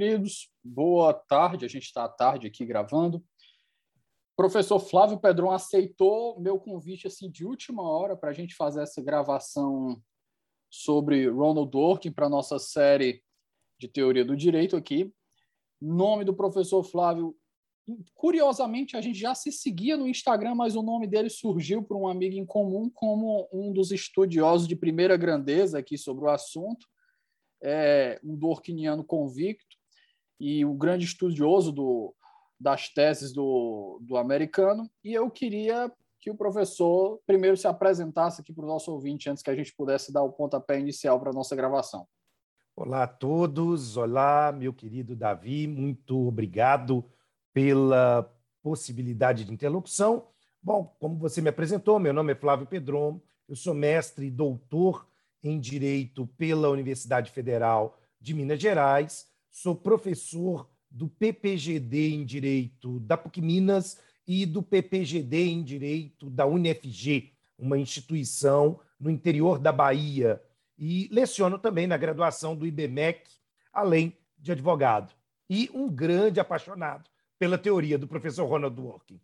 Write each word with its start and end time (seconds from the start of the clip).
Queridos, 0.00 0.50
boa 0.64 1.12
tarde. 1.12 1.66
A 1.66 1.68
gente 1.68 1.82
está 1.82 2.04
à 2.04 2.08
tarde 2.08 2.46
aqui 2.46 2.64
gravando. 2.64 3.22
professor 4.34 4.78
Flávio 4.78 5.20
Pedron 5.20 5.50
aceitou 5.50 6.40
meu 6.40 6.58
convite 6.58 7.06
assim 7.06 7.30
de 7.30 7.44
última 7.44 7.82
hora 7.82 8.16
para 8.16 8.30
a 8.30 8.32
gente 8.32 8.54
fazer 8.54 8.80
essa 8.80 9.02
gravação 9.02 10.02
sobre 10.70 11.28
Ronald 11.28 11.70
Dworkin 11.70 12.10
para 12.10 12.30
nossa 12.30 12.58
série 12.58 13.22
de 13.78 13.88
teoria 13.88 14.24
do 14.24 14.34
direito 14.34 14.74
aqui. 14.74 15.12
Nome 15.78 16.24
do 16.24 16.34
professor 16.34 16.82
Flávio. 16.82 17.36
Curiosamente, 18.14 18.96
a 18.96 19.02
gente 19.02 19.18
já 19.18 19.34
se 19.34 19.52
seguia 19.52 19.98
no 19.98 20.08
Instagram, 20.08 20.54
mas 20.54 20.76
o 20.76 20.82
nome 20.82 21.06
dele 21.06 21.28
surgiu 21.28 21.82
por 21.82 21.98
um 21.98 22.08
amigo 22.08 22.36
em 22.36 22.46
comum 22.46 22.88
como 22.88 23.46
um 23.52 23.70
dos 23.70 23.92
estudiosos 23.92 24.66
de 24.66 24.76
primeira 24.76 25.14
grandeza 25.18 25.78
aqui 25.78 25.98
sobre 25.98 26.24
o 26.24 26.30
assunto 26.30 26.86
é 27.62 28.18
um 28.24 28.36
Dworkiniano 28.36 29.04
convicto 29.04 29.69
e 30.40 30.64
um 30.64 30.76
grande 30.76 31.04
estudioso 31.04 31.70
do, 31.70 32.14
das 32.58 32.88
teses 32.88 33.32
do, 33.32 34.00
do 34.02 34.16
americano. 34.16 34.90
E 35.04 35.12
eu 35.12 35.30
queria 35.30 35.92
que 36.18 36.30
o 36.30 36.36
professor 36.36 37.20
primeiro 37.26 37.56
se 37.56 37.66
apresentasse 37.66 38.40
aqui 38.40 38.52
para 38.52 38.64
o 38.64 38.68
nosso 38.68 38.90
ouvinte 38.90 39.28
antes 39.28 39.42
que 39.42 39.50
a 39.50 39.54
gente 39.54 39.74
pudesse 39.74 40.12
dar 40.12 40.22
o 40.22 40.32
pontapé 40.32 40.80
inicial 40.80 41.20
para 41.20 41.30
a 41.30 41.34
nossa 41.34 41.54
gravação. 41.54 42.06
Olá 42.74 43.02
a 43.02 43.06
todos, 43.06 43.96
olá, 43.96 44.52
meu 44.52 44.72
querido 44.72 45.14
Davi, 45.14 45.66
muito 45.66 46.28
obrigado 46.28 47.04
pela 47.52 48.32
possibilidade 48.62 49.44
de 49.44 49.52
interlocução. 49.52 50.28
Bom, 50.62 50.94
como 50.98 51.18
você 51.18 51.40
me 51.40 51.48
apresentou, 51.48 51.98
meu 51.98 52.12
nome 52.12 52.32
é 52.32 52.36
Flávio 52.36 52.66
Pedron, 52.66 53.20
eu 53.48 53.56
sou 53.56 53.74
mestre 53.74 54.26
e 54.26 54.30
doutor 54.30 55.06
em 55.42 55.58
Direito 55.58 56.26
pela 56.38 56.68
Universidade 56.68 57.30
Federal 57.30 57.98
de 58.20 58.34
Minas 58.34 58.60
Gerais, 58.60 59.29
sou 59.50 59.74
professor 59.74 60.68
do 60.90 61.08
PPGD 61.08 62.10
em 62.10 62.24
Direito 62.24 63.00
da 63.00 63.16
PUC 63.16 63.40
Minas 63.40 64.00
e 64.26 64.46
do 64.46 64.62
PPGD 64.62 65.48
em 65.48 65.62
Direito 65.62 66.30
da 66.30 66.46
UNFG, 66.46 67.32
uma 67.58 67.78
instituição 67.78 68.80
no 68.98 69.10
interior 69.10 69.58
da 69.58 69.72
Bahia, 69.72 70.42
e 70.78 71.08
leciono 71.12 71.58
também 71.58 71.86
na 71.86 71.96
graduação 71.96 72.56
do 72.56 72.66
IBMEC, 72.66 73.28
além 73.72 74.16
de 74.38 74.52
advogado. 74.52 75.12
E 75.48 75.68
um 75.74 75.90
grande 75.90 76.40
apaixonado 76.40 77.10
pela 77.38 77.58
teoria 77.58 77.98
do 77.98 78.08
professor 78.08 78.46
Ronald 78.46 78.74
Dworkin. 78.74 79.20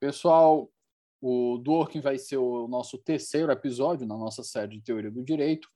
Pessoal, 0.00 0.70
o 1.20 1.58
Dworkin 1.58 2.00
vai 2.00 2.18
ser 2.18 2.36
o 2.36 2.68
nosso 2.68 2.98
terceiro 2.98 3.50
episódio 3.50 4.06
na 4.06 4.16
nossa 4.16 4.42
série 4.42 4.76
de 4.76 4.82
Teoria 4.82 5.10
do 5.10 5.24
Direito. 5.24 5.68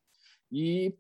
E, 0.53 0.95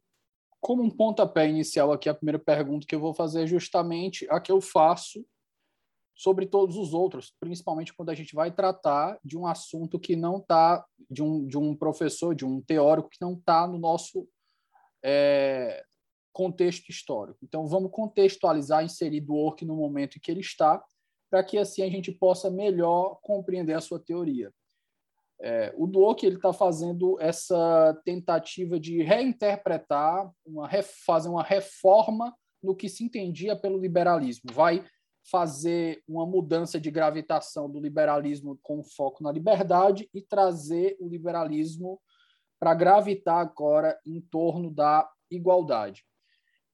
como 0.60 0.82
um 0.82 0.90
pontapé 0.90 1.48
inicial 1.48 1.92
aqui, 1.92 2.08
a 2.08 2.14
primeira 2.14 2.38
pergunta 2.38 2.86
que 2.86 2.94
eu 2.94 3.00
vou 3.00 3.14
fazer 3.14 3.44
é 3.44 3.46
justamente 3.46 4.26
a 4.30 4.40
que 4.40 4.52
eu 4.52 4.60
faço 4.60 5.24
sobre 6.14 6.44
todos 6.46 6.76
os 6.76 6.92
outros, 6.92 7.34
principalmente 7.40 7.94
quando 7.94 8.10
a 8.10 8.14
gente 8.14 8.34
vai 8.34 8.52
tratar 8.52 9.18
de 9.24 9.38
um 9.38 9.46
assunto 9.46 9.98
que 9.98 10.14
não 10.14 10.36
está, 10.36 10.84
de 11.10 11.22
um, 11.22 11.46
de 11.46 11.56
um 11.56 11.74
professor, 11.74 12.34
de 12.34 12.44
um 12.44 12.60
teórico 12.60 13.08
que 13.08 13.20
não 13.22 13.32
está 13.32 13.66
no 13.66 13.78
nosso 13.78 14.28
é, 15.02 15.82
contexto 16.30 16.90
histórico. 16.90 17.38
Então, 17.42 17.66
vamos 17.66 17.90
contextualizar, 17.90 18.84
inserir 18.84 19.22
Dworkin 19.22 19.64
no 19.64 19.76
momento 19.76 20.18
em 20.18 20.20
que 20.20 20.30
ele 20.30 20.40
está, 20.40 20.84
para 21.30 21.42
que 21.42 21.56
assim 21.56 21.82
a 21.82 21.88
gente 21.88 22.12
possa 22.12 22.50
melhor 22.50 23.18
compreender 23.22 23.72
a 23.72 23.80
sua 23.80 23.98
teoria. 23.98 24.52
É, 25.42 25.72
o 25.76 25.86
Dworkin 25.86 26.26
ele 26.26 26.36
está 26.36 26.52
fazendo 26.52 27.18
essa 27.20 27.98
tentativa 28.04 28.78
de 28.78 29.02
reinterpretar, 29.02 30.30
uma, 30.44 30.68
fazer 31.04 31.28
uma 31.28 31.42
reforma 31.42 32.34
no 32.62 32.76
que 32.76 32.88
se 32.88 33.04
entendia 33.04 33.56
pelo 33.56 33.78
liberalismo. 33.78 34.52
Vai 34.52 34.84
fazer 35.30 36.02
uma 36.06 36.26
mudança 36.26 36.80
de 36.80 36.90
gravitação 36.90 37.70
do 37.70 37.80
liberalismo 37.80 38.58
com 38.62 38.82
foco 38.82 39.22
na 39.22 39.32
liberdade 39.32 40.08
e 40.12 40.20
trazer 40.20 40.96
o 41.00 41.08
liberalismo 41.08 42.00
para 42.58 42.74
gravitar 42.74 43.38
agora 43.38 43.98
em 44.04 44.20
torno 44.20 44.70
da 44.70 45.08
igualdade 45.30 46.04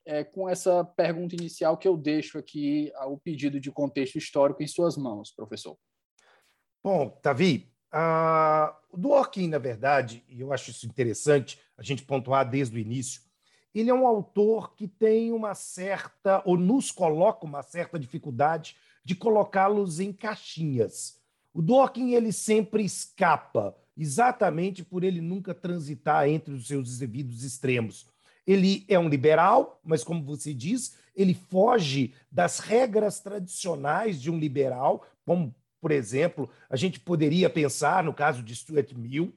é 0.07 0.23
com 0.23 0.49
essa 0.49 0.85
pergunta 0.85 1.35
inicial 1.35 1.77
que 1.77 1.89
eu 1.89 1.97
deixo 1.97 2.39
aqui 2.39 2.93
o 3.09 3.19
pedido 3.19 3.59
de 3.59 3.73
contexto 3.73 4.17
histórico 4.17 4.63
em 4.63 4.67
suas 4.67 4.97
mãos, 4.97 5.33
professor. 5.33 5.77
Bom, 6.83 7.11
Tavi, 7.21 7.69
uh, 7.93 8.75
o 8.91 8.97
Dworkin, 8.97 9.49
na 9.49 9.59
verdade, 9.59 10.25
e 10.29 10.41
eu 10.41 10.53
acho 10.53 10.71
isso 10.71 10.87
interessante 10.87 11.59
a 11.77 11.83
gente 11.83 12.03
pontuar 12.03 12.49
desde 12.49 12.77
o 12.77 12.79
início, 12.79 13.21
ele 13.75 13.91
é 13.91 13.95
um 13.95 14.07
autor 14.07 14.75
que 14.75 14.89
tem 14.89 15.33
uma 15.33 15.55
certa, 15.55 16.43
ou 16.47 16.57
nos 16.57 16.91
coloca 16.91 17.45
uma 17.45 17.63
certa 17.63 17.99
dificuldade 17.99 18.77
de 19.05 19.15
colocá-los 19.15 20.01
em 20.01 20.13
caixinhas. 20.13 21.21
O 21.53 21.61
Dworkin 21.61 22.15
ele 22.15 22.33
sempre 22.33 22.85
escapa, 22.85 23.77
exatamente 23.97 24.83
por 24.83 25.05
ele 25.05 25.21
nunca 25.21 25.55
transitar 25.55 26.29
entre 26.29 26.55
os 26.55 26.67
seus 26.67 26.99
devidos 26.99 27.45
extremos. 27.45 28.07
Ele 28.47 28.85
é 28.89 28.99
um 28.99 29.09
liberal, 29.09 29.81
mas, 29.85 30.05
como 30.05 30.23
você 30.23 30.55
diz, 30.55 30.97
ele 31.15 31.35
foge 31.35 32.15
das 32.31 32.59
regras 32.59 33.21
tradicionais 33.21 34.21
de 34.21 34.31
um 34.31 34.39
liberal, 34.39 35.05
como, 35.25 35.55
por 35.81 35.91
exemplo, 35.91 36.51
a 36.69 36.77
gente 36.77 36.99
poderia 36.99 37.49
pensar 37.51 38.03
no 38.03 38.15
caso 38.15 38.43
de 38.43 38.55
Stuart 38.55 38.93
Mill. 38.93 39.35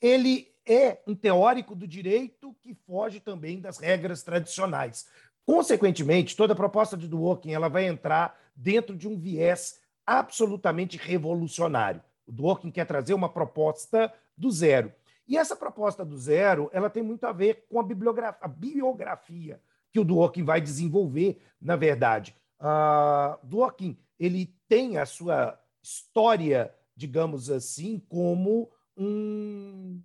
Ele 0.00 0.48
é 0.66 0.98
um 1.06 1.14
teórico 1.14 1.74
do 1.74 1.86
direito 1.86 2.54
que 2.62 2.74
foge 2.74 3.20
também 3.20 3.60
das 3.60 3.78
regras 3.78 4.22
tradicionais. 4.22 5.06
Consequentemente, 5.44 6.36
toda 6.36 6.52
a 6.52 6.56
proposta 6.56 6.96
de 6.96 7.08
Dworkin 7.08 7.52
ela 7.52 7.68
vai 7.68 7.86
entrar 7.86 8.38
dentro 8.54 8.96
de 8.96 9.08
um 9.08 9.18
viés 9.18 9.80
absolutamente 10.06 10.96
revolucionário. 10.96 12.02
O 12.26 12.32
Dworkin 12.32 12.70
quer 12.70 12.86
trazer 12.86 13.14
uma 13.14 13.28
proposta 13.28 14.12
do 14.36 14.50
zero. 14.50 14.92
E 15.26 15.36
essa 15.36 15.54
proposta 15.54 16.04
do 16.04 16.16
zero, 16.16 16.70
ela 16.72 16.90
tem 16.90 17.02
muito 17.02 17.24
a 17.24 17.32
ver 17.32 17.66
com 17.68 17.78
a 17.78 17.82
bibliografia, 17.82 18.38
a 18.40 18.48
biografia 18.48 19.60
que 19.92 20.00
o 20.00 20.04
Dworkin 20.04 20.44
vai 20.44 20.60
desenvolver, 20.60 21.40
na 21.60 21.76
verdade. 21.76 22.34
Uh, 22.60 23.38
Dworkin, 23.46 23.98
ele 24.18 24.54
tem 24.68 24.98
a 24.98 25.06
sua 25.06 25.59
história, 25.82 26.74
digamos 26.96 27.50
assim, 27.50 27.98
como 28.08 28.70
um, 28.96 30.02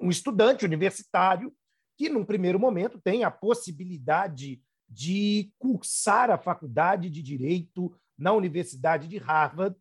um 0.00 0.10
estudante 0.10 0.64
universitário 0.64 1.54
que, 1.96 2.08
num 2.08 2.24
primeiro 2.24 2.58
momento, 2.58 3.00
tem 3.00 3.24
a 3.24 3.30
possibilidade 3.30 4.62
de 4.88 5.52
cursar 5.58 6.30
a 6.30 6.38
faculdade 6.38 7.10
de 7.10 7.20
Direito 7.20 7.94
na 8.16 8.32
Universidade 8.32 9.08
de 9.08 9.18
Harvard. 9.18 9.76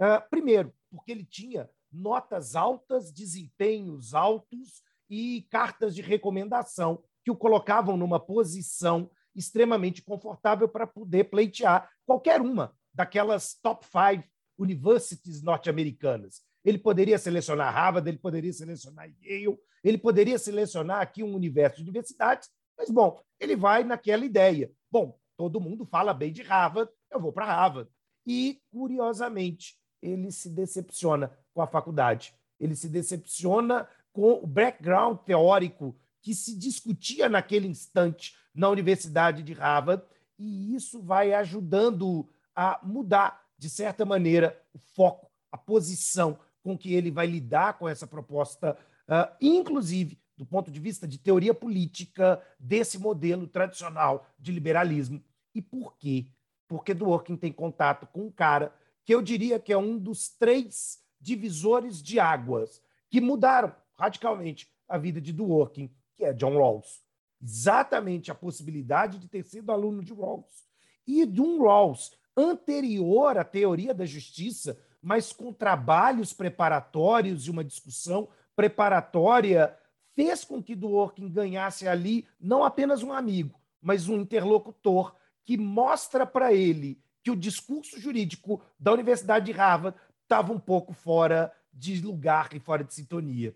Uh, 0.00 0.28
primeiro, 0.30 0.72
porque 0.90 1.10
ele 1.10 1.24
tinha 1.24 1.68
notas 1.90 2.54
altas, 2.54 3.12
desempenhos 3.12 4.14
altos 4.14 4.82
e 5.10 5.46
cartas 5.50 5.94
de 5.94 6.02
recomendação 6.02 7.02
que 7.24 7.30
o 7.30 7.36
colocavam 7.36 7.96
numa 7.96 8.20
posição 8.20 9.10
extremamente 9.34 10.02
confortável 10.02 10.68
para 10.68 10.86
poder 10.86 11.24
pleitear 11.24 11.90
qualquer 12.06 12.40
uma 12.40 12.74
daquelas 12.94 13.54
top 13.62 13.86
five 13.86 14.24
universities 14.62 15.42
norte-americanas. 15.42 16.42
Ele 16.64 16.78
poderia 16.78 17.18
selecionar 17.18 17.74
Harvard, 17.74 18.08
ele 18.08 18.18
poderia 18.18 18.52
selecionar 18.52 19.10
Yale, 19.20 19.58
ele 19.82 19.98
poderia 19.98 20.38
selecionar 20.38 21.00
aqui 21.00 21.22
um 21.22 21.34
universo 21.34 21.76
de 21.76 21.82
universidades, 21.82 22.48
mas, 22.78 22.88
bom, 22.90 23.20
ele 23.38 23.56
vai 23.56 23.84
naquela 23.84 24.24
ideia. 24.24 24.70
Bom, 24.90 25.18
todo 25.36 25.60
mundo 25.60 25.84
fala 25.84 26.14
bem 26.14 26.32
de 26.32 26.42
Harvard, 26.42 26.90
eu 27.10 27.20
vou 27.20 27.32
para 27.32 27.44
Harvard. 27.44 27.90
E, 28.26 28.60
curiosamente, 28.70 29.76
ele 30.00 30.30
se 30.30 30.48
decepciona 30.48 31.36
com 31.52 31.60
a 31.60 31.66
faculdade. 31.66 32.34
Ele 32.58 32.74
se 32.74 32.88
decepciona 32.88 33.88
com 34.12 34.34
o 34.34 34.46
background 34.46 35.18
teórico 35.18 35.96
que 36.20 36.34
se 36.34 36.56
discutia 36.56 37.28
naquele 37.28 37.66
instante 37.66 38.36
na 38.54 38.68
Universidade 38.68 39.42
de 39.42 39.52
Harvard, 39.52 40.04
e 40.38 40.74
isso 40.74 41.02
vai 41.02 41.32
ajudando 41.32 42.28
a 42.54 42.78
mudar, 42.82 43.41
de 43.62 43.70
certa 43.70 44.04
maneira, 44.04 44.60
o 44.74 44.78
foco, 44.80 45.30
a 45.52 45.56
posição 45.56 46.36
com 46.64 46.76
que 46.76 46.94
ele 46.94 47.12
vai 47.12 47.28
lidar 47.28 47.78
com 47.78 47.88
essa 47.88 48.08
proposta 48.08 48.76
uh, 49.06 49.32
inclusive 49.40 50.18
do 50.36 50.44
ponto 50.44 50.68
de 50.68 50.80
vista 50.80 51.06
de 51.06 51.16
teoria 51.16 51.54
política 51.54 52.42
desse 52.58 52.98
modelo 52.98 53.46
tradicional 53.46 54.26
de 54.36 54.50
liberalismo. 54.50 55.22
E 55.54 55.62
por 55.62 55.96
quê? 55.96 56.26
Porque 56.66 56.92
Dworkin 56.92 57.36
tem 57.36 57.52
contato 57.52 58.04
com 58.08 58.22
um 58.22 58.32
cara 58.32 58.74
que 59.04 59.14
eu 59.14 59.22
diria 59.22 59.60
que 59.60 59.72
é 59.72 59.78
um 59.78 59.96
dos 59.96 60.28
três 60.30 60.98
divisores 61.20 62.02
de 62.02 62.18
águas 62.18 62.82
que 63.08 63.20
mudaram 63.20 63.72
radicalmente 63.94 64.68
a 64.88 64.98
vida 64.98 65.20
de 65.20 65.32
Dworkin, 65.32 65.88
que 66.16 66.24
é 66.24 66.32
John 66.32 66.58
Rawls. 66.58 67.00
Exatamente 67.40 68.28
a 68.28 68.34
possibilidade 68.34 69.18
de 69.18 69.28
ter 69.28 69.44
sido 69.44 69.70
aluno 69.70 70.02
de 70.02 70.12
Rawls. 70.12 70.66
E 71.06 71.24
de 71.24 71.40
um 71.40 71.62
Rawls 71.62 72.10
anterior 72.36 73.38
à 73.38 73.44
teoria 73.44 73.92
da 73.92 74.06
justiça, 74.06 74.78
mas 75.00 75.32
com 75.32 75.52
trabalhos 75.52 76.32
preparatórios 76.32 77.46
e 77.46 77.50
uma 77.50 77.64
discussão 77.64 78.28
preparatória, 78.54 79.76
fez 80.14 80.44
com 80.44 80.62
que 80.62 80.74
Dworkin 80.74 81.28
ganhasse 81.28 81.88
ali 81.88 82.26
não 82.40 82.64
apenas 82.64 83.02
um 83.02 83.12
amigo, 83.12 83.60
mas 83.80 84.08
um 84.08 84.20
interlocutor 84.20 85.14
que 85.44 85.56
mostra 85.56 86.26
para 86.26 86.52
ele 86.52 87.00
que 87.22 87.30
o 87.30 87.36
discurso 87.36 88.00
jurídico 88.00 88.62
da 88.78 88.92
Universidade 88.92 89.46
de 89.46 89.52
Harvard 89.52 89.98
estava 90.22 90.52
um 90.52 90.58
pouco 90.58 90.92
fora 90.92 91.52
de 91.72 92.00
lugar 92.00 92.50
e 92.54 92.60
fora 92.60 92.84
de 92.84 92.92
sintonia. 92.92 93.54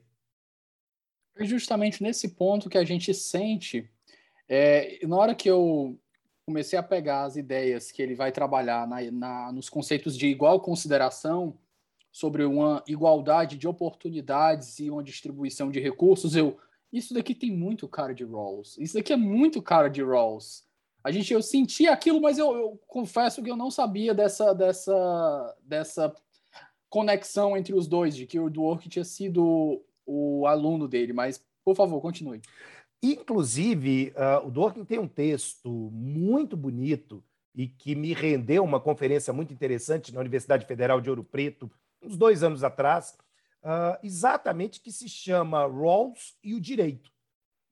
É 1.37 1.45
justamente 1.45 2.03
nesse 2.03 2.29
ponto 2.31 2.71
que 2.71 2.79
a 2.79 2.85
gente 2.85 3.13
sente, 3.13 3.91
é, 4.49 5.05
na 5.07 5.17
hora 5.17 5.35
que 5.35 5.51
eu 5.51 5.99
comecei 6.47 6.79
a 6.79 6.83
pegar 6.83 7.25
as 7.25 7.37
ideias 7.37 7.91
que 7.91 8.01
ele 8.01 8.15
vai 8.15 8.31
trabalhar 8.31 8.87
na, 8.87 9.03
na, 9.11 9.53
nos 9.53 9.69
conceitos 9.69 10.17
de 10.17 10.29
igual 10.29 10.61
consideração, 10.61 11.59
sobre 12.13 12.45
uma 12.45 12.83
igualdade 12.87 13.59
de 13.59 13.69
oportunidades 13.69 14.79
e 14.79 14.89
uma 14.89 15.03
distribuição 15.03 15.71
de 15.71 15.81
recursos, 15.81 16.35
eu 16.35 16.57
isso 16.91 17.13
daqui 17.13 17.35
tem 17.35 17.51
muito 17.51 17.87
cara 17.87 18.15
de 18.15 18.25
Rawls. 18.25 18.79
Isso 18.79 18.95
daqui 18.95 19.13
é 19.13 19.17
muito 19.19 19.61
cara 19.61 19.91
de 19.91 20.03
Rawls. 20.03 20.65
A 21.05 21.11
gente 21.11 21.35
eu 21.35 21.43
senti 21.43 21.87
aquilo, 21.87 22.19
mas 22.19 22.39
eu, 22.39 22.57
eu 22.57 22.81
confesso 22.87 23.43
que 23.43 23.51
eu 23.51 23.57
não 23.57 23.71
sabia 23.71 24.15
dessa 24.15 24.55
dessa 24.55 25.57
dessa 25.63 26.15
conexão 26.89 27.55
entre 27.55 27.75
os 27.75 27.87
dois, 27.87 28.17
de 28.17 28.25
que 28.25 28.41
o 28.41 28.49
Dwork 28.49 28.89
tinha 28.89 29.05
sido 29.05 29.83
o 30.07 30.47
aluno 30.47 30.89
dele, 30.89 31.13
mas 31.13 31.45
por 31.67 31.75
favor, 31.75 32.01
continue. 32.01 32.41
Inclusive, 33.13 34.13
uh, 34.17 34.45
o 34.47 34.51
Dworkin 34.51 34.85
tem 34.85 34.99
um 34.99 35.07
texto 35.07 35.71
muito 35.93 36.57
bonito 36.57 37.23
e 37.55 37.69
que 37.69 37.95
me 37.95 38.13
rendeu 38.13 38.65
uma 38.65 38.81
conferência 38.81 39.33
muito 39.33 39.53
interessante 39.53 40.13
na 40.13 40.21
Universidade 40.21 40.67
Federal 40.67 41.01
de 41.01 41.09
Ouro 41.09 41.23
Preto, 41.23 41.71
uns 42.03 42.17
dois 42.17 42.43
anos 42.43 42.65
atrás, 42.65 43.17
uh, 43.63 43.97
exatamente 44.03 44.81
que 44.81 44.91
se 44.91 45.09
chama 45.09 45.67
Rawls 45.67 46.37
e 46.43 46.53
o 46.53 46.61
Direito. 46.61 47.13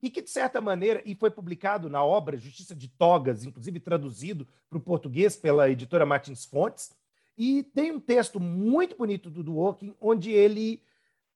E 0.01 0.09
que, 0.09 0.21
de 0.21 0.29
certa 0.29 0.61
maneira, 0.61 1.01
e 1.05 1.13
foi 1.15 1.29
publicado 1.29 1.89
na 1.89 2.01
obra 2.03 2.37
Justiça 2.37 2.73
de 2.73 2.87
Togas, 2.87 3.43
inclusive 3.43 3.79
traduzido 3.81 4.47
para 4.69 4.77
o 4.77 4.81
português 4.81 5.35
pela 5.35 5.69
editora 5.69 6.05
Martins 6.05 6.45
Fontes, 6.45 6.93
e 7.37 7.61
tem 7.61 7.91
um 7.91 7.99
texto 7.99 8.39
muito 8.39 8.95
bonito 8.95 9.29
do 9.29 9.43
Dworkin, 9.43 9.93
onde 9.99 10.31
ele 10.31 10.81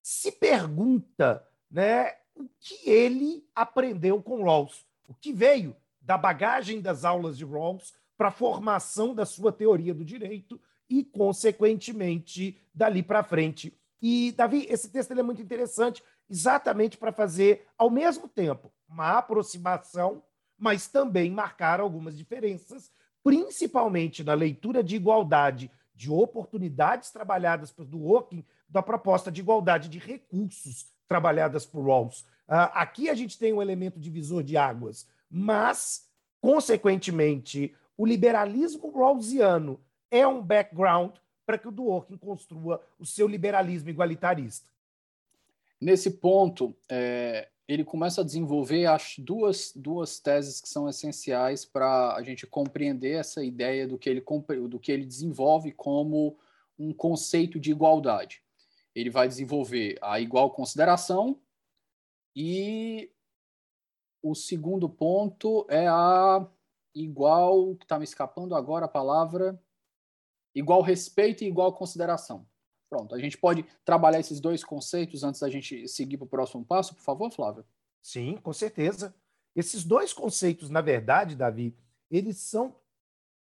se 0.01 0.31
pergunta 0.31 1.45
né, 1.69 2.13
o 2.39 2.49
que 2.59 2.89
ele 2.89 3.45
aprendeu 3.53 4.21
com 4.21 4.43
Rawls, 4.43 4.85
o 5.07 5.13
que 5.13 5.33
veio 5.33 5.75
da 6.01 6.17
bagagem 6.17 6.81
das 6.81 7.03
aulas 7.03 7.37
de 7.37 7.43
Rawls 7.43 7.93
para 8.17 8.29
a 8.29 8.31
formação 8.31 9.13
da 9.13 9.25
sua 9.25 9.51
teoria 9.51 9.93
do 9.93 10.05
direito 10.05 10.59
e, 10.89 11.03
consequentemente, 11.03 12.57
dali 12.73 13.03
para 13.03 13.23
frente. 13.23 13.77
E, 14.01 14.31
Davi, 14.31 14.65
esse 14.69 14.89
texto 14.89 15.11
é 15.11 15.21
muito 15.21 15.41
interessante, 15.41 16.01
exatamente 16.29 16.97
para 16.97 17.11
fazer, 17.11 17.67
ao 17.77 17.89
mesmo 17.89 18.27
tempo, 18.27 18.71
uma 18.87 19.17
aproximação, 19.17 20.23
mas 20.57 20.87
também 20.87 21.31
marcar 21.31 21.79
algumas 21.79 22.17
diferenças, 22.17 22.91
principalmente 23.23 24.23
na 24.23 24.33
leitura 24.33 24.83
de 24.83 24.95
igualdade 24.95 25.69
de 25.93 26.09
oportunidades 26.09 27.11
trabalhadas 27.11 27.71
por 27.71 27.85
Dworkin 27.85 28.45
da 28.69 28.81
proposta 28.81 29.29
de 29.31 29.41
igualdade 29.41 29.89
de 29.89 29.99
recursos 29.99 30.87
trabalhadas 31.09 31.65
por 31.65 31.83
Rawls. 31.83 32.21
Uh, 32.47 32.71
aqui 32.73 33.09
a 33.09 33.15
gente 33.15 33.37
tem 33.37 33.51
um 33.51 33.61
elemento 33.61 33.99
divisor 33.99 34.43
de 34.43 34.55
águas, 34.55 35.07
mas, 35.29 36.07
consequentemente, 36.39 37.75
o 37.97 38.05
liberalismo 38.05 38.89
rawlsiano 38.91 39.79
é 40.09 40.25
um 40.25 40.41
background 40.41 41.15
para 41.45 41.57
que 41.57 41.67
o 41.67 41.71
Dworkin 41.71 42.15
construa 42.15 42.81
o 42.97 43.05
seu 43.05 43.27
liberalismo 43.27 43.89
igualitarista. 43.89 44.69
Nesse 45.81 46.11
ponto, 46.11 46.75
é, 46.87 47.49
ele 47.67 47.83
começa 47.83 48.21
a 48.21 48.23
desenvolver 48.23 48.85
as 48.85 49.15
duas, 49.17 49.71
duas 49.75 50.19
teses 50.19 50.61
que 50.61 50.69
são 50.69 50.87
essenciais 50.87 51.65
para 51.65 52.15
a 52.15 52.23
gente 52.23 52.47
compreender 52.47 53.13
essa 53.13 53.43
ideia 53.43 53.87
do 53.87 53.97
que, 53.97 54.09
ele, 54.09 54.23
do 54.67 54.79
que 54.79 54.91
ele 54.91 55.05
desenvolve 55.05 55.71
como 55.71 56.37
um 56.77 56.93
conceito 56.93 57.59
de 57.59 57.71
igualdade. 57.71 58.41
Ele 58.95 59.09
vai 59.09 59.27
desenvolver 59.27 59.97
a 60.01 60.19
igual 60.19 60.51
consideração 60.51 61.39
e 62.35 63.11
o 64.21 64.35
segundo 64.35 64.89
ponto 64.89 65.65
é 65.69 65.87
a 65.87 66.45
igual, 66.93 67.75
que 67.75 67.85
está 67.85 67.97
me 67.97 68.03
escapando 68.03 68.55
agora 68.55 68.85
a 68.85 68.89
palavra, 68.89 69.61
igual 70.53 70.81
respeito 70.81 71.43
e 71.43 71.47
igual 71.47 71.73
consideração. 71.73 72.47
Pronto, 72.89 73.13
a 73.13 73.19
gente 73.19 73.37
pode 73.37 73.63
trabalhar 73.85 74.19
esses 74.19 74.39
dois 74.39 74.63
conceitos 74.63 75.23
antes 75.23 75.41
da 75.41 75.49
gente 75.49 75.87
seguir 75.87 76.17
para 76.17 76.25
o 76.25 76.29
próximo 76.29 76.65
passo, 76.65 76.95
por 76.95 77.03
favor, 77.03 77.31
Flávio? 77.31 77.63
Sim, 78.01 78.37
com 78.37 78.51
certeza. 78.51 79.13
Esses 79.55 79.83
dois 79.83 80.11
conceitos, 80.11 80.69
na 80.69 80.81
verdade, 80.81 81.35
Davi, 81.35 81.77
eles 82.09 82.37
são 82.37 82.75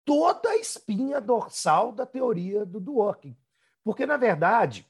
toda 0.04 0.50
a 0.50 0.56
espinha 0.56 1.20
dorsal 1.20 1.92
da 1.92 2.04
teoria 2.04 2.66
do 2.66 2.80
Dworkin. 2.80 3.36
Porque, 3.82 4.04
na 4.04 4.16
verdade, 4.16 4.89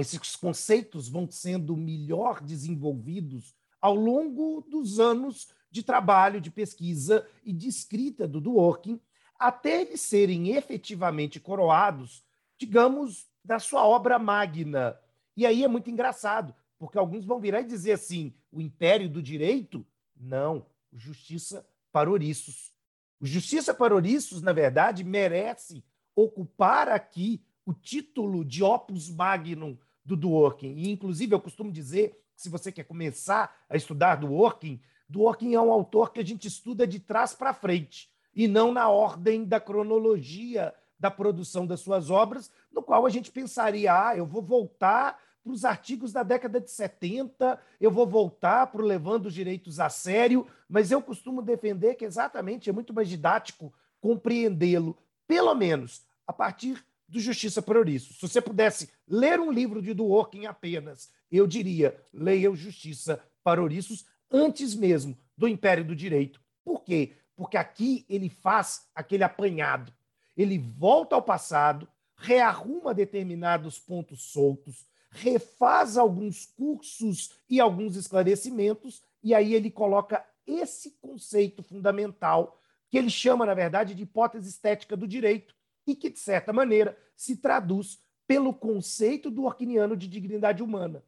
esses 0.00 0.36
conceitos 0.36 1.08
vão 1.08 1.30
sendo 1.30 1.76
melhor 1.76 2.40
desenvolvidos 2.40 3.54
ao 3.80 3.94
longo 3.94 4.60
dos 4.68 5.00
anos 5.00 5.48
de 5.70 5.82
trabalho, 5.82 6.40
de 6.40 6.50
pesquisa 6.50 7.26
e 7.44 7.52
de 7.52 7.68
escrita 7.68 8.26
do 8.26 8.40
Dworkin, 8.40 9.00
até 9.38 9.82
eles 9.82 10.00
serem 10.00 10.50
efetivamente 10.50 11.40
coroados, 11.40 12.24
digamos, 12.58 13.28
da 13.44 13.58
sua 13.58 13.86
obra 13.86 14.18
magna. 14.18 14.98
E 15.36 15.46
aí 15.46 15.64
é 15.64 15.68
muito 15.68 15.88
engraçado, 15.88 16.54
porque 16.78 16.98
alguns 16.98 17.24
vão 17.24 17.40
virar 17.40 17.62
e 17.62 17.66
dizer 17.66 17.92
assim: 17.92 18.34
o 18.52 18.60
império 18.60 19.08
do 19.08 19.22
direito? 19.22 19.86
Não, 20.14 20.66
justiça 20.92 21.66
para 21.90 22.10
ouriços. 22.10 22.72
O 23.18 23.26
justiça 23.26 23.72
para 23.72 23.94
ouriços, 23.94 24.42
na 24.42 24.52
verdade, 24.52 25.04
merece 25.04 25.84
ocupar 26.14 26.88
aqui 26.88 27.42
o 27.64 27.72
título 27.72 28.44
de 28.44 28.62
opus 28.62 29.08
magnum 29.08 29.78
do 30.04 30.16
Dworkin. 30.16 30.74
E, 30.76 30.90
inclusive, 30.90 31.34
eu 31.34 31.40
costumo 31.40 31.70
dizer 31.70 32.20
que 32.34 32.42
se 32.42 32.48
você 32.48 32.72
quer 32.72 32.84
começar 32.84 33.64
a 33.68 33.76
estudar 33.76 34.16
Dworkin, 34.16 34.80
Dworkin 35.08 35.54
é 35.54 35.60
um 35.60 35.72
autor 35.72 36.12
que 36.12 36.20
a 36.20 36.24
gente 36.24 36.46
estuda 36.46 36.86
de 36.86 37.00
trás 37.00 37.34
para 37.34 37.52
frente 37.52 38.08
e 38.34 38.46
não 38.46 38.72
na 38.72 38.88
ordem 38.88 39.44
da 39.44 39.58
cronologia 39.58 40.72
da 40.98 41.10
produção 41.10 41.66
das 41.66 41.80
suas 41.80 42.10
obras, 42.10 42.50
no 42.70 42.82
qual 42.82 43.06
a 43.06 43.10
gente 43.10 43.30
pensaria, 43.30 43.92
ah, 43.92 44.16
eu 44.16 44.26
vou 44.26 44.42
voltar 44.42 45.18
para 45.42 45.52
os 45.52 45.64
artigos 45.64 46.12
da 46.12 46.22
década 46.22 46.60
de 46.60 46.70
70, 46.70 47.58
eu 47.80 47.90
vou 47.90 48.06
voltar 48.06 48.66
para 48.66 48.82
o 48.82 48.84
Levando 48.84 49.26
os 49.26 49.34
Direitos 49.34 49.80
a 49.80 49.88
Sério, 49.88 50.46
mas 50.68 50.90
eu 50.90 51.00
costumo 51.00 51.40
defender 51.40 51.94
que 51.94 52.04
exatamente 52.04 52.68
é 52.68 52.72
muito 52.72 52.92
mais 52.92 53.08
didático 53.08 53.72
compreendê-lo, 54.00 54.96
pelo 55.26 55.54
menos 55.54 56.04
a 56.26 56.32
partir 56.32 56.84
do 57.10 57.20
Justiça 57.20 57.60
por 57.60 57.76
Ouriço. 57.76 58.14
Se 58.14 58.20
você 58.22 58.40
pudesse 58.40 58.90
ler 59.06 59.38
um 59.40 59.50
livro 59.50 59.82
de 59.82 59.92
Dworkin 59.92 60.46
apenas, 60.46 61.10
eu 61.30 61.46
diria, 61.46 62.00
leia 62.12 62.50
o 62.50 62.56
Justiça 62.56 63.22
para 63.42 63.60
Ouriços 63.60 64.06
antes 64.30 64.74
mesmo 64.74 65.18
do 65.36 65.48
Império 65.48 65.84
do 65.84 65.96
Direito. 65.96 66.40
Por 66.64 66.82
quê? 66.82 67.16
porque 67.40 67.56
aqui 67.56 68.04
ele 68.06 68.28
faz 68.28 68.86
aquele 68.94 69.24
apanhado. 69.24 69.90
Ele 70.36 70.58
volta 70.58 71.14
ao 71.14 71.22
passado, 71.22 71.88
rearruma 72.14 72.92
determinados 72.92 73.78
pontos 73.78 74.24
soltos, 74.24 74.86
refaz 75.10 75.96
alguns 75.96 76.44
cursos 76.44 77.30
e 77.48 77.58
alguns 77.58 77.96
esclarecimentos, 77.96 79.02
e 79.22 79.34
aí 79.34 79.54
ele 79.54 79.70
coloca 79.70 80.22
esse 80.46 80.90
conceito 81.00 81.62
fundamental, 81.62 82.60
que 82.90 82.98
ele 82.98 83.08
chama, 83.08 83.46
na 83.46 83.54
verdade, 83.54 83.94
de 83.94 84.02
hipótese 84.02 84.50
estética 84.50 84.94
do 84.94 85.08
direito, 85.08 85.56
e 85.90 85.96
que, 85.96 86.10
de 86.10 86.18
certa 86.18 86.52
maneira, 86.52 86.96
se 87.16 87.36
traduz 87.36 87.98
pelo 88.26 88.54
conceito 88.54 89.30
do 89.30 89.44
Orquiniano 89.44 89.96
de 89.96 90.06
dignidade 90.08 90.62
humana. 90.62 91.02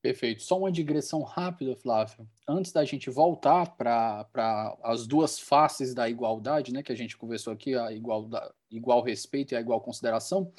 Perfeito. 0.00 0.42
Só 0.42 0.58
uma 0.58 0.72
digressão 0.72 1.22
rápida, 1.22 1.76
Flávio. 1.76 2.28
Antes 2.46 2.72
da 2.72 2.84
gente 2.84 3.08
voltar 3.08 3.76
para 3.76 4.76
as 4.82 5.06
duas 5.06 5.38
faces 5.38 5.94
da 5.94 6.08
igualdade, 6.08 6.72
né, 6.72 6.82
que 6.82 6.92
a 6.92 6.96
gente 6.96 7.16
conversou 7.16 7.52
aqui, 7.52 7.74
a 7.74 7.92
igual, 7.92 8.28
igual 8.70 9.02
respeito 9.02 9.52
e 9.52 9.56
a 9.56 9.60
igual 9.60 9.80
consideração, 9.80 10.52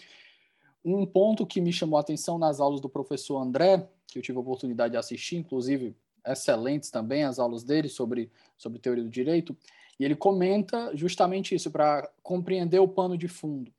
um 0.83 1.05
ponto 1.05 1.45
que 1.45 1.61
me 1.61 1.73
chamou 1.73 1.97
a 1.97 2.01
atenção 2.01 2.37
nas 2.37 2.59
aulas 2.59 2.79
do 2.79 2.89
professor 2.89 3.37
André 3.37 3.89
que 4.13 4.19
eu 4.19 4.23
tive 4.23 4.37
a 4.37 4.41
oportunidade 4.41 4.91
de 4.91 4.97
assistir, 4.97 5.37
inclusive 5.37 5.95
excelentes 6.25 6.91
também 6.91 7.23
as 7.23 7.39
aulas 7.39 7.63
dele 7.63 7.89
sobre, 7.89 8.31
sobre 8.55 8.79
teoria 8.79 9.03
do 9.03 9.09
direito, 9.09 9.57
e 9.99 10.05
ele 10.05 10.15
comenta 10.15 10.95
justamente 10.95 11.55
isso, 11.55 11.71
para 11.71 12.09
compreender 12.21 12.79
o 12.79 12.87
pano 12.87 13.17
de 13.17 13.27
fundo. 13.27 13.71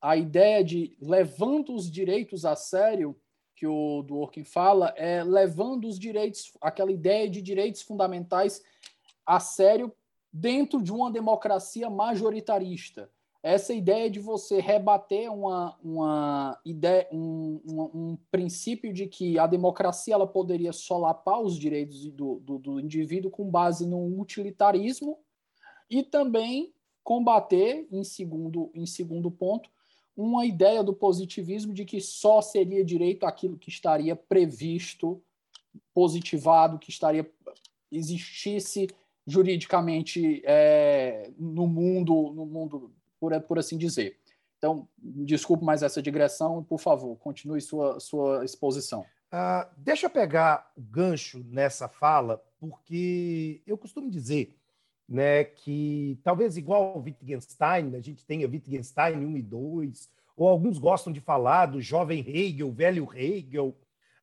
A 0.00 0.16
ideia 0.16 0.62
de 0.62 0.96
levando 1.00 1.74
os 1.74 1.90
direitos 1.90 2.44
a 2.44 2.54
sério, 2.54 3.16
que 3.56 3.66
o 3.66 4.02
Dworkin 4.02 4.44
fala, 4.44 4.92
é 4.96 5.22
levando 5.22 5.86
os 5.86 5.98
direitos, 5.98 6.52
aquela 6.60 6.92
ideia 6.92 7.28
de 7.28 7.40
direitos 7.40 7.82
fundamentais 7.82 8.62
a 9.24 9.40
sério 9.40 9.92
dentro 10.32 10.82
de 10.82 10.92
uma 10.92 11.10
democracia 11.10 11.88
majoritarista. 11.88 13.08
Essa 13.42 13.74
ideia 13.74 14.10
de 14.10 14.18
você 14.20 14.58
rebater 14.58 15.30
uma, 15.30 15.76
uma 15.82 16.58
ideia, 16.64 17.06
um, 17.12 17.60
um, 17.66 17.82
um 17.82 18.18
princípio 18.30 18.92
de 18.92 19.06
que 19.06 19.38
a 19.38 19.46
democracia 19.46 20.14
ela 20.14 20.26
poderia 20.26 20.72
solapar 20.72 21.40
os 21.40 21.58
direitos 21.58 22.08
do, 22.08 22.40
do, 22.40 22.58
do 22.58 22.80
indivíduo 22.80 23.30
com 23.30 23.48
base 23.50 23.86
no 23.86 24.18
utilitarismo 24.18 25.18
e 25.90 26.02
também 26.02 26.72
combater, 27.02 27.86
em 27.90 28.02
segundo, 28.02 28.70
em 28.74 28.86
segundo 28.86 29.30
ponto, 29.30 29.68
uma 30.16 30.46
ideia 30.46 30.82
do 30.82 30.94
positivismo 30.94 31.72
de 31.72 31.84
que 31.84 32.00
só 32.00 32.40
seria 32.40 32.84
direito 32.84 33.26
aquilo 33.26 33.58
que 33.58 33.68
estaria 33.68 34.14
previsto, 34.14 35.22
positivado, 35.92 36.78
que 36.78 36.90
estaria 36.90 37.28
existisse 37.90 38.88
juridicamente 39.26 40.42
é, 40.44 41.30
no 41.38 41.66
mundo, 41.66 42.32
no 42.34 42.44
mundo 42.44 42.92
por, 43.18 43.38
por 43.42 43.58
assim 43.58 43.78
dizer. 43.78 44.18
Então, 44.58 44.88
desculpe 44.98 45.64
mais 45.64 45.82
essa 45.82 46.02
digressão, 46.02 46.62
por 46.64 46.78
favor, 46.78 47.16
continue 47.16 47.60
sua, 47.60 48.00
sua 48.00 48.44
exposição. 48.44 49.02
Uh, 49.32 49.68
deixa 49.76 50.06
eu 50.06 50.10
pegar 50.10 50.70
o 50.76 50.80
gancho 50.80 51.44
nessa 51.48 51.88
fala, 51.88 52.42
porque 52.58 53.62
eu 53.66 53.76
costumo 53.76 54.10
dizer 54.10 54.56
né, 55.08 55.44
que 55.44 56.18
talvez 56.22 56.56
igual 56.56 56.98
o 56.98 57.02
Wittgenstein, 57.02 57.94
a 57.94 58.00
gente 58.00 58.24
tenha 58.24 58.48
Wittgenstein 58.48 59.16
1 59.16 59.36
e 59.36 59.42
2, 59.42 60.10
ou 60.36 60.48
alguns 60.48 60.78
gostam 60.78 61.12
de 61.12 61.20
falar 61.20 61.66
do 61.66 61.80
jovem 61.80 62.20
Hegel, 62.26 62.72
velho 62.72 63.08
Hegel. 63.14 63.76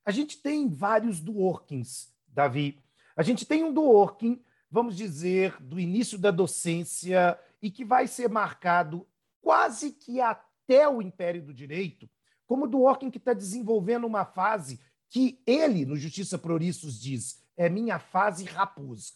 A 0.03 0.11
gente 0.11 0.37
tem 0.37 0.67
vários 0.69 1.19
Dworkins, 1.19 2.11
Davi. 2.27 2.79
A 3.15 3.23
gente 3.23 3.45
tem 3.45 3.63
um 3.63 3.73
Dworkin, 3.73 4.41
vamos 4.69 4.95
dizer, 4.95 5.61
do 5.61 5.79
início 5.79 6.17
da 6.17 6.31
docência 6.31 7.39
e 7.61 7.69
que 7.69 7.85
vai 7.85 8.07
ser 8.07 8.29
marcado 8.29 9.07
quase 9.41 9.91
que 9.91 10.19
até 10.19 10.87
o 10.87 11.01
Império 11.01 11.43
do 11.43 11.53
Direito, 11.53 12.09
como 12.45 12.67
Dworkin 12.67 13.09
que 13.09 13.17
está 13.17 13.33
desenvolvendo 13.33 14.05
uma 14.05 14.25
fase 14.25 14.79
que 15.09 15.41
ele, 15.45 15.85
no 15.85 15.95
Justiça 15.95 16.37
Proriços, 16.37 16.99
diz 16.99 17.41
é 17.57 17.69
minha 17.69 17.99
fase 17.99 18.45
raposa. 18.45 19.13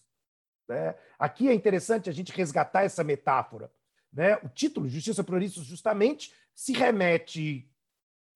Né? 0.67 0.95
Aqui 1.19 1.47
é 1.47 1.53
interessante 1.53 2.09
a 2.09 2.13
gente 2.13 2.31
resgatar 2.31 2.83
essa 2.83 3.03
metáfora. 3.03 3.71
Né? 4.11 4.35
O 4.37 4.49
título, 4.49 4.87
Justiça 4.87 5.23
Proriços, 5.23 5.65
justamente 5.65 6.33
se 6.53 6.73
remete 6.73 7.69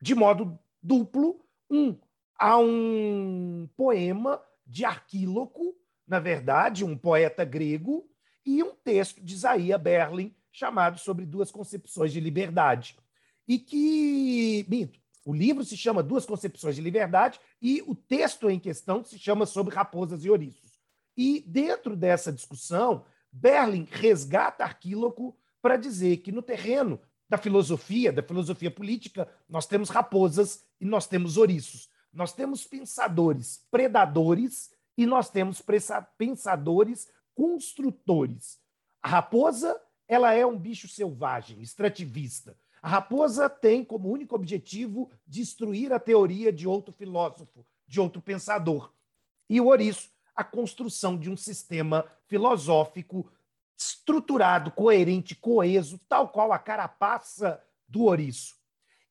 de 0.01 0.15
modo 0.15 0.57
duplo 0.81 1.43
um, 1.69 1.97
a 2.37 2.57
um 2.57 3.69
poema 3.75 4.41
de 4.65 4.85
Arquíloco, 4.85 5.75
na 6.07 6.19
verdade, 6.19 6.83
um 6.83 6.97
poeta 6.97 7.43
grego, 7.43 8.09
e 8.45 8.63
um 8.63 8.73
texto 8.73 9.21
de 9.21 9.33
Isaías 9.33 9.79
Berlin 9.81 10.33
chamado 10.51 10.99
Sobre 10.99 11.25
Duas 11.25 11.51
Concepções 11.51 12.11
de 12.11 12.19
Liberdade. 12.19 12.97
E 13.47 13.59
que, 13.59 14.65
minto, 14.67 14.99
o 15.25 15.33
livro 15.33 15.63
se 15.63 15.77
chama 15.77 16.01
Duas 16.01 16.25
Concepções 16.25 16.75
de 16.75 16.81
Liberdade 16.81 17.39
e 17.61 17.83
o 17.85 17.93
texto 17.93 18.49
em 18.49 18.59
questão 18.59 19.03
se 19.03 19.19
chama 19.19 19.45
Sobre 19.45 19.75
Raposas 19.75 20.25
e 20.25 20.29
Ouriços. 20.29 20.68
E 21.19 21.43
dentro 21.45 21.97
dessa 21.97 22.31
discussão, 22.31 23.03
Berlin 23.29 23.85
resgata 23.91 24.63
Arquíloco 24.63 25.35
para 25.61 25.75
dizer 25.75 26.15
que 26.19 26.31
no 26.31 26.41
terreno 26.41 26.97
da 27.27 27.37
filosofia, 27.37 28.09
da 28.09 28.23
filosofia 28.23 28.71
política, 28.71 29.27
nós 29.49 29.65
temos 29.65 29.89
raposas 29.89 30.63
e 30.79 30.85
nós 30.85 31.07
temos 31.07 31.35
ouriços. 31.35 31.89
Nós 32.13 32.31
temos 32.31 32.65
pensadores 32.65 33.67
predadores 33.69 34.71
e 34.97 35.05
nós 35.05 35.29
temos 35.29 35.61
pensadores 36.17 37.09
construtores. 37.35 38.57
A 39.03 39.09
raposa, 39.09 39.77
ela 40.07 40.33
é 40.33 40.45
um 40.45 40.57
bicho 40.57 40.87
selvagem, 40.87 41.59
extrativista. 41.61 42.57
A 42.81 42.87
raposa 42.87 43.49
tem 43.49 43.83
como 43.83 44.09
único 44.09 44.35
objetivo 44.35 45.11
destruir 45.27 45.91
a 45.91 45.99
teoria 45.99 46.49
de 46.49 46.65
outro 46.65 46.93
filósofo, 46.93 47.65
de 47.85 47.99
outro 47.99 48.21
pensador. 48.21 48.93
E 49.49 49.59
o 49.59 49.65
ouriço 49.65 50.17
a 50.39 50.43
construção 50.45 51.17
de 51.17 51.29
um 51.29 51.35
sistema 51.35 52.05
filosófico 52.25 53.29
estruturado, 53.77 54.71
coerente, 54.71 55.35
coeso, 55.35 55.99
tal 56.07 56.29
qual 56.29 56.53
a 56.53 56.57
carapaça 56.57 57.61
do 57.85 58.03
ouriço. 58.03 58.55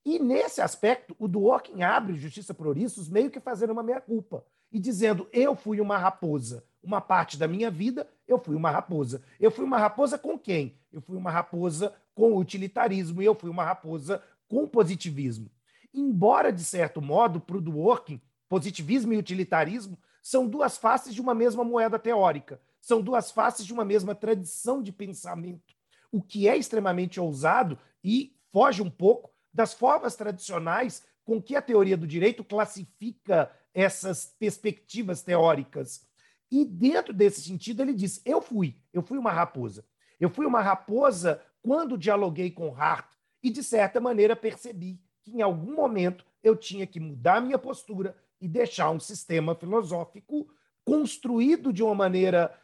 E 0.06 0.18
nesse 0.18 0.62
aspecto, 0.62 1.14
o 1.18 1.28
Dworkin 1.28 1.82
abre 1.82 2.16
Justiça 2.16 2.54
por 2.54 2.66
Ouriços 2.66 3.10
meio 3.10 3.30
que 3.30 3.40
fazendo 3.40 3.74
uma 3.74 3.82
meia-culpa 3.82 4.42
e 4.72 4.78
dizendo: 4.78 5.28
eu 5.30 5.54
fui 5.54 5.82
uma 5.82 5.98
raposa. 5.98 6.64
Uma 6.82 6.98
parte 6.98 7.36
da 7.36 7.46
minha 7.46 7.70
vida, 7.70 8.08
eu 8.26 8.38
fui 8.38 8.56
uma 8.56 8.70
raposa. 8.70 9.22
Eu 9.38 9.50
fui 9.50 9.66
uma 9.66 9.78
raposa 9.78 10.16
com 10.16 10.38
quem? 10.38 10.78
Eu 10.90 11.02
fui 11.02 11.18
uma 11.18 11.30
raposa 11.30 11.92
com 12.14 12.38
utilitarismo 12.38 13.20
e 13.20 13.26
eu 13.26 13.34
fui 13.34 13.50
uma 13.50 13.64
raposa 13.64 14.22
com 14.48 14.66
positivismo. 14.66 15.50
Embora, 15.92 16.50
de 16.50 16.64
certo 16.64 17.02
modo, 17.02 17.38
para 17.38 17.58
o 17.58 17.60
Dworkin, 17.60 18.18
positivismo 18.48 19.12
e 19.12 19.18
utilitarismo 19.18 19.98
são 20.28 20.46
duas 20.46 20.76
faces 20.76 21.14
de 21.14 21.22
uma 21.22 21.34
mesma 21.34 21.64
moeda 21.64 21.98
teórica, 21.98 22.60
são 22.82 23.00
duas 23.00 23.30
faces 23.30 23.64
de 23.64 23.72
uma 23.72 23.82
mesma 23.82 24.14
tradição 24.14 24.82
de 24.82 24.92
pensamento, 24.92 25.74
o 26.12 26.20
que 26.20 26.46
é 26.46 26.54
extremamente 26.54 27.18
ousado 27.18 27.78
e 28.04 28.36
foge 28.52 28.82
um 28.82 28.90
pouco 28.90 29.30
das 29.50 29.72
formas 29.72 30.16
tradicionais 30.16 31.02
com 31.24 31.40
que 31.40 31.56
a 31.56 31.62
teoria 31.62 31.96
do 31.96 32.06
direito 32.06 32.44
classifica 32.44 33.50
essas 33.72 34.36
perspectivas 34.38 35.22
teóricas. 35.22 36.06
E 36.50 36.62
dentro 36.62 37.14
desse 37.14 37.40
sentido, 37.40 37.80
ele 37.80 37.94
diz: 37.94 38.20
eu 38.22 38.42
fui, 38.42 38.76
eu 38.92 39.00
fui 39.00 39.16
uma 39.16 39.32
raposa. 39.32 39.82
Eu 40.20 40.28
fui 40.28 40.44
uma 40.44 40.60
raposa 40.60 41.40
quando 41.62 41.96
dialoguei 41.96 42.50
com 42.50 42.74
Hart 42.74 43.10
e, 43.42 43.48
de 43.48 43.62
certa 43.62 43.98
maneira, 43.98 44.36
percebi 44.36 45.00
que 45.22 45.30
em 45.30 45.40
algum 45.40 45.74
momento 45.74 46.22
eu 46.42 46.54
tinha 46.54 46.86
que 46.86 47.00
mudar 47.00 47.40
minha 47.40 47.58
postura, 47.58 48.14
e 48.40 48.48
deixar 48.48 48.90
um 48.90 49.00
sistema 49.00 49.54
filosófico 49.54 50.48
construído 50.84 51.72
de 51.72 51.82
uma 51.82 51.94
maneira 51.94 52.56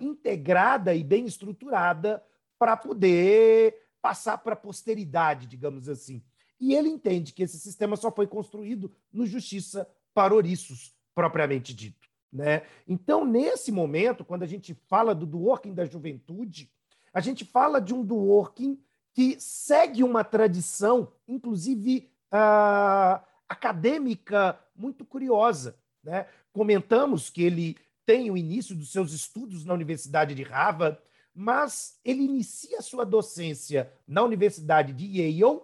integrada 0.00 0.94
e 0.94 1.04
bem 1.04 1.26
estruturada 1.26 2.22
para 2.58 2.76
poder 2.76 3.74
passar 4.02 4.38
para 4.38 4.54
a 4.54 4.56
posteridade, 4.56 5.46
digamos 5.46 5.88
assim. 5.88 6.22
E 6.60 6.74
ele 6.74 6.88
entende 6.88 7.32
que 7.32 7.42
esse 7.42 7.58
sistema 7.58 7.96
só 7.96 8.10
foi 8.10 8.26
construído 8.26 8.92
no 9.12 9.26
Justiça 9.26 9.88
para 10.14 10.34
Ouriços, 10.34 10.94
propriamente 11.14 11.74
dito. 11.74 12.08
Né? 12.32 12.62
Então, 12.86 13.24
nesse 13.24 13.70
momento, 13.70 14.24
quando 14.24 14.42
a 14.42 14.46
gente 14.46 14.74
fala 14.88 15.14
do 15.14 15.26
Dworkin 15.26 15.74
da 15.74 15.84
juventude, 15.84 16.70
a 17.12 17.20
gente 17.20 17.44
fala 17.44 17.80
de 17.80 17.94
um 17.94 18.04
Dworkin 18.04 18.78
que 19.14 19.40
segue 19.40 20.02
uma 20.02 20.22
tradição, 20.22 21.12
inclusive 21.26 22.10
uh, 22.32 23.24
acadêmica 23.48 24.58
muito 24.74 25.04
curiosa. 25.04 25.78
Né? 26.02 26.26
Comentamos 26.52 27.30
que 27.30 27.42
ele 27.42 27.76
tem 28.04 28.30
o 28.30 28.36
início 28.36 28.74
dos 28.74 28.92
seus 28.92 29.12
estudos 29.12 29.64
na 29.64 29.74
Universidade 29.74 30.34
de 30.34 30.42
Harvard, 30.42 30.98
mas 31.34 31.98
ele 32.04 32.22
inicia 32.22 32.80
sua 32.80 33.04
docência 33.04 33.92
na 34.06 34.22
Universidade 34.22 34.92
de 34.92 35.20
Yale 35.20 35.60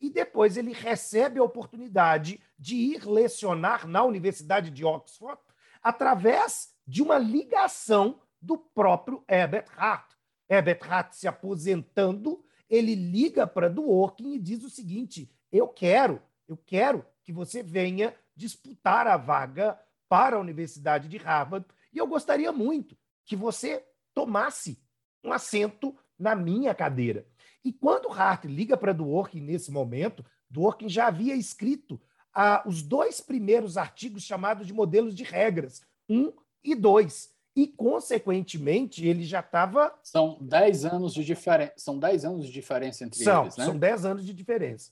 e 0.00 0.10
depois 0.10 0.56
ele 0.56 0.72
recebe 0.72 1.38
a 1.38 1.44
oportunidade 1.44 2.40
de 2.58 2.76
ir 2.76 3.06
lecionar 3.06 3.86
na 3.86 4.04
Universidade 4.04 4.70
de 4.70 4.84
Oxford 4.84 5.40
através 5.82 6.74
de 6.86 7.02
uma 7.02 7.16
ligação 7.16 8.20
do 8.40 8.58
próprio 8.58 9.24
Herbert 9.26 9.66
Hart. 9.76 10.12
Herbert 10.48 10.80
Hart 10.82 11.12
se 11.12 11.26
aposentando, 11.26 12.44
ele 12.68 12.94
liga 12.94 13.46
para 13.46 13.70
Dworkin 13.70 14.34
e 14.34 14.38
diz 14.38 14.62
o 14.62 14.68
seguinte: 14.68 15.30
eu 15.50 15.68
quero, 15.68 16.20
eu 16.46 16.56
quero 16.56 17.04
que 17.24 17.32
você 17.32 17.62
venha 17.62 18.14
disputar 18.36 19.06
a 19.06 19.16
vaga 19.16 19.78
para 20.08 20.36
a 20.36 20.40
Universidade 20.40 21.08
de 21.08 21.16
Harvard 21.16 21.66
e 21.92 21.98
eu 21.98 22.06
gostaria 22.06 22.52
muito 22.52 22.96
que 23.24 23.34
você 23.34 23.84
tomasse 24.12 24.78
um 25.24 25.32
assento 25.32 25.96
na 26.18 26.34
minha 26.34 26.74
cadeira. 26.74 27.26
E 27.64 27.72
quando 27.72 28.12
Hart 28.12 28.44
liga 28.44 28.76
para 28.76 28.92
Dworkin 28.92 29.40
nesse 29.40 29.70
momento, 29.70 30.24
Dworkin 30.50 30.88
já 30.88 31.06
havia 31.06 31.34
escrito 31.34 32.00
ah, 32.32 32.62
os 32.66 32.82
dois 32.82 33.20
primeiros 33.20 33.76
artigos 33.76 34.22
chamados 34.22 34.66
de 34.66 34.74
modelos 34.74 35.14
de 35.14 35.24
regras, 35.24 35.82
um 36.08 36.32
e 36.62 36.74
dois. 36.74 37.32
E, 37.56 37.68
consequentemente, 37.68 39.06
ele 39.06 39.24
já 39.24 39.38
estava. 39.38 39.96
São 40.02 40.38
dez 40.40 40.84
anos 40.84 41.14
de 41.14 41.24
diferença. 41.24 41.72
São 41.76 41.96
dez 41.96 42.24
anos 42.24 42.46
de 42.46 42.52
diferença 42.52 43.04
entre 43.04 43.22
são, 43.22 43.44
eles, 43.44 43.56
né? 43.56 43.64
São 43.64 43.78
dez 43.78 44.04
anos 44.04 44.26
de 44.26 44.34
diferença. 44.34 44.90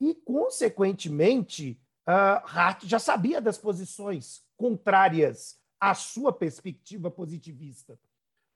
E, 0.00 0.14
consequentemente, 0.14 1.80
uh, 2.08 2.40
Hart 2.44 2.84
já 2.84 2.98
sabia 2.98 3.40
das 3.40 3.58
posições 3.58 4.42
contrárias 4.56 5.58
à 5.78 5.94
sua 5.94 6.32
perspectiva 6.32 7.10
positivista. 7.10 7.98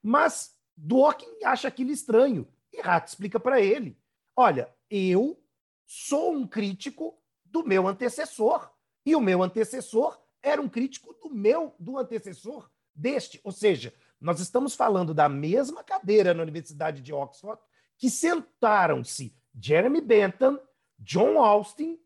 Mas 0.03 0.57
Dworkin 0.77 1.45
acha 1.45 1.69
aquilo 1.69 1.91
estranho. 1.91 2.49
E 2.73 2.81
Hart 2.81 3.09
explica 3.09 3.39
para 3.39 3.61
ele: 3.61 3.99
olha, 4.37 4.73
eu 4.91 5.43
sou 5.87 6.33
um 6.35 6.47
crítico 6.47 7.19
do 7.45 7.65
meu 7.65 7.87
antecessor. 7.87 8.71
E 9.07 9.15
o 9.15 9.21
meu 9.21 9.43
antecessor 9.43 10.19
era 10.43 10.61
um 10.61 10.69
crítico 10.69 11.15
do 11.15 11.31
meu, 11.35 11.75
do 11.79 11.99
antecessor 11.99 12.71
deste. 12.95 13.41
Ou 13.45 13.53
seja, 13.53 13.95
nós 14.21 14.41
estamos 14.41 14.75
falando 14.75 15.13
da 15.13 15.29
mesma 15.29 15.85
cadeira 15.85 16.33
na 16.33 16.43
Universidade 16.43 17.03
de 17.03 17.13
Oxford, 17.13 17.61
que 17.99 18.11
sentaram-se 18.11 19.37
Jeremy 19.59 20.01
Bentham, 20.01 20.59
John 20.99 21.39
Austin, 21.39 21.99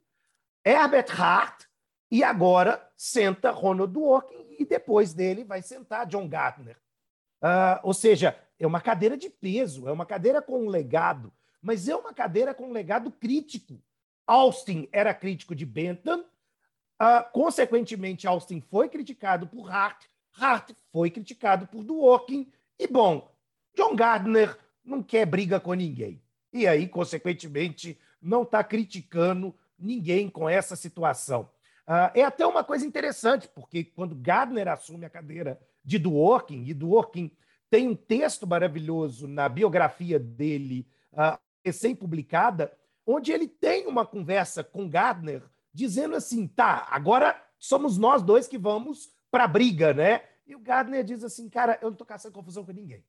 Herbert 0.64 1.08
Hart, 1.20 1.64
e 2.10 2.24
agora 2.24 2.90
senta 2.96 3.50
Ronald 3.50 3.92
Dworkin, 3.92 4.56
e 4.58 4.64
depois 4.64 5.12
dele 5.12 5.44
vai 5.44 5.62
sentar 5.62 6.06
John 6.06 6.28
Gardner. 6.28 6.76
Uh, 7.42 7.78
ou 7.82 7.94
seja, 7.94 8.36
é 8.58 8.66
uma 8.66 8.80
cadeira 8.80 9.16
de 9.16 9.30
peso, 9.30 9.88
é 9.88 9.92
uma 9.92 10.06
cadeira 10.06 10.42
com 10.42 10.64
um 10.64 10.68
legado, 10.68 11.32
mas 11.62 11.88
é 11.88 11.94
uma 11.94 12.12
cadeira 12.12 12.52
com 12.52 12.68
um 12.68 12.72
legado 12.72 13.10
crítico. 13.10 13.80
Austin 14.26 14.88
era 14.92 15.14
crítico 15.14 15.54
de 15.54 15.64
Bentham, 15.64 16.20
uh, 16.20 17.30
consequentemente, 17.32 18.26
Austin 18.26 18.60
foi 18.60 18.88
criticado 18.88 19.46
por 19.46 19.70
Hart, 19.70 20.06
Hart 20.36 20.72
foi 20.90 21.10
criticado 21.10 21.66
por 21.66 21.84
Dworkin, 21.84 22.50
e 22.78 22.86
bom, 22.86 23.32
John 23.76 23.94
Gardner 23.94 24.58
não 24.84 25.02
quer 25.02 25.26
briga 25.26 25.60
com 25.60 25.74
ninguém. 25.74 26.22
E 26.52 26.66
aí, 26.66 26.88
consequentemente, 26.88 27.98
não 28.20 28.42
está 28.42 28.62
criticando 28.64 29.54
ninguém 29.78 30.28
com 30.28 30.48
essa 30.48 30.74
situação. 30.74 31.48
Uh, 31.86 32.12
é 32.14 32.22
até 32.22 32.46
uma 32.46 32.62
coisa 32.62 32.86
interessante, 32.86 33.48
porque 33.48 33.84
quando 33.84 34.14
Gardner 34.14 34.68
assume 34.68 35.06
a 35.06 35.10
cadeira 35.10 35.58
de 35.84 35.98
Dworkin, 35.98 36.64
e 36.66 36.74
Dworkin 36.74 37.30
tem 37.70 37.88
um 37.88 37.94
texto 37.94 38.46
maravilhoso 38.46 39.26
na 39.26 39.48
biografia 39.48 40.18
dele, 40.18 40.86
uh, 41.12 41.38
recém-publicada, 41.64 42.72
onde 43.06 43.32
ele 43.32 43.48
tem 43.48 43.86
uma 43.86 44.04
conversa 44.04 44.62
com 44.62 44.88
Gardner, 44.88 45.42
dizendo 45.72 46.14
assim: 46.14 46.46
tá, 46.46 46.86
agora 46.90 47.42
somos 47.58 47.96
nós 47.96 48.22
dois 48.22 48.46
que 48.46 48.58
vamos 48.58 49.10
para 49.30 49.44
a 49.44 49.48
briga, 49.48 49.94
né? 49.94 50.22
E 50.46 50.54
o 50.54 50.60
Gardner 50.60 51.04
diz 51.04 51.24
assim: 51.24 51.48
cara, 51.48 51.78
eu 51.80 51.86
não 51.86 51.92
estou 51.92 52.06
caçando 52.06 52.34
confusão 52.34 52.64
com 52.64 52.72
ninguém. 52.72 53.04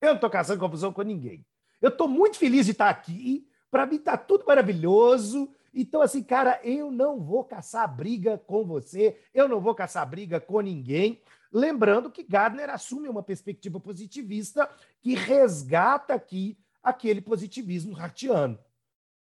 Eu 0.00 0.08
não 0.08 0.14
estou 0.16 0.30
caçando 0.30 0.60
confusão 0.60 0.92
com 0.92 1.02
ninguém. 1.02 1.44
Eu 1.80 1.88
estou 1.88 2.08
muito 2.08 2.36
feliz 2.38 2.66
de 2.66 2.72
estar 2.72 2.88
aqui. 2.88 3.48
Para 3.76 3.84
mim 3.84 3.96
está 3.96 4.16
tudo 4.16 4.46
maravilhoso. 4.46 5.50
Então, 5.74 6.00
assim, 6.00 6.22
cara, 6.22 6.58
eu 6.64 6.90
não 6.90 7.20
vou 7.20 7.44
caçar 7.44 7.86
briga 7.94 8.38
com 8.38 8.64
você, 8.64 9.20
eu 9.34 9.46
não 9.46 9.60
vou 9.60 9.74
caçar 9.74 10.08
briga 10.08 10.40
com 10.40 10.62
ninguém. 10.62 11.20
Lembrando 11.52 12.10
que 12.10 12.22
Gardner 12.22 12.70
assume 12.70 13.06
uma 13.06 13.22
perspectiva 13.22 13.78
positivista 13.78 14.66
que 15.02 15.14
resgata 15.14 16.14
aqui 16.14 16.58
aquele 16.82 17.20
positivismo 17.20 17.94
hartiano. 18.00 18.58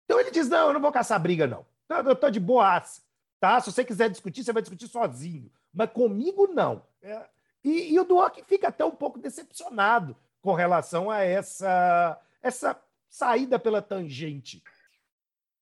Então 0.04 0.20
ele 0.20 0.30
diz: 0.30 0.48
não, 0.48 0.68
eu 0.68 0.74
não 0.74 0.80
vou 0.80 0.92
caçar 0.92 1.18
briga, 1.18 1.48
não. 1.48 1.66
Eu 1.88 2.12
estou 2.12 2.30
de 2.30 2.38
boaça. 2.38 3.02
Tá? 3.40 3.60
Se 3.60 3.72
você 3.72 3.84
quiser 3.84 4.08
discutir, 4.08 4.44
você 4.44 4.52
vai 4.52 4.62
discutir 4.62 4.86
sozinho. 4.86 5.50
Mas 5.72 5.90
comigo, 5.90 6.46
não. 6.46 6.80
É... 7.02 7.26
E, 7.64 7.92
e, 7.92 7.98
o 7.98 8.04
Duoc 8.04 8.38
fica 8.46 8.68
até 8.68 8.84
um 8.84 8.92
pouco 8.92 9.18
decepcionado 9.18 10.16
com 10.40 10.54
relação 10.54 11.10
a 11.10 11.24
essa, 11.24 12.20
essa 12.40 12.80
saída 13.14 13.60
pela 13.60 13.80
tangente. 13.80 14.60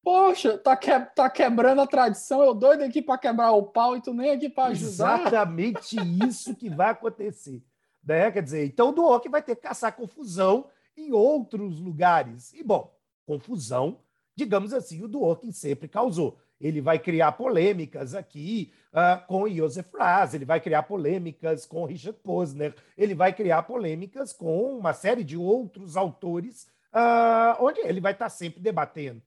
Poxa, 0.02 0.56
tá, 0.56 0.74
que, 0.74 0.90
tá 1.14 1.28
quebrando 1.28 1.82
a 1.82 1.86
tradição, 1.86 2.42
eu 2.42 2.54
doido 2.54 2.82
aqui 2.82 3.02
para 3.02 3.18
quebrar 3.18 3.52
o 3.52 3.64
pau 3.64 3.94
e 3.94 4.00
tu 4.00 4.14
nem 4.14 4.30
aqui 4.30 4.48
para 4.48 4.70
ajudar. 4.70 5.20
Exatamente 5.20 5.96
isso 6.26 6.56
que 6.56 6.70
vai 6.70 6.90
acontecer. 6.90 7.62
Né? 8.02 8.30
Quer 8.30 8.42
dizer, 8.42 8.64
então 8.64 8.88
o 8.88 8.92
Duoc 8.92 9.28
vai 9.28 9.42
ter 9.42 9.54
que 9.54 9.62
caçar 9.62 9.94
confusão 9.94 10.66
em 10.96 11.12
outros 11.12 11.78
lugares. 11.78 12.54
E, 12.54 12.64
bom, 12.64 12.90
confusão, 13.26 14.00
digamos 14.34 14.72
assim, 14.72 15.02
o 15.04 15.08
Dworkin 15.08 15.52
sempre 15.52 15.88
causou. 15.88 16.38
Ele 16.58 16.80
vai 16.80 16.98
criar 16.98 17.32
polêmicas 17.32 18.14
aqui 18.14 18.72
uh, 18.92 19.26
com 19.26 19.48
Joseph 19.48 19.92
Raz, 19.94 20.32
ele 20.32 20.46
vai 20.46 20.58
criar 20.58 20.84
polêmicas 20.84 21.66
com 21.66 21.84
Richard 21.84 22.18
Posner, 22.20 22.74
ele 22.96 23.14
vai 23.14 23.32
criar 23.32 23.64
polêmicas 23.64 24.32
com 24.32 24.78
uma 24.78 24.94
série 24.94 25.22
de 25.22 25.36
outros 25.36 25.96
autores, 25.96 26.66
uh, 26.92 27.64
onde 27.64 27.81
ele 27.81 28.00
vai 28.00 28.12
estar 28.12 28.28
sempre 28.28 28.61
debatendo. 28.61 29.22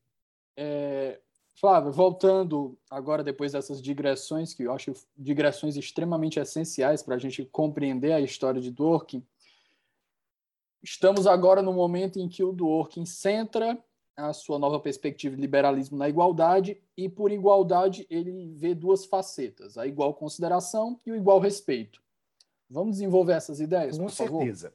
É, 0.58 1.19
Flávio, 1.56 1.91
voltando 1.91 2.78
agora 2.89 3.23
depois 3.23 3.54
dessas 3.54 3.82
digressões, 3.82 4.54
que 4.54 4.63
eu 4.63 4.73
acho 4.73 4.93
digressões 5.17 5.75
extremamente 5.75 6.39
essenciais 6.39 7.01
para 7.01 7.15
a 7.15 7.19
gente 7.19 7.45
compreender 7.45 8.12
a 8.12 8.19
história 8.19 8.62
de 8.62 8.71
Dworkin, 8.71 9.25
estamos 10.84 11.25
agora 11.25 11.62
no 11.62 11.73
momento 11.73 12.19
em 12.19 12.28
que 12.28 12.43
o 12.43 12.51
Dworkin 12.51 13.06
centra 13.06 13.78
a 14.17 14.32
sua 14.32 14.58
nova 14.58 14.80
perspectiva 14.80 15.36
de 15.36 15.41
liberalismo 15.41 15.97
na 15.97 16.08
igualdade, 16.08 16.82
e 16.95 17.10
por 17.10 17.32
igualdade 17.32 18.08
ele 18.10 18.54
vê 18.56 18.73
duas 18.73 19.06
facetas, 19.06 19.78
a 19.78 19.86
igual 19.86 20.13
consideração 20.13 20.99
e 21.06 21.12
o 21.12 21.15
igual 21.15 21.39
respeito. 21.39 22.01
Vamos 22.69 22.93
desenvolver 22.93 23.34
essas 23.34 23.60
ideias, 23.60 23.97
Com 23.97 24.08
certeza. 24.08 24.73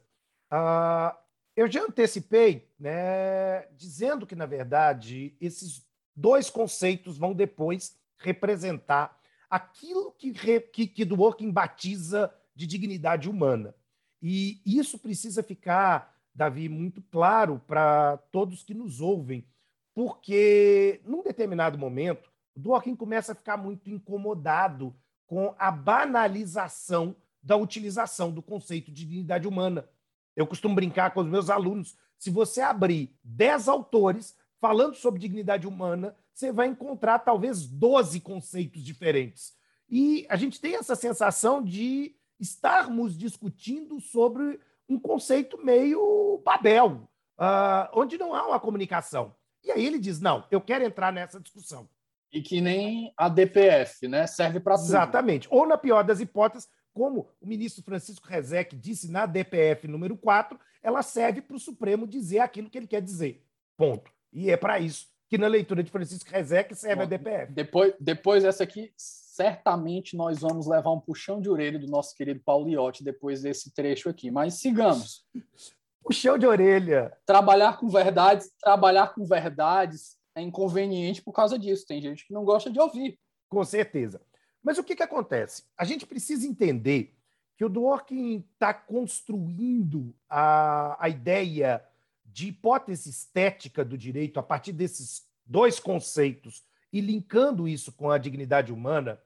Uh, 0.51 1.15
eu 1.55 1.69
já 1.69 1.83
antecipei, 1.83 2.69
né, 2.79 3.67
dizendo 3.77 4.25
que, 4.25 4.35
na 4.35 4.45
verdade, 4.45 5.35
esses 5.39 5.85
dois 6.15 6.49
conceitos 6.49 7.17
vão 7.17 7.33
depois 7.33 7.97
representar 8.17 9.19
aquilo 9.49 10.13
que, 10.13 10.31
que, 10.61 10.87
que 10.87 11.05
Dworkin 11.05 11.51
batiza 11.51 12.33
de 12.55 12.65
dignidade 12.65 13.29
humana. 13.29 13.75
E 14.21 14.61
isso 14.65 14.97
precisa 14.97 15.41
ficar 15.41 16.15
Davi, 16.33 16.69
muito 16.69 17.01
claro 17.01 17.61
para 17.67 18.17
todos 18.31 18.63
que 18.63 18.73
nos 18.73 19.01
ouvem, 19.01 19.45
porque 19.93 21.01
num 21.05 21.21
determinado 21.21 21.77
momento, 21.77 22.31
Dworkin 22.55 22.95
começa 22.95 23.33
a 23.33 23.35
ficar 23.35 23.57
muito 23.57 23.89
incomodado 23.89 24.95
com 25.25 25.53
a 25.57 25.71
banalização 25.71 27.15
da 27.43 27.55
utilização 27.55 28.31
do 28.31 28.41
conceito 28.41 28.91
de 28.91 29.05
dignidade 29.05 29.47
humana. 29.47 29.89
Eu 30.35 30.47
costumo 30.47 30.75
brincar 30.75 31.13
com 31.13 31.21
os 31.21 31.27
meus 31.27 31.49
alunos: 31.49 31.97
se 32.17 32.29
você 32.29 32.61
abrir 32.61 33.15
10 33.23 33.67
autores 33.67 34.35
falando 34.59 34.95
sobre 34.95 35.19
dignidade 35.19 35.67
humana, 35.67 36.15
você 36.33 36.51
vai 36.51 36.67
encontrar 36.67 37.19
talvez 37.19 37.65
12 37.67 38.19
conceitos 38.21 38.83
diferentes. 38.83 39.53
E 39.89 40.25
a 40.29 40.35
gente 40.35 40.61
tem 40.61 40.75
essa 40.75 40.95
sensação 40.95 41.61
de 41.61 42.15
estarmos 42.39 43.17
discutindo 43.17 43.99
sobre 43.99 44.59
um 44.87 44.99
conceito 44.99 45.57
meio 45.63 46.41
Babel, 46.43 47.07
uh, 47.37 47.89
onde 47.93 48.17
não 48.17 48.33
há 48.33 48.47
uma 48.47 48.59
comunicação. 48.59 49.35
E 49.63 49.71
aí 49.71 49.85
ele 49.85 49.99
diz: 49.99 50.19
não, 50.19 50.45
eu 50.49 50.61
quero 50.61 50.83
entrar 50.83 51.11
nessa 51.11 51.39
discussão. 51.39 51.87
E 52.31 52.41
que 52.41 52.61
nem 52.61 53.13
a 53.17 53.27
DPF, 53.27 54.07
né? 54.07 54.25
Serve 54.25 54.59
para 54.59 54.75
tudo. 54.75 54.85
Exatamente. 54.85 55.47
Ou, 55.51 55.67
na 55.67 55.77
pior 55.77 56.03
das 56.03 56.21
hipóteses, 56.21 56.69
como 56.93 57.27
o 57.39 57.47
ministro 57.47 57.83
Francisco 57.83 58.27
Rezec 58.27 58.75
disse 58.75 59.09
na 59.09 59.25
DPF 59.25 59.87
número 59.87 60.17
4, 60.17 60.59
ela 60.81 61.01
serve 61.01 61.41
para 61.41 61.55
o 61.55 61.59
Supremo 61.59 62.07
dizer 62.07 62.39
aquilo 62.39 62.69
que 62.69 62.77
ele 62.77 62.87
quer 62.87 63.01
dizer. 63.01 63.45
Ponto. 63.77 64.11
E 64.33 64.49
é 64.49 64.57
para 64.57 64.79
isso 64.79 65.11
que 65.31 65.37
na 65.37 65.47
leitura 65.47 65.81
de 65.81 65.89
Francisco 65.89 66.29
Rezec 66.29 66.75
serve 66.75 66.97
Bom, 66.97 67.01
a 67.03 67.05
DPF. 67.05 67.53
Depois, 67.53 67.93
depois 67.97 68.43
dessa 68.43 68.63
aqui, 68.63 68.91
certamente 68.97 70.13
nós 70.15 70.39
vamos 70.39 70.67
levar 70.67 70.91
um 70.91 70.99
puxão 70.99 71.39
de 71.39 71.49
orelha 71.49 71.79
do 71.79 71.87
nosso 71.87 72.13
querido 72.15 72.41
Pauliotti 72.43 73.01
depois 73.01 73.41
desse 73.41 73.73
trecho 73.73 74.09
aqui. 74.09 74.29
Mas 74.29 74.55
sigamos. 74.55 75.25
Puxão 76.03 76.37
de 76.37 76.45
orelha. 76.45 77.15
Trabalhar 77.25 77.77
com 77.77 77.87
verdades, 77.87 78.51
trabalhar 78.59 79.13
com 79.13 79.23
verdades 79.23 80.17
é 80.35 80.41
inconveniente 80.41 81.21
por 81.21 81.31
causa 81.31 81.57
disso. 81.57 81.85
Tem 81.85 82.01
gente 82.01 82.25
que 82.25 82.33
não 82.33 82.43
gosta 82.43 82.69
de 82.69 82.79
ouvir. 82.79 83.17
Com 83.47 83.63
certeza. 83.63 84.19
Mas 84.63 84.77
o 84.77 84.83
que, 84.83 84.95
que 84.95 85.03
acontece? 85.03 85.63
A 85.77 85.83
gente 85.83 86.05
precisa 86.05 86.45
entender 86.45 87.15
que 87.57 87.65
o 87.65 87.69
Dworkin 87.69 88.45
está 88.53 88.73
construindo 88.73 90.15
a, 90.29 90.97
a 91.03 91.09
ideia 91.09 91.83
de 92.25 92.47
hipótese 92.47 93.09
estética 93.09 93.83
do 93.83 93.97
direito 93.97 94.39
a 94.39 94.43
partir 94.43 94.71
desses 94.71 95.27
dois 95.45 95.79
conceitos 95.79 96.63
e 96.91 97.01
linkando 97.01 97.67
isso 97.67 97.91
com 97.91 98.09
a 98.09 98.17
dignidade 98.17 98.71
humana 98.71 99.21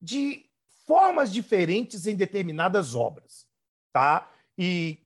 de 0.00 0.46
formas 0.86 1.32
diferentes 1.32 2.06
em 2.06 2.16
determinadas 2.16 2.94
obras, 2.94 3.46
tá? 3.92 4.30
E 4.58 4.98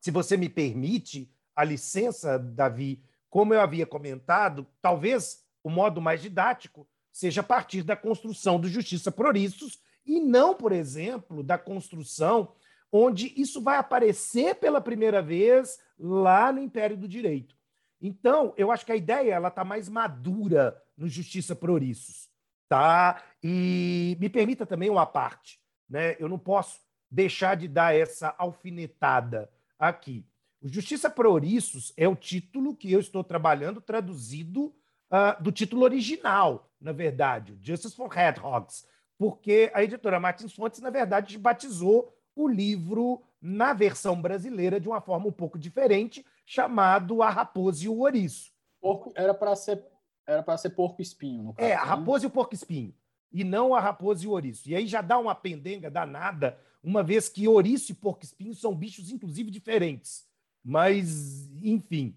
se 0.00 0.10
você 0.10 0.36
me 0.36 0.48
permite 0.48 1.32
a 1.54 1.64
licença, 1.64 2.38
Davi, 2.38 3.02
como 3.28 3.52
eu 3.52 3.60
havia 3.60 3.86
comentado, 3.86 4.66
talvez 4.80 5.44
o 5.62 5.70
modo 5.70 6.00
mais 6.00 6.22
didático 6.22 6.88
seja 7.12 7.40
a 7.40 7.44
partir 7.44 7.82
da 7.82 7.96
construção 7.96 8.58
do 8.58 8.68
justiça 8.68 9.10
proristus 9.10 9.80
e 10.06 10.20
não, 10.20 10.54
por 10.54 10.72
exemplo, 10.72 11.42
da 11.42 11.58
construção 11.58 12.52
onde 12.92 13.32
isso 13.36 13.60
vai 13.60 13.76
aparecer 13.76 14.56
pela 14.56 14.80
primeira 14.80 15.22
vez 15.22 15.78
lá 15.98 16.52
no 16.52 16.60
Império 16.60 16.96
do 16.96 17.06
Direito. 17.06 17.54
Então, 18.00 18.54
eu 18.56 18.72
acho 18.72 18.84
que 18.84 18.92
a 18.92 18.96
ideia 18.96 19.34
ela 19.34 19.48
está 19.48 19.64
mais 19.64 19.88
madura 19.88 20.80
no 20.96 21.08
Justiça 21.08 21.54
Prorissus. 21.54 22.28
Tá? 22.68 23.22
E 23.42 24.16
me 24.20 24.28
permita 24.28 24.64
também 24.64 24.88
uma 24.88 25.06
parte. 25.06 25.60
Né? 25.88 26.16
Eu 26.18 26.28
não 26.28 26.38
posso 26.38 26.80
deixar 27.10 27.56
de 27.56 27.66
dar 27.66 27.94
essa 27.94 28.34
alfinetada 28.38 29.50
aqui. 29.78 30.24
O 30.62 30.68
Justiça 30.68 31.10
para 31.10 31.28
Ouriços 31.28 31.92
é 31.96 32.06
o 32.06 32.14
título 32.14 32.76
que 32.76 32.92
eu 32.92 33.00
estou 33.00 33.24
trabalhando 33.24 33.80
traduzido 33.80 34.66
uh, 35.10 35.42
do 35.42 35.50
título 35.50 35.82
original, 35.82 36.69
na 36.80 36.92
verdade, 36.92 37.58
Justice 37.60 37.94
for 37.94 38.10
Hedgehogs, 38.16 38.86
porque 39.18 39.70
a 39.74 39.82
editora 39.82 40.18
Martins 40.18 40.52
Fontes, 40.52 40.80
na 40.80 40.90
verdade, 40.90 41.36
batizou 41.36 42.12
o 42.34 42.48
livro 42.48 43.22
na 43.40 43.72
versão 43.72 44.20
brasileira 44.20 44.80
de 44.80 44.88
uma 44.88 45.00
forma 45.00 45.26
um 45.26 45.32
pouco 45.32 45.58
diferente, 45.58 46.24
chamado 46.46 47.22
A 47.22 47.30
Raposa 47.30 47.84
e 47.84 47.88
o 47.88 47.98
Ouriço. 47.98 48.52
Porco, 48.80 49.12
era 49.14 49.34
para 49.34 49.54
ser 49.54 49.84
era 50.26 50.42
para 50.42 50.56
ser 50.56 50.70
porco 50.70 51.02
espinho, 51.02 51.42
no 51.42 51.54
caso. 51.54 51.68
É, 51.68 51.74
a 51.74 51.80
né? 51.80 51.86
raposa 51.86 52.24
e 52.24 52.28
o 52.28 52.30
porco 52.30 52.54
espinho, 52.54 52.94
e 53.32 53.42
não 53.42 53.74
a 53.74 53.80
raposa 53.80 54.24
e 54.24 54.28
o 54.28 54.30
ouriço. 54.30 54.68
E 54.68 54.76
aí 54.76 54.86
já 54.86 55.02
dá 55.02 55.18
uma 55.18 55.34
pendenga 55.34 55.90
danada, 55.90 56.56
uma 56.82 57.02
vez 57.02 57.28
que 57.28 57.48
ouriço 57.48 57.90
e 57.90 57.94
porco 57.94 58.24
espinho 58.24 58.54
são 58.54 58.74
bichos 58.74 59.10
inclusive 59.10 59.50
diferentes. 59.50 60.24
Mas, 60.62 61.50
enfim, 61.62 62.14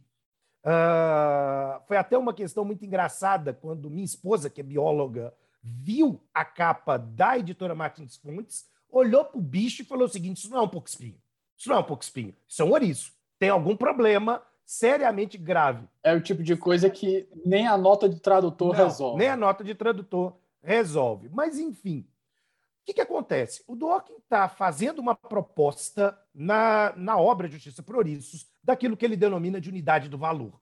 uh, 0.64 1.82
foi 1.88 1.98
até 1.98 2.18
uma 2.18 2.34
questão 2.34 2.66
muito 2.66 2.86
engraçada 2.86 3.54
quando 3.54 3.90
minha 3.90 4.06
esposa, 4.06 4.50
que 4.50 4.62
é 4.62 4.64
bióloga, 4.64 5.34
viu 5.62 6.22
a 6.34 6.44
capa 6.44 6.98
da 6.98 7.38
editora 7.38 7.74
Martins 7.74 8.18
Fontes, 8.18 8.66
olhou 8.92 9.26
para 9.26 9.38
o 9.38 9.42
bicho 9.42 9.82
e 9.82 9.86
falou 9.86 10.06
o 10.06 10.10
seguinte: 10.10 10.38
Isso 10.38 10.50
não 10.50 10.60
é 10.60 10.62
um 10.62 10.68
pouco 10.68 10.88
espinho. 10.88 11.16
Isso 11.58 11.70
não 11.70 11.78
é 11.78 11.80
um 11.80 11.84
pouco 11.84 12.04
espinho. 12.04 12.36
Isso 12.48 12.62
é 12.62 12.66
um 12.66 12.72
ouriço. 12.72 13.14
Tem 13.40 13.50
algum 13.50 13.76
problema 13.76 14.42
seriamente 14.66 15.38
grave. 15.38 15.88
É 16.04 16.14
o 16.14 16.22
tipo 16.22 16.44
de 16.44 16.56
coisa 16.56 16.90
que 16.90 17.28
nem 17.46 17.68
a 17.68 17.78
nota 17.78 18.10
de 18.10 18.20
tradutor 18.20 18.76
não, 18.76 18.86
resolve. 18.86 19.18
Nem 19.18 19.30
a 19.30 19.38
nota 19.38 19.64
de 19.64 19.76
tradutor 19.76 20.36
resolve. 20.62 21.30
Mas, 21.32 21.58
enfim, 21.60 22.06
o 22.84 22.86
que, 22.86 22.96
que 22.96 23.02
acontece? 23.02 23.64
O 23.66 23.78
Dworkin 23.78 24.18
está 24.18 24.50
fazendo 24.50 25.00
uma 25.00 25.16
proposta 25.16 26.20
na, 26.36 26.94
na 26.98 27.18
obra 27.18 27.48
Justiça 27.48 27.82
Ouriços 27.88 28.46
daquilo 28.62 28.98
que 28.98 29.06
ele 29.06 29.16
denomina 29.16 29.62
de 29.62 29.70
unidade 29.70 30.10
do 30.10 30.18
valor. 30.18 30.60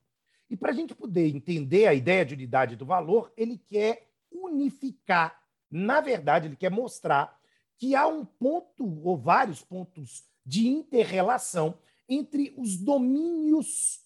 E 0.48 0.56
para 0.56 0.70
a 0.70 0.72
gente 0.72 0.94
poder 0.94 1.34
entender 1.34 1.88
a 1.88 1.94
ideia 1.94 2.24
de 2.24 2.34
unidade 2.34 2.76
do 2.76 2.86
valor, 2.86 3.32
ele 3.36 3.58
quer 3.58 4.08
unificar, 4.30 5.36
na 5.68 6.00
verdade, 6.00 6.46
ele 6.46 6.54
quer 6.54 6.70
mostrar 6.70 7.36
que 7.76 7.96
há 7.96 8.06
um 8.06 8.24
ponto 8.24 8.84
ou 9.02 9.16
vários 9.18 9.60
pontos 9.60 10.22
de 10.46 10.68
interrelação 10.68 11.76
entre 12.08 12.54
os 12.56 12.76
domínios 12.76 14.00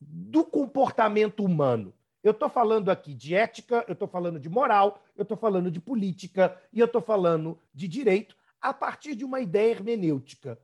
do 0.00 0.44
comportamento 0.44 1.44
humano. 1.44 1.94
Eu 2.22 2.32
estou 2.32 2.50
falando 2.50 2.90
aqui 2.90 3.14
de 3.14 3.34
ética, 3.34 3.84
eu 3.88 3.94
estou 3.94 4.06
falando 4.06 4.38
de 4.38 4.48
moral, 4.48 5.02
eu 5.16 5.22
estou 5.22 5.36
falando 5.36 5.70
de 5.70 5.80
política 5.80 6.60
e 6.72 6.78
eu 6.78 6.86
estou 6.86 7.00
falando 7.00 7.58
de 7.72 7.88
direito 7.88 8.36
a 8.60 8.74
partir 8.74 9.14
de 9.14 9.24
uma 9.24 9.40
ideia 9.40 9.70
hermenêutica. 9.70 10.58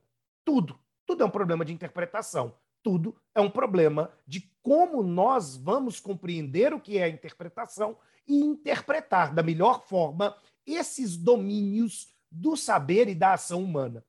Tudo, 0.45 0.79
tudo 1.05 1.23
é 1.23 1.25
um 1.25 1.31
problema 1.31 1.65
de 1.65 1.73
interpretação. 1.73 2.55
Tudo 2.83 3.19
é 3.33 3.41
um 3.41 3.49
problema 3.49 4.11
de 4.25 4.51
como 4.61 5.01
nós 5.01 5.57
vamos 5.57 5.99
compreender 5.99 6.73
o 6.73 6.79
que 6.79 6.97
é 6.97 7.05
a 7.05 7.09
interpretação 7.09 7.97
e 8.27 8.35
interpretar 8.35 9.33
da 9.33 9.41
melhor 9.41 9.85
forma 9.87 10.37
esses 10.65 11.17
domínios 11.17 12.13
do 12.31 12.55
saber 12.55 13.07
e 13.07 13.15
da 13.15 13.33
ação 13.33 13.63
humana. 13.63 14.05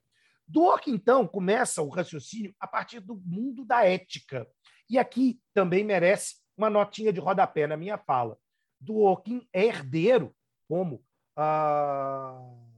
Dworkin, 0.47 0.93
então, 0.93 1.27
começa 1.27 1.83
o 1.83 1.89
raciocínio 1.89 2.55
a 2.59 2.67
partir 2.67 3.01
do 3.01 3.17
mundo 3.17 3.65
da 3.65 3.85
ética. 3.85 4.47
E 4.89 4.99
aqui 4.99 5.41
também 5.55 5.85
merece 5.85 6.37
uma 6.59 6.69
notinha 6.69 7.13
de 7.13 7.21
rodapé 7.21 7.67
na 7.67 7.77
minha 7.77 7.97
fala. 7.97 8.37
Dworkin 8.81 9.47
é 9.53 9.65
herdeiro, 9.67 10.35
como 10.69 10.97
uh, 11.39 12.69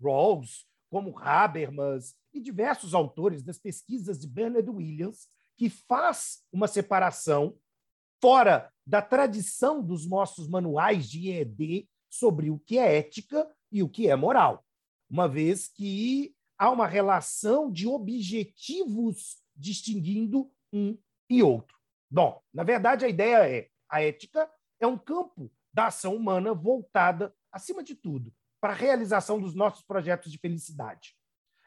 Rawls, 0.00 0.66
como 0.88 1.18
Habermas 1.18 2.14
e 2.32 2.40
diversos 2.40 2.94
autores 2.94 3.42
das 3.42 3.58
pesquisas 3.58 4.18
de 4.18 4.28
Bernard 4.28 4.70
Williams, 4.70 5.28
que 5.56 5.68
faz 5.68 6.44
uma 6.52 6.68
separação 6.68 7.58
fora 8.20 8.72
da 8.86 9.02
tradição 9.02 9.82
dos 9.82 10.06
nossos 10.06 10.48
manuais 10.48 11.10
de 11.10 11.30
ED 11.30 11.88
sobre 12.08 12.50
o 12.50 12.58
que 12.58 12.78
é 12.78 12.96
ética 12.98 13.50
e 13.70 13.82
o 13.82 13.88
que 13.88 14.08
é 14.08 14.16
moral, 14.16 14.64
uma 15.10 15.28
vez 15.28 15.68
que 15.68 16.34
há 16.56 16.70
uma 16.70 16.86
relação 16.86 17.70
de 17.70 17.86
objetivos 17.86 19.42
distinguindo 19.54 20.50
um 20.72 20.96
e 21.28 21.42
outro. 21.42 21.75
Bom, 22.10 22.40
na 22.52 22.62
verdade, 22.62 23.04
a 23.04 23.08
ideia 23.08 23.48
é: 23.48 23.68
a 23.88 24.02
ética 24.02 24.50
é 24.80 24.86
um 24.86 24.98
campo 24.98 25.50
da 25.72 25.86
ação 25.86 26.14
humana 26.14 26.54
voltada, 26.54 27.34
acima 27.52 27.82
de 27.82 27.94
tudo, 27.94 28.32
para 28.60 28.72
a 28.72 28.76
realização 28.76 29.40
dos 29.40 29.54
nossos 29.54 29.82
projetos 29.82 30.32
de 30.32 30.38
felicidade. 30.38 31.14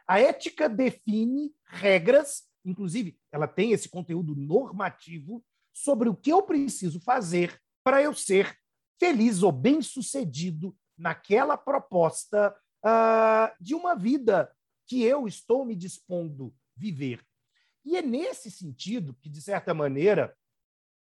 A 0.08 0.20
ética 0.20 0.68
define 0.68 1.54
regras, 1.66 2.44
inclusive, 2.66 3.20
ela 3.32 3.48
tem 3.48 3.72
esse 3.72 3.88
conteúdo 3.88 4.36
normativo 4.36 5.44
sobre 5.72 6.10
o 6.10 6.16
que 6.16 6.32
eu 6.32 6.42
preciso 6.42 7.00
fazer 7.00 7.62
para 7.84 8.02
eu 8.02 8.14
ser 8.14 8.58
feliz 9.00 9.44
ou 9.44 9.52
bem-sucedido 9.52 10.76
naquela 10.98 11.56
proposta 11.56 12.56
uh, 12.84 13.64
de 13.64 13.74
uma 13.74 13.96
vida 13.96 14.52
que 14.88 15.04
eu 15.04 15.28
estou 15.28 15.64
me 15.64 15.76
dispondo 15.76 16.54
viver. 16.76 17.24
E 17.90 17.98
é 17.98 18.04
nesse 18.04 18.52
sentido 18.52 19.16
que, 19.16 19.28
de 19.28 19.42
certa 19.42 19.74
maneira, 19.74 20.38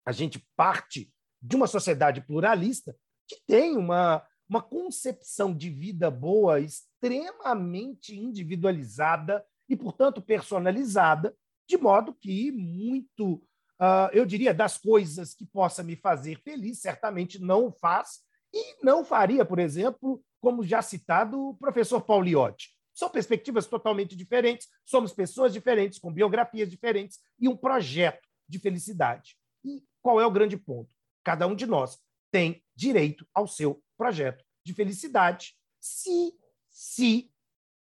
a 0.04 0.12
gente 0.12 0.44
parte 0.56 1.14
de 1.40 1.56
uma 1.56 1.68
sociedade 1.68 2.20
pluralista 2.20 2.98
que 3.28 3.40
tem 3.46 3.78
uma, 3.78 4.26
uma 4.50 4.60
concepção 4.60 5.56
de 5.56 5.70
vida 5.70 6.10
boa 6.10 6.60
extremamente 6.60 8.18
individualizada 8.18 9.46
e, 9.70 9.76
portanto, 9.76 10.20
personalizada, 10.20 11.38
de 11.70 11.78
modo 11.78 12.12
que 12.12 12.52
muito, 12.52 13.36
uh, 13.80 14.10
eu 14.12 14.26
diria, 14.26 14.52
das 14.52 14.80
coisas 14.80 15.36
que 15.36 15.46
possa 15.46 15.84
me 15.84 15.96
fazer 15.96 16.42
feliz, 16.42 16.82
certamente 16.82 17.38
não 17.38 17.72
faz, 17.72 18.22
e 18.52 18.84
não 18.84 19.06
faria, 19.06 19.46
por 19.46 19.60
exemplo, 19.60 20.24
como 20.42 20.64
já 20.64 20.82
citado, 20.82 21.50
o 21.50 21.54
professor 21.54 22.02
Pauliotti. 22.02 22.79
São 23.00 23.10
perspectivas 23.10 23.66
totalmente 23.66 24.14
diferentes, 24.14 24.68
somos 24.84 25.14
pessoas 25.14 25.54
diferentes, 25.54 25.98
com 25.98 26.12
biografias 26.12 26.70
diferentes 26.70 27.18
e 27.40 27.48
um 27.48 27.56
projeto 27.56 28.28
de 28.46 28.60
felicidade. 28.60 29.38
E 29.64 29.82
qual 30.02 30.20
é 30.20 30.26
o 30.26 30.32
grande 30.32 30.58
ponto? 30.58 30.94
Cada 31.24 31.48
um 31.48 31.56
de 31.56 31.66
nós 31.66 31.98
tem 32.30 32.62
direito 32.76 33.26
ao 33.34 33.48
seu 33.48 33.82
projeto 33.98 34.44
de 34.66 34.74
felicidade, 34.74 35.56
se, 35.80 36.38
se 36.70 37.32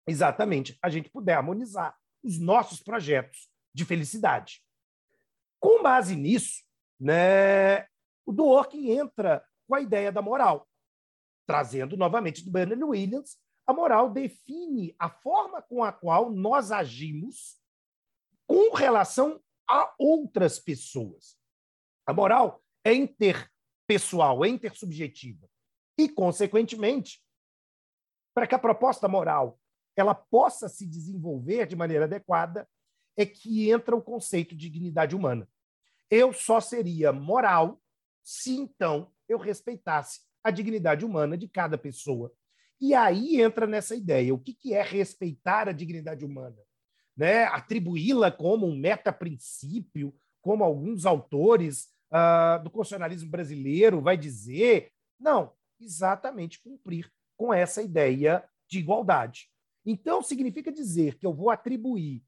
exatamente 0.08 0.80
a 0.82 0.90
gente 0.90 1.10
puder 1.10 1.34
harmonizar 1.34 1.94
os 2.24 2.40
nossos 2.40 2.82
projetos 2.82 3.50
de 3.74 3.84
felicidade. 3.84 4.64
Com 5.60 5.84
base 5.84 6.16
nisso, 6.16 6.64
né, 6.98 7.82
o 8.26 8.32
Dworkin 8.32 8.92
entra 8.92 9.46
com 9.68 9.76
a 9.76 9.82
ideia 9.82 10.10
da 10.10 10.22
moral, 10.22 10.70
trazendo 11.46 11.98
novamente 11.98 12.46
do 12.46 12.50
Bernard 12.52 12.82
Williams 12.82 13.38
a 13.66 13.74
moral 13.74 14.10
define 14.10 14.96
a 15.00 15.10
forma 15.10 15.62
com 15.62 15.84
a 15.84 15.92
qual 15.92 16.32
nós 16.32 16.72
agimos 16.72 17.60
com 18.48 18.74
relação 18.74 19.42
a 19.68 19.94
outras 19.98 20.60
pessoas. 20.60 21.38
A 22.06 22.14
moral 22.14 22.62
é 22.84 22.94
interpessoal, 22.94 24.44
é 24.44 24.50
intersubjetiva. 24.50 25.50
E, 25.98 26.10
consequentemente, 26.10 27.24
para 28.34 28.48
que 28.48 28.56
a 28.56 28.60
proposta 28.60 29.08
moral 29.08 29.60
ela 29.96 30.16
possa 30.16 30.68
se 30.68 30.86
desenvolver 30.86 31.68
de 31.68 31.76
maneira 31.76 32.06
adequada, 32.06 32.68
é 33.16 33.26
que 33.26 33.70
entra 33.70 33.96
o 33.96 34.02
conceito 34.02 34.56
de 34.56 34.70
dignidade 34.70 35.16
humana. 35.16 35.48
Eu 36.10 36.34
só 36.34 36.60
seria 36.60 37.12
moral 37.12 37.82
se 38.24 38.58
então 38.58 39.12
eu 39.28 39.38
respeitasse 39.38 40.22
a 40.44 40.50
dignidade 40.50 41.06
humana 41.06 41.38
de 41.38 41.48
cada 41.48 41.78
pessoa 41.78 42.34
e 42.82 42.96
aí 42.96 43.40
entra 43.40 43.68
nessa 43.68 43.96
ideia: 43.96 44.34
o 44.34 44.40
que, 44.40 44.54
que 44.54 44.74
é 44.74 44.82
respeitar 44.82 45.70
a 45.70 45.72
dignidade 45.72 46.26
humana? 46.26 46.58
Né? 47.16 47.44
Atribuí-la 47.44 48.32
como 48.32 48.66
um 48.66 48.76
meta-princípio, 48.76 50.14
como 50.42 50.64
alguns 50.64 51.06
autores 51.06 51.90
uh, 52.12 52.64
do 52.64 52.72
constitucionalismo 52.72 53.30
brasileiro 53.30 54.02
vai 54.02 54.18
dizer. 54.18 54.92
Não, 55.20 55.54
exatamente 55.80 56.60
cumprir 56.60 57.12
com 57.38 57.54
essa 57.54 57.84
ideia 57.84 58.44
de 58.68 58.80
igualdade. 58.80 59.48
Então, 59.86 60.24
significa 60.24 60.72
dizer 60.72 61.18
que 61.20 61.26
eu 61.26 61.34
vou 61.34 61.52
atribuir 61.52 62.24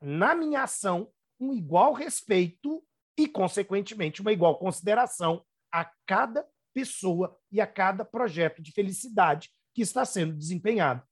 na 0.00 0.34
minha 0.34 0.62
ação 0.62 1.10
um 1.40 1.54
igual 1.54 1.94
respeito 1.94 2.84
e, 3.16 3.26
consequentemente, 3.26 4.20
uma 4.20 4.32
igual 4.32 4.58
consideração 4.58 5.42
a 5.72 5.90
cada 6.06 6.46
pessoa 6.74 7.38
e 7.50 7.60
a 7.60 7.66
cada 7.66 8.04
projeto 8.04 8.60
de 8.60 8.72
felicidade 8.72 9.50
que 9.76 9.82
está 9.82 10.06
sendo 10.06 10.32
desempenhado. 10.32 11.02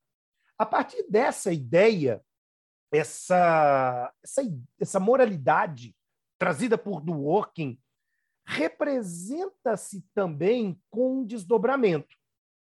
A 0.59 0.65
partir 0.65 1.05
dessa 1.11 1.53
ideia, 1.53 2.25
essa, 2.91 4.11
essa, 4.23 4.43
essa 4.81 4.99
moralidade 4.99 5.95
trazida 6.39 6.79
por 6.79 7.03
Dworkin 7.03 7.79
representa-se 8.47 10.03
também 10.15 10.81
com 10.89 11.21
um 11.21 11.27
desdobramento. 11.27 12.17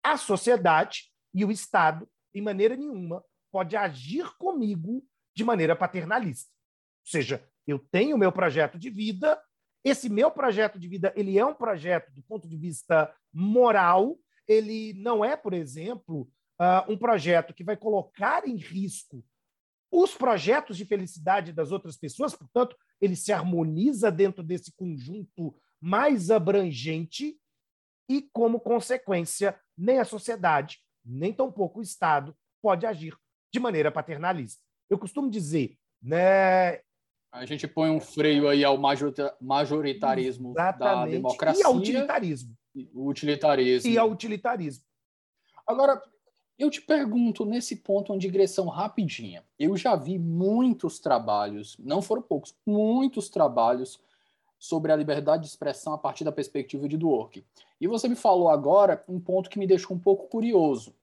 a 0.04 0.18
sociedade 0.18 1.12
e 1.34 1.44
o 1.44 1.52
Estado, 1.52 2.08
em 2.32 2.44
maneira 2.44 2.76
nenhuma, 2.76 3.26
pode 3.52 3.76
agir 3.76 4.32
comigo 4.38 5.04
de 5.36 5.44
maneira 5.44 5.76
paternalista. 5.76 6.52
Ou 7.06 7.10
seja, 7.10 7.44
eu 7.66 7.80
tenho 7.80 8.16
o 8.16 8.20
meu 8.20 8.32
projeto 8.32 8.78
de 8.78 8.92
vida, 8.92 9.42
esse 9.84 10.10
meu 10.10 10.30
projeto 10.30 10.78
de 10.78 10.88
vida, 10.88 11.12
ele 11.16 11.40
é 11.40 11.46
um 11.46 11.56
projeto 11.56 12.14
do 12.14 12.22
ponto 12.22 12.48
de 12.48 12.56
vista 12.56 13.12
moral, 13.34 14.16
ele 14.48 14.94
não 14.94 15.24
é, 15.24 15.36
por 15.36 15.54
exemplo, 15.54 16.22
uh, 16.60 16.92
um 16.92 16.98
projeto 16.98 17.54
que 17.54 17.64
vai 17.64 17.76
colocar 17.76 18.48
em 18.48 18.56
risco 18.56 19.24
os 19.92 20.14
projetos 20.16 20.76
de 20.76 20.86
felicidade 20.86 21.54
das 21.54 21.72
outras 21.72 21.96
pessoas, 21.96 22.36
portanto, 22.36 22.76
ele 23.00 23.16
se 23.16 23.32
harmoniza 23.32 24.12
dentro 24.12 24.44
desse 24.44 24.72
conjunto 24.74 25.56
mais 25.80 26.30
abrangente 26.30 27.40
e, 28.10 28.22
como 28.34 28.60
consequência, 28.60 29.58
nem 29.78 30.00
a 30.00 30.06
sociedade, 30.06 30.80
nem 31.06 31.32
tampouco 31.32 31.80
o 31.80 31.84
Estado 31.84 32.36
pode 32.62 32.86
agir 32.86 33.16
de 33.54 33.60
maneira 33.60 33.92
paternalista. 33.92 34.62
Eu 34.90 34.98
costumo 34.98 35.30
dizer, 35.30 35.78
né, 36.02 36.82
a 37.32 37.46
gente 37.46 37.68
põe 37.68 37.90
um 37.90 38.00
freio 38.00 38.48
aí 38.48 38.64
ao 38.64 38.78
majoritarismo 39.42 40.52
Exatamente. 40.52 41.06
da 41.06 41.06
democracia. 41.06 41.62
E 41.62 41.66
ao 41.66 41.76
utilitarismo. 41.76 42.56
O 42.94 43.08
utilitarismo. 43.08 43.90
E 43.90 43.98
ao 43.98 44.10
utilitarismo. 44.10 44.84
Agora, 45.66 46.02
eu 46.58 46.72
te 46.72 46.82
pergunto, 46.82 47.46
nesse 47.46 47.76
ponto, 47.76 48.12
uma 48.12 48.20
digressão 48.20 48.68
rapidinha. 48.68 49.44
Eu 49.60 49.78
já 49.78 49.96
vi 49.96 50.18
muitos 50.18 51.00
trabalhos, 51.00 51.78
não 51.78 52.02
foram 52.02 52.22
poucos, 52.22 52.56
muitos 52.66 53.30
trabalhos 53.30 54.00
sobre 54.60 54.92
a 54.92 54.96
liberdade 54.96 55.44
de 55.44 55.50
expressão 55.50 55.94
a 55.94 55.98
partir 55.98 56.24
da 56.24 56.32
perspectiva 56.32 56.88
de 56.88 56.98
Dworkin. 56.98 57.44
E 57.80 57.88
você 57.88 58.08
me 58.08 58.16
falou 58.16 58.50
agora 58.50 59.04
um 59.08 59.20
ponto 59.20 59.50
que 59.50 59.60
me 59.60 59.68
deixou 59.68 59.96
um 59.96 60.00
pouco 60.00 60.28
curioso. 60.28 60.96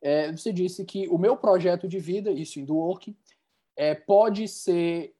É, 0.00 0.30
você 0.30 0.52
disse 0.52 0.84
que 0.84 1.08
o 1.08 1.18
meu 1.18 1.36
projeto 1.36 1.88
de 1.88 1.98
vida, 1.98 2.30
isso 2.30 2.60
em 2.60 2.64
Dworkin, 2.64 3.16
é, 3.76 3.94
pode 3.94 4.46
ser 4.46 5.14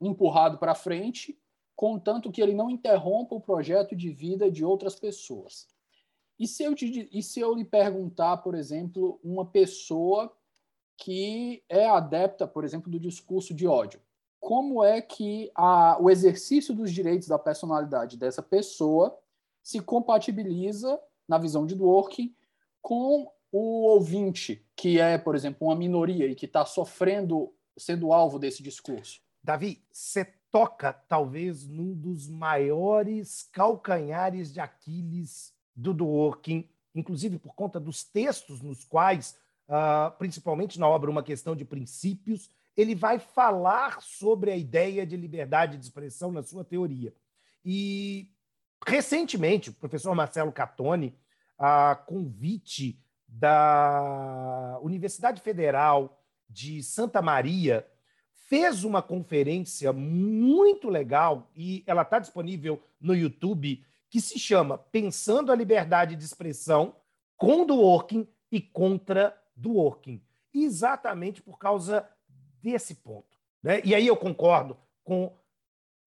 empurrado 0.00 0.58
para 0.58 0.74
frente, 0.74 1.38
contanto 1.76 2.30
que 2.30 2.40
ele 2.40 2.54
não 2.54 2.70
interrompa 2.70 3.34
o 3.34 3.40
projeto 3.40 3.94
de 3.96 4.10
vida 4.10 4.50
de 4.50 4.64
outras 4.64 4.94
pessoas. 4.94 5.66
E 6.38 6.46
se 6.46 6.64
eu, 6.64 6.74
te, 6.74 7.08
e 7.12 7.22
se 7.22 7.40
eu 7.40 7.54
lhe 7.54 7.64
perguntar, 7.64 8.38
por 8.38 8.54
exemplo, 8.54 9.20
uma 9.22 9.44
pessoa 9.44 10.32
que 10.96 11.62
é 11.68 11.86
adepta, 11.86 12.46
por 12.46 12.64
exemplo, 12.64 12.90
do 12.90 12.98
discurso 12.98 13.54
de 13.54 13.66
ódio, 13.66 14.00
como 14.40 14.84
é 14.84 15.00
que 15.00 15.50
a, 15.54 15.96
o 16.00 16.10
exercício 16.10 16.74
dos 16.74 16.92
direitos 16.92 17.28
da 17.28 17.38
personalidade 17.38 18.16
dessa 18.16 18.42
pessoa 18.42 19.18
se 19.62 19.80
compatibiliza, 19.80 21.00
na 21.26 21.38
visão 21.38 21.64
de 21.64 21.74
Dworkin, 21.74 22.34
com 22.82 23.32
o 23.50 23.84
ouvinte, 23.86 24.66
que 24.76 25.00
é, 25.00 25.16
por 25.16 25.34
exemplo, 25.34 25.66
uma 25.66 25.74
minoria 25.74 26.26
e 26.26 26.34
que 26.34 26.44
está 26.44 26.66
sofrendo, 26.66 27.54
sendo 27.78 28.12
alvo 28.12 28.38
desse 28.38 28.62
discurso? 28.62 29.22
Davi, 29.42 29.82
você 29.90 30.30
toca 30.54 30.92
talvez 31.08 31.66
num 31.66 31.92
dos 31.92 32.28
maiores 32.28 33.48
calcanhares 33.50 34.52
de 34.52 34.60
Aquiles 34.60 35.52
do 35.74 35.92
Dworkin, 35.92 36.70
inclusive 36.94 37.40
por 37.40 37.56
conta 37.56 37.80
dos 37.80 38.04
textos 38.04 38.62
nos 38.62 38.84
quais, 38.84 39.36
uh, 39.68 40.16
principalmente 40.16 40.78
na 40.78 40.86
obra 40.88 41.10
Uma 41.10 41.24
Questão 41.24 41.56
de 41.56 41.64
Princípios, 41.64 42.48
ele 42.76 42.94
vai 42.94 43.18
falar 43.18 44.00
sobre 44.00 44.52
a 44.52 44.56
ideia 44.56 45.04
de 45.04 45.16
liberdade 45.16 45.76
de 45.76 45.82
expressão 45.82 46.30
na 46.30 46.44
sua 46.44 46.62
teoria. 46.62 47.12
E, 47.64 48.30
recentemente, 48.86 49.70
o 49.70 49.74
professor 49.74 50.14
Marcelo 50.14 50.52
Catoni, 50.52 51.18
a 51.58 51.96
convite 51.96 52.96
da 53.26 54.78
Universidade 54.82 55.40
Federal 55.40 56.22
de 56.48 56.80
Santa 56.80 57.20
Maria, 57.20 57.84
fez 58.44 58.84
uma 58.84 59.02
conferência 59.02 59.92
muito 59.92 60.88
legal 60.88 61.50
e 61.56 61.82
ela 61.86 62.02
está 62.02 62.18
disponível 62.18 62.82
no 63.00 63.14
YouTube, 63.14 63.84
que 64.10 64.20
se 64.20 64.38
chama 64.38 64.78
Pensando 64.78 65.50
a 65.50 65.54
Liberdade 65.56 66.14
de 66.14 66.24
Expressão 66.24 66.94
com 67.36 67.66
Dworkin 67.66 68.28
e 68.52 68.60
contra 68.60 69.36
Dworkin. 69.56 70.22
Exatamente 70.52 71.42
por 71.42 71.58
causa 71.58 72.08
desse 72.62 72.96
ponto. 72.96 73.36
Né? 73.62 73.80
E 73.84 73.94
aí 73.94 74.06
eu 74.06 74.16
concordo 74.16 74.76
com 75.02 75.34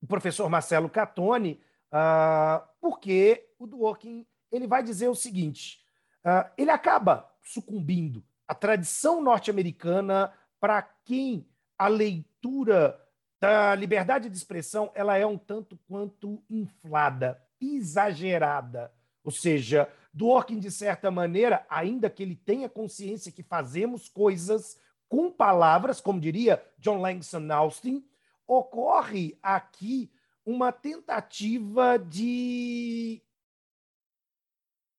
o 0.02 0.08
professor 0.08 0.48
Marcelo 0.50 0.90
Catoni, 0.90 1.60
uh, 1.92 2.66
porque 2.80 3.50
o 3.60 3.66
Dworkin 3.66 4.26
ele 4.52 4.68
vai 4.68 4.84
dizer 4.84 5.10
o 5.10 5.16
seguinte: 5.16 5.84
uh, 6.24 6.50
ele 6.58 6.72
acaba 6.72 7.30
sucumbindo 7.44 8.24
à 8.48 8.54
tradição 8.54 9.22
norte-americana 9.22 10.32
para 10.60 10.82
quem 10.82 11.46
a 11.78 11.88
leitura 11.88 13.00
da 13.40 13.76
liberdade 13.76 14.30
de 14.30 14.36
expressão 14.36 14.92
ela 14.96 15.18
é 15.18 15.26
um 15.26 15.38
tanto 15.38 15.78
quanto 15.88 16.44
inflada, 16.50 17.42
exagerada. 17.62 18.92
Ou 19.24 19.32
seja, 19.32 19.92
Dworkin, 20.14 20.60
de 20.60 20.72
certa 20.72 21.12
maneira, 21.12 21.66
ainda 21.70 22.10
que 22.10 22.24
ele 22.24 22.36
tenha 22.36 22.68
consciência 22.68 23.32
que 23.32 23.44
fazemos 23.44 24.10
coisas 24.10 24.80
com 25.08 25.32
palavras, 25.32 26.02
como 26.02 26.20
diria 26.20 26.64
John 26.80 27.00
Langston 27.00 27.52
Austin, 27.52 28.06
ocorre 28.48 29.38
aqui 29.42 30.12
uma 30.46 30.72
tentativa 30.72 31.98
de 32.00 33.22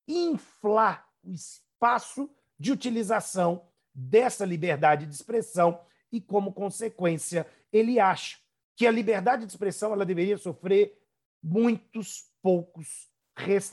inflar 0.07 1.07
o 1.23 1.31
espaço 1.31 2.29
de 2.57 2.71
utilização 2.71 3.67
dessa 3.93 4.45
liberdade 4.45 5.05
de 5.05 5.13
expressão 5.13 5.81
e, 6.11 6.19
como 6.19 6.53
consequência, 6.53 7.45
ele 7.71 7.99
acha 7.99 8.37
que 8.75 8.87
a 8.87 8.91
liberdade 8.91 9.45
de 9.45 9.51
expressão 9.51 9.93
ela 9.93 10.05
deveria 10.05 10.37
sofrer 10.37 10.97
muitos 11.43 12.29
poucos 12.41 13.09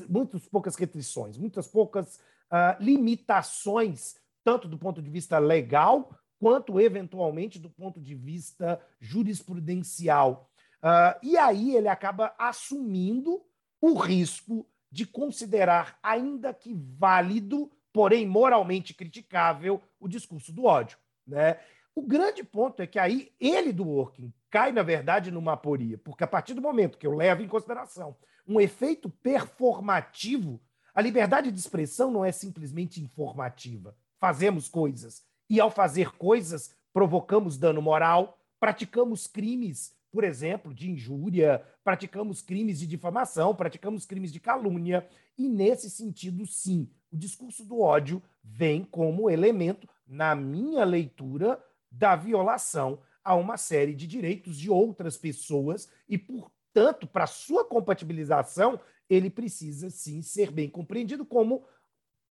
muitas 0.08 0.46
poucas 0.48 0.76
restrições, 0.76 1.36
muitas 1.36 1.66
poucas 1.66 2.20
uh, 2.50 2.80
limitações, 2.80 4.14
tanto 4.44 4.68
do 4.68 4.78
ponto 4.78 5.02
de 5.02 5.10
vista 5.10 5.38
legal 5.38 6.10
quanto 6.38 6.80
eventualmente 6.80 7.58
do 7.58 7.70
ponto 7.70 8.00
de 8.00 8.14
vista 8.14 8.80
jurisprudencial. 9.00 10.50
Uh, 10.76 11.18
e 11.22 11.36
aí 11.36 11.74
ele 11.74 11.88
acaba 11.88 12.34
assumindo 12.38 13.42
o 13.80 13.94
risco 13.94 14.66
de 14.90 15.04
considerar, 15.06 15.98
ainda 16.02 16.54
que 16.54 16.74
válido, 16.74 17.70
porém 17.92 18.26
moralmente 18.26 18.94
criticável, 18.94 19.82
o 19.98 20.06
discurso 20.06 20.52
do 20.52 20.64
ódio. 20.64 20.98
Né? 21.26 21.58
O 21.96 22.02
grande 22.02 22.44
ponto 22.44 22.82
é 22.82 22.86
que 22.86 22.98
aí 22.98 23.32
ele 23.40 23.72
do 23.72 23.88
working 23.88 24.30
cai, 24.50 24.70
na 24.70 24.82
verdade, 24.82 25.30
numa 25.30 25.54
aporia, 25.54 25.96
porque 25.96 26.22
a 26.22 26.26
partir 26.26 26.52
do 26.52 26.60
momento 26.60 26.98
que 26.98 27.06
eu 27.06 27.16
levo 27.16 27.42
em 27.42 27.48
consideração 27.48 28.14
um 28.46 28.60
efeito 28.60 29.08
performativo, 29.08 30.60
a 30.94 31.00
liberdade 31.00 31.50
de 31.50 31.58
expressão 31.58 32.10
não 32.10 32.22
é 32.22 32.30
simplesmente 32.30 33.02
informativa. 33.02 33.96
Fazemos 34.20 34.68
coisas, 34.68 35.24
e 35.48 35.58
ao 35.58 35.70
fazer 35.70 36.12
coisas, 36.12 36.76
provocamos 36.92 37.56
dano 37.56 37.80
moral, 37.80 38.38
praticamos 38.60 39.26
crimes, 39.26 39.96
por 40.12 40.22
exemplo, 40.22 40.74
de 40.74 40.90
injúria, 40.90 41.64
praticamos 41.82 42.42
crimes 42.42 42.78
de 42.78 42.86
difamação, 42.86 43.54
praticamos 43.54 44.04
crimes 44.04 44.30
de 44.30 44.38
calúnia, 44.38 45.08
e 45.38 45.48
nesse 45.48 45.88
sentido, 45.88 46.46
sim, 46.46 46.90
o 47.10 47.16
discurso 47.16 47.64
do 47.64 47.80
ódio 47.80 48.22
vem 48.44 48.84
como 48.84 49.30
elemento, 49.30 49.88
na 50.06 50.34
minha 50.34 50.84
leitura, 50.84 51.58
da 51.90 52.16
violação 52.16 53.00
a 53.24 53.34
uma 53.34 53.56
série 53.56 53.94
de 53.94 54.06
direitos 54.06 54.56
de 54.56 54.70
outras 54.70 55.16
pessoas 55.16 55.90
e, 56.08 56.16
portanto, 56.16 57.06
para 57.06 57.26
sua 57.26 57.64
compatibilização, 57.64 58.78
ele 59.08 59.30
precisa 59.30 59.90
sim 59.90 60.22
ser 60.22 60.50
bem 60.50 60.68
compreendido 60.68 61.24
como 61.24 61.64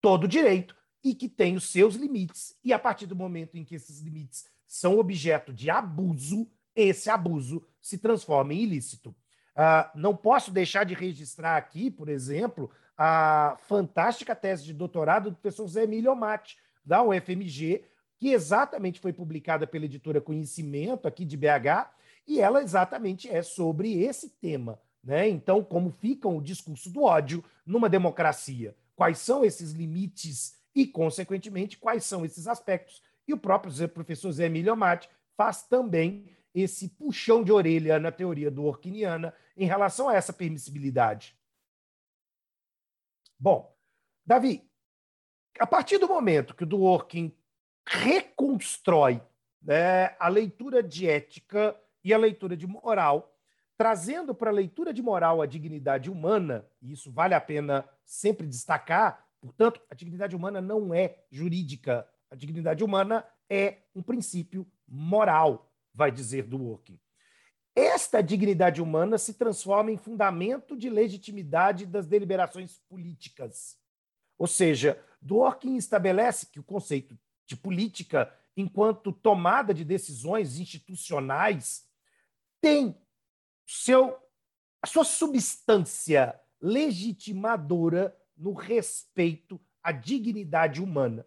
todo 0.01 0.29
direito 0.29 0.77
e 1.03 1.15
que 1.15 1.29
tem 1.29 1.57
os 1.57 1.71
seus 1.71 1.95
limites. 1.95 2.57
E 2.65 2.73
a 2.73 2.79
partir 2.79 3.07
do 3.07 3.17
momento 3.17 3.57
em 3.57 3.65
que 3.65 3.75
esses 3.75 4.01
limites 4.01 4.47
são 4.67 4.99
objeto 4.99 5.53
de 5.53 5.71
abuso, 5.71 6.49
esse 6.75 7.11
abuso 7.11 7.65
se 7.81 7.99
transforma 7.99 8.55
em 8.55 8.63
ilícito. 8.63 9.11
Uh, 9.55 9.89
não 9.95 10.17
posso 10.17 10.51
deixar 10.51 10.85
de 10.85 10.95
registrar 10.95 11.57
aqui, 11.57 11.91
por 11.91 12.09
exemplo, 12.09 12.71
a 12.97 13.57
fantástica 13.69 14.35
tese 14.35 14.65
de 14.65 14.73
doutorado 14.73 15.31
do 15.31 15.37
professor 15.37 15.67
Zé 15.69 15.85
Emílio 15.85 16.15
Mate, 16.17 16.57
da 16.85 17.03
UFMG, 17.03 17.85
que 18.19 18.31
exatamente 18.31 19.01
foi 19.01 19.13
publicada 19.13 19.67
pela 19.67 19.85
editora 19.85 20.21
Conhecimento, 20.21 21.07
aqui 21.07 21.25
de 21.25 21.37
BH, 21.37 21.91
e 22.27 22.41
ela 22.41 22.63
exatamente 22.63 23.29
é 23.29 23.43
sobre 23.43 24.03
esse 24.03 24.31
tema. 24.31 24.81
Né? 25.03 25.29
Então, 25.29 25.63
como 25.63 25.91
fica 25.91 26.27
o 26.29 26.41
discurso 26.41 26.91
do 26.91 27.03
ódio 27.03 27.45
numa 27.67 27.89
democracia? 27.89 28.75
Quais 28.97 29.19
são 29.19 29.45
esses 29.45 29.73
limites 29.73 30.57
e, 30.75 30.87
consequentemente, 30.87 31.79
quais 31.79 32.05
são 32.05 32.25
esses 32.25 32.49
aspectos. 32.49 33.03
E 33.27 33.33
o 33.33 33.39
próprio 33.39 33.89
professor 33.91 34.33
Zé 34.33 34.47
Emílio 34.47 34.73
Amati 34.73 35.09
faz 35.37 35.63
também 35.63 36.29
esse 36.55 36.89
puxão 36.89 37.43
de 37.43 37.53
orelha 37.53 37.99
na 37.99 38.13
teoria 38.13 38.51
do 38.51 38.65
Orquiniana 38.65 39.35
em 39.57 39.67
relação 39.67 40.09
a 40.09 40.15
essa 40.15 40.33
permissibilidade. 40.33 41.37
Bom, 43.39 43.75
Davi, 44.25 44.69
A 45.59 45.67
partir 45.67 45.99
do 45.99 46.09
momento 46.09 46.55
que 46.55 46.65
o 46.65 46.67
Dworkin 46.67 47.33
reconstrói 47.87 49.21
né, 49.63 50.15
a 50.19 50.29
leitura 50.29 50.83
de 50.83 51.09
ética 51.09 51.79
e 52.03 52.13
a 52.13 52.19
leitura 52.19 52.57
de 52.57 52.67
moral, 52.67 53.35
trazendo 53.77 54.35
para 54.35 54.51
a 54.51 54.55
leitura 54.55 54.93
de 54.93 55.03
moral 55.03 55.41
a 55.41 55.47
dignidade 55.47 56.11
humana, 56.11 56.67
e 56.81 56.93
isso 56.93 57.11
vale 57.11 57.35
a 57.35 57.41
pena 57.41 57.89
sempre 58.05 58.47
destacar, 58.47 59.27
portanto, 59.41 59.81
a 59.91 59.95
dignidade 59.95 60.37
humana 60.37 60.61
não 60.61 60.95
é 60.95 61.25
jurídica, 61.31 62.07
a 62.31 62.37
dignidade 62.37 62.85
humana 62.85 63.25
é 63.49 63.79
um 63.95 64.03
princípio 64.03 64.67
moral, 64.87 65.73
vai 65.93 66.11
dizer 66.11 66.45
Dworkin. 66.45 66.99
Esta 67.75 68.23
dignidade 68.23 68.81
humana 68.81 69.19
se 69.19 69.35
transforma 69.35 69.91
em 69.91 69.97
fundamento 69.97 70.77
de 70.77 70.89
legitimidade 70.89 71.87
das 71.87 72.07
deliberações 72.07 72.79
políticas. 72.89 73.77
Ou 74.39 74.47
seja, 74.47 75.03
Dworkin 75.21 75.77
estabelece 75.77 76.47
que 76.47 76.61
o 76.61 76.65
conceito 76.65 77.19
de 77.47 77.57
política, 77.57 78.33
enquanto 78.57 79.13
tomada 79.13 79.75
de 79.75 79.85
decisões 79.85 80.59
institucionais, 80.59 81.89
tem 82.61 82.97
seu, 83.67 84.17
a 84.81 84.87
sua 84.87 85.05
substância 85.05 86.39
legitimadora 86.61 88.17
no 88.37 88.53
respeito 88.53 89.61
à 89.83 89.93
dignidade 89.93 90.83
humana. 90.83 91.27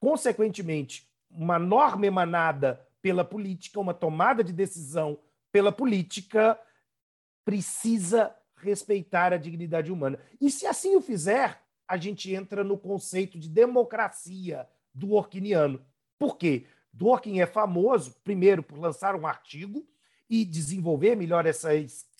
Consequentemente, 0.00 1.08
uma 1.30 1.58
norma 1.58 2.06
emanada 2.06 2.86
pela 3.02 3.24
política, 3.24 3.80
uma 3.80 3.94
tomada 3.94 4.42
de 4.42 4.52
decisão 4.52 5.20
pela 5.52 5.70
política, 5.70 6.58
precisa 7.44 8.34
respeitar 8.56 9.32
a 9.32 9.38
dignidade 9.38 9.92
humana. 9.92 10.18
E 10.40 10.50
se 10.50 10.66
assim 10.66 10.96
o 10.96 11.00
fizer, 11.00 11.62
a 11.86 11.96
gente 11.96 12.34
entra 12.34 12.64
no 12.64 12.78
conceito 12.78 13.38
de 13.38 13.48
democracia 13.48 14.68
do 14.98 15.12
Orkiniano. 15.12 15.80
Por 16.18 16.36
quê? 16.36 16.66
Dworkin 16.92 17.40
é 17.40 17.46
famoso, 17.46 18.16
primeiro, 18.24 18.62
por 18.62 18.78
lançar 18.78 19.14
um 19.14 19.26
artigo 19.26 19.86
e 20.28 20.44
desenvolver 20.44 21.14
melhor 21.14 21.46
essa, 21.46 21.70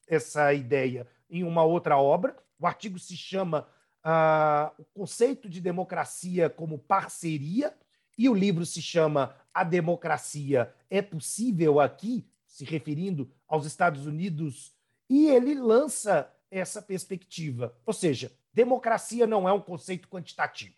essa 0.07 0.55
ideia 0.55 1.07
em 1.29 1.43
uma 1.43 1.65
outra 1.65 1.99
obra. 1.99 2.37
O 2.59 2.67
artigo 2.67 2.99
se 2.99 3.17
chama 3.17 3.67
uh, 4.05 4.73
O 4.79 4.85
Conceito 4.85 5.49
de 5.49 5.61
Democracia 5.61 6.49
como 6.49 6.79
Parceria, 6.79 7.77
e 8.17 8.29
o 8.29 8.35
livro 8.35 8.65
se 8.65 8.81
chama 8.81 9.35
A 9.53 9.65
Democracia 9.65 10.73
é 10.89 11.03
Possível 11.03 11.81
Aqui, 11.81 12.27
se 12.47 12.65
referindo 12.65 13.31
aos 13.47 13.67
Estados 13.67 14.07
Unidos, 14.07 14.73
e 15.11 15.29
ele 15.29 15.55
lança 15.55 16.33
essa 16.51 16.81
perspectiva. 16.81 17.77
Ou 17.85 17.93
seja, 17.93 18.33
democracia 18.53 19.27
não 19.27 19.49
é 19.49 19.53
um 19.53 19.61
conceito 19.61 20.09
quantitativo. 20.09 20.75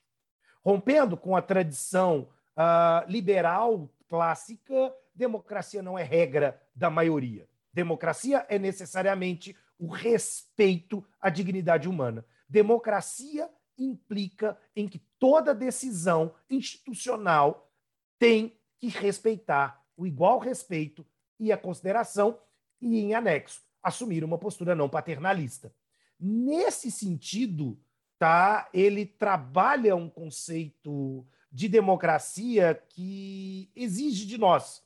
Rompendo 0.64 1.16
com 1.16 1.34
a 1.34 1.42
tradição 1.42 2.28
uh, 2.56 3.10
liberal 3.10 3.88
clássica, 4.08 4.94
democracia 5.14 5.82
não 5.82 5.98
é 5.98 6.02
regra 6.02 6.60
da 6.74 6.90
maioria. 6.90 7.48
Democracia 7.72 8.44
é 8.48 8.58
necessariamente 8.58 9.56
o 9.78 9.88
respeito 9.88 11.04
à 11.20 11.30
dignidade 11.30 11.88
humana. 11.88 12.24
Democracia 12.48 13.48
implica 13.78 14.58
em 14.76 14.86
que 14.86 14.98
toda 15.18 15.54
decisão 15.54 16.34
institucional 16.50 17.70
tem 18.18 18.56
que 18.78 18.88
respeitar 18.88 19.82
o 19.96 20.06
igual 20.06 20.38
respeito 20.38 21.06
e 21.38 21.52
a 21.52 21.56
consideração 21.56 22.38
e, 22.80 22.98
em 22.98 23.14
anexo, 23.14 23.62
assumir 23.82 24.24
uma 24.24 24.38
postura 24.38 24.74
não 24.74 24.88
paternalista. 24.88 25.72
Nesse 26.18 26.90
sentido, 26.90 27.78
tá, 28.20 28.68
ele 28.74 29.06
trabalha 29.06 29.96
um 29.96 30.08
conceito 30.08 31.26
de 31.50 31.68
democracia 31.68 32.80
que 32.90 33.72
exige 33.74 34.26
de 34.26 34.36
nós 34.36 34.82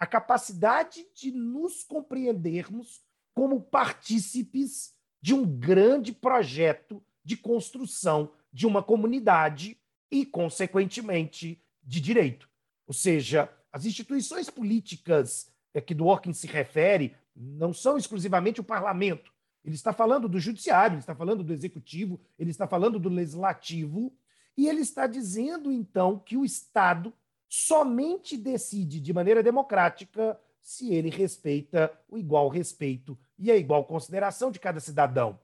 a 0.00 0.06
capacidade 0.06 1.06
de 1.14 1.30
nos 1.30 1.84
compreendermos 1.84 3.02
como 3.34 3.60
partícipes 3.60 4.94
de 5.20 5.34
um 5.34 5.44
grande 5.44 6.12
projeto 6.12 7.04
de 7.22 7.36
construção 7.36 8.32
de 8.50 8.66
uma 8.66 8.82
comunidade 8.82 9.78
e, 10.10 10.24
consequentemente, 10.24 11.62
de 11.82 12.00
direito. 12.00 12.48
Ou 12.86 12.94
seja, 12.94 13.52
as 13.70 13.84
instituições 13.84 14.48
políticas 14.48 15.52
a 15.74 15.80
que 15.80 15.94
Dworkin 15.94 16.32
se 16.32 16.46
refere 16.46 17.14
não 17.36 17.72
são 17.72 17.98
exclusivamente 17.98 18.60
o 18.60 18.64
parlamento. 18.64 19.30
Ele 19.64 19.74
está 19.74 19.92
falando 19.92 20.28
do 20.28 20.38
judiciário, 20.38 20.94
ele 20.94 21.00
está 21.00 21.14
falando 21.14 21.42
do 21.42 21.52
executivo, 21.52 22.20
ele 22.38 22.50
está 22.50 22.66
falando 22.66 22.98
do 22.98 23.08
legislativo, 23.08 24.12
e 24.56 24.66
ele 24.66 24.80
está 24.80 25.06
dizendo, 25.06 25.70
então, 25.70 26.18
que 26.18 26.36
o 26.36 26.44
Estado 26.44 27.12
somente 27.48 28.36
decide 28.36 29.00
de 29.00 29.12
maneira 29.12 29.42
democrática 29.42 30.38
se 30.60 30.92
ele 30.92 31.08
respeita 31.08 31.90
o 32.08 32.18
igual 32.18 32.48
respeito 32.48 33.18
e 33.38 33.50
a 33.50 33.56
igual 33.56 33.84
consideração 33.84 34.50
de 34.50 34.58
cada 34.58 34.80
cidadão. 34.80 35.38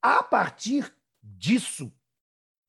A 0.00 0.22
partir 0.22 0.94
disso, 1.22 1.92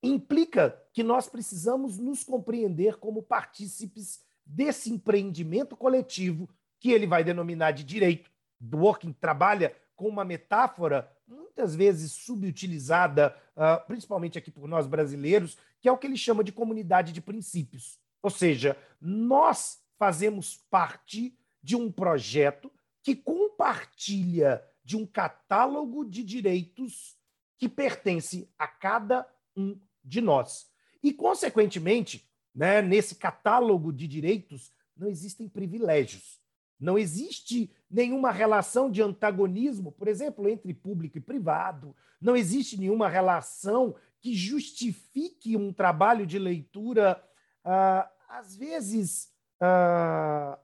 implica 0.04 0.78
que 0.92 1.04
nós 1.04 1.30
precisamos 1.30 1.98
nos 1.98 2.24
compreender 2.24 2.98
como 2.98 3.24
partícipes 3.24 4.20
desse 4.46 4.92
empreendimento 4.92 5.78
coletivo 5.78 6.50
que 6.80 6.92
ele 6.92 7.08
vai 7.08 7.24
denominar 7.24 7.72
de 7.72 7.84
direito. 7.84 8.32
Dworkin 8.60 9.14
trabalha 9.14 9.76
com 10.02 10.10
uma 10.10 10.26
metáfora 10.26 11.16
muitas 11.28 11.76
vezes 11.76 12.12
subutilizada, 12.12 13.38
uh, 13.56 13.86
principalmente 13.86 14.36
aqui 14.36 14.50
por 14.50 14.68
nós 14.68 14.88
brasileiros, 14.88 15.60
que 15.80 15.88
é 15.88 15.92
o 15.92 15.98
que 15.98 16.08
ele 16.08 16.18
chama 16.18 16.44
de 16.44 16.52
comunidade 16.52 17.14
de 17.14 17.22
princípios. 17.22 18.00
Ou 18.20 18.32
seja, 18.32 18.76
nós 19.00 19.80
fazemos 20.00 20.58
parte 20.72 21.38
de 21.62 21.76
um 21.76 21.92
projeto 21.92 22.72
que 23.04 23.16
compartilha 23.16 24.64
de 24.84 24.98
um 24.98 25.06
catálogo 25.06 26.04
de 26.04 26.24
direitos 26.24 27.16
que 27.60 27.70
pertence 27.70 28.50
a 28.58 28.68
cada 28.68 29.28
um 29.56 29.80
de 30.04 30.20
nós. 30.20 30.68
E, 31.04 31.14
consequentemente, 31.14 32.28
né, 32.56 32.82
nesse 32.82 33.14
catálogo 33.14 33.94
de 33.94 34.08
direitos, 34.08 34.72
não 34.98 35.08
existem 35.08 35.48
privilégios. 35.48 36.41
Não 36.82 36.98
existe 36.98 37.72
nenhuma 37.90 38.32
relação 38.32 38.90
de 38.90 39.04
antagonismo, 39.04 39.92
por 39.92 40.08
exemplo, 40.08 40.50
entre 40.50 40.74
público 40.74 41.20
e 41.20 41.22
privado. 41.22 41.96
Não 42.20 42.36
existe 42.36 42.76
nenhuma 42.76 43.08
relação 43.08 43.94
que 44.20 44.34
justifique 44.34 45.56
um 45.56 45.72
trabalho 45.72 46.26
de 46.26 46.40
leitura, 46.40 47.24
ah, 47.64 48.10
às 48.28 48.56
vezes 48.56 49.32
ah, 49.60 50.58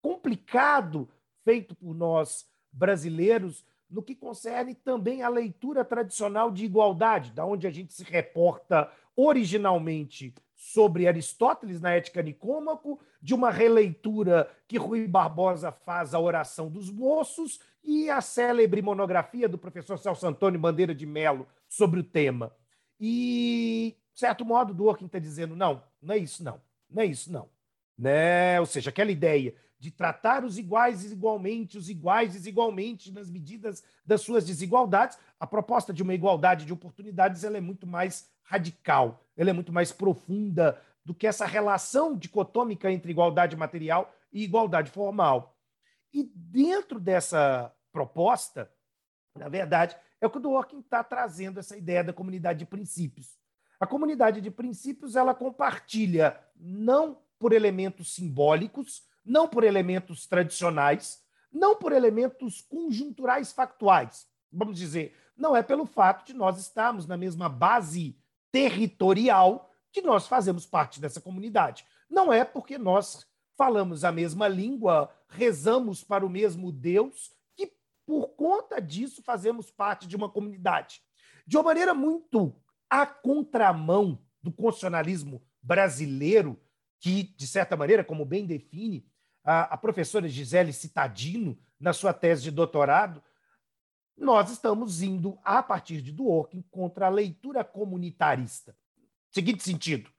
complicado, 0.00 1.08
feito 1.44 1.74
por 1.74 1.94
nós 1.94 2.48
brasileiros, 2.72 3.64
no 3.90 4.02
que 4.02 4.14
concerne 4.14 4.72
também 4.72 5.22
a 5.22 5.28
leitura 5.28 5.84
tradicional 5.84 6.50
de 6.52 6.64
igualdade, 6.64 7.32
da 7.32 7.44
onde 7.44 7.66
a 7.66 7.70
gente 7.70 7.92
se 7.92 8.04
reporta 8.04 8.88
originalmente 9.16 10.32
sobre 10.72 11.06
Aristóteles 11.06 11.80
na 11.80 11.92
Ética 11.92 12.20
Nicômaco, 12.20 13.00
de 13.22 13.34
uma 13.34 13.50
releitura 13.50 14.50
que 14.66 14.76
Rui 14.76 15.06
Barbosa 15.06 15.70
faz 15.70 16.12
a 16.12 16.18
Oração 16.18 16.68
dos 16.68 16.90
Moços 16.90 17.60
e 17.84 18.10
a 18.10 18.20
célebre 18.20 18.82
monografia 18.82 19.48
do 19.48 19.56
professor 19.56 19.96
Celso 19.96 20.26
Antônio 20.26 20.58
Bandeira 20.58 20.92
de 20.92 21.06
Melo 21.06 21.46
sobre 21.68 22.00
o 22.00 22.04
tema. 22.04 22.52
E, 22.98 23.96
de 24.12 24.18
certo 24.18 24.44
modo, 24.44 24.74
Dworkin 24.74 25.06
está 25.06 25.20
dizendo, 25.20 25.54
não, 25.54 25.84
não 26.02 26.14
é 26.14 26.18
isso 26.18 26.42
não, 26.42 26.60
não 26.90 27.02
é 27.02 27.06
isso 27.06 27.30
não. 27.30 27.48
Né? 27.96 28.58
Ou 28.58 28.66
seja, 28.66 28.90
aquela 28.90 29.12
ideia 29.12 29.54
de 29.78 29.92
tratar 29.92 30.44
os 30.44 30.58
iguais 30.58 31.04
igualmente, 31.04 31.78
os 31.78 31.88
iguais 31.88 32.32
desigualmente 32.32 33.12
nas 33.12 33.30
medidas 33.30 33.84
das 34.04 34.20
suas 34.20 34.44
desigualdades, 34.44 35.16
a 35.38 35.46
proposta 35.46 35.92
de 35.92 36.02
uma 36.02 36.14
igualdade 36.14 36.66
de 36.66 36.72
oportunidades 36.72 37.44
ela 37.44 37.56
é 37.56 37.60
muito 37.60 37.86
mais 37.86 38.28
radical, 38.46 39.22
ela 39.36 39.50
é 39.50 39.52
muito 39.52 39.72
mais 39.72 39.92
profunda 39.92 40.80
do 41.04 41.14
que 41.14 41.26
essa 41.26 41.44
relação 41.44 42.16
dicotômica 42.16 42.90
entre 42.90 43.10
igualdade 43.10 43.56
material 43.56 44.12
e 44.32 44.42
igualdade 44.42 44.90
formal. 44.90 45.56
E 46.12 46.24
dentro 46.34 46.98
dessa 46.98 47.72
proposta, 47.92 48.70
na 49.36 49.48
verdade, 49.48 49.96
é 50.20 50.26
o 50.26 50.30
que 50.30 50.38
o 50.38 50.40
Dworkin 50.40 50.80
está 50.80 51.04
trazendo 51.04 51.60
essa 51.60 51.76
ideia 51.76 52.02
da 52.02 52.12
comunidade 52.12 52.60
de 52.60 52.66
princípios. 52.66 53.38
A 53.78 53.86
comunidade 53.86 54.40
de 54.40 54.50
princípios 54.50 55.16
ela 55.16 55.34
compartilha 55.34 56.40
não 56.56 57.20
por 57.38 57.52
elementos 57.52 58.14
simbólicos, 58.14 59.04
não 59.24 59.46
por 59.46 59.64
elementos 59.64 60.26
tradicionais, 60.26 61.22
não 61.52 61.76
por 61.76 61.92
elementos 61.92 62.62
conjunturais 62.62 63.52
factuais. 63.52 64.26
Vamos 64.50 64.78
dizer, 64.78 65.14
não 65.36 65.54
é 65.54 65.62
pelo 65.62 65.84
fato 65.84 66.24
de 66.24 66.32
nós 66.32 66.58
estarmos 66.58 67.06
na 67.06 67.16
mesma 67.16 67.48
base 67.48 68.18
territorial 68.50 69.70
que 69.92 70.02
nós 70.02 70.26
fazemos 70.26 70.66
parte 70.66 71.00
dessa 71.00 71.20
comunidade. 71.20 71.84
Não 72.08 72.32
é 72.32 72.44
porque 72.44 72.78
nós 72.78 73.26
falamos 73.56 74.04
a 74.04 74.12
mesma 74.12 74.46
língua, 74.46 75.10
rezamos 75.28 76.04
para 76.04 76.24
o 76.24 76.30
mesmo 76.30 76.70
Deus, 76.70 77.32
que 77.54 77.72
por 78.06 78.28
conta 78.28 78.80
disso 78.80 79.22
fazemos 79.22 79.70
parte 79.70 80.06
de 80.06 80.14
uma 80.14 80.28
comunidade. 80.28 81.00
De 81.46 81.56
uma 81.56 81.64
maneira 81.64 81.94
muito 81.94 82.54
a 82.88 83.06
contramão 83.06 84.22
do 84.42 84.52
constitucionalismo 84.52 85.42
brasileiro, 85.62 86.60
que, 87.00 87.34
de 87.36 87.46
certa 87.46 87.76
maneira, 87.76 88.04
como 88.04 88.24
bem 88.24 88.46
define 88.46 89.06
a, 89.44 89.74
a 89.74 89.76
professora 89.76 90.28
Gisele 90.28 90.72
Citadino 90.72 91.58
na 91.78 91.92
sua 91.92 92.12
tese 92.12 92.42
de 92.42 92.50
doutorado, 92.50 93.22
nós 94.16 94.50
estamos 94.50 95.02
indo, 95.02 95.38
a 95.44 95.62
partir 95.62 96.00
de 96.00 96.10
Dworkin, 96.10 96.62
contra 96.70 97.06
a 97.06 97.10
leitura 97.10 97.62
comunitarista. 97.62 98.74
Seguinte 99.30 99.62
sentido: 99.62 100.10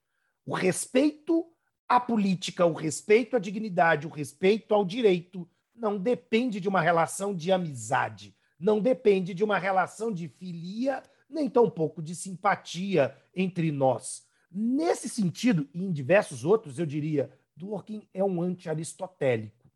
o 0.45 0.53
respeito 0.53 1.45
à 1.87 1.99
política, 1.99 2.65
o 2.65 2.73
respeito 2.73 3.35
à 3.35 3.39
dignidade, 3.39 4.05
o 4.05 4.09
respeito 4.09 4.73
ao 4.73 4.85
direito 4.85 5.49
não 5.75 5.97
depende 5.97 6.59
de 6.59 6.67
uma 6.67 6.81
relação 6.81 7.35
de 7.35 7.51
amizade, 7.51 8.35
não 8.59 8.79
depende 8.79 9.33
de 9.33 9.43
uma 9.43 9.57
relação 9.57 10.11
de 10.11 10.27
filia, 10.27 11.01
nem 11.29 11.49
tampouco 11.49 12.01
de 12.01 12.15
simpatia 12.15 13.15
entre 13.35 13.71
nós. 13.71 14.25
Nesse 14.51 15.09
sentido, 15.09 15.67
e 15.73 15.83
em 15.83 15.91
diversos 15.91 16.45
outros, 16.45 16.79
eu 16.79 16.85
diria, 16.85 17.31
Dworkin 17.55 18.07
é 18.13 18.23
um 18.23 18.41
anti-aristotélico. 18.41 19.67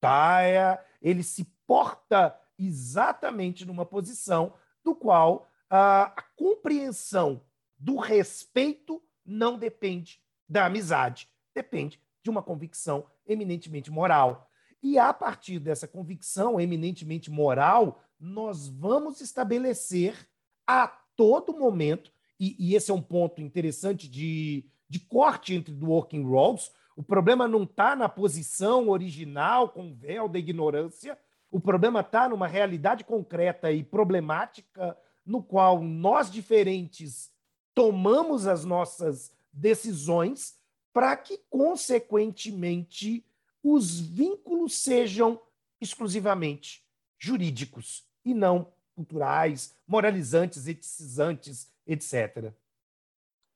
Tá? 0.00 0.42
É, 0.42 0.84
ele 1.00 1.22
se 1.22 1.44
porta 1.66 2.38
exatamente 2.58 3.64
numa 3.64 3.84
posição 3.84 4.54
do 4.82 4.94
qual 4.94 5.48
a, 5.68 6.04
a 6.04 6.22
compreensão 6.36 7.42
do 7.78 7.96
respeito 7.96 9.02
não 9.24 9.58
depende 9.58 10.20
da 10.48 10.66
amizade, 10.66 11.28
depende 11.54 12.00
de 12.22 12.30
uma 12.30 12.42
convicção 12.42 13.06
eminentemente 13.26 13.90
moral. 13.90 14.50
E 14.82 14.98
a 14.98 15.12
partir 15.12 15.58
dessa 15.58 15.88
convicção 15.88 16.60
eminentemente 16.60 17.30
moral, 17.30 18.02
nós 18.20 18.68
vamos 18.68 19.20
estabelecer 19.20 20.28
a 20.66 20.86
todo 21.16 21.58
momento, 21.58 22.12
e, 22.38 22.56
e 22.58 22.74
esse 22.74 22.90
é 22.90 22.94
um 22.94 23.02
ponto 23.02 23.40
interessante 23.40 24.08
de, 24.08 24.64
de 24.88 25.00
corte 25.00 25.54
entre 25.54 25.74
do 25.74 25.86
working 25.90 26.24
roles, 26.24 26.70
o 26.96 27.02
problema 27.02 27.48
não 27.48 27.64
está 27.64 27.96
na 27.96 28.08
posição 28.08 28.88
original 28.88 29.68
com 29.68 29.90
o 29.90 29.94
véu 29.94 30.28
da 30.28 30.38
ignorância, 30.38 31.18
o 31.54 31.60
problema 31.60 32.00
está 32.00 32.28
numa 32.28 32.48
realidade 32.48 33.04
concreta 33.04 33.70
e 33.70 33.84
problemática 33.84 34.98
no 35.24 35.40
qual 35.40 35.80
nós 35.80 36.28
diferentes 36.28 37.30
tomamos 37.72 38.48
as 38.48 38.64
nossas 38.64 39.32
decisões 39.52 40.58
para 40.92 41.16
que, 41.16 41.38
consequentemente, 41.48 43.24
os 43.62 44.00
vínculos 44.00 44.74
sejam 44.78 45.40
exclusivamente 45.80 46.84
jurídicos 47.20 48.04
e 48.24 48.34
não 48.34 48.72
culturais, 48.96 49.76
moralizantes, 49.86 50.66
eticizantes, 50.66 51.72
etc. 51.86 52.52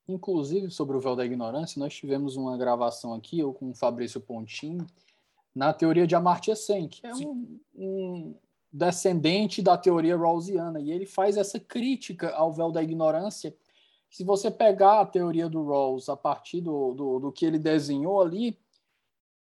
Inclusive, 0.07 0.71
sobre 0.71 0.97
o 0.97 1.01
véu 1.01 1.17
da 1.17 1.27
ignorância, 1.27 1.81
nós 1.81 1.97
tivemos 1.97 2.37
uma 2.37 2.57
gravação 2.57 3.13
aqui, 3.13 3.41
eu 3.41 3.53
com 3.53 3.71
o 3.71 3.75
Fabrício 3.75 4.21
Pontin, 4.21 4.87
na 5.59 5.73
teoria 5.73 6.07
de 6.07 6.15
Amartya 6.15 6.55
Sen, 6.55 6.87
que 6.87 7.05
é 7.05 7.13
um, 7.13 7.59
um, 7.75 8.35
descendente 8.73 9.61
da 9.61 9.77
teoria 9.77 10.17
rawlsiana, 10.17 10.81
e 10.81 10.93
ele 10.93 11.05
faz 11.05 11.37
essa 11.37 11.59
crítica 11.59 12.31
ao 12.31 12.53
véu 12.53 12.71
da 12.71 12.81
ignorância. 12.81 13.53
Se 14.09 14.23
você 14.23 14.53
pegar 14.53 15.01
a 15.01 15.07
teoria 15.07 15.49
do 15.49 15.67
Rawls 15.67 16.09
a 16.09 16.17
partir 16.17 16.61
do, 16.61 16.95
do, 16.95 17.19
do 17.19 17.33
que 17.33 17.45
ele 17.45 17.59
desenhou 17.59 18.23
ali 18.23 18.57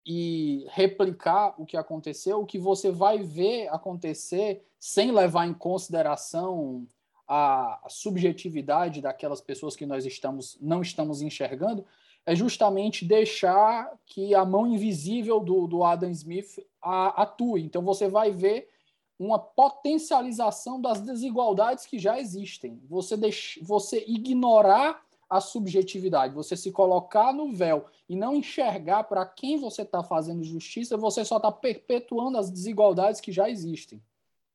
e 0.05 0.67
replicar 0.71 1.55
o 1.57 1.65
que 1.65 1.77
aconteceu, 1.77 2.41
o 2.41 2.45
que 2.45 2.59
você 2.59 2.91
vai 2.91 3.19
ver 3.19 3.69
acontecer 3.69 4.65
sem 4.77 5.13
levar 5.13 5.47
em 5.47 5.53
consideração 5.53 6.85
a, 7.25 7.81
subjetividade 7.87 8.99
daquelas 8.99 9.39
pessoas 9.39 9.77
que 9.77 9.85
nós 9.85 10.05
estamos 10.05 10.57
não 10.59 10.81
estamos 10.81 11.21
enxergando, 11.21 11.85
é 12.25 12.35
justamente 12.35 13.05
deixar 13.05 13.91
que 14.05 14.35
a 14.35 14.45
mão 14.45 14.67
invisível 14.67 15.39
do, 15.39 15.67
do 15.67 15.83
Adam 15.83 16.11
Smith 16.11 16.59
a, 16.81 17.23
atue. 17.23 17.63
Então 17.63 17.81
você 17.81 18.07
vai 18.07 18.31
ver 18.31 18.69
uma 19.17 19.37
potencialização 19.37 20.81
das 20.81 20.99
desigualdades 21.01 21.85
que 21.85 21.99
já 21.99 22.19
existem. 22.19 22.81
Você, 22.89 23.15
deix, 23.15 23.59
você 23.61 24.03
ignorar 24.07 25.03
a 25.29 25.39
subjetividade, 25.39 26.33
você 26.33 26.57
se 26.57 26.71
colocar 26.71 27.31
no 27.31 27.53
véu 27.53 27.85
e 28.09 28.15
não 28.15 28.35
enxergar 28.35 29.05
para 29.05 29.25
quem 29.25 29.57
você 29.57 29.83
está 29.83 30.03
fazendo 30.03 30.43
justiça, 30.43 30.97
você 30.97 31.23
só 31.23 31.37
está 31.37 31.51
perpetuando 31.51 32.37
as 32.37 32.49
desigualdades 32.51 33.21
que 33.21 33.31
já 33.31 33.49
existem. 33.49 34.01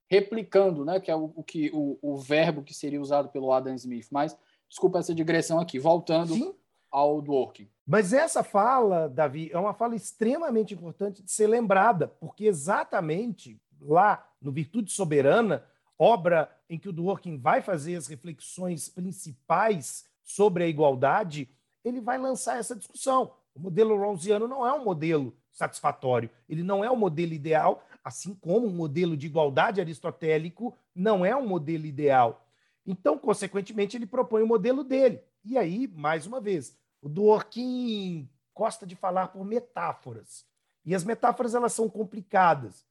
Replicando, 0.08 0.84
né, 0.84 1.00
que 1.00 1.10
é 1.10 1.16
o, 1.16 1.32
o 1.34 1.42
que, 1.42 1.70
o, 1.72 1.98
o 2.02 2.16
verbo 2.16 2.62
que 2.62 2.74
seria 2.74 3.00
usado 3.00 3.28
pelo 3.28 3.52
Adam 3.52 3.74
Smith. 3.74 4.08
Mas, 4.10 4.36
desculpa 4.68 4.98
essa 4.98 5.14
digressão 5.14 5.58
aqui, 5.58 5.78
voltando. 5.78 6.34
Sim 6.34 6.54
ao 6.90 7.20
Dworkin. 7.20 7.68
Mas 7.86 8.12
essa 8.12 8.42
fala, 8.42 9.08
Davi, 9.08 9.50
é 9.52 9.58
uma 9.58 9.74
fala 9.74 9.94
extremamente 9.94 10.74
importante 10.74 11.22
de 11.22 11.30
ser 11.30 11.46
lembrada, 11.46 12.08
porque 12.08 12.46
exatamente 12.46 13.60
lá 13.80 14.28
no 14.40 14.50
Virtude 14.50 14.90
Soberana, 14.90 15.64
obra 15.98 16.50
em 16.68 16.78
que 16.78 16.88
o 16.88 16.92
Dworkin 16.92 17.38
vai 17.38 17.62
fazer 17.62 17.96
as 17.96 18.06
reflexões 18.06 18.88
principais 18.88 20.04
sobre 20.22 20.64
a 20.64 20.68
igualdade, 20.68 21.48
ele 21.84 22.00
vai 22.00 22.18
lançar 22.18 22.58
essa 22.58 22.74
discussão. 22.74 23.32
O 23.54 23.60
modelo 23.60 23.98
rawlsiano 23.98 24.48
não 24.48 24.66
é 24.66 24.72
um 24.72 24.84
modelo 24.84 25.36
satisfatório, 25.52 26.28
ele 26.48 26.62
não 26.62 26.84
é 26.84 26.90
o 26.90 26.94
um 26.94 26.98
modelo 26.98 27.32
ideal, 27.32 27.82
assim 28.04 28.34
como 28.34 28.66
o 28.66 28.70
um 28.70 28.74
modelo 28.74 29.16
de 29.16 29.26
igualdade 29.26 29.80
aristotélico 29.80 30.76
não 30.94 31.24
é 31.24 31.34
um 31.34 31.46
modelo 31.46 31.86
ideal. 31.86 32.46
Então, 32.86 33.18
consequentemente, 33.18 33.96
ele 33.96 34.06
propõe 34.06 34.42
o 34.42 34.46
modelo 34.46 34.84
dele. 34.84 35.20
E 35.46 35.56
aí, 35.56 35.86
mais 35.86 36.26
uma 36.26 36.40
vez, 36.40 36.76
o 37.00 37.08
Dworkin 37.08 38.28
gosta 38.52 38.84
de 38.84 38.96
falar 38.96 39.28
por 39.28 39.44
metáforas. 39.44 40.44
E 40.84 40.92
as 40.92 41.04
metáforas 41.04 41.54
elas 41.54 41.72
são 41.72 41.88
complicadas. 41.88 42.84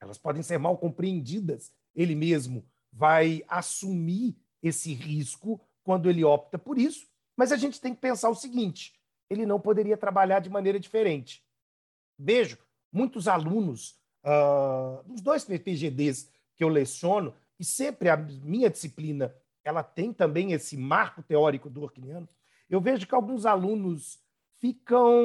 Elas 0.00 0.16
podem 0.16 0.42
ser 0.42 0.56
mal 0.56 0.78
compreendidas. 0.78 1.70
Ele 1.94 2.14
mesmo 2.14 2.64
vai 2.90 3.44
assumir 3.48 4.34
esse 4.62 4.94
risco 4.94 5.60
quando 5.84 6.08
ele 6.08 6.24
opta 6.24 6.58
por 6.58 6.78
isso. 6.78 7.06
Mas 7.36 7.52
a 7.52 7.56
gente 7.56 7.78
tem 7.78 7.94
que 7.94 8.00
pensar 8.00 8.30
o 8.30 8.34
seguinte: 8.34 8.98
ele 9.28 9.44
não 9.44 9.60
poderia 9.60 9.96
trabalhar 9.96 10.40
de 10.40 10.48
maneira 10.48 10.80
diferente. 10.80 11.44
Vejo 12.18 12.56
muitos 12.90 13.28
alunos 13.28 14.00
uh, 14.24 15.02
dos 15.04 15.20
dois 15.20 15.44
PPGDs 15.44 16.30
que 16.56 16.64
eu 16.64 16.68
leciono, 16.68 17.34
e 17.58 17.64
sempre 17.64 18.08
a 18.08 18.16
minha 18.16 18.70
disciplina 18.70 19.34
ela 19.64 19.82
tem 19.82 20.12
também 20.12 20.52
esse 20.52 20.76
marco 20.76 21.22
teórico 21.22 21.70
do 21.70 21.82
Orquiniano, 21.82 22.28
eu 22.68 22.80
vejo 22.80 23.06
que 23.06 23.14
alguns 23.14 23.46
alunos 23.46 24.20
ficam 24.58 25.24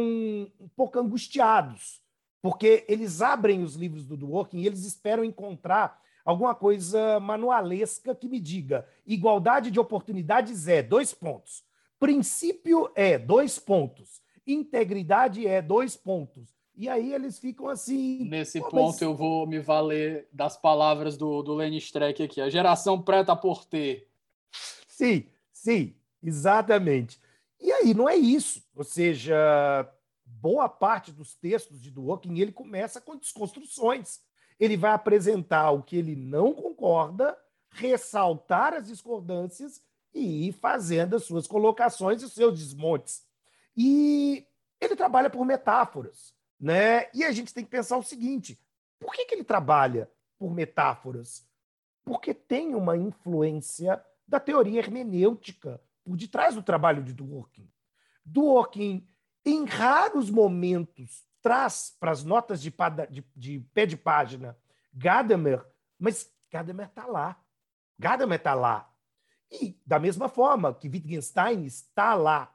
um 0.60 0.70
pouco 0.76 1.00
angustiados, 1.00 2.02
porque 2.42 2.86
eles 2.88 3.22
abrem 3.22 3.64
os 3.64 3.76
livros 3.76 4.06
do 4.06 4.18
Dworkin 4.18 4.60
e 4.60 4.68
eles 4.68 4.86
esperam 4.86 5.24
encontrar 5.24 6.02
alguma 6.26 6.54
coisa 6.54 7.20
manualesca 7.20 8.14
que 8.14 8.28
me 8.28 8.40
diga 8.40 8.86
igualdade 9.06 9.72
de 9.72 9.80
oportunidades 9.80 10.68
é 10.68 10.84
dois 10.84 11.14
pontos, 11.14 11.64
princípio 12.00 12.92
é 12.96 13.18
dois 13.18 13.58
pontos, 13.58 14.22
integridade 14.46 15.48
é 15.48 15.62
dois 15.62 15.96
pontos. 15.96 16.58
E 16.76 16.88
aí 16.88 17.12
eles 17.12 17.40
ficam 17.40 17.68
assim. 17.68 18.24
Nesse 18.26 18.60
ponto 18.60 18.76
mas... 18.76 19.02
eu 19.02 19.16
vou 19.16 19.48
me 19.48 19.60
valer 19.60 20.28
das 20.32 20.56
palavras 20.56 21.18
do, 21.18 21.42
do 21.42 21.56
Lenny 21.56 21.78
Streck 21.78 22.22
aqui. 22.22 22.40
A 22.40 22.52
geração 22.52 23.02
preta 23.02 23.36
por 23.36 23.66
ter. 23.66 24.07
Sim, 24.98 25.30
sim, 25.54 25.96
exatamente. 26.24 27.22
E 27.60 27.72
aí 27.72 27.94
não 27.94 28.10
é 28.10 28.16
isso. 28.16 28.64
Ou 28.76 28.84
seja, 28.84 29.88
boa 30.26 30.68
parte 30.68 31.12
dos 31.12 31.36
textos 31.36 31.80
de 31.80 31.92
Dworkin 31.92 32.40
ele 32.40 32.52
começa 32.52 33.00
com 33.00 33.16
desconstruções. 33.16 34.22
Ele 34.60 34.76
vai 34.76 34.94
apresentar 34.94 35.70
o 35.70 35.84
que 35.84 35.96
ele 35.96 36.16
não 36.16 36.52
concorda, 36.52 37.38
ressaltar 37.70 38.74
as 38.74 38.88
discordâncias 38.88 39.84
e 40.16 40.48
ir 40.48 40.54
fazendo 40.54 41.16
as 41.16 41.26
suas 41.26 41.46
colocações 41.46 42.24
e 42.24 42.26
os 42.26 42.34
seus 42.34 42.58
desmontes. 42.58 43.24
E 43.76 44.48
ele 44.82 44.96
trabalha 44.96 45.30
por 45.30 45.46
metáforas, 45.46 46.34
né? 46.60 47.08
E 47.14 47.24
a 47.24 47.32
gente 47.32 47.54
tem 47.54 47.64
que 47.64 47.70
pensar 47.70 47.98
o 47.98 48.04
seguinte: 48.04 48.60
por 49.00 49.14
que, 49.14 49.26
que 49.26 49.36
ele 49.36 49.44
trabalha 49.44 50.10
por 50.40 50.52
metáforas? 50.52 51.48
Porque 52.04 52.34
tem 52.34 52.74
uma 52.74 52.98
influência 52.98 54.04
da 54.28 54.40
teoria 54.40 54.80
hermenêutica 54.80 55.82
por 56.04 56.18
detrás 56.18 56.56
do 56.56 56.64
trabalho 56.64 57.04
de 57.04 57.14
Dworkin. 57.14 57.70
Dworkin, 58.26 59.08
em 59.46 59.66
raros 59.66 60.30
momentos, 60.30 61.26
traz 61.42 61.96
para 62.00 62.12
as 62.12 62.24
notas 62.24 62.62
de, 62.62 62.74
de, 63.10 63.26
de, 63.36 63.60
pé 63.74 63.86
de 63.86 63.96
página 63.96 64.58
Gadamer, 64.94 65.66
mas 65.98 66.30
Gadamer 66.52 66.88
está 66.88 67.06
lá. 67.06 67.42
Gadamer 67.98 68.38
está 68.38 68.54
lá. 68.54 68.92
E, 69.50 69.80
da 69.86 69.98
mesma 69.98 70.28
forma 70.28 70.74
que 70.74 70.90
Wittgenstein 70.90 71.66
está 71.66 72.14
lá. 72.16 72.54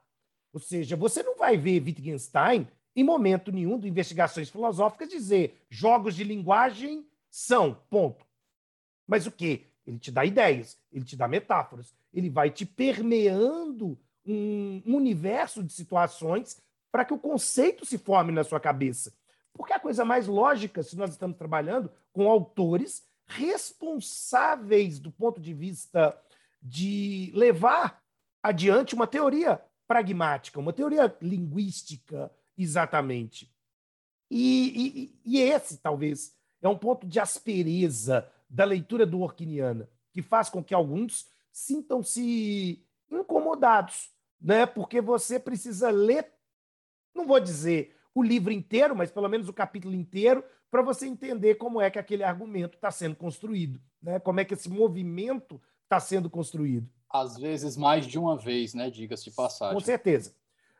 Ou 0.51 0.59
seja, 0.59 0.95
você 0.95 1.23
não 1.23 1.35
vai 1.35 1.57
ver 1.57 1.81
Wittgenstein, 1.81 2.67
em 2.95 3.03
momento 3.03 3.51
nenhum, 3.51 3.79
de 3.79 3.87
investigações 3.87 4.49
filosóficas, 4.49 5.09
dizer 5.09 5.65
jogos 5.69 6.15
de 6.15 6.23
linguagem 6.23 7.07
são, 7.29 7.73
ponto. 7.89 8.23
Mas 9.07 9.25
o 9.25 9.31
quê? 9.31 9.72
Ele 9.85 9.99
te 9.99 10.11
dá 10.11 10.25
ideias, 10.25 10.77
ele 10.91 11.05
te 11.05 11.15
dá 11.15 11.27
metáforas, 11.27 11.93
ele 12.13 12.29
vai 12.29 12.49
te 12.49 12.65
permeando 12.65 13.99
um, 14.25 14.81
universo 14.85 15.63
de 15.63 15.73
situações 15.73 16.61
para 16.91 17.03
que 17.03 17.13
o 17.13 17.19
conceito 17.19 17.85
se 17.85 17.97
forme 17.97 18.31
na 18.31 18.43
sua 18.43 18.59
cabeça. 18.59 19.13
Porque 19.53 19.73
a 19.73 19.79
coisa 19.79 20.05
mais 20.05 20.27
lógica, 20.27 20.81
se 20.81 20.95
nós 20.95 21.11
estamos 21.11 21.37
trabalhando 21.37 21.91
com 22.11 22.29
autores 22.29 23.03
responsáveis 23.25 24.99
do 24.99 25.11
ponto 25.11 25.39
de 25.39 25.53
vista 25.53 26.17
de 26.61 27.31
levar 27.35 28.01
adiante 28.41 28.95
uma 28.95 29.07
teoria 29.07 29.61
pragmática, 29.87 30.59
uma 30.59 30.73
teoria 30.73 31.15
linguística, 31.21 32.31
exatamente. 32.57 33.53
E, 34.29 35.13
e, 35.25 35.37
e 35.37 35.41
esse, 35.41 35.77
talvez, 35.77 36.35
é 36.61 36.67
um 36.67 36.77
ponto 36.77 37.05
de 37.05 37.19
aspereza 37.19 38.29
da 38.53 38.63
leitura 38.65 39.03
do 39.03 39.19
Orquiniana, 39.19 39.89
que 40.11 40.21
faz 40.21 40.47
com 40.47 40.63
que 40.63 40.75
alguns 40.75 41.27
sintam-se 41.51 42.85
incomodados, 43.11 44.11
né? 44.39 44.67
porque 44.67 45.01
você 45.01 45.39
precisa 45.39 45.89
ler, 45.89 46.31
não 47.15 47.25
vou 47.25 47.39
dizer 47.39 47.95
o 48.13 48.21
livro 48.21 48.53
inteiro, 48.53 48.95
mas 48.95 49.09
pelo 49.09 49.27
menos 49.27 49.49
o 49.49 49.53
capítulo 49.53 49.95
inteiro, 49.95 50.43
para 50.69 50.83
você 50.83 51.07
entender 51.07 51.55
como 51.55 51.81
é 51.81 51.89
que 51.89 51.97
aquele 51.97 52.23
argumento 52.23 52.75
está 52.75 52.91
sendo 52.91 53.15
construído, 53.15 53.81
né? 53.99 54.19
como 54.19 54.39
é 54.39 54.45
que 54.45 54.53
esse 54.53 54.69
movimento 54.69 55.59
está 55.81 55.99
sendo 55.99 56.29
construído. 56.29 56.87
Às 57.09 57.37
vezes 57.37 57.75
mais 57.75 58.05
de 58.05 58.19
uma 58.19 58.37
vez, 58.37 58.73
né? 58.73 58.89
Diga-se 58.89 59.25
de 59.25 59.31
passagem. 59.31 59.75
Com 59.75 59.79
certeza. 59.79 60.35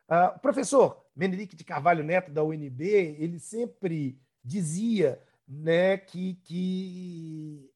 Uh, 0.08 0.36
o 0.36 0.38
professor 0.40 1.04
Menerique 1.14 1.54
de 1.54 1.64
Carvalho 1.64 2.02
Neto, 2.02 2.30
da 2.30 2.42
UNB, 2.42 2.82
ele 3.18 3.38
sempre 3.38 4.18
dizia 4.44 5.20
né, 5.46 5.96
que, 5.96 6.34
que 6.44 7.70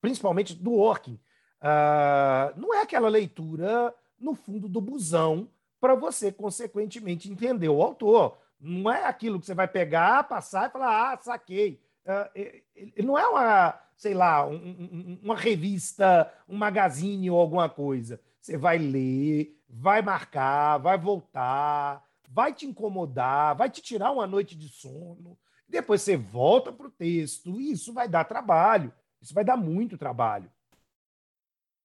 principalmente 0.00 0.54
do 0.54 0.74
Orkin, 0.74 1.18
uh, 1.62 2.60
não 2.60 2.74
é 2.74 2.82
aquela 2.82 3.08
leitura 3.08 3.94
no 4.18 4.34
fundo 4.34 4.68
do 4.68 4.80
busão 4.80 5.48
para 5.80 5.94
você, 5.94 6.32
consequentemente, 6.32 7.30
entender 7.30 7.68
o 7.68 7.82
autor. 7.82 8.38
Não 8.60 8.90
é 8.90 9.04
aquilo 9.04 9.38
que 9.38 9.46
você 9.46 9.54
vai 9.54 9.68
pegar, 9.68 10.24
passar 10.24 10.68
e 10.68 10.72
falar, 10.72 11.12
ah, 11.12 11.18
saquei. 11.22 11.80
Uh, 12.04 13.02
não 13.02 13.18
é 13.18 13.26
uma, 13.26 13.80
sei 13.96 14.14
lá, 14.14 14.46
um, 14.46 15.18
uma 15.22 15.36
revista, 15.36 16.32
um 16.48 16.56
magazine 16.56 17.30
ou 17.30 17.40
alguma 17.40 17.68
coisa. 17.68 18.20
Você 18.40 18.56
vai 18.56 18.76
ler, 18.78 19.58
vai 19.68 20.02
marcar, 20.02 20.78
vai 20.78 20.98
voltar, 20.98 22.04
vai 22.28 22.52
te 22.52 22.66
incomodar, 22.66 23.56
vai 23.56 23.70
te 23.70 23.80
tirar 23.80 24.10
uma 24.10 24.26
noite 24.26 24.54
de 24.54 24.68
sono. 24.68 25.38
Depois 25.68 26.02
você 26.02 26.16
volta 26.16 26.72
para 26.72 26.86
o 26.86 26.90
texto 26.90 27.60
e 27.60 27.72
isso 27.72 27.92
vai 27.92 28.08
dar 28.08 28.24
trabalho. 28.24 28.92
Isso 29.20 29.34
vai 29.34 29.44
dar 29.44 29.56
muito 29.56 29.96
trabalho. 29.96 30.50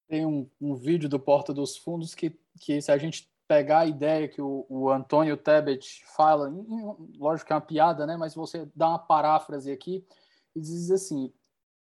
Tem 0.07 0.25
um, 0.25 0.49
um 0.59 0.75
vídeo 0.75 1.07
do 1.07 1.19
Porta 1.19 1.53
dos 1.53 1.77
Fundos 1.77 2.13
que, 2.13 2.37
que 2.59 2.81
se 2.81 2.91
a 2.91 2.97
gente 2.97 3.31
pegar 3.47 3.79
a 3.79 3.85
ideia 3.85 4.27
que 4.27 4.41
o, 4.41 4.65
o 4.69 4.89
Antônio 4.89 5.35
Tebet 5.35 6.03
fala, 6.15 6.53
lógico 7.17 7.47
que 7.47 7.53
é 7.53 7.55
uma 7.55 7.61
piada, 7.61 8.05
né? 8.05 8.15
Mas 8.17 8.35
você 8.35 8.69
dá 8.75 8.89
uma 8.89 8.99
paráfrase 8.99 9.71
aqui 9.71 10.05
e 10.55 10.61
diz 10.61 10.91
assim: 10.91 11.33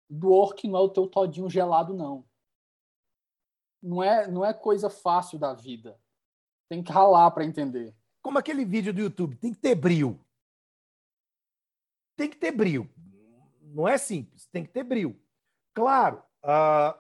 do 0.10 0.32
orc 0.32 0.66
não 0.68 0.78
é 0.78 0.82
o 0.82 0.90
teu 0.90 1.08
todinho 1.08 1.50
gelado, 1.50 1.94
não. 1.94 2.24
Não 3.82 4.04
é, 4.04 4.28
não 4.28 4.46
é 4.46 4.54
coisa 4.54 4.90
fácil 4.90 5.38
da 5.38 5.54
vida. 5.54 6.00
Tem 6.70 6.82
que 6.82 6.92
ralar 6.92 7.32
para 7.32 7.46
entender. 7.46 7.94
Como 8.22 8.38
aquele 8.38 8.66
vídeo 8.66 8.94
do 8.94 9.02
YouTube, 9.02 9.36
tem 9.36 9.54
que 9.54 9.60
ter 9.60 9.76
brilho. 9.76 10.20
Tem 12.18 12.30
que 12.30 12.36
ter 12.36 12.52
brilho. 12.52 12.90
Não 13.62 13.88
é 13.88 13.98
simples, 13.98 14.46
tem 14.48 14.66
que 14.66 14.72
ter 14.72 14.84
brilho. 14.84 15.18
Claro, 15.74 16.18
uh, 16.44 16.98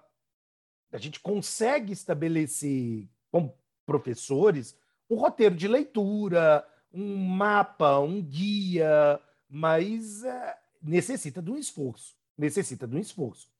a 0.91 0.97
gente 0.97 1.19
consegue 1.19 1.91
estabelecer, 1.91 3.09
como 3.29 3.57
professores, 3.85 4.77
um 5.09 5.15
roteiro 5.15 5.55
de 5.55 5.67
leitura, 5.67 6.65
um 6.93 7.17
mapa, 7.17 7.99
um 7.99 8.21
guia, 8.21 9.19
mas 9.49 10.23
uh, 10.23 10.57
necessita 10.81 11.41
de 11.41 11.51
um 11.51 11.57
esforço 11.57 12.17
necessita 12.37 12.87
de 12.87 12.95
um 12.95 12.99
esforço. 12.99 13.51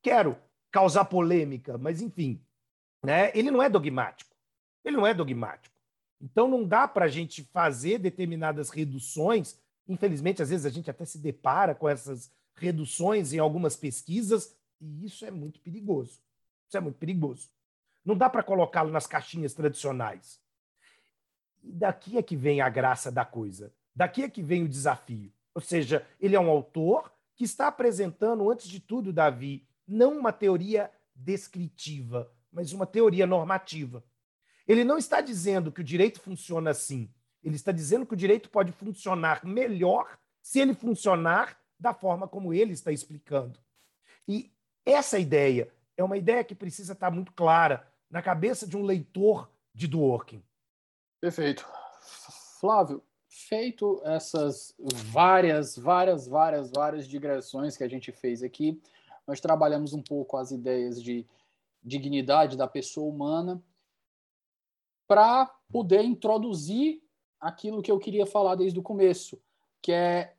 Quero 0.00 0.38
causar 0.70 1.04
polêmica, 1.06 1.76
mas 1.76 2.00
enfim, 2.00 2.40
né? 3.02 3.32
ele 3.34 3.50
não 3.50 3.62
é 3.62 3.68
dogmático. 3.68 4.34
Ele 4.84 4.96
não 4.96 5.06
é 5.06 5.12
dogmático. 5.12 5.74
Então 6.20 6.48
não 6.48 6.66
dá 6.66 6.86
para 6.88 7.04
a 7.04 7.08
gente 7.08 7.44
fazer 7.44 7.98
determinadas 7.98 8.70
reduções. 8.70 9.58
Infelizmente, 9.88 10.42
às 10.42 10.50
vezes 10.50 10.66
a 10.66 10.70
gente 10.70 10.90
até 10.90 11.04
se 11.04 11.18
depara 11.18 11.74
com 11.74 11.88
essas 11.88 12.30
reduções 12.54 13.32
em 13.32 13.38
algumas 13.38 13.76
pesquisas, 13.76 14.54
e 14.80 15.06
isso 15.06 15.24
é 15.24 15.30
muito 15.30 15.60
perigoso. 15.60 16.20
Isso 16.66 16.76
é 16.76 16.80
muito 16.80 16.98
perigoso. 16.98 17.48
Não 18.04 18.16
dá 18.16 18.28
para 18.28 18.42
colocá-lo 18.42 18.90
nas 18.90 19.06
caixinhas 19.06 19.54
tradicionais. 19.54 20.40
E 21.62 21.72
daqui 21.72 22.18
é 22.18 22.22
que 22.22 22.36
vem 22.36 22.60
a 22.60 22.68
graça 22.68 23.10
da 23.10 23.24
coisa. 23.24 23.72
Daqui 23.94 24.22
é 24.22 24.28
que 24.28 24.42
vem 24.42 24.64
o 24.64 24.68
desafio. 24.68 25.32
Ou 25.54 25.60
seja, 25.60 26.06
ele 26.20 26.36
é 26.36 26.40
um 26.40 26.50
autor 26.50 27.12
que 27.34 27.44
está 27.44 27.68
apresentando, 27.68 28.50
antes 28.50 28.68
de 28.68 28.80
tudo, 28.80 29.12
Davi, 29.12 29.66
não 29.86 30.18
uma 30.18 30.32
teoria 30.32 30.90
descritiva, 31.14 32.30
mas 32.52 32.72
uma 32.72 32.86
teoria 32.86 33.26
normativa. 33.26 34.04
Ele 34.68 34.84
não 34.84 34.98
está 34.98 35.22
dizendo 35.22 35.72
que 35.72 35.80
o 35.80 35.84
direito 35.84 36.20
funciona 36.20 36.70
assim. 36.70 37.10
Ele 37.42 37.56
está 37.56 37.72
dizendo 37.72 38.04
que 38.04 38.12
o 38.12 38.16
direito 38.16 38.50
pode 38.50 38.70
funcionar 38.70 39.42
melhor 39.42 40.18
se 40.42 40.60
ele 40.60 40.74
funcionar 40.74 41.58
da 41.80 41.94
forma 41.94 42.28
como 42.28 42.52
ele 42.52 42.74
está 42.74 42.92
explicando. 42.92 43.58
E 44.26 44.52
essa 44.84 45.18
ideia 45.18 45.72
é 45.96 46.04
uma 46.04 46.18
ideia 46.18 46.44
que 46.44 46.54
precisa 46.54 46.92
estar 46.92 47.10
muito 47.10 47.32
clara 47.32 47.90
na 48.10 48.20
cabeça 48.20 48.66
de 48.66 48.76
um 48.76 48.82
leitor 48.82 49.50
de 49.74 49.88
Dworkin. 49.88 50.42
Perfeito. 51.20 51.66
Flávio, 52.60 53.02
feito 53.26 54.02
essas 54.04 54.74
várias, 54.78 55.76
várias, 55.76 56.26
várias, 56.26 56.70
várias 56.70 57.08
digressões 57.08 57.76
que 57.76 57.84
a 57.84 57.88
gente 57.88 58.12
fez 58.12 58.42
aqui, 58.42 58.82
nós 59.26 59.40
trabalhamos 59.40 59.92
um 59.92 60.02
pouco 60.02 60.36
as 60.36 60.50
ideias 60.50 61.02
de 61.02 61.26
dignidade 61.82 62.56
da 62.56 62.66
pessoa 62.66 63.08
humana 63.08 63.62
para 65.08 65.50
poder 65.72 66.04
introduzir 66.04 67.02
aquilo 67.40 67.82
que 67.82 67.90
eu 67.90 67.98
queria 67.98 68.26
falar 68.26 68.54
desde 68.54 68.78
o 68.78 68.82
começo, 68.82 69.40
que 69.82 69.90
é 69.90 70.34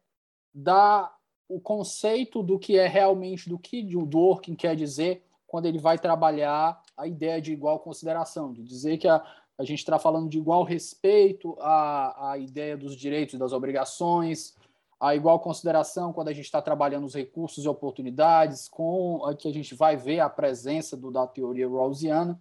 dar 0.54 1.18
o 1.48 1.60
conceito 1.60 2.44
do 2.44 2.60
que 2.60 2.78
é 2.78 2.88
realmente, 2.88 3.50
do 3.50 3.58
que 3.58 3.96
o 3.96 4.06
Dworkin 4.06 4.56
quer 4.56 4.76
dizer 4.76 5.24
quando 5.48 5.66
ele 5.66 5.80
vai 5.80 5.98
trabalhar 5.98 6.80
a 6.96 7.08
ideia 7.08 7.42
de 7.42 7.52
igual 7.52 7.80
consideração, 7.80 8.54
de 8.54 8.64
dizer 8.64 9.00
que 9.00 9.08
a, 9.08 9.26
a 9.58 9.64
gente 9.64 9.80
está 9.80 9.98
falando 9.98 10.30
de 10.30 10.38
igual 10.38 10.64
respeito 10.64 11.58
à, 11.60 12.32
à 12.32 12.38
ideia 12.38 12.78
dos 12.78 12.96
direitos 12.96 13.34
e 13.34 13.40
das 13.40 13.52
obrigações, 13.52 14.56
a 15.00 15.16
igual 15.16 15.40
consideração 15.40 16.14
quando 16.14 16.28
a 16.28 16.34
gente 16.34 16.46
está 16.46 16.62
trabalhando 16.62 17.06
os 17.06 17.16
recursos 17.16 17.64
e 17.64 17.68
oportunidades, 17.68 18.68
com 18.68 19.26
a 19.26 19.34
que 19.34 19.48
a 19.48 19.54
gente 19.54 19.74
vai 19.74 19.98
ver 19.98 20.20
a 20.20 20.30
presença 20.30 20.96
do, 20.96 21.10
da 21.10 21.26
teoria 21.26 21.68
rawlsiana. 21.68 22.40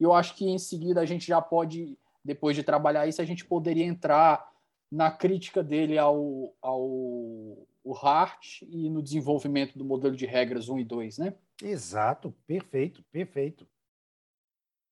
E 0.00 0.04
eu 0.04 0.14
acho 0.14 0.34
que 0.34 0.48
em 0.48 0.58
seguida 0.58 1.00
a 1.00 1.04
gente 1.04 1.26
já 1.26 1.42
pode, 1.42 1.98
depois 2.24 2.56
de 2.56 2.62
trabalhar 2.62 3.06
isso, 3.06 3.20
a 3.20 3.24
gente 3.24 3.44
poderia 3.44 3.84
entrar 3.84 4.50
na 4.90 5.10
crítica 5.10 5.62
dele 5.62 5.98
ao, 5.98 6.54
ao 6.60 6.80
o 7.82 7.94
Hart 7.94 8.62
e 8.62 8.88
no 8.90 9.02
desenvolvimento 9.02 9.78
do 9.78 9.84
modelo 9.84 10.16
de 10.16 10.26
regras 10.26 10.68
1 10.68 10.78
e 10.80 10.84
2, 10.84 11.18
né? 11.18 11.34
Exato, 11.62 12.34
perfeito, 12.46 13.02
perfeito. 13.10 13.66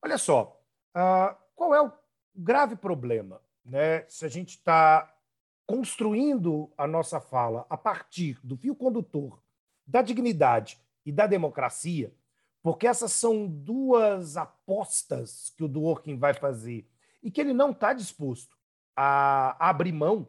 Olha 0.03 0.19
só, 0.19 0.61
uh, 0.97 1.37
qual 1.55 1.75
é 1.75 1.83
o 1.83 1.93
grave 2.35 2.77
problema? 2.77 3.43
Né? 3.65 4.07
Se 4.09 4.25
a 4.25 4.29
gente 4.29 4.51
está 4.51 5.15
construindo 5.67 6.73
a 6.79 6.87
nossa 6.87 7.21
fala 7.21 7.67
a 7.69 7.77
partir 7.77 8.39
do 8.43 8.57
fio 8.57 8.75
condutor 8.75 9.43
da 9.87 10.01
dignidade 10.01 10.81
e 11.05 11.13
da 11.13 11.27
democracia, 11.27 12.15
porque 12.63 12.87
essas 12.87 13.13
são 13.13 13.47
duas 13.47 14.37
apostas 14.37 15.53
que 15.57 15.65
o 15.65 15.69
Dworkin 15.69 16.17
vai 16.17 16.35
fazer 16.35 16.89
e 17.23 17.31
que 17.31 17.41
ele 17.41 17.53
não 17.53 17.71
está 17.71 17.93
disposto 17.93 18.57
a 18.97 19.69
abrir 19.69 19.93
mão. 19.93 20.29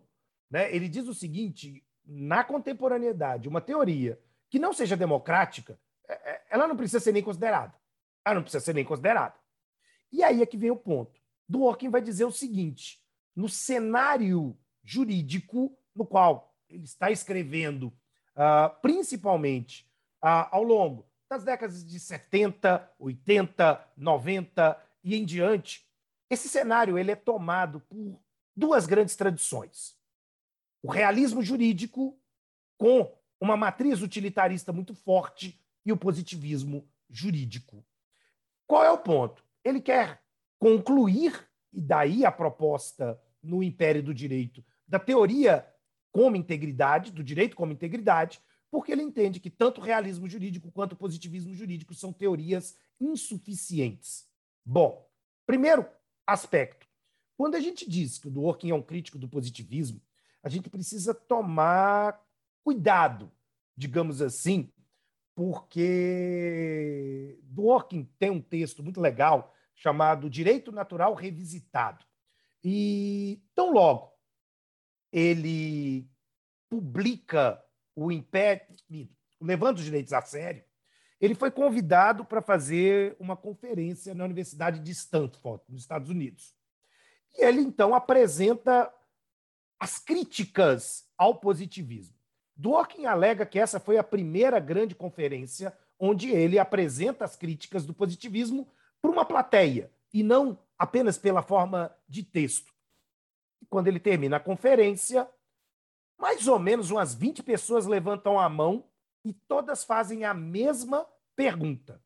Né? 0.50 0.74
Ele 0.74 0.88
diz 0.88 1.08
o 1.08 1.14
seguinte: 1.14 1.84
na 2.06 2.44
contemporaneidade, 2.44 3.48
uma 3.48 3.62
teoria 3.62 4.20
que 4.50 4.60
não 4.60 4.74
seja 4.74 4.98
democrática, 4.98 5.80
é, 6.08 6.14
é, 6.14 6.42
ela 6.50 6.68
não 6.68 6.76
precisa 6.76 7.00
ser 7.00 7.12
nem 7.12 7.24
considerada. 7.24 7.74
Ela 8.24 8.36
não 8.36 8.42
precisa 8.44 8.64
ser 8.64 8.74
nem 8.74 8.86
considerada. 8.86 9.36
E 10.12 10.24
aí 10.24 10.42
é 10.42 10.46
que 10.46 10.58
vem 10.58 10.72
o 10.72 10.76
ponto. 10.76 11.20
Dworkin 11.48 11.90
vai 11.90 12.02
dizer 12.02 12.26
o 12.26 12.32
seguinte: 12.32 13.02
no 13.36 13.50
cenário 13.50 14.58
jurídico 14.84 15.76
no 15.96 16.06
qual 16.06 16.56
ele 16.70 16.84
está 16.84 17.12
escrevendo, 17.12 17.88
uh, 18.36 18.80
principalmente 18.82 19.90
uh, 20.24 20.48
ao 20.52 20.64
longo 20.64 21.09
das 21.30 21.44
décadas 21.44 21.86
de 21.86 22.00
70, 22.00 22.92
80, 22.98 23.88
90 23.96 24.84
e 25.04 25.16
em 25.16 25.24
diante, 25.24 25.88
esse 26.30 26.50
cenário 26.50 26.98
ele 26.98 27.12
é 27.12 27.16
tomado 27.16 27.80
por 27.82 28.20
duas 28.56 28.86
grandes 28.86 29.16
tradições. 29.16 29.96
O 30.82 30.90
realismo 30.90 31.42
jurídico, 31.42 32.20
com 32.78 33.16
uma 33.40 33.56
matriz 33.56 34.02
utilitarista 34.02 34.74
muito 34.74 34.94
forte, 34.94 35.60
e 35.86 35.92
o 35.92 35.98
positivismo 35.98 36.88
jurídico. 37.10 37.84
Qual 38.68 38.84
é 38.84 38.92
o 38.92 38.98
ponto? 38.98 39.44
ele 39.64 39.82
quer 39.82 40.22
concluir, 40.58 41.48
e 41.72 41.82
daí 41.82 42.26
a 42.26 42.32
proposta 42.32 43.22
no 43.42 43.64
Império 43.64 44.04
do 44.04 44.14
Direito, 44.14 44.64
da 44.88 45.00
teoria 45.00 45.66
como 46.12 46.36
integridade, 46.36 47.12
do 47.12 47.24
direito 47.24 47.56
como 47.56 47.72
integridade, 47.72 48.42
porque 48.72 48.92
ele 48.92 49.02
entende 49.02 49.40
que 49.40 49.50
tanto 49.50 49.82
o 49.82 49.84
realismo 49.84 50.28
jurídico 50.28 50.72
quanto 50.72 50.94
o 50.94 50.98
positivismo 50.98 51.56
jurídico 51.56 51.94
são 51.94 52.14
teorias 52.14 52.78
insuficientes. 53.00 54.28
Bom, 54.66 55.10
primeiro 55.46 55.86
aspecto. 56.26 56.88
Quando 57.38 57.56
a 57.56 57.60
gente 57.60 57.90
diz 57.90 58.18
que 58.18 58.28
o 58.28 58.32
Dworkin 58.32 58.72
é 58.72 58.76
um 58.76 58.82
crítico 58.82 59.18
do 59.18 59.30
positivismo, 59.30 60.02
a 60.44 60.50
gente 60.50 60.70
precisa 60.70 61.14
tomar 61.14 62.22
cuidado, 62.64 63.32
digamos 63.76 64.22
assim, 64.22 64.72
porque 65.34 67.40
Dworkin 67.44 68.04
tem 68.20 68.30
um 68.30 68.42
texto 68.42 68.84
muito 68.84 69.00
legal 69.00 69.54
chamado 69.74 70.30
Direito 70.30 70.72
Natural 70.72 71.14
Revisitado. 71.14 72.06
E 72.64 73.42
tão 73.56 73.72
logo 73.72 74.14
ele 75.12 76.08
publica 76.70 77.64
o 78.06 78.12
Império, 78.12 78.66
levando 79.42 79.78
os 79.78 79.84
direitos 79.84 80.14
a 80.14 80.22
sério, 80.22 80.64
ele 81.20 81.36
foi 81.36 81.52
convidado 81.52 82.24
para 82.24 82.42
fazer 82.42 83.16
uma 83.20 83.36
conferência 83.36 84.14
na 84.14 84.24
Universidade 84.24 84.80
de 84.80 84.92
Stanford, 84.92 85.64
nos 85.68 85.82
Estados 85.82 86.10
Unidos. 86.10 86.56
E 87.38 87.44
ele, 87.44 87.62
então, 87.62 87.94
apresenta 87.94 88.92
as 89.80 90.00
críticas 90.00 91.06
ao 91.18 91.36
positivismo. 91.36 92.18
Dworkin 92.56 93.06
alega 93.06 93.46
que 93.46 93.60
essa 93.60 93.80
foi 93.80 93.98
a 93.98 94.04
primeira 94.04 94.60
grande 94.60 94.96
conferência 94.96 95.78
onde 95.98 96.30
ele 96.32 96.58
apresenta 96.58 97.26
as 97.26 97.36
críticas 97.36 97.86
do 97.86 97.94
positivismo 97.94 98.68
para 99.02 99.12
uma 99.12 99.26
plateia, 99.26 99.92
e 100.14 100.24
não 100.24 100.58
apenas 100.78 101.18
pela 101.18 101.42
forma 101.42 101.94
de 102.08 102.24
texto. 102.24 102.74
Quando 103.70 103.88
ele 103.88 104.00
termina 104.00 104.38
a 104.38 104.40
conferência, 104.40 105.30
mais 106.20 106.48
ou 106.48 106.60
menos 106.60 106.92
umas 106.92 107.16
20 107.16 107.42
pessoas 107.42 107.86
levantam 107.86 108.38
a 108.38 108.50
mão 108.50 108.84
e 109.24 109.34
todas 109.34 109.84
fazem 109.84 110.26
a 110.26 110.34
mesma 110.34 111.08
pergunta. 111.36 112.04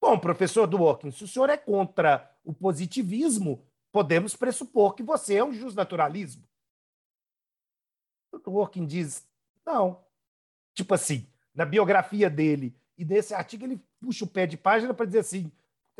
Bom, 0.00 0.18
professor 0.18 0.66
Dworkin, 0.66 1.10
se 1.10 1.24
o 1.24 1.28
senhor 1.28 1.50
é 1.50 1.56
contra 1.56 2.32
o 2.44 2.54
positivismo, 2.54 3.66
podemos 3.90 4.36
pressupor 4.36 4.94
que 4.94 5.02
você 5.02 5.36
é 5.36 5.44
um 5.44 5.52
justnaturalismo. 5.52 6.46
O 8.32 8.38
Dworkin 8.38 8.86
diz, 8.86 9.26
não. 9.64 10.04
Tipo 10.74 10.94
assim, 10.94 11.26
na 11.52 11.64
biografia 11.64 12.30
dele 12.30 12.78
e 12.96 13.04
nesse 13.04 13.34
artigo 13.34 13.64
ele 13.64 13.82
puxa 14.00 14.24
o 14.24 14.28
pé 14.28 14.46
de 14.46 14.56
página 14.56 14.94
para 14.94 15.06
dizer 15.06 15.20
assim, 15.20 15.50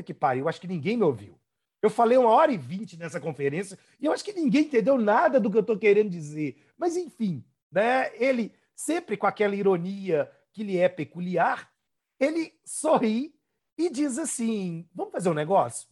que 0.04 0.14
pariu, 0.14 0.44
eu 0.44 0.48
acho 0.48 0.60
que 0.60 0.68
ninguém 0.68 0.96
me 0.96 1.02
ouviu. 1.02 1.40
Eu 1.86 1.90
falei 1.90 2.18
uma 2.18 2.30
hora 2.30 2.50
e 2.50 2.58
vinte 2.58 2.96
nessa 2.96 3.20
conferência 3.20 3.78
e 4.00 4.06
eu 4.06 4.12
acho 4.12 4.24
que 4.24 4.32
ninguém 4.32 4.62
entendeu 4.64 4.98
nada 4.98 5.38
do 5.38 5.48
que 5.48 5.56
eu 5.56 5.60
estou 5.60 5.78
querendo 5.78 6.10
dizer. 6.10 6.60
Mas, 6.76 6.96
enfim, 6.96 7.44
né? 7.70 8.10
ele, 8.16 8.52
sempre 8.74 9.16
com 9.16 9.24
aquela 9.24 9.54
ironia 9.54 10.28
que 10.52 10.64
lhe 10.64 10.78
é 10.78 10.88
peculiar, 10.88 11.72
ele 12.18 12.52
sorri 12.64 13.38
e 13.78 13.88
diz 13.88 14.18
assim: 14.18 14.84
vamos 14.92 15.12
fazer 15.12 15.30
um 15.30 15.34
negócio? 15.34 15.88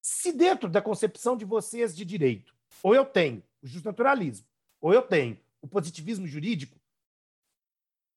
Se 0.00 0.30
dentro 0.30 0.68
da 0.68 0.80
concepção 0.80 1.36
de 1.36 1.44
vocês 1.44 1.96
de 1.96 2.04
direito, 2.04 2.54
ou 2.80 2.94
eu 2.94 3.04
tenho 3.04 3.42
o 3.60 3.66
justnaturalismo, 3.66 4.46
ou 4.80 4.94
eu 4.94 5.02
tenho 5.02 5.36
o 5.60 5.66
positivismo 5.66 6.24
jurídico, 6.24 6.78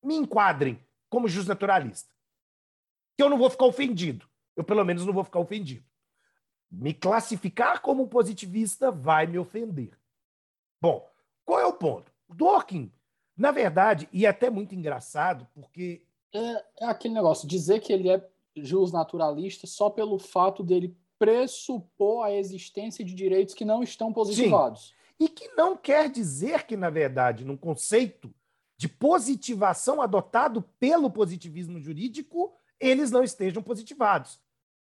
me 0.03 0.15
enquadrem 0.15 0.79
como 1.09 1.27
justnaturalista. 1.27 2.13
Que 3.17 3.23
eu 3.23 3.31
não 3.31 3.37
vou 3.39 3.49
ficar 3.49 3.65
ofendido. 3.65 4.29
Eu, 4.55 4.63
pelo 4.63 4.85
menos, 4.85 5.07
não 5.07 5.13
vou 5.13 5.23
ficar 5.23 5.39
ofendido. 5.39 5.83
Me 6.75 6.91
classificar 6.91 7.81
como 7.81 8.07
positivista 8.07 8.89
vai 8.89 9.27
me 9.27 9.37
ofender. 9.37 9.91
Bom, 10.81 11.07
qual 11.45 11.59
é 11.59 11.65
o 11.65 11.73
ponto? 11.73 12.11
Dworkin, 12.27 12.91
na 13.37 13.51
verdade, 13.51 14.09
e 14.11 14.25
é 14.25 14.29
até 14.29 14.49
muito 14.49 14.73
engraçado, 14.73 15.47
porque. 15.53 16.03
É, 16.33 16.65
é 16.81 16.85
aquele 16.85 17.13
negócio, 17.13 17.47
dizer 17.47 17.79
que 17.79 17.93
ele 17.93 18.09
é 18.09 18.27
naturalista 18.91 19.67
só 19.67 19.89
pelo 19.89 20.17
fato 20.17 20.63
dele 20.63 20.97
pressupor 21.19 22.25
a 22.25 22.33
existência 22.33 23.05
de 23.05 23.13
direitos 23.13 23.53
que 23.53 23.63
não 23.63 23.83
estão 23.83 24.11
positivados. 24.11 24.87
Sim. 24.87 24.93
E 25.25 25.29
que 25.29 25.47
não 25.55 25.77
quer 25.77 26.09
dizer 26.09 26.65
que, 26.65 26.75
na 26.75 26.89
verdade, 26.89 27.45
num 27.45 27.55
conceito 27.55 28.33
de 28.77 28.89
positivação 28.89 30.01
adotado 30.01 30.61
pelo 30.79 31.09
positivismo 31.09 31.79
jurídico, 31.79 32.53
eles 32.79 33.11
não 33.11 33.23
estejam 33.23 33.61
positivados. 33.63 34.39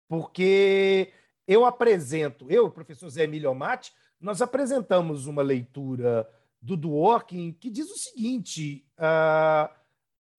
Porque 0.08 1.12
eu 1.48 1.66
apresento, 1.66 2.50
eu, 2.50 2.72
professor 2.72 3.10
Zé 3.10 3.24
Emílio 3.24 3.54
Mate, 3.54 3.94
nós 4.20 4.42
apresentamos 4.42 5.28
uma 5.28 5.42
leitura 5.42 6.28
do 6.62 6.76
Dworkin 6.76 7.54
que 7.54 7.70
diz 7.70 7.90
o 7.90 7.98
seguinte: 7.98 8.88
uh, 8.98 9.74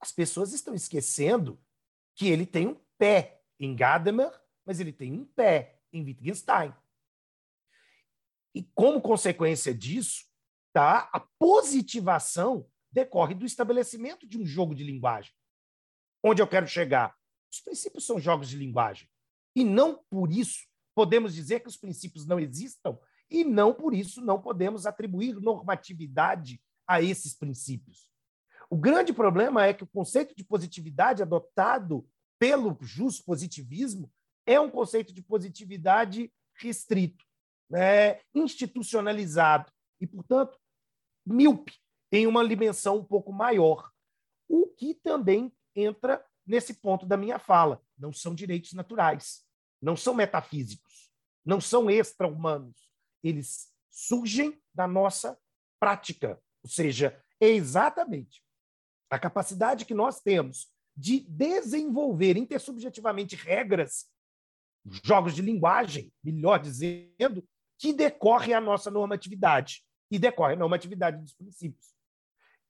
as 0.01 0.13
pessoas 0.13 0.53
estão 0.53 0.75
esquecendo 0.75 1.61
que 2.15 2.29
ele 2.29 2.47
tem 2.47 2.67
um 2.67 2.81
pé 2.99 3.43
em 3.59 3.75
Gadamer, 3.75 4.33
mas 4.65 4.81
ele 4.81 4.93
tem 4.93 5.13
um 5.13 5.25
pé 5.25 5.81
em 5.93 6.03
Wittgenstein. 6.05 6.75
E 8.55 8.63
como 8.75 9.01
consequência 9.01 9.75
disso, 9.75 10.25
tá, 10.73 11.09
a 11.13 11.21
positivação 11.21 12.67
decorre 12.91 13.35
do 13.35 13.45
estabelecimento 13.45 14.27
de 14.27 14.39
um 14.39 14.47
jogo 14.47 14.75
de 14.75 14.83
linguagem. 14.83 15.33
Onde 16.25 16.41
eu 16.41 16.49
quero 16.49 16.67
chegar? 16.67 17.15
Os 17.53 17.61
princípios 17.61 18.07
são 18.07 18.19
jogos 18.19 18.49
de 18.49 18.57
linguagem. 18.57 19.09
E 19.55 19.63
não 19.63 20.03
por 20.11 20.33
isso 20.33 20.67
podemos 20.97 21.35
dizer 21.35 21.61
que 21.61 21.69
os 21.69 21.77
princípios 21.77 22.25
não 22.25 22.41
existam, 22.41 22.99
e 23.31 23.45
não 23.45 23.75
por 23.75 23.93
isso 23.93 24.23
não 24.23 24.41
podemos 24.41 24.87
atribuir 24.87 25.39
normatividade 25.39 26.59
a 26.89 27.03
esses 27.03 27.35
princípios. 27.35 28.11
O 28.71 28.77
grande 28.79 29.13
problema 29.13 29.67
é 29.67 29.75
que 29.75 29.85
o 29.85 29.87
conceito 29.87 30.35
de 30.35 30.43
positividade 30.43 31.23
adotado 31.23 32.09
pelo 32.39 32.75
positivismo 33.27 34.11
é 34.47 34.59
um 34.59 34.71
conceito 34.71 35.13
de 35.13 35.21
positividade 35.21 36.33
restrito, 36.55 37.25
né, 37.69 38.21
institucionalizado 38.35 39.71
e, 40.01 40.07
portanto, 40.07 40.59
míope 41.27 41.75
em 42.11 42.27
uma 42.27 42.47
dimensão 42.49 42.99
um 42.99 43.05
pouco 43.05 43.33
maior. 43.33 43.91
O 44.49 44.69
que 44.69 44.95
também 44.95 45.53
entra 45.75 46.25
nesse 46.47 46.73
ponto 46.73 47.05
da 47.05 47.19
minha 47.19 47.39
fala. 47.39 47.83
Não 47.99 48.13
são 48.13 48.35
direitos 48.35 48.73
naturais 48.73 49.46
não 49.81 49.97
são 49.97 50.15
metafísicos, 50.15 51.11
não 51.45 51.61
são 51.61 51.91
extra-humanos. 51.91 52.77
Eles 53.23 53.73
surgem 53.91 54.61
da 54.75 54.87
nossa 54.87 55.39
prática, 55.81 56.41
ou 56.63 56.71
seja, 56.71 57.23
é 57.41 57.49
exatamente 57.49 58.43
a 59.11 59.19
capacidade 59.19 59.85
que 59.85 59.95
nós 59.95 60.21
temos 60.21 60.71
de 60.97 61.21
desenvolver 61.21 62.37
intersubjetivamente 62.37 63.37
regras, 63.37 64.07
jogos 65.05 65.35
de 65.35 65.43
linguagem, 65.43 66.13
melhor 66.23 66.59
dizendo, 66.59 67.47
que 67.79 67.93
decorre 67.93 68.55
a 68.55 68.61
nossa 68.61 68.91
normatividade 68.91 69.85
e 70.11 70.19
decorre 70.19 70.55
a 70.55 70.59
normatividade 70.59 71.19
dos 71.19 71.35
princípios. 71.35 71.95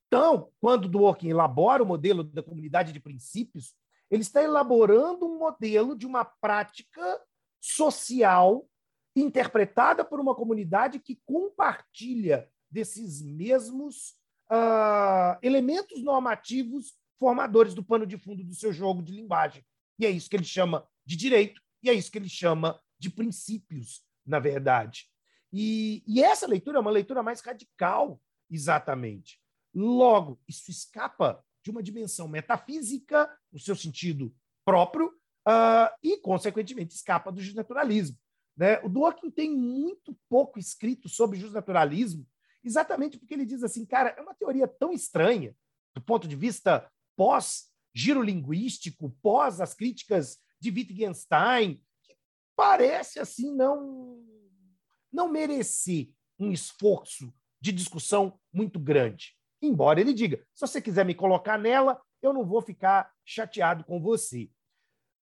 Então, 0.07 0.51
quando 0.61 0.89
Dworkin 0.89 1.29
elabora 1.29 1.83
o 1.83 1.87
modelo 1.87 2.25
da 2.25 2.43
comunidade 2.43 2.93
de 2.93 3.01
princípios, 3.01 3.75
ele 4.11 4.23
está 4.23 4.43
elaborando 4.43 5.27
um 5.27 5.39
modelo 5.39 5.97
de 5.97 6.07
uma 6.07 6.25
prática 6.25 7.21
social 7.61 8.69
interpretada 9.15 10.05
por 10.05 10.21
uma 10.21 10.35
comunidade 10.35 10.99
que 11.01 11.21
compartilha 11.25 12.49
desses 12.71 13.23
mesmos 13.23 14.15
uh, 14.51 15.39
elementos 15.43 16.03
normativos 16.03 16.95
formadores 17.19 17.75
do 17.75 17.85
pano 17.85 18.07
de 18.07 18.19
fundo 18.19 18.45
do 18.45 18.55
seu 18.55 18.73
jogo 18.73 19.03
de 19.03 19.13
linguagem. 19.13 19.65
E 19.99 20.05
é 20.05 20.11
isso 20.11 20.29
que 20.29 20.37
ele 20.37 20.45
chama 20.45 20.87
de 21.05 21.17
direito, 21.17 21.61
e 21.83 21.89
é 21.89 21.95
isso 21.95 22.11
que 22.11 22.19
ele 22.19 22.29
chama 22.29 22.79
de 22.99 23.09
princípios, 23.09 24.03
na 24.25 24.39
verdade. 24.39 25.09
E, 25.53 26.03
e 26.07 26.23
essa 26.23 26.47
leitura 26.47 26.79
é 26.79 26.81
uma 26.81 26.91
leitura 26.91 27.23
mais 27.23 27.41
radical, 27.41 28.21
exatamente. 28.51 29.41
Logo, 29.75 30.39
isso 30.47 30.71
escapa 30.71 31.43
de 31.67 31.71
uma 31.73 31.83
dimensão 31.83 32.29
metafísica, 32.29 33.29
no 33.53 33.59
seu 33.59 33.75
sentido 33.75 34.33
próprio, 34.65 35.09
uh, 35.09 35.91
e, 36.01 36.17
consequentemente, 36.19 36.95
escapa 36.95 37.33
do 37.33 37.41
justnaturalismo. 37.41 38.17
Né? 38.57 38.79
O 38.85 38.89
Dworkin 38.89 39.33
tem 39.33 39.51
muito 39.51 40.17
pouco 40.29 40.61
escrito 40.61 41.09
sobre 41.09 41.41
justnaturalismo, 41.41 42.25
exatamente 42.63 43.19
porque 43.19 43.35
ele 43.35 43.45
diz 43.45 43.65
assim, 43.65 43.85
cara, 43.85 44.11
é 44.17 44.23
uma 44.23 44.33
teoria 44.33 44.69
tão 44.69 44.93
estranha, 44.93 45.57
do 45.93 46.01
ponto 46.01 46.29
de 46.29 46.37
vista 46.37 46.89
pós-giro 47.17 48.23
linguístico, 48.23 49.11
pós 49.21 49.61
as 49.61 49.75
críticas 49.75 50.39
de 50.61 50.71
Wittgenstein, 50.71 51.83
que 52.05 52.17
parece 52.55 53.19
assim 53.19 53.53
não, 53.53 54.25
não 55.13 55.29
merecer 55.29 56.11
um 56.39 56.53
esforço 56.53 57.35
de 57.61 57.73
discussão 57.73 58.39
muito 58.53 58.79
grande. 58.79 59.36
Embora 59.61 60.01
ele 60.01 60.13
diga: 60.13 60.39
se 60.55 60.61
você 60.67 60.81
quiser 60.81 61.05
me 61.05 61.15
colocar 61.15 61.59
nela, 61.59 62.01
eu 62.23 62.33
não 62.33 62.45
vou 62.45 62.61
ficar 62.61 63.13
chateado 63.25 63.85
com 63.85 64.01
você. 64.01 64.51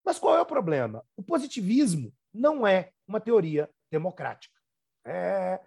Mas 0.04 0.18
qual 0.18 0.36
é 0.36 0.40
o 0.40 0.46
problema? 0.46 1.04
O 1.16 1.22
positivismo, 1.22 2.12
não 2.32 2.66
é 2.66 2.92
uma 3.06 3.20
teoria 3.20 3.70
democrática. 3.90 4.54
É, 5.06 5.60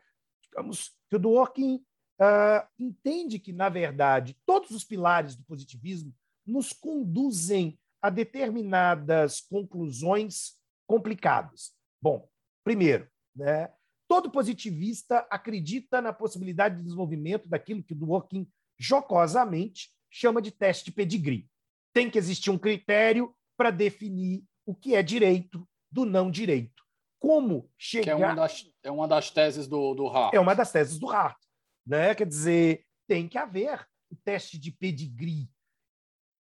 digamos 0.43 0.95
que 1.09 1.15
o 1.15 1.19
Dworkin 1.19 1.75
uh, 1.75 2.67
entende 2.77 3.39
que, 3.39 3.53
na 3.53 3.69
verdade, 3.69 4.37
todos 4.45 4.71
os 4.71 4.83
pilares 4.83 5.35
do 5.35 5.43
positivismo 5.43 6.13
nos 6.45 6.73
conduzem 6.73 7.79
a 8.01 8.09
determinadas 8.09 9.41
conclusões 9.41 10.57
complicadas. 10.85 11.73
Bom, 12.01 12.27
primeiro, 12.63 13.07
né, 13.35 13.71
todo 14.07 14.31
positivista 14.31 15.27
acredita 15.29 16.01
na 16.01 16.13
possibilidade 16.13 16.77
de 16.77 16.83
desenvolvimento 16.83 17.47
daquilo 17.49 17.83
que 17.83 17.93
o 17.93 17.97
Dworkin 17.97 18.47
jocosamente 18.77 19.89
chama 20.09 20.41
de 20.41 20.51
teste 20.51 20.85
de 20.85 20.91
pedigree. 20.91 21.47
Tem 21.93 22.09
que 22.09 22.17
existir 22.17 22.49
um 22.49 22.57
critério 22.57 23.35
para 23.57 23.71
definir 23.71 24.43
o 24.65 24.75
que 24.75 24.95
é 24.95 25.01
direito 25.01 25.67
do 25.91 26.05
não 26.05 26.29
direito. 26.29 26.83
Como 27.19 27.69
chegar. 27.77 28.03
Que 28.03 28.09
é 28.11 28.15
uma 28.15 28.35
das, 28.35 28.71
é 28.83 28.91
uma 28.91 29.07
das 29.07 29.31
teses 29.31 29.67
do, 29.67 29.95
do 29.95 30.07
Hart. 30.07 30.33
É 30.33 30.39
uma 30.39 30.53
das 30.53 30.71
teses 30.71 30.99
do 30.99 31.09
Hart. 31.09 31.37
Né? 31.85 32.13
Quer 32.13 32.27
dizer, 32.27 32.85
tem 33.07 33.27
que 33.27 33.37
haver 33.37 33.87
o 34.11 34.15
teste 34.15 34.57
de 34.57 34.71
pedigree. 34.71 35.49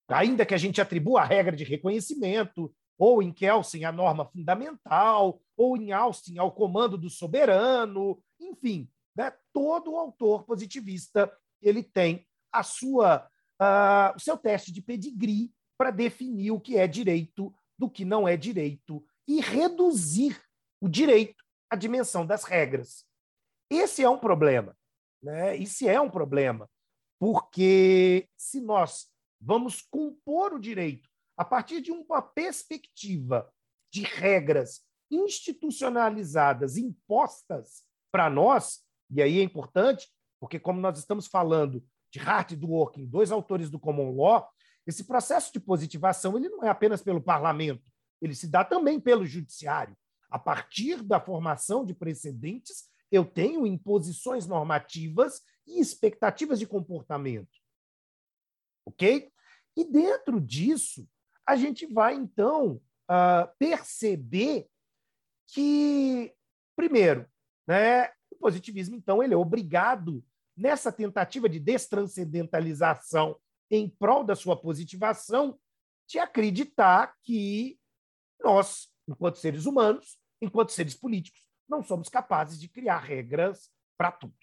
Ainda 0.08 0.44
que 0.44 0.54
a 0.54 0.58
gente 0.58 0.80
atribua 0.80 1.22
a 1.22 1.24
regra 1.24 1.56
de 1.56 1.64
reconhecimento, 1.64 2.72
ou 2.98 3.22
em 3.22 3.32
Kelsen 3.32 3.84
a 3.84 3.92
norma 3.92 4.24
fundamental, 4.26 5.40
ou 5.56 5.76
em 5.76 5.92
Austin 5.92 6.38
ao 6.38 6.52
comando 6.52 6.96
do 6.96 7.10
soberano, 7.10 8.22
enfim, 8.40 8.88
né? 9.16 9.32
todo 9.52 9.96
autor 9.96 10.44
positivista 10.44 11.32
ele 11.60 11.82
tem 11.82 12.26
a 12.52 12.62
sua, 12.62 13.28
uh, 13.60 14.16
o 14.16 14.20
seu 14.20 14.36
teste 14.36 14.72
de 14.72 14.80
pedigree 14.82 15.52
para 15.78 15.90
definir 15.90 16.50
o 16.50 16.60
que 16.60 16.76
é 16.76 16.86
direito 16.86 17.54
do 17.78 17.90
que 17.90 18.04
não 18.04 18.26
é 18.26 18.36
direito 18.36 19.04
e 19.28 19.40
reduzir 19.40 20.40
o 20.80 20.88
direito 20.88 21.44
à 21.70 21.76
dimensão 21.76 22.24
das 22.24 22.44
regras. 22.44 23.04
Esse 23.70 24.02
é 24.02 24.08
um 24.08 24.18
problema. 24.18 24.76
Né? 25.22 25.56
Esse 25.56 25.88
é 25.88 26.00
um 26.00 26.10
problema, 26.10 26.70
porque 27.18 28.28
se 28.36 28.60
nós 28.60 29.08
vamos 29.40 29.82
compor 29.82 30.54
o 30.54 30.60
direito 30.60 31.08
a 31.36 31.44
partir 31.44 31.80
de 31.80 31.90
uma 31.90 32.22
perspectiva 32.22 33.52
de 33.92 34.02
regras 34.02 34.82
institucionalizadas, 35.10 36.76
impostas 36.76 37.82
para 38.10 38.30
nós, 38.30 38.80
e 39.10 39.22
aí 39.22 39.40
é 39.40 39.42
importante, 39.42 40.08
porque 40.40 40.58
como 40.58 40.80
nós 40.80 40.98
estamos 40.98 41.26
falando 41.26 41.84
de 42.10 42.18
Hart 42.20 42.52
e 42.52 42.56
Dworkin, 42.56 43.06
dois 43.06 43.30
autores 43.30 43.70
do 43.70 43.78
Common 43.78 44.14
Law, 44.16 44.48
esse 44.86 45.04
processo 45.04 45.52
de 45.52 45.60
positivação 45.60 46.36
ele 46.36 46.48
não 46.48 46.62
é 46.62 46.68
apenas 46.68 47.02
pelo 47.02 47.20
parlamento, 47.20 47.90
ele 48.20 48.34
se 48.34 48.46
dá 48.46 48.64
também 48.64 49.00
pelo 49.00 49.26
judiciário. 49.26 49.96
A 50.30 50.38
partir 50.38 51.02
da 51.02 51.20
formação 51.20 51.84
de 51.84 51.94
precedentes, 51.94 52.88
eu 53.10 53.24
tenho 53.24 53.66
imposições 53.66 54.46
normativas 54.46 55.42
e 55.66 55.80
expectativas 55.80 56.58
de 56.58 56.66
comportamento. 56.66 57.58
Ok? 58.84 59.30
E 59.76 59.84
dentro 59.84 60.40
disso, 60.40 61.08
a 61.46 61.56
gente 61.56 61.86
vai, 61.86 62.14
então, 62.14 62.80
uh, 63.10 63.48
perceber 63.58 64.68
que, 65.48 66.34
primeiro, 66.74 67.28
né, 67.66 68.10
o 68.36 68.38
positivismo, 68.38 68.94
então, 68.94 69.22
ele 69.22 69.34
é 69.34 69.36
obrigado, 69.36 70.24
nessa 70.56 70.92
tentativa 70.92 71.48
de 71.48 71.58
destranscendentalização 71.58 73.38
em 73.70 73.88
prol 73.88 74.24
da 74.24 74.36
sua 74.36 74.56
positivação, 74.56 75.58
de 76.08 76.18
acreditar 76.18 77.14
que 77.22 77.78
nós, 78.42 78.88
enquanto 79.08 79.38
seres 79.38 79.66
humanos, 79.66 80.18
enquanto 80.40 80.70
seres 80.70 80.94
políticos, 80.94 81.40
não 81.68 81.82
somos 81.82 82.08
capazes 82.08 82.60
de 82.60 82.68
criar 82.68 82.98
regras 82.98 83.70
para 83.98 84.12
tudo. 84.12 84.36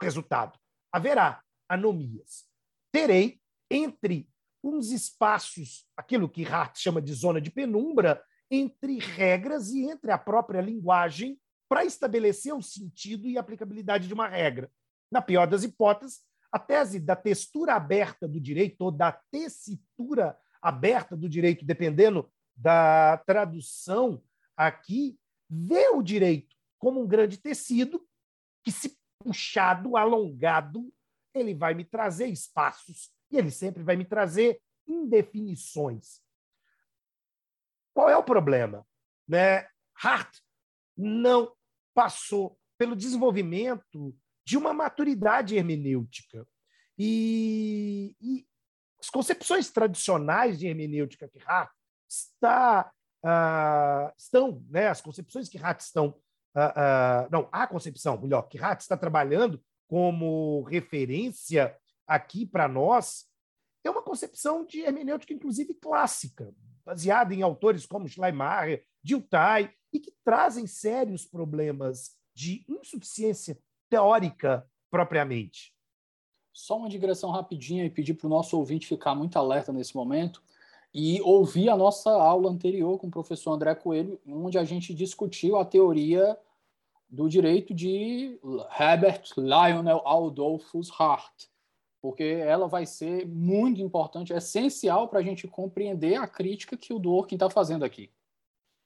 Resultado: 0.00 0.58
haverá 0.92 1.42
anomias. 1.68 2.46
Terei 2.92 3.40
entre 3.70 4.28
uns 4.62 4.90
espaços, 4.90 5.86
aquilo 5.96 6.28
que 6.28 6.44
Hart 6.44 6.78
chama 6.78 7.00
de 7.00 7.12
zona 7.14 7.40
de 7.40 7.50
penumbra, 7.50 8.22
entre 8.50 8.98
regras 8.98 9.70
e 9.70 9.84
entre 9.84 10.10
a 10.10 10.18
própria 10.18 10.60
linguagem 10.60 11.40
para 11.72 11.86
estabelecer 11.86 12.54
o 12.54 12.60
sentido 12.60 13.26
e 13.26 13.38
aplicabilidade 13.38 14.06
de 14.06 14.12
uma 14.12 14.28
regra. 14.28 14.70
Na 15.10 15.22
pior 15.22 15.46
das 15.46 15.64
hipóteses, 15.64 16.20
a 16.52 16.58
tese 16.58 17.00
da 17.00 17.16
textura 17.16 17.72
aberta 17.72 18.28
do 18.28 18.38
direito 18.38 18.82
ou 18.82 18.90
da 18.90 19.10
tessitura 19.10 20.38
aberta 20.60 21.16
do 21.16 21.30
direito, 21.30 21.64
dependendo 21.64 22.30
da 22.54 23.16
tradução 23.24 24.22
aqui, 24.54 25.18
vê 25.48 25.88
o 25.88 26.02
direito 26.02 26.54
como 26.78 27.00
um 27.00 27.06
grande 27.06 27.38
tecido 27.38 28.06
que, 28.62 28.70
se 28.70 28.98
puxado, 29.18 29.96
alongado, 29.96 30.92
ele 31.32 31.54
vai 31.54 31.72
me 31.72 31.86
trazer 31.86 32.26
espaços 32.26 33.10
e 33.30 33.38
ele 33.38 33.50
sempre 33.50 33.82
vai 33.82 33.96
me 33.96 34.04
trazer 34.04 34.60
indefinições. 34.86 36.20
Qual 37.94 38.10
é 38.10 38.16
o 38.18 38.22
problema? 38.22 38.86
Né? 39.26 39.66
Hart 39.94 40.36
não 40.94 41.50
passou 41.94 42.58
pelo 42.78 42.96
desenvolvimento 42.96 44.14
de 44.44 44.56
uma 44.56 44.72
maturidade 44.72 45.56
hermenêutica. 45.56 46.46
E, 46.98 48.16
e 48.20 48.46
as 49.00 49.10
concepções 49.10 49.70
tradicionais 49.70 50.58
de 50.58 50.66
hermenêutica 50.66 51.28
que 51.28 51.40
Hart 51.44 51.70
está, 52.08 52.92
uh, 53.24 54.12
estão, 54.16 54.64
né, 54.68 54.88
as 54.88 55.00
concepções 55.00 55.48
que 55.48 55.58
Hart 55.58 55.80
estão, 55.80 56.08
uh, 56.08 56.60
uh, 56.60 57.28
não, 57.30 57.48
a 57.50 57.66
concepção, 57.66 58.20
melhor, 58.20 58.42
que 58.42 58.58
Hart 58.58 58.80
está 58.80 58.96
trabalhando 58.96 59.62
como 59.88 60.62
referência 60.62 61.76
aqui 62.06 62.46
para 62.46 62.68
nós, 62.68 63.26
é 63.84 63.90
uma 63.90 64.02
concepção 64.02 64.64
de 64.64 64.80
hermenêutica, 64.80 65.32
inclusive 65.32 65.74
clássica, 65.74 66.54
baseada 66.84 67.34
em 67.34 67.42
autores 67.42 67.86
como 67.86 68.08
Schleiermacher, 68.08 68.84
Dilthey, 69.02 69.70
e 69.92 70.00
que 70.00 70.12
trazem 70.24 70.66
sérios 70.66 71.24
problemas 71.24 72.16
de 72.34 72.64
insuficiência 72.68 73.58
teórica 73.90 74.66
propriamente. 74.90 75.74
Só 76.52 76.76
uma 76.76 76.88
digressão 76.88 77.30
rapidinha 77.30 77.84
e 77.84 77.90
pedir 77.90 78.14
para 78.14 78.26
o 78.26 78.30
nosso 78.30 78.56
ouvinte 78.58 78.86
ficar 78.86 79.14
muito 79.14 79.38
alerta 79.38 79.72
nesse 79.72 79.94
momento 79.94 80.42
e 80.94 81.20
ouvir 81.22 81.70
a 81.70 81.76
nossa 81.76 82.10
aula 82.10 82.50
anterior 82.50 82.98
com 82.98 83.06
o 83.06 83.10
professor 83.10 83.52
André 83.52 83.74
Coelho, 83.74 84.20
onde 84.26 84.58
a 84.58 84.64
gente 84.64 84.94
discutiu 84.94 85.56
a 85.56 85.64
teoria 85.64 86.36
do 87.08 87.28
direito 87.28 87.74
de 87.74 88.38
Herbert 88.78 89.22
Lionel 89.36 90.06
Adolphus 90.06 90.90
Hart, 90.98 91.46
porque 92.02 92.24
ela 92.24 92.66
vai 92.66 92.84
ser 92.84 93.26
muito 93.26 93.80
importante, 93.80 94.32
essencial 94.32 95.08
para 95.08 95.20
a 95.20 95.22
gente 95.22 95.46
compreender 95.46 96.16
a 96.16 96.26
crítica 96.26 96.76
que 96.76 96.92
o 96.92 96.98
Dworkin 96.98 97.36
está 97.36 97.48
fazendo 97.48 97.84
aqui. 97.84 98.12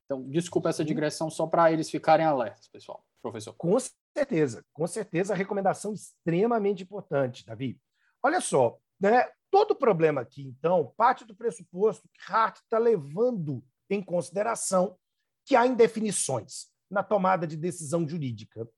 Então, 0.04 0.22
desculpa 0.28 0.68
essa 0.68 0.84
digressão 0.84 1.30
só 1.30 1.46
para 1.46 1.72
eles 1.72 1.90
ficarem 1.90 2.26
alertas, 2.26 2.68
pessoal. 2.68 3.02
Professor. 3.22 3.54
Com 3.54 3.76
certeza, 4.16 4.64
com 4.72 4.86
certeza, 4.86 5.32
a 5.32 5.36
recomendação 5.36 5.94
extremamente 5.94 6.82
importante, 6.82 7.44
Davi. 7.44 7.80
Olha 8.22 8.40
só, 8.40 8.78
né? 9.00 9.28
todo 9.50 9.70
o 9.70 9.76
problema 9.76 10.20
aqui, 10.20 10.42
então, 10.42 10.92
parte 10.96 11.24
do 11.24 11.34
pressuposto 11.34 12.08
que 12.12 12.32
Hart 12.32 12.58
está 12.58 12.78
levando 12.78 13.64
em 13.88 14.02
consideração 14.02 14.96
que 15.44 15.56
há 15.56 15.66
indefinições 15.66 16.66
na 16.90 17.02
tomada 17.02 17.46
de 17.46 17.56
decisão 17.56 18.06
jurídica. 18.06 18.68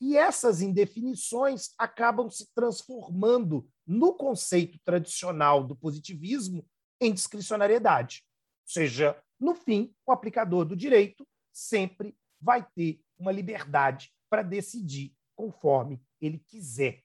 E 0.00 0.16
essas 0.16 0.60
indefinições 0.60 1.72
acabam 1.78 2.28
se 2.28 2.52
transformando 2.54 3.68
no 3.86 4.14
conceito 4.14 4.78
tradicional 4.84 5.64
do 5.64 5.76
positivismo 5.76 6.66
em 7.00 7.12
discricionariedade. 7.12 8.24
Ou 8.66 8.72
seja, 8.72 9.22
no 9.38 9.54
fim, 9.54 9.94
o 10.06 10.12
aplicador 10.12 10.64
do 10.64 10.76
direito 10.76 11.26
sempre 11.52 12.16
vai 12.40 12.66
ter 12.74 13.00
uma 13.18 13.32
liberdade 13.32 14.12
para 14.28 14.42
decidir 14.42 15.14
conforme 15.36 16.02
ele 16.20 16.38
quiser. 16.38 17.02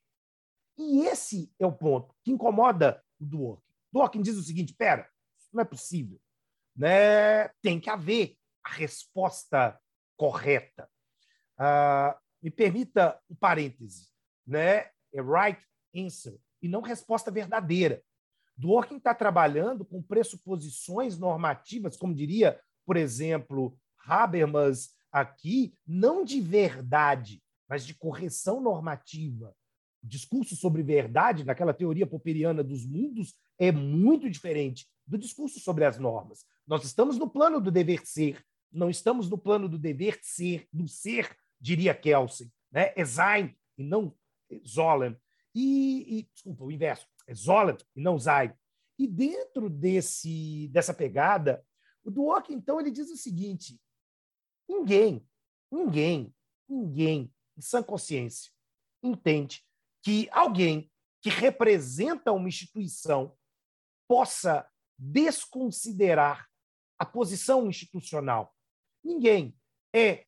E 0.77 1.05
esse 1.05 1.53
é 1.59 1.65
o 1.65 1.71
ponto 1.71 2.15
que 2.23 2.31
incomoda 2.31 3.03
o 3.19 3.25
Dworkin. 3.25 3.73
Dworkin 3.91 4.21
diz 4.21 4.37
o 4.37 4.43
seguinte: 4.43 4.73
pera, 4.73 5.09
isso 5.37 5.49
não 5.53 5.61
é 5.61 5.65
possível. 5.65 6.19
Né? 6.75 7.49
Tem 7.61 7.79
que 7.79 7.89
haver 7.89 8.37
a 8.63 8.69
resposta 8.69 9.79
correta. 10.15 10.89
Uh, 11.57 12.17
me 12.41 12.49
permita 12.49 13.19
um 13.29 13.35
parêntese. 13.35 14.07
Né? 14.45 14.89
É 15.13 15.21
right 15.21 15.61
answer 15.95 16.37
e 16.61 16.67
não 16.67 16.81
resposta 16.81 17.31
verdadeira. 17.31 18.01
Dworkin 18.57 18.97
está 18.97 19.13
trabalhando 19.13 19.85
com 19.85 20.01
pressuposições 20.01 21.17
normativas, 21.17 21.95
como 21.95 22.13
diria, 22.13 22.59
por 22.85 22.97
exemplo, 22.97 23.77
Habermas 24.05 24.89
aqui, 25.11 25.73
não 25.87 26.25
de 26.25 26.41
verdade, 26.41 27.41
mas 27.67 27.85
de 27.85 27.93
correção 27.93 28.59
normativa. 28.59 29.55
O 30.03 30.07
discurso 30.07 30.55
sobre 30.55 30.83
verdade, 30.83 31.43
naquela 31.43 31.73
teoria 31.73 32.07
popperiana 32.07 32.63
dos 32.63 32.85
mundos, 32.85 33.35
é 33.57 33.71
muito 33.71 34.29
diferente 34.29 34.87
do 35.05 35.17
discurso 35.17 35.59
sobre 35.59 35.85
as 35.85 35.97
normas. 35.97 36.45
Nós 36.67 36.83
estamos 36.83 37.17
no 37.17 37.29
plano 37.29 37.59
do 37.59 37.71
dever 37.71 38.05
ser, 38.05 38.43
não 38.71 38.89
estamos 38.89 39.29
no 39.29 39.37
plano 39.37 39.67
do 39.67 39.77
dever 39.77 40.19
ser, 40.21 40.67
do 40.71 40.87
ser, 40.87 41.35
diria 41.59 41.93
Kelsen, 41.93 42.51
né? 42.71 42.93
É 42.95 43.05
sein 43.05 43.55
e 43.77 43.83
não 43.83 44.15
Zolen. 44.65 45.15
E, 45.53 46.19
e, 46.19 46.23
desculpa, 46.33 46.63
o 46.63 46.71
inverso, 46.71 47.07
é 47.27 47.33
Zolen 47.33 47.77
e 47.95 48.01
não 48.01 48.17
Sein. 48.19 48.53
E 48.97 49.07
dentro 49.07 49.69
desse, 49.69 50.67
dessa 50.69 50.93
pegada, 50.93 51.65
o 52.03 52.11
Duoc, 52.11 52.49
então, 52.49 52.79
ele 52.79 52.91
diz 52.91 53.09
o 53.09 53.17
seguinte: 53.17 53.79
ninguém, 54.67 55.25
ninguém, 55.71 56.33
ninguém, 56.67 57.33
em 57.57 57.61
sã 57.61 57.81
consciência, 57.81 58.51
entende 59.03 59.63
que 60.01 60.29
alguém 60.31 60.91
que 61.21 61.29
representa 61.29 62.31
uma 62.31 62.47
instituição 62.47 63.37
possa 64.07 64.67
desconsiderar 64.97 66.47
a 66.97 67.05
posição 67.05 67.67
institucional. 67.69 68.55
Ninguém 69.03 69.55
é, 69.93 70.25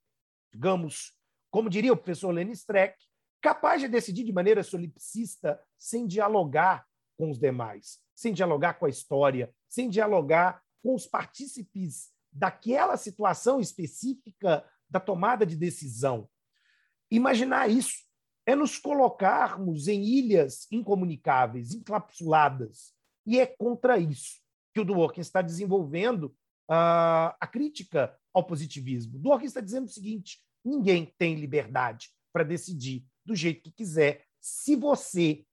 digamos, 0.51 1.13
como 1.51 1.69
diria 1.69 1.93
o 1.93 1.97
professor 1.97 2.31
Lenny 2.31 2.53
Streck, 2.53 2.97
capaz 3.41 3.81
de 3.81 3.87
decidir 3.87 4.23
de 4.23 4.31
maneira 4.31 4.63
solipsista 4.63 5.61
sem 5.77 6.07
dialogar 6.07 6.87
com 7.17 7.29
os 7.29 7.37
demais, 7.37 7.99
sem 8.15 8.33
dialogar 8.33 8.75
com 8.75 8.85
a 8.85 8.89
história, 8.89 9.53
sem 9.67 9.89
dialogar 9.89 10.63
com 10.81 10.95
os 10.95 11.05
partícipes 11.05 12.09
daquela 12.31 12.95
situação 12.97 13.59
específica 13.59 14.65
da 14.89 14.99
tomada 14.99 15.45
de 15.45 15.55
decisão. 15.55 16.27
Imaginar 17.09 17.69
isso 17.69 18.05
é 18.45 18.55
nos 18.55 18.77
colocarmos 18.77 19.87
em 19.87 20.01
ilhas 20.03 20.67
incomunicáveis, 20.71 21.73
encapsuladas. 21.73 22.93
E 23.25 23.39
é 23.39 23.45
contra 23.45 23.97
isso 23.99 24.41
que 24.73 24.79
o 24.79 24.85
Dworkin 24.85 25.21
está 25.21 25.41
desenvolvendo 25.41 26.25
uh, 26.69 27.35
a 27.39 27.47
crítica 27.47 28.17
ao 28.33 28.45
positivismo. 28.45 29.19
Dworkin 29.19 29.45
está 29.45 29.61
dizendo 29.61 29.85
o 29.85 29.91
seguinte: 29.91 30.39
ninguém 30.63 31.13
tem 31.17 31.35
liberdade 31.35 32.09
para 32.31 32.43
decidir 32.43 33.05
do 33.25 33.35
jeito 33.35 33.61
que 33.63 33.71
quiser, 33.71 34.25
se 34.39 34.75
você 34.75 35.45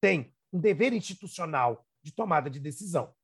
tem 0.00 0.34
um 0.52 0.58
dever 0.58 0.92
institucional 0.92 1.86
de 2.02 2.12
tomada 2.12 2.48
de 2.48 2.58
decisão. 2.58 3.14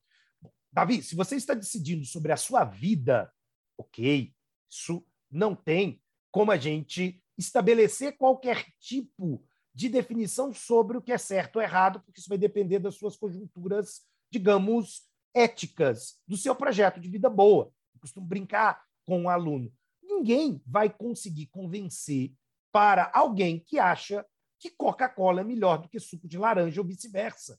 Davi, 0.73 1.03
se 1.03 1.15
você 1.15 1.37
está 1.37 1.55
decidindo 1.55 2.05
sobre 2.05 2.33
a 2.33 2.37
sua 2.37 2.65
vida, 2.65 3.33
ok, 3.79 4.35
isso 4.71 5.07
não 5.31 5.55
tem 5.55 6.03
como 6.31 6.51
a 6.51 6.57
gente 6.57 7.23
estabelecer 7.39 8.17
qualquer 8.17 8.67
tipo 8.81 9.45
de 9.73 9.89
definição 9.89 10.53
sobre 10.53 10.97
o 10.97 11.03
que 11.03 11.13
é 11.13 11.19
certo 11.19 11.57
ou 11.57 11.63
errado, 11.63 12.01
porque 12.01 12.21
isso 12.21 12.29
vai 12.29 12.39
depender 12.39 12.79
das 12.79 12.97
suas 12.97 13.17
conjunturas, 13.17 14.03
digamos, 14.31 15.09
éticas, 15.35 16.21
do 16.27 16.37
seu 16.37 16.55
projeto 16.55 17.01
de 17.01 17.09
vida 17.09 17.29
boa. 17.29 17.73
Eu 17.95 18.01
costumo 18.01 18.27
brincar 18.27 18.85
com 19.05 19.21
o 19.21 19.23
um 19.23 19.29
aluno. 19.29 19.73
Ninguém 20.15 20.63
vai 20.65 20.89
conseguir 20.89 21.47
convencer 21.47 22.33
para 22.71 23.11
alguém 23.13 23.59
que 23.59 23.79
acha 23.79 24.25
que 24.61 24.71
Coca-Cola 24.71 25.41
é 25.41 25.45
melhor 25.45 25.79
do 25.79 25.89
que 25.89 25.99
suco 25.99 26.29
de 26.29 26.39
laranja 26.39 26.81
ou 26.81 26.87
vice-versa. 26.87 27.59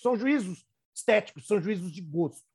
São 0.00 0.16
juízos 0.16 0.64
estéticos, 0.94 1.46
são 1.46 1.60
juízos 1.60 1.90
de 1.90 2.00
gosto. 2.00 2.46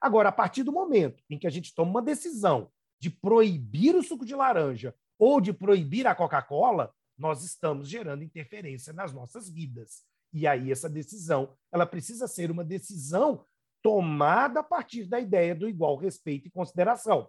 Agora, 0.00 0.28
a 0.28 0.32
partir 0.32 0.62
do 0.62 0.72
momento 0.72 1.22
em 1.28 1.38
que 1.38 1.46
a 1.46 1.50
gente 1.50 1.74
toma 1.74 1.90
uma 1.90 2.02
decisão 2.02 2.70
de 3.00 3.10
proibir 3.10 3.96
o 3.96 4.02
suco 4.02 4.24
de 4.24 4.34
laranja 4.34 4.94
ou 5.18 5.40
de 5.40 5.52
proibir 5.52 6.06
a 6.06 6.14
Coca-Cola, 6.14 6.94
nós 7.18 7.44
estamos 7.44 7.88
gerando 7.88 8.22
interferência 8.22 8.92
nas 8.92 9.12
nossas 9.12 9.50
vidas. 9.50 10.04
E 10.32 10.46
aí 10.46 10.70
essa 10.70 10.88
decisão, 10.88 11.56
ela 11.72 11.86
precisa 11.86 12.28
ser 12.28 12.50
uma 12.50 12.64
decisão 12.64 13.44
tomada 13.82 14.60
a 14.60 14.64
partir 14.64 15.06
da 15.06 15.20
ideia 15.20 15.54
do 15.54 15.68
igual 15.68 15.96
respeito 15.96 16.48
e 16.48 16.50
consideração. 16.50 17.28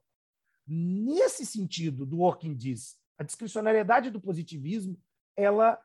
Nesse 0.68 1.46
sentido, 1.46 2.06
do 2.06 2.22
Orkin 2.22 2.56
diz, 2.56 2.98
a 3.18 3.24
discricionariedade 3.24 4.10
do 4.10 4.20
positivismo, 4.20 5.00
ela 5.38 5.80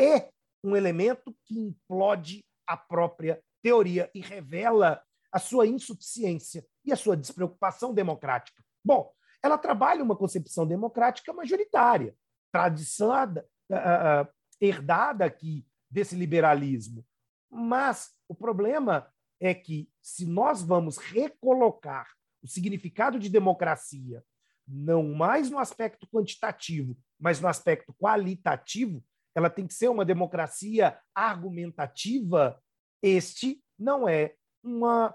é 0.00 0.30
um 0.64 0.76
elemento 0.76 1.36
que 1.44 1.58
implode 1.58 2.44
a 2.66 2.76
própria 2.76 3.42
teoria 3.62 4.10
e 4.14 4.20
revela 4.20 5.02
a 5.30 5.38
sua 5.38 5.66
insuficiência 5.66 6.66
e 6.84 6.92
a 6.92 6.96
sua 6.96 7.16
despreocupação 7.16 7.92
democrática. 7.92 8.64
Bom, 8.84 9.12
ela 9.42 9.58
trabalha 9.58 10.02
uma 10.02 10.16
concepção 10.16 10.66
democrática 10.66 11.32
majoritária, 11.32 12.16
tradicionada, 12.52 13.46
uh, 13.70 14.24
uh, 14.24 14.28
herdada 14.60 15.24
aqui 15.24 15.66
desse 15.90 16.16
liberalismo. 16.16 17.04
Mas 17.50 18.12
o 18.28 18.34
problema 18.34 19.12
é 19.40 19.54
que, 19.54 19.90
se 20.00 20.26
nós 20.26 20.62
vamos 20.62 20.96
recolocar 20.96 22.08
o 22.42 22.48
significado 22.48 23.18
de 23.18 23.28
democracia, 23.28 24.22
não 24.66 25.14
mais 25.14 25.50
no 25.50 25.58
aspecto 25.58 26.06
quantitativo, 26.08 26.96
mas 27.18 27.40
no 27.40 27.48
aspecto 27.48 27.94
qualitativo, 27.94 29.04
ela 29.34 29.50
tem 29.50 29.66
que 29.66 29.74
ser 29.74 29.88
uma 29.88 30.04
democracia 30.04 30.98
argumentativa. 31.14 32.60
Este 33.02 33.62
não 33.78 34.08
é 34.08 34.34
uma, 34.62 35.14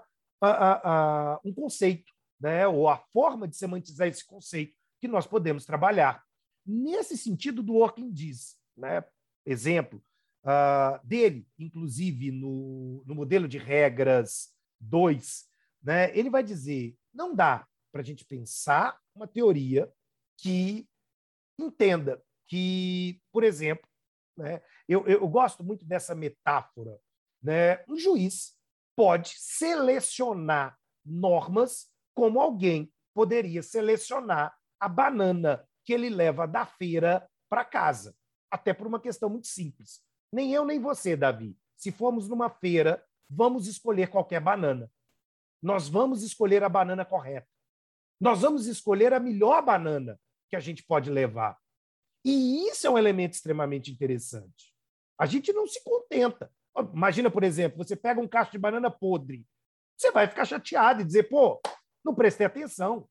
um 1.44 1.52
conceito 1.52 2.12
né, 2.40 2.66
ou 2.66 2.88
a 2.88 2.96
forma 2.96 3.46
de 3.46 3.56
semantizar 3.56 4.08
esse 4.08 4.26
conceito 4.26 4.74
que 5.00 5.06
nós 5.06 5.26
podemos 5.26 5.64
trabalhar. 5.64 6.22
Nesse 6.66 7.16
sentido, 7.16 7.62
do 7.62 7.76
Orkin 7.76 8.10
diz, 8.10 8.56
né, 8.76 9.04
exemplo 9.46 10.02
uh, 10.44 11.04
dele, 11.06 11.46
inclusive 11.58 12.30
no, 12.30 13.02
no 13.06 13.14
modelo 13.14 13.46
de 13.46 13.58
regras 13.58 14.50
2, 14.80 15.44
né, 15.82 16.16
ele 16.16 16.30
vai 16.30 16.42
dizer: 16.42 16.96
não 17.12 17.34
dá 17.34 17.66
para 17.90 18.00
a 18.00 18.04
gente 18.04 18.24
pensar 18.24 18.98
uma 19.14 19.26
teoria 19.26 19.92
que 20.38 20.88
entenda 21.58 22.22
que, 22.48 23.20
por 23.32 23.44
exemplo, 23.44 23.86
né, 24.36 24.62
eu, 24.88 25.06
eu 25.06 25.26
gosto 25.28 25.62
muito 25.62 25.84
dessa 25.84 26.14
metáfora. 26.14 26.98
Né, 27.42 27.84
um 27.88 27.96
juiz 27.96 28.56
pode 28.96 29.34
selecionar 29.36 30.78
normas 31.04 31.90
como 32.14 32.40
alguém 32.40 32.92
poderia 33.14 33.62
selecionar 33.62 34.56
a 34.78 34.88
banana 34.88 35.66
que 35.84 35.92
ele 35.92 36.08
leva 36.08 36.46
da 36.46 36.64
feira 36.64 37.28
para 37.48 37.64
casa. 37.64 38.14
Até 38.50 38.72
por 38.72 38.86
uma 38.86 39.00
questão 39.00 39.28
muito 39.28 39.46
simples. 39.46 40.02
Nem 40.32 40.52
eu 40.52 40.64
nem 40.64 40.80
você, 40.80 41.16
Davi. 41.16 41.56
Se 41.76 41.90
formos 41.90 42.28
numa 42.28 42.48
feira, 42.48 43.04
vamos 43.28 43.66
escolher 43.66 44.08
qualquer 44.08 44.40
banana. 44.40 44.90
Nós 45.62 45.88
vamos 45.88 46.22
escolher 46.22 46.64
a 46.64 46.68
banana 46.68 47.04
correta. 47.04 47.46
Nós 48.20 48.40
vamos 48.40 48.66
escolher 48.66 49.12
a 49.12 49.20
melhor 49.20 49.62
banana 49.62 50.18
que 50.48 50.56
a 50.56 50.60
gente 50.60 50.82
pode 50.82 51.10
levar. 51.10 51.58
E 52.24 52.68
isso 52.68 52.86
é 52.86 52.90
um 52.90 52.98
elemento 52.98 53.34
extremamente 53.34 53.90
interessante. 53.90 54.72
A 55.18 55.26
gente 55.26 55.52
não 55.52 55.66
se 55.66 55.82
contenta. 55.82 56.52
Imagina, 56.92 57.30
por 57.30 57.44
exemplo, 57.44 57.78
você 57.78 57.94
pega 57.94 58.20
um 58.20 58.28
cacho 58.28 58.52
de 58.52 58.58
banana 58.58 58.90
podre. 58.90 59.46
Você 59.96 60.10
vai 60.10 60.26
ficar 60.26 60.44
chateado 60.44 61.00
e 61.00 61.04
dizer, 61.04 61.24
pô, 61.24 61.60
não 62.04 62.14
prestei 62.14 62.46
atenção. 62.46 63.08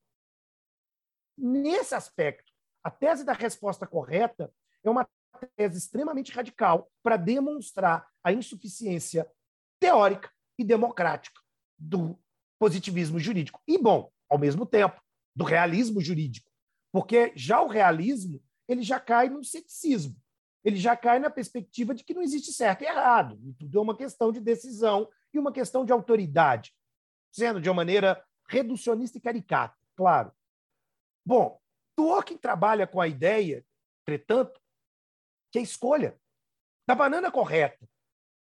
Nesse 1.38 1.95
aspecto, 1.95 2.52
a 2.84 2.91
tese 2.91 3.24
da 3.24 3.34
resposta 3.34 3.88
correta 3.88 4.54
é 4.84 4.89
uma 4.89 5.08
tese 5.56 5.78
extremamente 5.78 6.32
radical 6.32 6.91
para 7.02 7.18
demonstrar 7.18 8.08
a 8.24 8.32
insuficiência 8.32 9.30
teórica 9.80 10.32
e 10.58 10.64
democrática 10.64 11.39
do 11.78 12.20
positivismo 12.62 13.20
jurídico. 13.20 13.59
E, 13.68 13.76
bom, 13.76 14.12
ao 14.30 14.38
mesmo 14.38 14.68
tempo, 14.68 15.01
do 15.36 15.43
realismo 15.43 15.99
jurídico. 15.99 16.47
Porque 16.91 17.34
já 17.36 17.59
o 17.59 17.68
realismo 17.68 18.39
ele 18.68 18.84
já 18.84 18.99
cai 18.99 19.30
no 19.30 19.43
ceticismo. 19.43 20.16
Ele 20.64 20.76
já 20.76 20.95
cai 20.95 21.18
na 21.18 21.32
perspectiva 21.32 21.95
de 21.95 22.03
que 22.03 22.14
não 22.14 22.22
existe 22.22 22.53
certo 22.53 22.84
e 22.84 22.86
errado. 22.86 23.39
E 23.43 23.53
tudo 23.53 23.80
é 23.80 23.82
uma 23.82 23.97
questão 23.97 24.32
de 24.32 24.39
decisão 24.39 25.09
e 25.34 25.39
uma 25.39 25.51
questão 25.51 25.84
de 25.84 25.91
autoridade. 25.91 26.72
Sendo 27.32 27.59
de 27.59 27.68
uma 27.68 27.78
maneira 27.78 28.24
reducionista 28.47 29.18
e 29.18 29.22
caricata, 29.22 29.76
claro. 29.95 30.32
Bom, 31.26 31.59
Dworkin 31.97 32.38
trabalha 32.38 32.86
com 32.86 33.01
a 33.01 33.07
ideia, 33.07 33.66
entretanto, 34.03 34.62
que 35.51 35.57
a 35.57 35.64
escolha 35.64 36.16
da 36.88 36.93
banana 36.93 37.32
correta, 37.32 37.89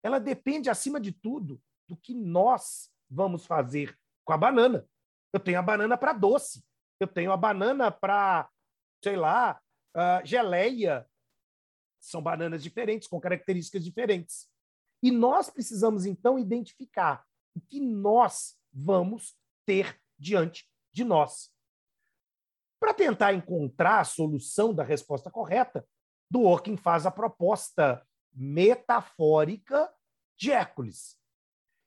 ela 0.03 0.19
depende, 0.19 0.69
acima 0.69 0.99
de 0.99 1.11
tudo, 1.11 1.59
do 1.89 1.97
que 1.97 2.13
nós 2.13 2.91
vamos 3.09 3.47
fazer 3.47 3.97
com 4.25 4.33
a 4.33 4.37
banana. 4.37 4.87
Eu 5.33 5.39
tenho 5.39 5.59
a 5.59 5.63
banana 5.63 5.97
para 5.97 6.13
doce, 6.13 6.63
eu 6.99 7.07
tenho 7.07 7.31
a 7.31 7.37
banana 7.37 7.91
para, 7.91 8.49
sei 9.03 9.15
lá, 9.15 9.59
uh, 9.95 10.25
geleia. 10.25 11.07
São 11.99 12.21
bananas 12.21 12.63
diferentes, 12.63 13.07
com 13.07 13.19
características 13.19 13.83
diferentes. 13.83 14.49
E 15.03 15.11
nós 15.11 15.49
precisamos, 15.49 16.05
então, 16.05 16.37
identificar 16.37 17.25
o 17.55 17.61
que 17.61 17.79
nós 17.79 18.57
vamos 18.71 19.35
ter 19.65 19.99
diante 20.17 20.69
de 20.91 21.03
nós. 21.03 21.51
Para 22.79 22.93
tentar 22.93 23.33
encontrar 23.33 23.99
a 23.99 24.03
solução 24.03 24.73
da 24.73 24.83
resposta 24.83 25.29
correta, 25.29 25.87
Dworkin 26.29 26.77
faz 26.77 27.05
a 27.05 27.11
proposta 27.11 28.05
metafórica 28.33 29.93
de 30.37 30.51
Hércules. 30.51 31.20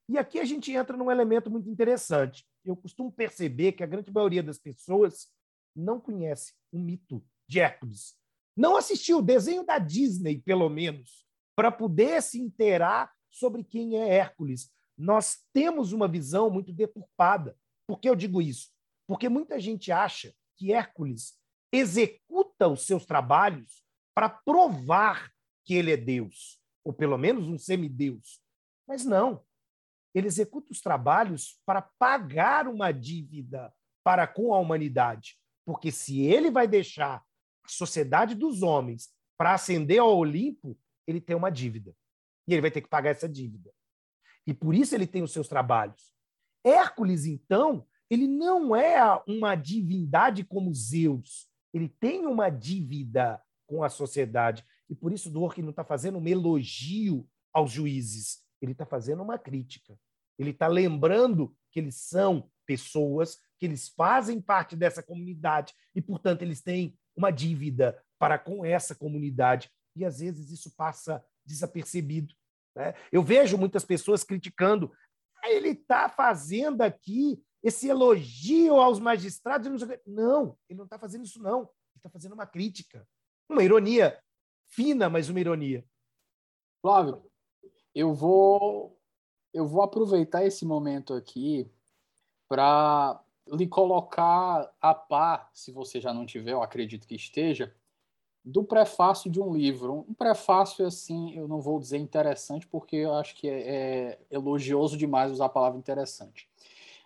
E 0.08 0.18
aqui 0.18 0.38
a 0.38 0.44
gente 0.44 0.70
entra 0.72 0.96
num 0.96 1.10
elemento 1.10 1.50
muito 1.50 1.68
interessante. 1.68 2.46
Eu 2.64 2.76
costumo 2.76 3.10
perceber 3.10 3.72
que 3.72 3.82
a 3.82 3.86
grande 3.86 4.12
maioria 4.12 4.42
das 4.42 4.58
pessoas 4.58 5.28
não 5.74 5.98
conhece 5.98 6.52
o 6.70 6.78
mito 6.78 7.24
de 7.48 7.60
Hércules. 7.60 8.14
Não 8.56 8.76
assistiu 8.76 9.18
o 9.18 9.22
desenho 9.22 9.64
da 9.64 9.78
Disney, 9.78 10.38
pelo 10.38 10.68
menos, 10.68 11.26
para 11.56 11.72
poder 11.72 12.22
se 12.22 12.40
inteirar 12.40 13.12
sobre 13.30 13.64
quem 13.64 13.96
é 13.96 14.08
Hércules. 14.08 14.70
Nós 14.96 15.38
temos 15.52 15.92
uma 15.92 16.06
visão 16.06 16.50
muito 16.50 16.72
deturpada. 16.72 17.56
Por 17.86 17.98
que 17.98 18.08
eu 18.08 18.14
digo 18.14 18.40
isso? 18.40 18.70
Porque 19.06 19.28
muita 19.28 19.58
gente 19.58 19.90
acha 19.90 20.34
que 20.56 20.72
Hércules 20.72 21.36
executa 21.72 22.68
os 22.68 22.86
seus 22.86 23.04
trabalhos 23.04 23.84
para 24.14 24.28
provar 24.28 25.32
que 25.64 25.74
ele 25.74 25.92
é 25.92 25.96
Deus, 25.96 26.60
ou 26.84 26.92
pelo 26.92 27.18
menos 27.18 27.48
um 27.48 27.58
semideus. 27.58 28.40
Mas 28.86 29.04
não. 29.04 29.44
Ele 30.14 30.26
executa 30.26 30.72
os 30.72 30.80
trabalhos 30.80 31.60
para 31.66 31.82
pagar 31.82 32.68
uma 32.68 32.92
dívida 32.92 33.72
para 34.04 34.26
com 34.26 34.54
a 34.54 34.58
humanidade. 34.58 35.36
Porque 35.66 35.90
se 35.90 36.20
ele 36.20 36.50
vai 36.50 36.68
deixar 36.68 37.24
a 37.64 37.68
sociedade 37.68 38.34
dos 38.34 38.62
homens 38.62 39.08
para 39.36 39.54
ascender 39.54 39.98
ao 40.00 40.16
Olimpo, 40.16 40.78
ele 41.06 41.20
tem 41.20 41.34
uma 41.34 41.50
dívida. 41.50 41.94
E 42.46 42.52
ele 42.52 42.60
vai 42.60 42.70
ter 42.70 42.82
que 42.82 42.88
pagar 42.88 43.10
essa 43.10 43.28
dívida. 43.28 43.72
E 44.46 44.52
por 44.52 44.74
isso 44.74 44.94
ele 44.94 45.06
tem 45.06 45.22
os 45.22 45.32
seus 45.32 45.48
trabalhos. 45.48 46.12
Hércules, 46.64 47.24
então, 47.24 47.86
ele 48.10 48.26
não 48.26 48.76
é 48.76 49.00
uma 49.26 49.54
divindade 49.54 50.44
como 50.44 50.74
Zeus. 50.74 51.48
Ele 51.72 51.88
tem 51.88 52.26
uma 52.26 52.50
dívida 52.50 53.42
com 53.66 53.82
a 53.82 53.88
sociedade. 53.88 54.64
E 54.88 54.94
por 54.94 55.12
isso 55.12 55.30
Dworkin 55.30 55.62
não 55.62 55.70
está 55.70 55.84
fazendo 55.84 56.18
um 56.18 56.28
elogio 56.28 57.26
aos 57.52 57.72
juízes. 57.72 58.44
Ele 58.60 58.72
está 58.72 58.84
fazendo 58.84 59.22
uma 59.22 59.38
crítica. 59.38 59.98
Ele 60.38 60.50
está 60.50 60.66
lembrando 60.66 61.56
que 61.70 61.80
eles 61.80 61.96
são 61.96 62.50
pessoas, 62.66 63.38
que 63.58 63.66
eles 63.66 63.88
fazem 63.88 64.40
parte 64.40 64.76
dessa 64.76 65.02
comunidade 65.02 65.74
e, 65.94 66.00
portanto, 66.00 66.42
eles 66.42 66.62
têm 66.62 66.96
uma 67.16 67.30
dívida 67.30 68.02
para 68.18 68.38
com 68.38 68.64
essa 68.64 68.94
comunidade. 68.94 69.70
E 69.96 70.04
às 70.04 70.18
vezes 70.18 70.50
isso 70.50 70.74
passa 70.76 71.24
desapercebido. 71.44 72.34
Né? 72.74 72.94
Eu 73.12 73.22
vejo 73.22 73.56
muitas 73.56 73.84
pessoas 73.84 74.24
criticando. 74.24 74.92
Ah, 75.42 75.50
ele 75.50 75.70
está 75.70 76.08
fazendo 76.08 76.82
aqui 76.82 77.42
esse 77.62 77.88
elogio 77.88 78.76
aos 78.76 78.98
magistrados. 78.98 79.68
Não, 80.06 80.58
ele 80.68 80.78
não 80.78 80.84
está 80.84 80.98
fazendo 80.98 81.24
isso, 81.24 81.42
não. 81.42 81.60
Ele 81.60 81.98
está 81.98 82.10
fazendo 82.10 82.32
uma 82.32 82.46
crítica. 82.46 83.06
Uma 83.48 83.62
ironia 83.62 84.18
fina, 84.68 85.08
mas 85.08 85.28
uma 85.28 85.40
ironia. 85.40 85.84
Flávio, 86.80 87.30
eu 87.94 88.12
vou 88.12 88.93
eu 89.54 89.66
vou 89.66 89.82
aproveitar 89.82 90.44
esse 90.44 90.66
momento 90.66 91.14
aqui 91.14 91.70
para 92.48 93.20
lhe 93.46 93.66
colocar 93.68 94.68
a 94.80 94.92
par, 94.92 95.48
se 95.54 95.70
você 95.70 96.00
já 96.00 96.12
não 96.12 96.26
tiver, 96.26 96.52
eu 96.52 96.62
acredito 96.62 97.06
que 97.06 97.14
esteja, 97.14 97.72
do 98.44 98.64
prefácio 98.64 99.30
de 99.30 99.40
um 99.40 99.54
livro. 99.54 100.04
Um 100.08 100.12
prefácio, 100.14 100.84
assim, 100.84 101.34
eu 101.34 101.46
não 101.46 101.60
vou 101.60 101.78
dizer 101.78 101.98
interessante, 101.98 102.66
porque 102.66 102.96
eu 102.96 103.14
acho 103.14 103.34
que 103.36 103.48
é, 103.48 103.68
é 103.68 104.18
elogioso 104.30 104.98
demais 104.98 105.30
usar 105.30 105.46
a 105.46 105.50
palavra 105.50 105.78
interessante. 105.78 106.48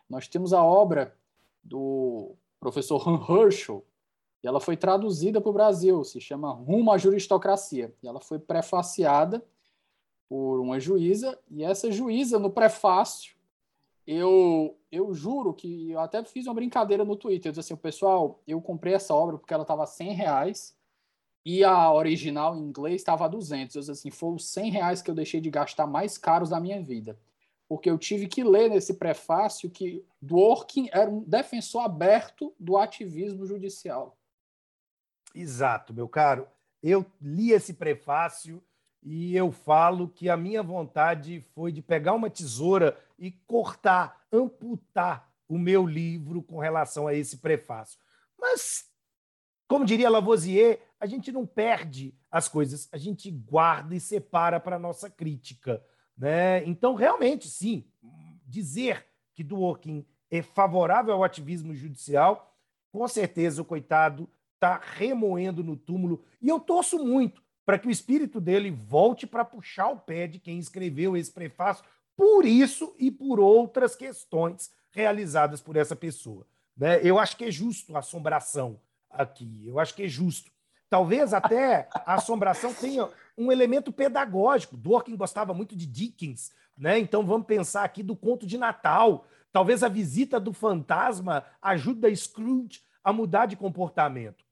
Nós 0.08 0.26
temos 0.26 0.52
a 0.52 0.62
obra 0.62 1.14
do 1.62 2.34
professor 2.58 3.06
Han 3.06 3.20
Herschel, 3.28 3.84
e 4.42 4.48
ela 4.48 4.60
foi 4.60 4.76
traduzida 4.76 5.40
para 5.40 5.50
o 5.50 5.52
Brasil, 5.52 6.02
se 6.04 6.20
chama 6.20 6.50
Rumo 6.50 6.92
à 6.92 6.98
Juristocracia. 6.98 7.92
E 8.02 8.08
ela 8.08 8.20
foi 8.20 8.38
prefaciada 8.38 9.44
por 10.28 10.60
uma 10.60 10.78
juíza, 10.78 11.38
e 11.50 11.64
essa 11.64 11.90
juíza, 11.90 12.38
no 12.38 12.50
prefácio, 12.50 13.34
eu, 14.06 14.78
eu 14.90 15.12
juro 15.12 15.52
que 15.52 15.90
eu 15.90 16.00
até 16.00 16.24
fiz 16.24 16.46
uma 16.46 16.54
brincadeira 16.54 17.04
no 17.04 17.16
Twitter. 17.16 17.50
Eu 17.50 17.52
disse 17.52 17.72
assim, 17.72 17.76
pessoal, 17.80 18.40
eu 18.46 18.60
comprei 18.60 18.94
essa 18.94 19.14
obra 19.14 19.36
porque 19.36 19.52
ela 19.52 19.64
estava 19.64 19.84
100 19.84 20.12
reais 20.14 20.74
e 21.44 21.62
a 21.62 21.92
original 21.92 22.56
em 22.56 22.60
inglês 22.60 22.96
estava 23.02 23.26
a 23.26 23.28
200. 23.28 23.76
Eu 23.76 23.80
disse 23.80 23.92
assim, 23.92 24.10
foram 24.10 24.36
os 24.36 24.48
100 24.48 24.70
reais 24.70 25.02
que 25.02 25.10
eu 25.10 25.14
deixei 25.14 25.42
de 25.42 25.50
gastar 25.50 25.86
mais 25.86 26.16
caros 26.16 26.48
da 26.50 26.58
minha 26.58 26.82
vida. 26.82 27.18
Porque 27.68 27.90
eu 27.90 27.98
tive 27.98 28.26
que 28.28 28.42
ler 28.42 28.70
nesse 28.70 28.94
prefácio 28.94 29.68
que 29.68 30.02
Dworkin 30.22 30.88
era 30.90 31.10
um 31.10 31.20
defensor 31.20 31.82
aberto 31.82 32.54
do 32.58 32.78
ativismo 32.78 33.44
judicial. 33.44 34.16
Exato, 35.34 35.92
meu 35.92 36.08
caro. 36.08 36.48
Eu 36.82 37.04
li 37.20 37.52
esse 37.52 37.74
prefácio 37.74 38.62
e 39.02 39.36
eu 39.36 39.52
falo 39.52 40.08
que 40.08 40.28
a 40.28 40.36
minha 40.36 40.62
vontade 40.62 41.40
foi 41.54 41.72
de 41.72 41.80
pegar 41.80 42.14
uma 42.14 42.28
tesoura 42.28 42.98
e 43.18 43.30
cortar, 43.30 44.26
amputar 44.32 45.30
o 45.48 45.56
meu 45.58 45.86
livro 45.86 46.42
com 46.42 46.58
relação 46.58 47.06
a 47.06 47.14
esse 47.14 47.38
prefácio. 47.38 47.98
Mas, 48.38 48.90
como 49.66 49.84
diria 49.84 50.10
Lavoisier, 50.10 50.80
a 51.00 51.06
gente 51.06 51.32
não 51.32 51.46
perde 51.46 52.14
as 52.30 52.48
coisas, 52.48 52.88
a 52.92 52.98
gente 52.98 53.30
guarda 53.30 53.94
e 53.94 54.00
separa 54.00 54.60
para 54.60 54.76
a 54.76 54.80
nossa 54.80 55.08
crítica. 55.08 55.82
Né? 56.16 56.64
Então, 56.66 56.94
realmente, 56.94 57.48
sim, 57.48 57.86
dizer 58.44 59.06
que 59.32 59.44
Dworkin 59.44 60.04
é 60.30 60.42
favorável 60.42 61.14
ao 61.14 61.24
ativismo 61.24 61.74
judicial, 61.74 62.56
com 62.92 63.06
certeza 63.06 63.62
o 63.62 63.64
coitado 63.64 64.28
está 64.54 64.80
remoendo 64.82 65.62
no 65.62 65.76
túmulo. 65.76 66.24
E 66.42 66.48
eu 66.48 66.58
torço 66.58 66.98
muito 66.98 67.42
para 67.68 67.78
que 67.78 67.86
o 67.86 67.90
espírito 67.90 68.40
dele 68.40 68.70
volte 68.70 69.26
para 69.26 69.44
puxar 69.44 69.88
o 69.88 69.98
pé 69.98 70.26
de 70.26 70.38
quem 70.38 70.58
escreveu 70.58 71.14
esse 71.14 71.30
prefácio, 71.30 71.84
por 72.16 72.46
isso 72.46 72.96
e 72.98 73.10
por 73.10 73.38
outras 73.38 73.94
questões 73.94 74.70
realizadas 74.90 75.60
por 75.60 75.76
essa 75.76 75.94
pessoa. 75.94 76.46
Né? 76.74 76.98
Eu 77.02 77.18
acho 77.18 77.36
que 77.36 77.44
é 77.44 77.50
justo 77.50 77.94
a 77.94 77.98
assombração 77.98 78.80
aqui, 79.10 79.64
eu 79.66 79.78
acho 79.78 79.94
que 79.94 80.04
é 80.04 80.08
justo. 80.08 80.50
Talvez 80.88 81.34
até 81.34 81.90
a 81.92 82.14
assombração 82.14 82.72
tenha 82.72 83.06
um 83.36 83.52
elemento 83.52 83.92
pedagógico. 83.92 84.74
Dworkin 84.74 85.14
gostava 85.14 85.52
muito 85.52 85.76
de 85.76 85.84
Dickens, 85.84 86.50
né? 86.74 86.98
então 86.98 87.26
vamos 87.26 87.46
pensar 87.46 87.84
aqui 87.84 88.02
do 88.02 88.16
conto 88.16 88.46
de 88.46 88.56
Natal. 88.56 89.26
Talvez 89.52 89.82
a 89.82 89.88
visita 89.88 90.40
do 90.40 90.54
fantasma 90.54 91.44
ajude 91.60 92.06
a 92.06 92.16
Scrooge 92.16 92.80
a 93.04 93.12
mudar 93.12 93.44
de 93.44 93.56
comportamento. 93.56 94.47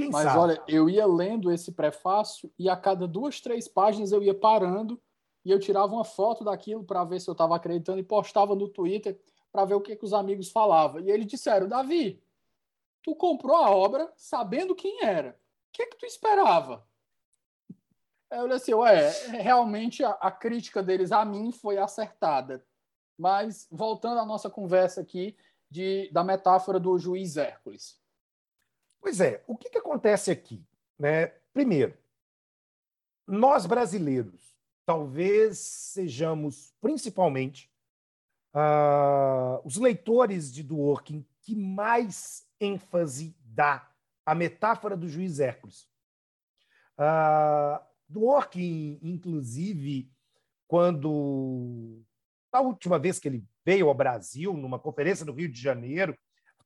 Quem 0.00 0.10
Mas 0.10 0.24
sabe? 0.24 0.38
olha, 0.38 0.62
eu 0.66 0.88
ia 0.88 1.06
lendo 1.06 1.52
esse 1.52 1.72
prefácio 1.72 2.50
e 2.58 2.70
a 2.70 2.76
cada 2.76 3.06
duas, 3.06 3.38
três 3.38 3.68
páginas 3.68 4.12
eu 4.12 4.22
ia 4.22 4.32
parando 4.32 4.98
e 5.44 5.50
eu 5.50 5.60
tirava 5.60 5.92
uma 5.92 6.04
foto 6.04 6.42
daquilo 6.42 6.82
para 6.82 7.04
ver 7.04 7.20
se 7.20 7.28
eu 7.28 7.32
estava 7.32 7.54
acreditando 7.54 7.98
e 7.98 8.02
postava 8.02 8.54
no 8.54 8.66
Twitter 8.66 9.20
para 9.52 9.66
ver 9.66 9.74
o 9.74 9.80
que, 9.80 9.94
que 9.94 10.04
os 10.04 10.14
amigos 10.14 10.50
falavam. 10.50 11.02
E 11.02 11.10
eles 11.10 11.26
disseram: 11.26 11.68
Davi, 11.68 12.22
tu 13.02 13.14
comprou 13.14 13.56
a 13.56 13.70
obra 13.70 14.10
sabendo 14.16 14.74
quem 14.74 15.04
era. 15.04 15.38
O 15.68 15.72
que, 15.72 15.86
que 15.86 15.98
tu 15.98 16.06
esperava? 16.06 16.82
Eu 18.30 18.44
olhei 18.44 18.56
assim, 18.56 18.72
ué, 18.72 19.10
realmente 19.28 20.02
a, 20.02 20.12
a 20.12 20.30
crítica 20.30 20.82
deles 20.82 21.12
a 21.12 21.26
mim 21.26 21.52
foi 21.52 21.76
acertada. 21.76 22.64
Mas 23.18 23.68
voltando 23.70 24.18
à 24.18 24.24
nossa 24.24 24.48
conversa 24.48 25.02
aqui 25.02 25.36
de, 25.68 26.10
da 26.10 26.24
metáfora 26.24 26.80
do 26.80 26.98
juiz 26.98 27.36
Hércules. 27.36 27.99
Pois 29.00 29.20
é, 29.20 29.42
o 29.46 29.56
que, 29.56 29.70
que 29.70 29.78
acontece 29.78 30.30
aqui? 30.30 30.64
Né? 30.98 31.28
Primeiro, 31.52 31.96
nós 33.26 33.66
brasileiros 33.66 34.54
talvez 34.84 35.58
sejamos 35.58 36.74
principalmente 36.80 37.70
uh, 38.54 39.64
os 39.64 39.76
leitores 39.76 40.52
de 40.52 40.62
Dworkin 40.62 41.24
que 41.42 41.54
mais 41.54 42.46
ênfase 42.60 43.36
dá 43.40 43.88
à 44.26 44.34
metáfora 44.34 44.96
do 44.96 45.08
juiz 45.08 45.40
Hércules. 45.40 45.88
Uh, 46.98 47.82
Dworkin, 48.08 48.98
inclusive, 49.02 50.12
quando 50.66 52.02
a 52.52 52.60
última 52.60 52.98
vez 52.98 53.18
que 53.18 53.28
ele 53.28 53.44
veio 53.64 53.88
ao 53.88 53.94
Brasil, 53.94 54.52
numa 54.54 54.78
conferência 54.78 55.24
no 55.24 55.32
Rio 55.32 55.50
de 55.50 55.60
Janeiro, 55.60 56.16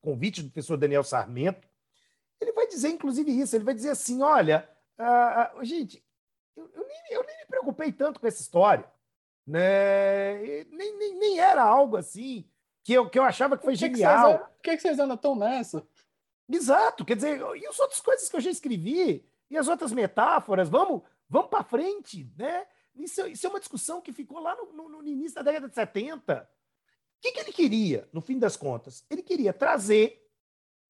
convite 0.00 0.42
do 0.42 0.50
professor 0.50 0.76
Daniel 0.76 1.04
Sarmento, 1.04 1.68
ele 2.44 2.52
vai 2.52 2.66
dizer, 2.66 2.90
inclusive, 2.90 3.30
isso. 3.30 3.56
Ele 3.56 3.64
vai 3.64 3.74
dizer 3.74 3.90
assim: 3.90 4.22
olha, 4.22 4.68
uh, 4.98 5.58
uh, 5.58 5.64
gente, 5.64 6.04
eu, 6.56 6.70
eu, 6.74 6.86
nem, 6.86 6.98
eu, 7.10 7.24
nem, 7.24 7.38
me 7.38 7.46
preocupei 7.46 7.90
tanto 7.90 8.20
com 8.20 8.26
essa 8.26 8.42
história. 8.42 8.84
Né? 9.46 10.64
Nem, 10.64 10.96
nem, 10.96 11.18
nem 11.18 11.38
era 11.40 11.62
algo 11.62 11.96
assim 11.96 12.48
que 12.82 12.92
eu, 12.92 13.08
que 13.08 13.18
eu 13.18 13.24
achava 13.24 13.56
que 13.56 13.64
foi 13.64 13.74
que 13.74 13.80
genial. 13.80 14.38
Por 14.38 14.62
que, 14.62 14.76
que 14.76 14.82
vocês 14.82 14.98
andam 14.98 15.16
tão 15.16 15.34
nessa? 15.34 15.86
Exato, 16.48 17.04
quer 17.04 17.16
dizer, 17.16 17.40
e 17.56 17.66
as 17.66 17.78
outras 17.80 18.00
coisas 18.00 18.28
que 18.28 18.36
eu 18.36 18.40
já 18.40 18.50
escrevi, 18.50 19.26
e 19.50 19.56
as 19.56 19.66
outras 19.66 19.92
metáforas, 19.92 20.68
vamos, 20.68 21.02
vamos 21.28 21.48
para 21.48 21.64
frente, 21.64 22.30
né? 22.36 22.66
Isso, 22.94 23.26
isso, 23.26 23.46
é 23.46 23.50
uma 23.50 23.58
discussão 23.58 24.00
que 24.00 24.12
ficou 24.12 24.38
lá 24.40 24.54
no, 24.54 24.72
no, 24.72 24.88
no 24.88 25.08
início 25.08 25.34
da 25.34 25.42
década 25.42 25.68
de 25.68 25.74
70. 25.74 26.42
O 26.42 27.20
que, 27.20 27.32
que 27.32 27.40
ele 27.40 27.52
queria, 27.52 28.08
no 28.12 28.20
fim 28.20 28.38
das 28.38 28.56
contas? 28.56 29.04
Ele 29.10 29.22
queria 29.22 29.52
trazer 29.52 30.23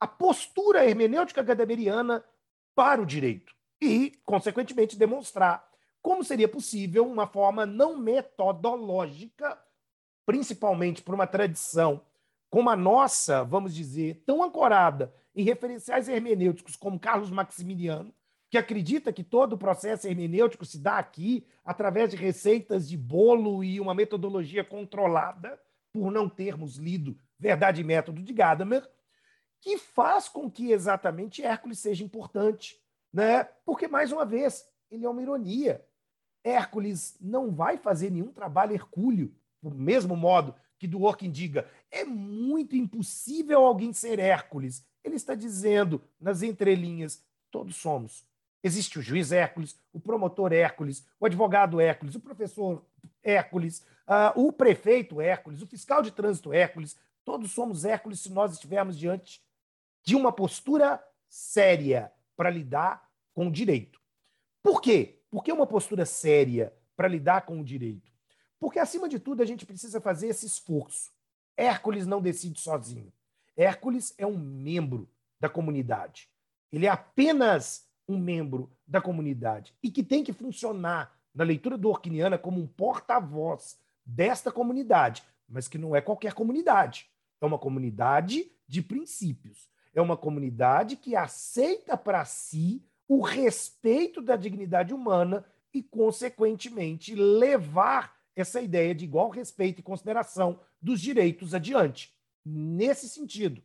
a 0.01 0.07
postura 0.07 0.84
hermenêutica 0.84 1.42
gadameriana 1.42 2.24
para 2.74 3.01
o 3.01 3.07
direito 3.07 3.55
e, 3.80 4.12
consequentemente, 4.24 4.97
demonstrar 4.97 5.68
como 6.03 6.22
seria 6.22 6.49
possível 6.49 7.07
uma 7.07 7.26
forma 7.26 7.64
não 7.64 7.97
metodológica 7.97 9.59
principalmente 10.26 11.03
por 11.03 11.14
uma 11.14 11.26
tradição 11.26 12.03
como 12.51 12.70
a 12.70 12.76
nossa, 12.76 13.42
vamos 13.42 13.74
dizer, 13.74 14.22
tão 14.24 14.42
ancorada 14.42 15.12
em 15.34 15.42
referenciais 15.42 16.09
hermenêuticos 16.09 16.76
como 16.76 17.01
Carlos 17.01 17.28
Maximiliano, 17.28 18.14
que 18.49 18.57
acredita 18.57 19.12
que 19.12 19.24
todo 19.24 19.55
o 19.55 19.59
processo 19.59 20.07
hermenêutico 20.07 20.64
se 20.64 20.78
dá 20.78 20.99
aqui 20.99 21.45
através 21.64 22.11
de 22.11 22.16
receitas 22.16 22.88
de 22.88 22.97
bolo 22.97 23.64
e 23.64 23.80
uma 23.80 23.92
metodologia 23.92 24.62
controlada, 24.62 25.61
por 25.92 26.12
não 26.12 26.28
termos 26.28 26.76
lido 26.76 27.16
Verdade 27.38 27.80
e 27.80 27.84
Método 27.84 28.22
de 28.22 28.32
Gadamer, 28.32 28.88
que 29.64 29.78
faz 29.78 30.28
com 30.28 30.50
que 30.50 30.72
exatamente 30.72 31.42
Hércules 31.42 31.78
seja 31.78 32.04
importante. 32.04 32.78
Né? 33.10 33.44
Porque, 33.64 33.88
mais 33.88 34.12
uma 34.12 34.26
vez, 34.26 34.68
ele 34.90 35.06
é 35.06 35.08
uma 35.08 35.22
ironia. 35.22 35.82
Hércules 36.44 37.16
não 37.18 37.50
vai 37.50 37.78
fazer 37.78 38.10
nenhum 38.10 38.30
trabalho 38.30 38.74
hercúleo, 38.74 39.34
do 39.62 39.70
mesmo 39.70 40.14
modo 40.14 40.54
que 40.78 40.86
Dworkin 40.86 41.30
diga 41.30 41.66
é 41.90 42.04
muito 42.04 42.76
impossível 42.76 43.64
alguém 43.64 43.90
ser 43.94 44.18
Hércules. 44.18 44.84
Ele 45.02 45.16
está 45.16 45.34
dizendo, 45.34 46.02
nas 46.20 46.42
entrelinhas, 46.42 47.24
todos 47.50 47.76
somos. 47.76 48.26
Existe 48.62 48.98
o 48.98 49.02
juiz 49.02 49.32
Hércules, 49.32 49.80
o 49.94 50.00
promotor 50.00 50.52
Hércules, 50.52 51.06
o 51.18 51.24
advogado 51.24 51.80
Hércules, 51.80 52.14
o 52.14 52.20
professor 52.20 52.84
Hércules, 53.22 53.80
uh, 54.06 54.38
o 54.38 54.52
prefeito 54.52 55.22
Hércules, 55.22 55.62
o 55.62 55.66
fiscal 55.66 56.02
de 56.02 56.10
trânsito 56.10 56.52
Hércules. 56.52 56.98
Todos 57.24 57.52
somos 57.52 57.86
Hércules 57.86 58.20
se 58.20 58.30
nós 58.30 58.52
estivermos 58.52 58.98
diante 58.98 59.42
de 60.05 60.14
uma 60.14 60.30
postura 60.30 61.02
séria 61.28 62.12
para 62.36 62.50
lidar 62.50 63.11
com 63.32 63.48
o 63.48 63.50
direito. 63.50 64.00
Por 64.62 64.80
quê? 64.80 65.20
Por 65.30 65.42
que 65.42 65.52
uma 65.52 65.66
postura 65.66 66.07
séria 66.07 66.72
para 66.96 67.09
lidar 67.09 67.42
com 67.42 67.61
o 67.61 67.64
direito? 67.64 68.12
Porque, 68.61 68.78
acima 68.78 69.09
de 69.09 69.18
tudo, 69.18 69.42
a 69.42 69.46
gente 69.46 69.66
precisa 69.66 70.00
fazer 70.00 70.28
esse 70.28 70.46
esforço. 70.46 71.11
Hércules 71.57 72.07
não 72.07 72.22
decide 72.22 72.61
sozinho. 72.61 73.12
Hércules 73.57 74.14
é 74.16 74.26
um 74.26 74.38
membro 74.38 75.09
da 75.40 75.48
comunidade. 75.48 76.28
Ele 76.72 76.86
é 76.86 76.90
apenas 76.90 77.88
um 78.09 78.18
membro 78.18 78.70
da 78.86 79.00
comunidade 79.00 79.74
e 79.82 79.90
que 79.90 80.02
tem 80.02 80.22
que 80.22 80.32
funcionar 80.32 81.18
na 81.34 81.44
leitura 81.44 81.76
do 81.76 81.88
Orquiniana 81.88 82.38
como 82.38 82.61
um 82.61 82.66
porta-voz 82.66 83.78
desta 84.05 84.52
comunidade, 84.52 85.22
mas 85.48 85.68
que 85.68 85.78
não 85.78 85.94
é 85.94 86.00
qualquer 86.00 86.34
comunidade. 86.34 87.11
É 87.40 87.46
uma 87.46 87.59
comunidade 87.59 88.50
de 88.66 88.82
princípios. 88.82 89.68
É 89.95 90.01
uma 90.01 90.16
comunidade 90.16 90.97
que 90.97 91.14
aceita 91.14 91.97
para 91.97 92.24
si 92.24 92.84
o 93.09 93.20
respeito 93.22 94.20
da 94.20 94.36
dignidade 94.36 94.92
humana 94.92 95.45
e, 95.72 95.82
consequentemente, 95.82 97.14
levar 97.14 98.16
essa 98.34 98.61
ideia 98.61 98.95
de 98.95 99.05
igual 99.05 99.30
respeito 99.30 99.78
e 99.80 99.82
consideração 99.82 100.61
dos 100.80 101.01
direitos 101.01 101.55
adiante. 101.55 102.12
Nesse 102.45 103.09
sentido, 103.09 103.62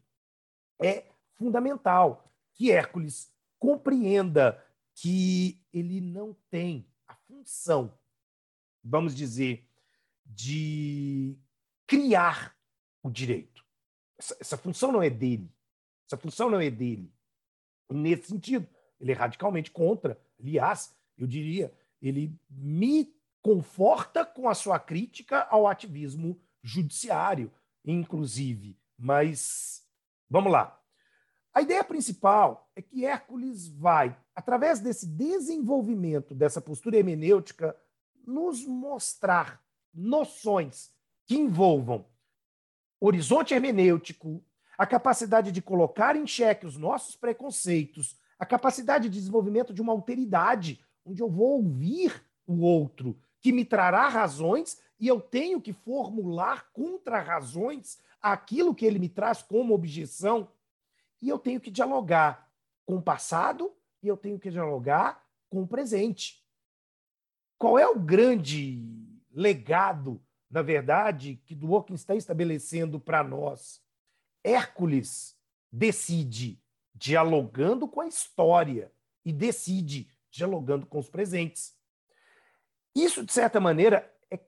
é 0.82 1.06
fundamental 1.36 2.32
que 2.54 2.72
Hércules 2.72 3.34
compreenda 3.58 4.64
que 4.96 5.62
ele 5.74 6.00
não 6.02 6.36
tem 6.50 6.86
a 7.08 7.16
função, 7.16 7.98
vamos 8.84 9.16
dizer, 9.16 9.68
de 10.26 11.38
criar 11.88 12.56
o 13.02 13.10
direito. 13.10 13.66
Essa, 14.18 14.38
essa 14.40 14.58
função 14.58 14.92
não 14.92 15.02
é 15.02 15.10
dele. 15.10 15.50
Essa 16.10 16.18
função 16.18 16.50
não 16.50 16.60
é 16.60 16.72
dele. 16.72 17.14
nesse 17.88 18.30
sentido, 18.30 18.68
ele 19.00 19.12
é 19.12 19.16
radicalmente 19.16 19.70
contra. 19.70 20.20
Aliás, 20.40 20.92
eu 21.16 21.28
diria, 21.28 21.72
ele 22.02 22.36
me 22.50 23.14
conforta 23.44 24.26
com 24.26 24.50
a 24.50 24.56
sua 24.56 24.80
crítica 24.80 25.44
ao 25.52 25.68
ativismo 25.68 26.42
judiciário, 26.64 27.52
inclusive. 27.86 28.76
Mas 28.98 29.84
vamos 30.28 30.52
lá. 30.52 30.82
A 31.54 31.62
ideia 31.62 31.84
principal 31.84 32.72
é 32.76 32.82
que 32.82 33.06
Hércules 33.06 33.68
vai, 33.68 34.18
através 34.36 34.80
desse 34.80 35.06
desenvolvimento 35.06 36.34
dessa 36.34 36.60
postura 36.60 36.98
hermenêutica, 36.98 37.76
nos 38.26 38.66
mostrar 38.66 39.64
noções 39.94 40.92
que 41.28 41.36
envolvam 41.36 42.06
horizonte 43.00 43.54
hermenêutico, 43.54 44.44
a 44.80 44.88
capacidade 44.88 45.52
de 45.52 45.62
colocar 45.62 46.16
em 46.16 46.26
xeque 46.26 46.66
os 46.66 46.78
nossos 46.78 47.14
preconceitos, 47.14 48.18
a 48.40 48.46
capacidade 48.46 49.10
de 49.10 49.20
desenvolvimento 49.20 49.74
de 49.74 49.82
uma 49.82 49.92
alteridade, 49.92 50.80
onde 51.06 51.22
eu 51.22 51.30
vou 51.30 51.58
ouvir 51.58 52.24
o 52.48 52.62
outro, 52.62 53.20
que 53.42 53.52
me 53.52 53.66
trará 53.66 54.08
razões 54.08 54.80
e 54.98 55.06
eu 55.06 55.20
tenho 55.20 55.60
que 55.60 55.74
formular 55.74 56.72
contra-razões 56.72 58.00
àquilo 58.22 58.74
que 58.74 58.86
ele 58.86 59.00
me 59.00 59.10
traz 59.10 59.42
como 59.42 59.74
objeção. 59.74 60.50
E 61.22 61.28
eu 61.28 61.38
tenho 61.38 61.60
que 61.60 61.70
dialogar 61.70 62.50
com 62.86 62.96
o 62.96 63.02
passado 63.02 63.74
e 64.02 64.08
eu 64.08 64.16
tenho 64.16 64.40
que 64.40 64.50
dialogar 64.50 65.22
com 65.50 65.62
o 65.62 65.68
presente. 65.68 66.42
Qual 67.58 67.78
é 67.78 67.86
o 67.86 68.00
grande 68.00 68.82
legado, 69.30 70.24
na 70.50 70.62
verdade, 70.62 71.36
que 71.46 71.54
Dworkin 71.54 71.96
está 71.96 72.16
estabelecendo 72.16 72.98
para 72.98 73.22
nós? 73.26 73.82
Hércules 74.50 75.38
decide 75.72 76.60
dialogando 76.96 77.88
com 77.88 78.02
a 78.02 78.08
história 78.08 78.92
e 79.24 79.32
decide 79.32 80.12
dialogando 80.32 80.88
com 80.88 80.98
os 80.98 81.08
presentes. 81.08 81.78
Isso, 82.96 83.24
de 83.24 83.32
certa 83.32 83.60
maneira, 83.60 84.12
é 84.32 84.40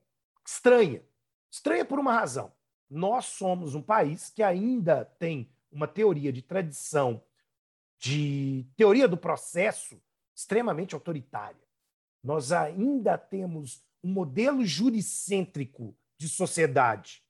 estranha. 0.46 1.02
Estranha 1.50 1.84
por 1.84 2.00
uma 2.00 2.12
razão. 2.12 2.52
Nós 2.90 3.26
somos 3.26 3.74
um 3.74 3.82
país 3.82 4.28
que 4.28 4.42
ainda 4.42 5.04
tem 5.04 5.50
uma 5.70 5.86
teoria 5.86 6.32
de 6.32 6.42
tradição, 6.42 7.22
de 7.98 8.66
teoria 8.76 9.06
do 9.06 9.16
processo 9.16 10.02
extremamente 10.34 10.94
autoritária. 10.94 11.62
Nós 12.22 12.50
ainda 12.50 13.16
temos 13.16 13.84
um 14.02 14.12
modelo 14.12 14.64
juricêntrico 14.64 15.96
de 16.18 16.28
sociedade, 16.28 17.24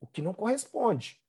o 0.00 0.06
que 0.06 0.22
não 0.22 0.32
corresponde 0.32 1.21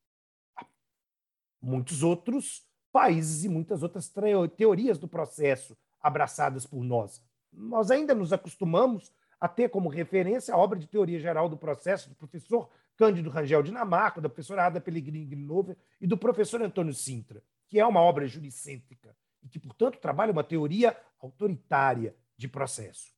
muitos 1.64 2.02
outros 2.02 2.62
países 2.92 3.44
e 3.44 3.48
muitas 3.48 3.82
outras 3.82 4.12
teorias 4.56 4.98
do 4.98 5.08
processo 5.08 5.76
abraçadas 6.00 6.66
por 6.66 6.84
nós. 6.84 7.22
Nós 7.52 7.90
ainda 7.90 8.14
nos 8.14 8.32
acostumamos 8.32 9.12
a 9.40 9.48
ter 9.48 9.68
como 9.68 9.88
referência 9.88 10.54
a 10.54 10.58
obra 10.58 10.78
de 10.78 10.86
teoria 10.86 11.18
geral 11.18 11.48
do 11.48 11.56
processo 11.56 12.08
do 12.08 12.14
professor 12.14 12.68
Cândido 12.96 13.30
Rangel 13.30 13.62
Dinamarca, 13.62 14.20
da 14.20 14.28
professora 14.28 14.66
Ada 14.66 14.80
Pellegrini 14.80 15.24
Grinova 15.24 15.76
e 16.00 16.06
do 16.06 16.16
professor 16.16 16.62
Antônio 16.62 16.94
Sintra, 16.94 17.42
que 17.68 17.80
é 17.80 17.86
uma 17.86 18.00
obra 18.00 18.26
juricêntrica 18.26 19.16
e 19.42 19.48
que, 19.48 19.58
portanto, 19.58 19.98
trabalha 19.98 20.32
uma 20.32 20.44
teoria 20.44 20.96
autoritária 21.20 22.14
de 22.36 22.48
processo. 22.48 23.12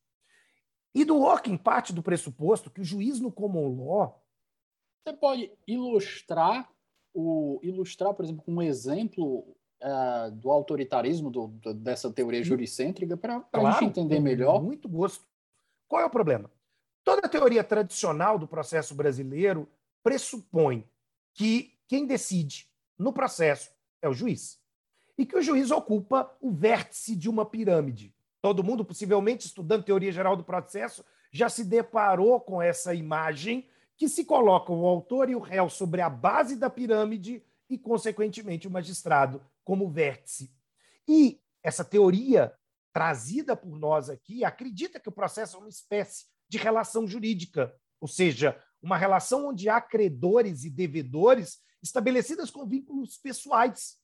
E 0.93 1.05
do 1.05 1.21
Ockham 1.21 1.57
parte 1.57 1.93
do 1.93 2.01
pressuposto 2.01 2.71
que 2.71 2.81
o 2.81 2.85
juiz 2.85 3.19
no 3.19 3.31
common 3.31 3.85
law... 3.85 4.23
Você 5.03 5.15
pode 5.15 5.51
ilustrar, 5.65 6.69
o, 7.17 7.59
ilustrar 7.63 8.13
por 8.13 8.23
exemplo, 8.23 8.43
com 8.43 8.53
um 8.53 8.61
exemplo 8.61 9.39
uh, 9.81 10.31
do 10.33 10.51
autoritarismo 10.51 11.31
do, 11.31 11.47
do, 11.47 11.73
dessa 11.73 12.11
teoria 12.11 12.43
juricêntrica 12.43 13.17
para 13.17 13.39
claro, 13.39 13.67
a 13.67 13.71
gente 13.71 13.89
entender 13.89 14.19
melhor. 14.19 14.61
Muito 14.61 14.87
gosto. 14.87 15.25
Qual 15.87 15.99
é 15.99 16.05
o 16.05 16.11
problema? 16.11 16.51
Toda 17.03 17.25
a 17.25 17.29
teoria 17.29 17.63
tradicional 17.63 18.37
do 18.37 18.47
processo 18.47 18.93
brasileiro 18.93 19.67
pressupõe 20.03 20.87
que 21.33 21.73
quem 21.87 22.05
decide 22.05 22.69
no 22.99 23.11
processo 23.11 23.71
é 23.99 24.07
o 24.07 24.13
juiz. 24.13 24.59
E 25.17 25.25
que 25.25 25.35
o 25.35 25.41
juiz 25.41 25.71
ocupa 25.71 26.31
o 26.39 26.51
vértice 26.51 27.15
de 27.15 27.27
uma 27.27 27.45
pirâmide. 27.45 28.13
Todo 28.41 28.63
mundo, 28.63 28.85
possivelmente 28.85 29.47
estudando 29.47 29.83
teoria 29.83 30.11
geral 30.11 30.35
do 30.35 30.43
processo, 30.43 31.03
já 31.31 31.49
se 31.49 31.63
deparou 31.63 32.39
com 32.39 32.61
essa 32.61 32.93
imagem 32.93 33.67
que 33.97 34.07
se 34.07 34.23
coloca 34.23 34.71
o 34.71 34.85
autor 34.85 35.29
e 35.29 35.35
o 35.35 35.39
réu 35.39 35.69
sobre 35.69 36.01
a 36.01 36.09
base 36.09 36.55
da 36.55 36.69
pirâmide 36.69 37.43
e, 37.69 37.77
consequentemente, 37.77 38.67
o 38.67 38.71
magistrado 38.71 39.41
como 39.63 39.89
vértice. 39.89 40.53
E 41.07 41.41
essa 41.63 41.83
teoria 41.83 42.53
trazida 42.93 43.55
por 43.55 43.77
nós 43.77 44.09
aqui 44.09 44.43
acredita 44.43 44.99
que 44.99 45.09
o 45.09 45.11
processo 45.11 45.57
é 45.57 45.59
uma 45.59 45.69
espécie 45.69 46.25
de 46.47 46.57
relação 46.57 47.07
jurídica, 47.07 47.75
ou 47.99 48.07
seja, 48.07 48.61
uma 48.81 48.97
relação 48.97 49.49
onde 49.49 49.67
há 49.67 49.81
credores 49.81 50.63
e 50.63 50.69
devedores 50.69 51.59
estabelecidas 51.81 52.51
com 52.51 52.65
vínculos 52.65 53.17
pessoais. 53.17 53.97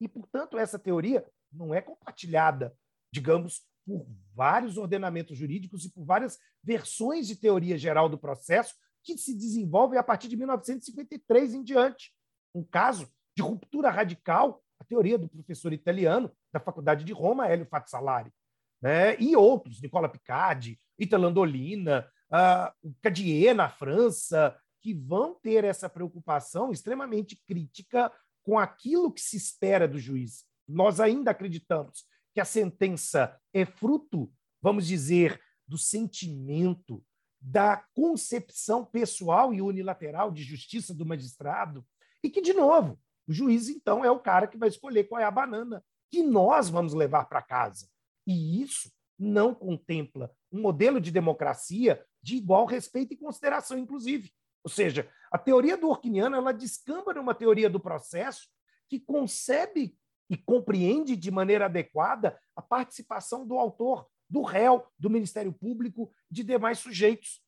E, 0.00 0.08
portanto, 0.08 0.58
essa 0.58 0.78
teoria 0.78 1.24
não 1.52 1.74
é 1.74 1.80
compartilhada, 1.80 2.76
digamos, 3.12 3.62
por 3.86 4.06
vários 4.34 4.76
ordenamentos 4.76 5.36
jurídicos 5.36 5.84
e 5.84 5.90
por 5.90 6.04
várias 6.04 6.38
versões 6.62 7.26
de 7.26 7.36
teoria 7.36 7.78
geral 7.78 8.08
do 8.08 8.18
processo 8.18 8.74
que 9.14 9.22
se 9.22 9.34
desenvolvem 9.34 9.98
a 9.98 10.02
partir 10.02 10.28
de 10.28 10.36
1953 10.36 11.54
em 11.54 11.62
diante. 11.62 12.12
Um 12.54 12.62
caso 12.62 13.08
de 13.36 13.42
ruptura 13.42 13.90
radical 13.90 14.62
a 14.80 14.84
teoria 14.84 15.18
do 15.18 15.28
professor 15.28 15.72
italiano 15.72 16.30
da 16.52 16.60
Faculdade 16.60 17.04
de 17.04 17.12
Roma, 17.12 17.48
Hélio 17.48 17.66
Fazzalari, 17.66 18.32
né? 18.80 19.18
e 19.20 19.34
outros, 19.34 19.80
Nicola 19.82 20.08
Picardi, 20.08 20.78
Ita 20.98 21.18
Landolina, 21.18 22.08
uh, 22.30 22.94
Cadier 23.02 23.54
na 23.54 23.68
França, 23.68 24.56
que 24.80 24.94
vão 24.94 25.34
ter 25.34 25.64
essa 25.64 25.88
preocupação 25.88 26.70
extremamente 26.70 27.36
crítica 27.46 28.12
com 28.44 28.58
aquilo 28.58 29.12
que 29.12 29.20
se 29.20 29.36
espera 29.36 29.88
do 29.88 29.98
juiz. 29.98 30.44
Nós 30.66 31.00
ainda 31.00 31.32
acreditamos 31.32 32.06
que 32.32 32.40
a 32.40 32.44
sentença 32.44 33.36
é 33.52 33.64
fruto, 33.66 34.32
vamos 34.62 34.86
dizer, 34.86 35.40
do 35.66 35.76
sentimento, 35.76 37.04
da 37.40 37.84
concepção 37.94 38.84
pessoal 38.84 39.54
e 39.54 39.62
unilateral 39.62 40.30
de 40.30 40.42
justiça 40.42 40.94
do 40.94 41.06
magistrado, 41.06 41.86
e 42.22 42.28
que, 42.28 42.40
de 42.40 42.52
novo, 42.52 42.98
o 43.26 43.32
juiz, 43.32 43.68
então, 43.68 44.04
é 44.04 44.10
o 44.10 44.18
cara 44.18 44.46
que 44.46 44.56
vai 44.56 44.68
escolher 44.68 45.04
qual 45.04 45.20
é 45.20 45.24
a 45.24 45.30
banana 45.30 45.84
que 46.10 46.22
nós 46.22 46.68
vamos 46.68 46.94
levar 46.94 47.26
para 47.26 47.42
casa. 47.42 47.88
E 48.26 48.62
isso 48.62 48.90
não 49.18 49.54
contempla 49.54 50.32
um 50.50 50.60
modelo 50.60 51.00
de 51.00 51.10
democracia 51.10 52.04
de 52.22 52.36
igual 52.36 52.64
respeito 52.64 53.12
e 53.12 53.16
consideração, 53.16 53.78
inclusive. 53.78 54.32
Ou 54.64 54.70
seja, 54.70 55.08
a 55.30 55.38
teoria 55.38 55.76
do 55.76 55.88
Orquiniano 55.88 56.36
ela 56.36 56.52
descamba 56.52 57.12
numa 57.14 57.34
teoria 57.34 57.68
do 57.68 57.80
processo 57.80 58.48
que 58.88 58.98
concebe 58.98 59.96
e 60.30 60.36
compreende 60.36 61.16
de 61.16 61.30
maneira 61.30 61.66
adequada 61.66 62.38
a 62.54 62.62
participação 62.62 63.46
do 63.46 63.58
autor, 63.58 64.06
do 64.28 64.42
réu, 64.42 64.86
do 64.98 65.10
Ministério 65.10 65.52
Público, 65.52 66.12
de 66.30 66.44
demais 66.44 66.78
sujeitos. 66.78 67.42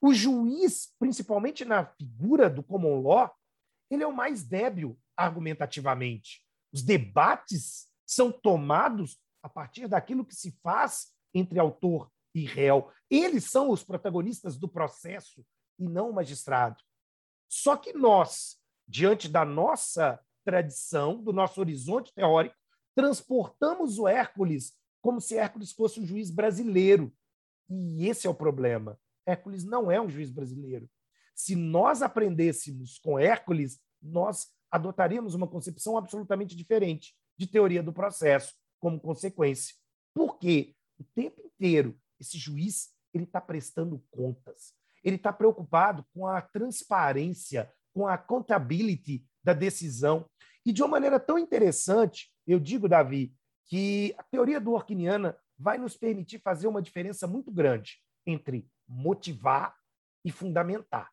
O 0.00 0.12
juiz, 0.12 0.94
principalmente 0.98 1.64
na 1.64 1.86
figura 1.86 2.48
do 2.50 2.62
common 2.62 3.00
law, 3.00 3.34
ele 3.90 4.02
é 4.02 4.06
o 4.06 4.14
mais 4.14 4.44
débil 4.44 4.98
argumentativamente. 5.16 6.44
Os 6.72 6.82
debates 6.82 7.88
são 8.06 8.30
tomados 8.30 9.18
a 9.42 9.48
partir 9.48 9.88
daquilo 9.88 10.24
que 10.24 10.34
se 10.34 10.52
faz 10.62 11.12
entre 11.32 11.58
autor 11.58 12.10
e 12.34 12.44
réu. 12.44 12.90
Eles 13.10 13.44
são 13.44 13.70
os 13.70 13.82
protagonistas 13.82 14.56
do 14.56 14.68
processo 14.68 15.44
e 15.78 15.88
não 15.88 16.10
o 16.10 16.14
magistrado. 16.14 16.82
Só 17.48 17.76
que 17.76 17.92
nós, 17.92 18.58
diante 18.86 19.28
da 19.28 19.44
nossa 19.44 20.20
tradição, 20.44 21.22
do 21.22 21.32
nosso 21.32 21.60
horizonte 21.60 22.12
teórico, 22.12 22.56
transportamos 22.94 23.98
o 23.98 24.06
Hércules 24.06 24.74
como 25.04 25.20
se 25.20 25.36
Hércules 25.36 25.70
fosse 25.70 26.00
um 26.00 26.06
juiz 26.06 26.30
brasileiro. 26.30 27.14
E 27.68 28.08
esse 28.08 28.26
é 28.26 28.30
o 28.30 28.34
problema. 28.34 28.98
Hércules 29.26 29.62
não 29.62 29.90
é 29.90 30.00
um 30.00 30.08
juiz 30.08 30.30
brasileiro. 30.30 30.88
Se 31.34 31.54
nós 31.54 32.00
aprendêssemos 32.00 32.98
com 33.00 33.18
Hércules, 33.18 33.78
nós 34.00 34.48
adotaríamos 34.70 35.34
uma 35.34 35.46
concepção 35.46 35.98
absolutamente 35.98 36.56
diferente 36.56 37.14
de 37.36 37.46
teoria 37.46 37.82
do 37.82 37.92
processo 37.92 38.54
como 38.80 38.98
consequência. 38.98 39.74
Por 40.14 40.38
quê? 40.38 40.74
O 40.98 41.04
tempo 41.14 41.42
inteiro, 41.44 42.00
esse 42.18 42.38
juiz 42.38 42.94
ele 43.12 43.24
está 43.24 43.42
prestando 43.42 44.02
contas. 44.10 44.72
Ele 45.04 45.16
está 45.16 45.34
preocupado 45.34 46.06
com 46.14 46.26
a 46.26 46.40
transparência, 46.40 47.70
com 47.92 48.06
a 48.06 48.14
accountability 48.14 49.22
da 49.42 49.52
decisão. 49.52 50.24
E 50.64 50.72
de 50.72 50.80
uma 50.82 50.92
maneira 50.92 51.20
tão 51.20 51.38
interessante, 51.38 52.32
eu 52.46 52.58
digo, 52.58 52.88
Davi, 52.88 53.34
que 53.66 54.14
a 54.18 54.22
teoria 54.22 54.60
do 54.60 54.72
Orquiniana 54.72 55.38
vai 55.58 55.78
nos 55.78 55.96
permitir 55.96 56.40
fazer 56.40 56.66
uma 56.66 56.82
diferença 56.82 57.26
muito 57.26 57.50
grande 57.50 57.98
entre 58.26 58.68
motivar 58.86 59.76
e 60.24 60.30
fundamentar. 60.30 61.10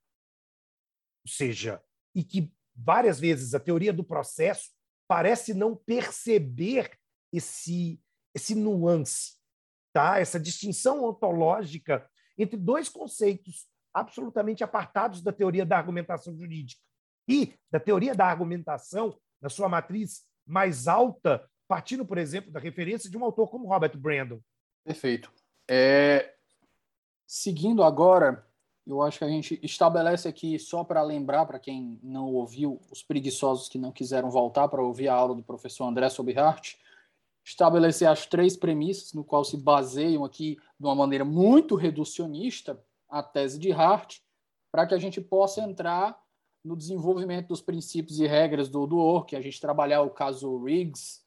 Ou 1.25 1.31
seja, 1.31 1.81
e 2.15 2.23
que 2.23 2.51
várias 2.75 3.19
vezes 3.19 3.53
a 3.53 3.59
teoria 3.59 3.93
do 3.93 4.03
processo 4.03 4.71
parece 5.07 5.53
não 5.53 5.75
perceber 5.75 6.97
esse, 7.31 8.01
esse 8.33 8.55
nuance, 8.55 9.37
tá? 9.93 10.19
essa 10.19 10.39
distinção 10.39 11.03
ontológica 11.03 12.09
entre 12.37 12.57
dois 12.57 12.89
conceitos 12.89 13.67
absolutamente 13.93 14.63
apartados 14.63 15.21
da 15.21 15.31
teoria 15.31 15.65
da 15.65 15.77
argumentação 15.77 16.35
jurídica 16.35 16.81
e 17.27 17.53
da 17.69 17.79
teoria 17.79 18.15
da 18.15 18.25
argumentação 18.25 19.19
na 19.41 19.49
sua 19.49 19.67
matriz 19.67 20.25
mais 20.45 20.87
alta, 20.87 21.49
partindo, 21.71 22.03
por 22.03 22.17
exemplo, 22.17 22.51
da 22.51 22.59
referência 22.59 23.09
de 23.09 23.17
um 23.17 23.23
autor 23.23 23.47
como 23.47 23.69
Robert 23.69 23.97
Brandon. 23.97 24.41
Perfeito. 24.83 25.31
É... 25.69 26.33
Seguindo 27.25 27.81
agora, 27.81 28.45
eu 28.85 29.01
acho 29.01 29.19
que 29.19 29.23
a 29.23 29.29
gente 29.29 29.57
estabelece 29.63 30.27
aqui, 30.27 30.59
só 30.59 30.83
para 30.83 31.01
lembrar, 31.01 31.45
para 31.45 31.57
quem 31.57 31.97
não 32.03 32.25
ouviu, 32.25 32.81
os 32.91 33.01
preguiçosos 33.01 33.69
que 33.69 33.77
não 33.77 33.89
quiseram 33.89 34.29
voltar 34.29 34.67
para 34.67 34.83
ouvir 34.83 35.07
a 35.07 35.13
aula 35.13 35.33
do 35.33 35.41
professor 35.41 35.85
André 35.85 36.09
sobre 36.09 36.37
Hart, 36.37 36.75
estabelecer 37.41 38.09
as 38.09 38.25
três 38.25 38.57
premissas 38.57 39.13
no 39.13 39.23
qual 39.23 39.45
se 39.45 39.55
baseiam 39.55 40.25
aqui 40.25 40.57
de 40.77 40.85
uma 40.85 40.93
maneira 40.93 41.23
muito 41.23 41.75
reducionista 41.75 42.77
a 43.07 43.23
tese 43.23 43.57
de 43.57 43.71
Hart, 43.71 44.17
para 44.69 44.85
que 44.85 44.93
a 44.93 44.99
gente 44.99 45.21
possa 45.21 45.61
entrar 45.61 46.21
no 46.65 46.75
desenvolvimento 46.75 47.47
dos 47.47 47.61
princípios 47.61 48.19
e 48.19 48.27
regras 48.27 48.67
do, 48.67 48.85
do 48.85 49.23
que 49.23 49.37
a 49.37 49.41
gente 49.41 49.61
trabalhar 49.61 50.01
o 50.01 50.09
caso 50.09 50.61
Riggs 50.61 51.21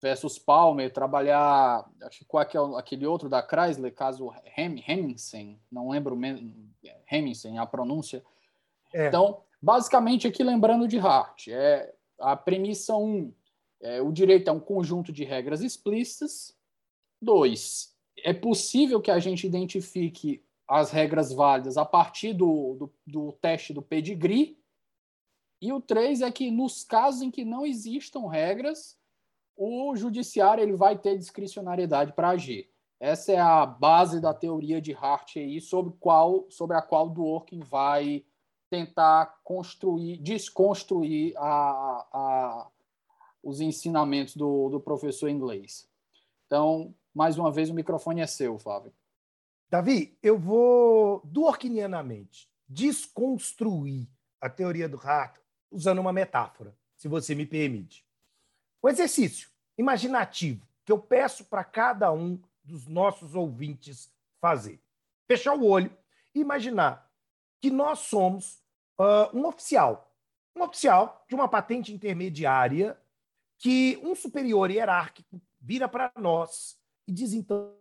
versus 0.00 0.38
Palmer, 0.38 0.92
trabalhar, 0.92 1.88
acho 2.02 2.20
que 2.20 2.24
qual 2.24 2.42
é, 2.42 2.46
é 2.46 2.78
aquele 2.78 3.06
outro 3.06 3.28
da 3.28 3.42
Chrysler, 3.42 3.94
caso 3.94 4.32
Hem, 4.56 4.82
Hemmingsen, 4.86 5.60
não 5.70 5.90
lembro 5.90 6.18
Hemmingsen, 7.10 7.58
a 7.58 7.66
pronúncia. 7.66 8.24
É. 8.92 9.08
Então, 9.08 9.42
basicamente 9.60 10.26
aqui 10.26 10.42
lembrando 10.42 10.88
de 10.88 10.98
Hart, 10.98 11.48
é 11.48 11.92
a 12.18 12.34
premissa 12.34 12.96
1, 12.96 13.04
um, 13.04 13.32
é, 13.80 14.00
o 14.00 14.10
direito 14.12 14.48
é 14.48 14.52
um 14.52 14.60
conjunto 14.60 15.12
de 15.12 15.24
regras 15.24 15.60
explícitas. 15.60 16.56
2. 17.22 17.94
É 18.24 18.32
possível 18.32 19.00
que 19.00 19.10
a 19.10 19.18
gente 19.18 19.46
identifique 19.46 20.42
as 20.66 20.90
regras 20.90 21.32
válidas 21.32 21.76
a 21.76 21.84
partir 21.84 22.32
do, 22.32 22.74
do, 22.74 22.92
do 23.06 23.32
teste 23.32 23.72
do 23.72 23.82
pedigree. 23.82 24.58
E 25.60 25.72
o 25.72 25.80
3 25.80 26.22
é 26.22 26.30
que 26.30 26.50
nos 26.50 26.84
casos 26.84 27.20
em 27.20 27.30
que 27.30 27.44
não 27.44 27.66
existam 27.66 28.28
regras, 28.28 28.98
o 29.62 29.94
judiciário 29.94 30.62
ele 30.62 30.72
vai 30.72 30.96
ter 30.96 31.18
discricionariedade 31.18 32.14
para 32.14 32.30
agir. 32.30 32.70
Essa 32.98 33.32
é 33.32 33.38
a 33.38 33.66
base 33.66 34.18
da 34.18 34.32
teoria 34.32 34.80
de 34.80 34.94
Hart 34.94 35.36
aí, 35.36 35.60
sobre, 35.60 35.92
qual, 36.00 36.46
sobre 36.48 36.78
a 36.78 36.80
qual 36.80 37.10
Dworkin 37.10 37.60
vai 37.60 38.24
tentar 38.70 39.38
construir, 39.44 40.16
desconstruir 40.16 41.34
a, 41.36 42.06
a, 42.10 42.70
os 43.42 43.60
ensinamentos 43.60 44.34
do, 44.34 44.70
do 44.70 44.80
professor 44.80 45.28
inglês. 45.28 45.86
Então, 46.46 46.94
mais 47.14 47.36
uma 47.36 47.52
vez, 47.52 47.68
o 47.68 47.74
microfone 47.74 48.22
é 48.22 48.26
seu, 48.26 48.58
Flávio. 48.58 48.94
Davi, 49.68 50.16
eu 50.22 50.38
vou, 50.38 51.20
dworkinianamente, 51.24 52.48
desconstruir 52.66 54.08
a 54.40 54.48
teoria 54.48 54.88
do 54.88 54.96
Hart 54.96 55.36
usando 55.70 55.98
uma 55.98 56.14
metáfora, 56.14 56.74
se 56.96 57.08
você 57.08 57.34
me 57.34 57.44
permite. 57.44 58.06
O 58.82 58.88
exercício 58.88 59.49
imaginativo 59.80 60.66
que 60.84 60.92
eu 60.92 60.98
peço 60.98 61.44
para 61.46 61.64
cada 61.64 62.12
um 62.12 62.38
dos 62.62 62.86
nossos 62.86 63.34
ouvintes 63.34 64.12
fazer. 64.40 64.78
Fechar 65.26 65.54
o 65.54 65.66
olho 65.66 65.90
e 66.34 66.40
imaginar 66.40 67.10
que 67.60 67.70
nós 67.70 68.00
somos 68.00 68.62
uh, 68.98 69.36
um 69.36 69.46
oficial, 69.46 70.14
um 70.54 70.62
oficial 70.62 71.24
de 71.28 71.34
uma 71.34 71.48
patente 71.48 71.92
intermediária 71.92 72.98
que 73.58 73.98
um 74.02 74.14
superior 74.14 74.70
hierárquico 74.70 75.40
vira 75.60 75.88
para 75.88 76.12
nós 76.16 76.78
e 77.06 77.12
diz 77.12 77.32
então, 77.32 77.74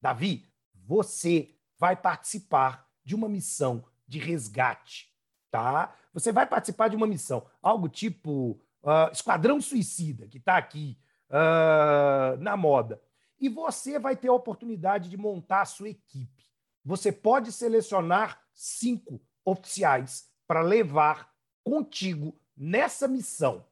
Davi, 0.00 0.46
você 0.74 1.54
vai 1.78 1.96
participar 1.96 2.88
de 3.04 3.14
uma 3.14 3.28
missão 3.28 3.84
de 4.06 4.18
resgate, 4.18 5.12
tá? 5.50 5.94
Você 6.12 6.32
vai 6.32 6.46
participar 6.46 6.88
de 6.88 6.96
uma 6.96 7.06
missão, 7.06 7.46
algo 7.62 7.88
tipo 7.88 8.60
uh, 8.88 9.12
Esquadrão 9.12 9.60
Suicida, 9.60 10.26
que 10.26 10.38
está 10.38 10.56
aqui 10.56 10.98
uh, 11.28 12.38
na 12.38 12.56
moda. 12.56 13.00
E 13.38 13.48
você 13.48 13.98
vai 13.98 14.16
ter 14.16 14.28
a 14.28 14.32
oportunidade 14.32 15.10
de 15.10 15.16
montar 15.16 15.60
a 15.62 15.66
sua 15.66 15.90
equipe. 15.90 16.44
Você 16.84 17.12
pode 17.12 17.52
selecionar 17.52 18.42
cinco 18.54 19.20
oficiais 19.44 20.28
para 20.46 20.62
levar 20.62 21.32
contigo 21.62 22.40
nessa 22.56 23.06
missão. 23.06 23.64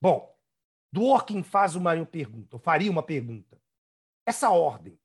Bom, 0.00 0.38
Dworkin 0.92 1.42
faz 1.42 1.74
uma 1.74 2.04
pergunta, 2.04 2.56
ou 2.56 2.60
faria 2.60 2.90
uma 2.90 3.02
pergunta. 3.02 3.60
Essa 4.26 4.50
ordem, 4.50 4.98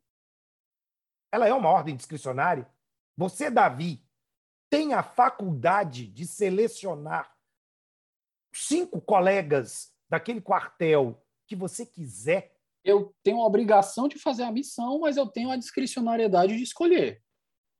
ela 1.31 1.47
é 1.47 1.53
uma 1.53 1.69
ordem 1.69 1.95
discricionária? 1.95 2.69
Você, 3.17 3.49
Davi, 3.49 4.03
tem 4.69 4.93
a 4.93 5.01
faculdade 5.01 6.07
de 6.07 6.27
selecionar 6.27 7.34
cinco 8.55 9.01
colegas 9.01 9.91
daquele 10.09 10.41
quartel 10.41 11.21
que 11.47 11.55
você 11.55 11.85
quiser. 11.85 12.55
Eu 12.83 13.15
tenho 13.23 13.41
a 13.41 13.45
obrigação 13.45 14.07
de 14.07 14.19
fazer 14.19 14.43
a 14.43 14.51
missão, 14.51 14.99
mas 14.99 15.17
eu 15.17 15.27
tenho 15.27 15.51
a 15.51 15.57
discricionariedade 15.57 16.55
de 16.55 16.63
escolher. 16.63 17.21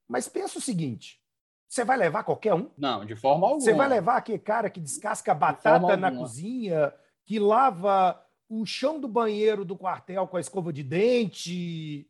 Mas 0.08 0.28
pensa 0.28 0.58
o 0.58 0.62
seguinte: 0.62 1.22
você 1.68 1.84
vai 1.84 1.98
levar 1.98 2.24
qualquer 2.24 2.54
um? 2.54 2.72
Não, 2.78 3.06
de 3.06 3.16
forma 3.16 3.48
alguma. 3.48 3.62
Você 3.62 3.74
vai 3.74 3.88
levar 3.88 4.18
aquele 4.18 4.40
cara 4.40 4.70
que 4.70 4.80
descasca 4.80 5.34
batata 5.34 5.98
na 5.98 6.12
cozinha, 6.12 6.94
que 7.26 7.40
lava 7.40 8.22
o 8.48 8.66
chão 8.66 9.00
do 9.00 9.08
banheiro 9.08 9.66
do 9.66 9.78
quartel 9.78 10.28
com 10.28 10.38
a 10.38 10.42
escova 10.42 10.72
de 10.72 10.84
dente? 10.84 12.10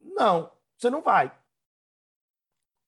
Não, 0.00 0.50
você 0.76 0.90
não 0.90 1.02
vai. 1.02 1.28
O 1.28 1.32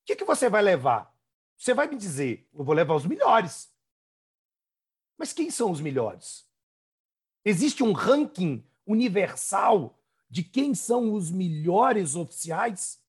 que, 0.06 0.16
que 0.16 0.24
você 0.24 0.48
vai 0.50 0.62
levar? 0.62 1.12
Você 1.56 1.72
vai 1.72 1.88
me 1.88 1.96
dizer, 1.96 2.48
eu 2.52 2.62
vou 2.62 2.74
levar 2.74 2.94
os 2.94 3.06
melhores. 3.06 3.73
Mas 5.18 5.32
quem 5.32 5.50
são 5.50 5.70
os 5.70 5.80
melhores? 5.80 6.46
Existe 7.44 7.82
um 7.82 7.92
ranking 7.92 8.64
universal 8.86 9.98
de 10.28 10.42
quem 10.42 10.74
são 10.74 11.12
os 11.12 11.30
melhores 11.30 12.16
oficiais? 12.16 13.00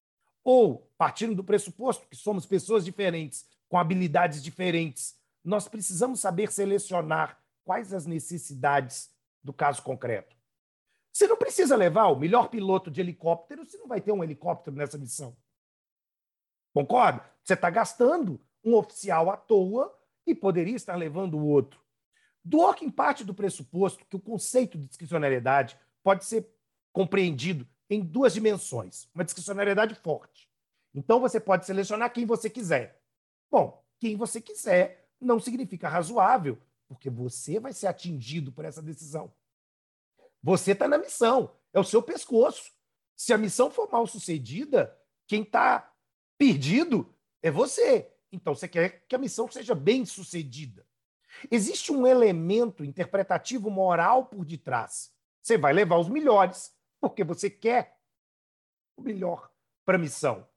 Ou, 0.43 0.91
partindo 0.97 1.33
do 1.33 1.43
pressuposto 1.43 2.07
que 2.07 2.15
somos 2.15 2.45
pessoas 2.45 2.85
diferentes, 2.85 3.47
com 3.67 3.77
habilidades 3.77 4.43
diferentes, 4.43 5.15
nós 5.43 5.67
precisamos 5.67 6.19
saber 6.19 6.51
selecionar 6.51 7.39
quais 7.63 7.93
as 7.93 8.05
necessidades 8.05 9.09
do 9.43 9.51
caso 9.51 9.81
concreto. 9.81 10.35
Você 11.11 11.27
não 11.27 11.37
precisa 11.37 11.75
levar 11.75 12.07
o 12.07 12.19
melhor 12.19 12.49
piloto 12.49 12.91
de 12.91 12.99
helicóptero 12.99 13.65
se 13.65 13.77
não 13.77 13.87
vai 13.87 14.01
ter 14.01 14.11
um 14.11 14.23
helicóptero 14.23 14.75
nessa 14.75 14.97
missão. 14.97 15.35
Concorda? 16.73 17.23
Você 17.41 17.53
está 17.53 17.69
gastando 17.69 18.39
um 18.63 18.75
oficial 18.75 19.29
à 19.29 19.37
toa 19.37 19.97
e 20.27 20.35
poderia 20.35 20.75
estar 20.75 20.95
levando 20.95 21.35
o 21.35 21.45
outro. 21.45 21.79
Dworkin 22.45 22.91
parte 22.91 23.23
do 23.23 23.33
pressuposto 23.33 24.05
que 24.05 24.15
o 24.15 24.19
conceito 24.19 24.77
de 24.77 24.85
discricionariedade 24.85 25.75
pode 26.03 26.25
ser 26.25 26.47
compreendido 26.93 27.67
em 27.89 27.99
duas 27.99 28.33
dimensões. 28.33 29.09
Uma 29.15 29.25
discricionariedade 29.25 29.95
forte. 29.95 30.47
Então 30.93 31.19
você 31.19 31.39
pode 31.39 31.65
selecionar 31.65 32.13
quem 32.13 32.23
você 32.23 32.47
quiser. 32.47 33.01
Bom, 33.49 33.83
quem 33.99 34.15
você 34.15 34.39
quiser 34.39 35.09
não 35.19 35.39
significa 35.39 35.89
razoável, 35.89 36.61
porque 36.87 37.09
você 37.09 37.59
vai 37.59 37.73
ser 37.73 37.87
atingido 37.87 38.51
por 38.51 38.63
essa 38.63 38.81
decisão. 38.81 39.33
Você 40.43 40.73
está 40.73 40.87
na 40.87 40.99
missão, 40.99 41.51
é 41.73 41.79
o 41.79 41.83
seu 41.83 42.03
pescoço. 42.03 42.71
Se 43.15 43.33
a 43.33 43.37
missão 43.37 43.71
for 43.71 43.89
mal 43.91 44.05
sucedida, 44.05 44.95
quem 45.25 45.41
está 45.41 45.91
perdido 46.37 47.11
é 47.41 47.49
você. 47.49 48.11
Então 48.31 48.53
você 48.53 48.67
quer 48.67 49.03
que 49.07 49.15
a 49.15 49.19
missão 49.19 49.49
seja 49.49 49.73
bem 49.73 50.05
sucedida. 50.05 50.85
Existe 51.51 51.91
um 51.91 52.05
elemento 52.05 52.83
interpretativo 52.83 53.69
moral 53.69 54.25
por 54.25 54.45
detrás. 54.45 55.13
Você 55.41 55.57
vai 55.57 55.73
levar 55.73 55.97
os 55.97 56.09
melhores, 56.09 56.75
porque 56.99 57.23
você 57.23 57.49
quer 57.49 57.99
o 58.97 59.01
melhor 59.01 59.51
para 59.85 59.97
a 59.97 59.99
missão. 59.99 60.47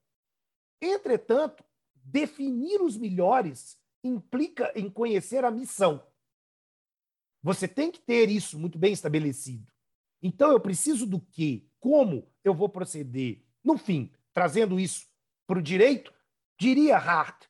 Entretanto, 0.81 1.63
definir 1.93 2.81
os 2.81 2.97
melhores 2.97 3.79
implica 4.03 4.71
em 4.75 4.89
conhecer 4.89 5.43
a 5.43 5.51
missão. 5.51 6.05
Você 7.41 7.67
tem 7.67 7.91
que 7.91 7.99
ter 7.99 8.29
isso 8.29 8.57
muito 8.59 8.77
bem 8.77 8.91
estabelecido. 8.91 9.71
Então, 10.21 10.51
eu 10.51 10.59
preciso 10.59 11.05
do 11.05 11.19
quê? 11.19 11.65
Como 11.79 12.29
eu 12.43 12.53
vou 12.53 12.67
proceder? 12.67 13.45
No 13.63 13.77
fim, 13.77 14.11
trazendo 14.33 14.79
isso 14.79 15.07
para 15.47 15.59
o 15.59 15.61
direito, 15.61 16.13
diria 16.59 16.97
Hart, 16.97 17.45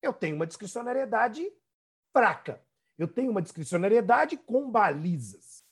eu 0.00 0.12
tenho 0.12 0.36
uma 0.36 0.46
discricionariedade 0.46 1.46
fraca. 2.12 2.64
Eu 2.98 3.08
tenho 3.08 3.30
uma 3.30 3.42
discricionariedade 3.42 4.36
com 4.36 4.70
balizas. 4.70 5.64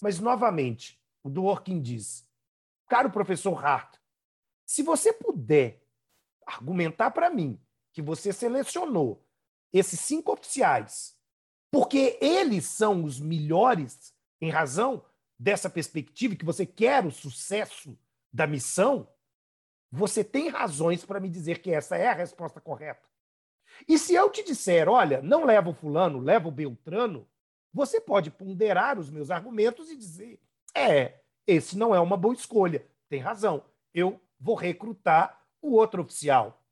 Mas, 0.00 0.18
novamente, 0.18 1.00
o 1.22 1.30
Dworkin 1.30 1.80
diz, 1.80 2.28
caro 2.88 3.10
professor 3.10 3.64
Hart, 3.64 3.96
se 4.64 4.82
você 4.82 5.12
puder 5.12 5.82
argumentar 6.46 7.10
para 7.10 7.30
mim 7.30 7.60
que 7.92 8.02
você 8.02 8.32
selecionou 8.32 9.24
esses 9.72 10.00
cinco 10.00 10.32
oficiais 10.32 11.16
porque 11.72 12.18
eles 12.20 12.66
são 12.66 13.02
os 13.02 13.18
melhores 13.18 14.14
em 14.40 14.50
razão 14.50 15.02
dessa 15.38 15.70
perspectiva 15.70 16.36
que 16.36 16.44
você 16.44 16.66
quer 16.66 17.04
o 17.06 17.10
sucesso 17.10 17.98
da 18.30 18.46
missão, 18.46 19.08
você 19.90 20.22
tem 20.22 20.48
razões 20.48 21.04
para 21.04 21.18
me 21.18 21.30
dizer 21.30 21.60
que 21.60 21.70
essa 21.70 21.96
é 21.96 22.08
a 22.08 22.12
resposta 22.12 22.60
correta. 22.60 23.08
E 23.88 23.98
se 23.98 24.14
eu 24.14 24.30
te 24.30 24.42
disser, 24.44 24.88
olha, 24.88 25.20
não 25.22 25.44
leva 25.44 25.70
o 25.70 25.74
fulano, 25.74 26.18
leva 26.18 26.48
o 26.48 26.52
Beltrano, 26.52 27.28
você 27.72 28.00
pode 28.00 28.30
ponderar 28.30 28.98
os 28.98 29.10
meus 29.10 29.30
argumentos 29.30 29.90
e 29.90 29.96
dizer, 29.96 30.40
é, 30.74 31.20
esse 31.46 31.76
não 31.76 31.94
é 31.94 32.00
uma 32.00 32.16
boa 32.16 32.34
escolha, 32.34 32.86
tem 33.08 33.20
razão, 33.20 33.64
eu 33.94 34.20
vou 34.38 34.54
recrutar 34.54 35.40
o 35.60 35.72
outro 35.72 36.02
oficial. 36.02 36.62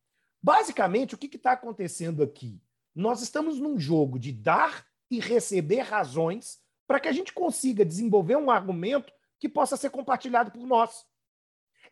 Basicamente, 0.42 1.14
o 1.14 1.18
que 1.18 1.34
está 1.36 1.52
acontecendo 1.52 2.22
aqui? 2.22 2.60
Nós 2.94 3.22
estamos 3.22 3.58
num 3.58 3.78
jogo 3.78 4.18
de 4.18 4.32
dar 4.32 4.86
e 5.10 5.20
receber 5.20 5.80
razões 5.80 6.60
para 6.86 6.98
que 6.98 7.08
a 7.08 7.12
gente 7.12 7.32
consiga 7.32 7.84
desenvolver 7.84 8.36
um 8.36 8.50
argumento 8.50 9.12
que 9.38 9.48
possa 9.48 9.76
ser 9.76 9.90
compartilhado 9.90 10.50
por 10.50 10.66
nós. 10.66 11.06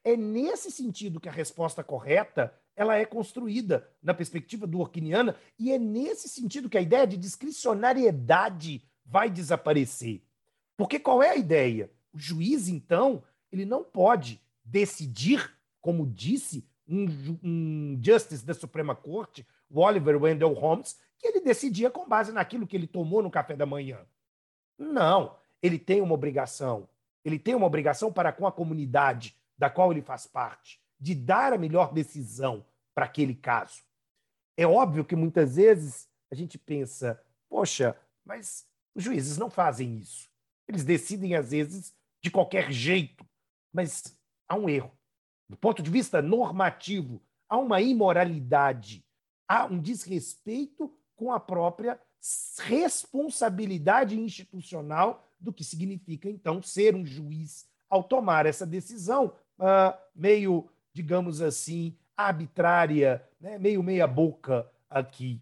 É 0.05 0.17
nesse 0.17 0.71
sentido 0.71 1.21
que 1.21 1.29
a 1.29 1.33
resposta 1.33 1.85
correta 1.85 2.55
ela 2.79 2.97
é 2.97 3.05
construída 3.05 3.91
na 4.01 4.15
perspectiva 4.15 4.65
do 4.65 4.79
Orquiniana 4.79 5.35
e 5.59 5.73
é 5.73 5.79
nesse 5.79 6.29
sentido 6.29 6.71
que 6.71 6.79
a 6.79 6.81
ideia 6.81 7.09
de 7.09 7.17
discricionariedade 7.17 8.85
vai 9.05 9.29
desaparecer. 9.29 10.23
Porque 10.77 11.01
qual 11.01 11.21
é 11.21 11.31
a 11.31 11.37
ideia? 11.37 11.91
O 12.13 12.19
juiz, 12.19 12.69
então, 12.69 13.25
ele 13.51 13.65
não 13.65 13.83
pode 13.83 14.41
decidir, 14.65 15.53
como 15.81 16.07
disse 16.07 16.65
um, 16.87 17.07
um 17.43 18.01
justice 18.01 18.47
da 18.47 18.55
Suprema 18.55 18.95
Corte, 18.95 19.45
o 19.69 19.81
Oliver 19.81 20.23
Wendell 20.23 20.53
Holmes, 20.53 20.97
que 21.19 21.27
ele 21.27 21.41
decidia 21.41 21.91
com 21.91 22.09
base 22.09 22.31
naquilo 22.31 22.65
que 22.65 22.77
ele 22.77 22.87
tomou 22.87 23.25
no 23.25 23.31
café 23.31 23.57
da 23.57 23.67
manhã. 23.67 23.99
Não, 24.79 25.35
ele 25.61 25.81
tem 25.81 26.01
uma 26.01 26.15
obrigação. 26.15 26.89
Ele 27.25 27.41
tem 27.41 27.57
uma 27.57 27.67
obrigação 27.67 28.13
para 28.13 28.31
com 28.31 28.47
a 28.47 28.53
comunidade 28.53 29.37
da 29.59 29.69
qual 29.69 29.91
ele 29.91 30.01
faz 30.01 30.29
parte, 30.29 30.81
de 31.01 31.13
dar 31.13 31.53
a 31.53 31.59
melhor 31.59 31.93
decisão 31.93 32.65
para 32.99 33.05
aquele 33.05 33.37
caso. 33.37 33.85
É 34.57 34.67
óbvio 34.67 35.05
que 35.05 35.15
muitas 35.15 35.55
vezes 35.55 36.09
a 36.33 36.35
gente 36.35 36.59
pensa, 36.59 37.23
poxa, 37.49 37.97
mas 38.25 38.67
os 38.93 39.05
juízes 39.05 39.39
não 39.39 39.49
fazem 39.49 39.99
isso. 39.99 40.29
Eles 40.67 40.85
decidem, 40.85 41.37
às 41.37 41.53
vezes, 41.53 41.95
de 42.21 42.29
qualquer 42.29 42.73
jeito. 42.73 43.25
Mas 43.73 44.19
há 44.49 44.57
um 44.57 44.69
erro. 44.69 44.91
Do 45.49 45.57
ponto 45.57 45.81
de 45.81 45.89
vista 45.89 46.21
normativo, 46.21 47.23
há 47.49 47.57
uma 47.57 47.81
imoralidade, 47.81 49.07
há 49.47 49.67
um 49.67 49.81
desrespeito 49.81 50.93
com 51.15 51.31
a 51.31 51.39
própria 51.39 52.01
responsabilidade 52.65 54.19
institucional 54.19 55.25
do 55.39 55.53
que 55.53 55.63
significa, 55.63 56.29
então, 56.29 56.61
ser 56.61 56.97
um 56.97 57.07
juiz 57.07 57.65
ao 57.89 58.03
tomar 58.03 58.45
essa 58.45 58.67
decisão 58.67 59.37
uh, 59.57 59.97
meio, 60.17 60.69
digamos 60.93 61.41
assim, 61.41 61.97
arbitrária, 62.19 63.25
né, 63.41 63.57
meio 63.59 63.81
meia-boca 63.81 64.69
aqui. 64.91 65.41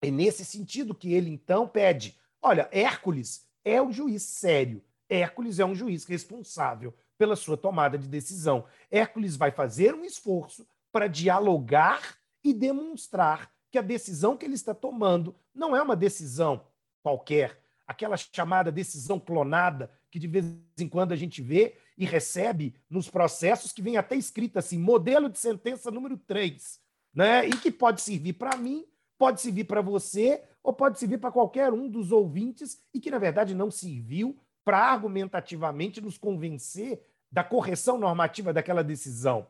É 0.00 0.10
nesse 0.10 0.44
sentido 0.44 0.94
que 0.94 1.12
ele, 1.12 1.28
então, 1.28 1.66
pede: 1.66 2.16
olha, 2.40 2.68
Hércules 2.70 3.46
é 3.64 3.82
um 3.82 3.90
juiz 3.90 4.22
sério, 4.22 4.82
Hércules 5.08 5.58
é 5.58 5.64
um 5.64 5.74
juiz 5.74 6.04
responsável 6.04 6.94
pela 7.18 7.34
sua 7.34 7.56
tomada 7.56 7.98
de 7.98 8.06
decisão. 8.06 8.64
Hércules 8.90 9.36
vai 9.36 9.50
fazer 9.50 9.94
um 9.94 10.04
esforço 10.04 10.66
para 10.92 11.08
dialogar 11.08 12.16
e 12.42 12.54
demonstrar 12.54 13.50
que 13.70 13.78
a 13.78 13.82
decisão 13.82 14.36
que 14.36 14.44
ele 14.44 14.54
está 14.54 14.72
tomando 14.72 15.34
não 15.52 15.74
é 15.74 15.82
uma 15.82 15.96
decisão 15.96 16.64
qualquer, 17.02 17.60
aquela 17.86 18.16
chamada 18.16 18.70
decisão 18.70 19.18
clonada 19.18 19.90
que 20.10 20.18
de 20.18 20.28
vez 20.28 20.46
em 20.78 20.88
quando 20.88 21.12
a 21.12 21.16
gente 21.16 21.42
vê 21.42 21.76
e 21.96 22.04
recebe 22.04 22.74
nos 22.90 23.08
processos 23.08 23.72
que 23.72 23.82
vem 23.82 23.96
até 23.96 24.16
escrito 24.16 24.58
assim, 24.58 24.78
modelo 24.78 25.28
de 25.28 25.38
sentença 25.38 25.90
número 25.90 26.16
3, 26.16 26.80
né? 27.14 27.46
E 27.46 27.50
que 27.50 27.70
pode 27.70 28.00
servir 28.00 28.34
para 28.34 28.56
mim, 28.56 28.84
pode 29.16 29.40
servir 29.40 29.64
para 29.64 29.80
você 29.80 30.42
ou 30.62 30.72
pode 30.72 30.98
servir 30.98 31.18
para 31.18 31.30
qualquer 31.30 31.72
um 31.72 31.88
dos 31.88 32.10
ouvintes 32.10 32.82
e 32.92 33.00
que 33.00 33.10
na 33.10 33.18
verdade 33.18 33.54
não 33.54 33.70
serviu 33.70 34.36
para 34.64 34.78
argumentativamente 34.78 36.00
nos 36.00 36.18
convencer 36.18 37.00
da 37.30 37.44
correção 37.44 37.98
normativa 37.98 38.52
daquela 38.52 38.82
decisão. 38.82 39.46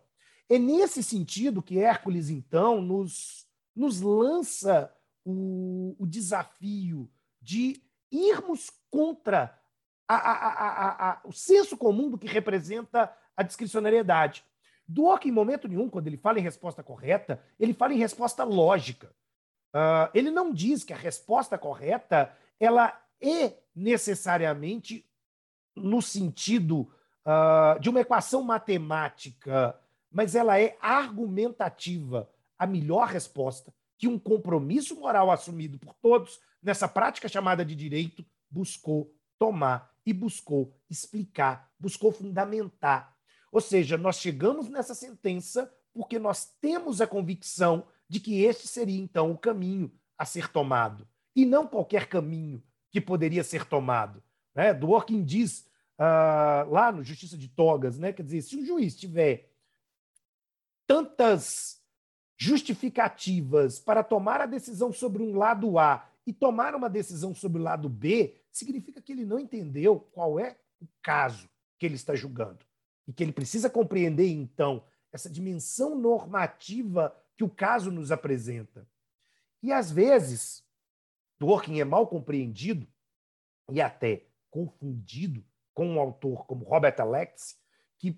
É 0.48 0.58
nesse 0.58 1.02
sentido 1.02 1.62
que 1.62 1.78
Hércules 1.78 2.28
então 2.28 2.80
nos 2.80 3.44
nos 3.74 4.00
lança 4.00 4.94
o, 5.24 5.96
o 5.98 6.06
desafio 6.06 7.10
de 7.40 7.82
irmos 8.10 8.70
contra 8.88 9.58
a, 10.08 10.16
a, 10.16 11.10
a, 11.10 11.20
o 11.24 11.32
senso 11.32 11.76
comum 11.76 12.10
do 12.10 12.18
que 12.18 12.26
representa 12.26 13.12
a 13.36 13.42
discricionariedade. 13.42 14.44
Dworkin, 14.86 15.28
em 15.28 15.32
momento 15.32 15.66
nenhum, 15.66 15.88
quando 15.88 16.06
ele 16.06 16.16
fala 16.16 16.38
em 16.38 16.42
resposta 16.42 16.82
correta, 16.82 17.42
ele 17.58 17.72
fala 17.72 17.94
em 17.94 17.98
resposta 17.98 18.44
lógica. 18.44 19.14
Uh, 19.74 20.08
ele 20.14 20.30
não 20.30 20.52
diz 20.52 20.84
que 20.84 20.92
a 20.92 20.96
resposta 20.96 21.58
correta 21.58 22.32
ela 22.60 23.00
é 23.20 23.54
necessariamente 23.74 25.04
no 25.74 26.00
sentido 26.00 26.82
uh, 27.26 27.80
de 27.80 27.90
uma 27.90 28.00
equação 28.00 28.42
matemática, 28.42 29.78
mas 30.12 30.34
ela 30.34 30.60
é 30.60 30.76
argumentativa 30.80 32.30
a 32.58 32.66
melhor 32.66 33.08
resposta 33.08 33.74
que 33.98 34.06
um 34.06 34.18
compromisso 34.18 34.94
moral 34.96 35.30
assumido 35.30 35.78
por 35.78 35.94
todos 35.94 36.40
nessa 36.62 36.86
prática 36.86 37.28
chamada 37.28 37.64
de 37.64 37.74
direito 37.74 38.24
buscou 38.50 39.12
tomar 39.38 39.93
e 40.06 40.12
buscou 40.12 40.74
explicar, 40.88 41.72
buscou 41.78 42.12
fundamentar. 42.12 43.16
Ou 43.50 43.60
seja, 43.60 43.96
nós 43.96 44.16
chegamos 44.16 44.68
nessa 44.68 44.94
sentença 44.94 45.72
porque 45.92 46.18
nós 46.18 46.46
temos 46.60 47.00
a 47.00 47.06
convicção 47.06 47.86
de 48.08 48.20
que 48.20 48.42
este 48.42 48.66
seria, 48.66 49.00
então, 49.00 49.30
o 49.30 49.38
caminho 49.38 49.92
a 50.18 50.24
ser 50.24 50.48
tomado, 50.48 51.08
e 51.34 51.46
não 51.46 51.66
qualquer 51.66 52.08
caminho 52.08 52.62
que 52.90 53.00
poderia 53.00 53.42
ser 53.42 53.64
tomado. 53.64 54.22
Né? 54.54 54.74
Dworkin 54.74 55.24
diz 55.24 55.60
uh, 55.98 56.70
lá 56.70 56.92
no 56.92 57.02
Justiça 57.02 57.36
de 57.36 57.48
Togas, 57.48 57.98
né? 57.98 58.12
quer 58.12 58.22
dizer, 58.22 58.42
se 58.42 58.56
o 58.56 58.64
juiz 58.64 58.96
tiver 58.96 59.50
tantas 60.86 61.82
justificativas 62.36 63.78
para 63.78 64.02
tomar 64.02 64.40
a 64.40 64.46
decisão 64.46 64.92
sobre 64.92 65.22
um 65.22 65.36
lado 65.36 65.78
A 65.78 66.08
e 66.26 66.32
tomar 66.32 66.74
uma 66.74 66.90
decisão 66.90 67.34
sobre 67.34 67.60
o 67.60 67.64
lado 67.64 67.88
B, 67.88 68.36
significa 68.54 69.02
que 69.02 69.12
ele 69.12 69.24
não 69.24 69.38
entendeu 69.38 69.98
qual 69.98 70.38
é 70.38 70.56
o 70.80 70.86
caso 71.02 71.50
que 71.78 71.84
ele 71.84 71.96
está 71.96 72.14
julgando. 72.14 72.64
E 73.06 73.12
que 73.12 73.22
ele 73.22 73.32
precisa 73.32 73.68
compreender, 73.68 74.28
então, 74.28 74.84
essa 75.12 75.28
dimensão 75.28 75.98
normativa 75.98 77.14
que 77.36 77.42
o 77.42 77.50
caso 77.50 77.90
nos 77.90 78.12
apresenta. 78.12 78.88
E, 79.60 79.72
às 79.72 79.90
vezes, 79.90 80.64
Dworkin 81.38 81.80
é 81.80 81.84
mal 81.84 82.06
compreendido 82.06 82.86
e 83.72 83.80
até 83.80 84.26
confundido 84.50 85.44
com 85.74 85.88
um 85.88 85.98
autor 85.98 86.46
como 86.46 86.64
Robert 86.64 86.94
Alex, 87.00 87.58
que 87.98 88.16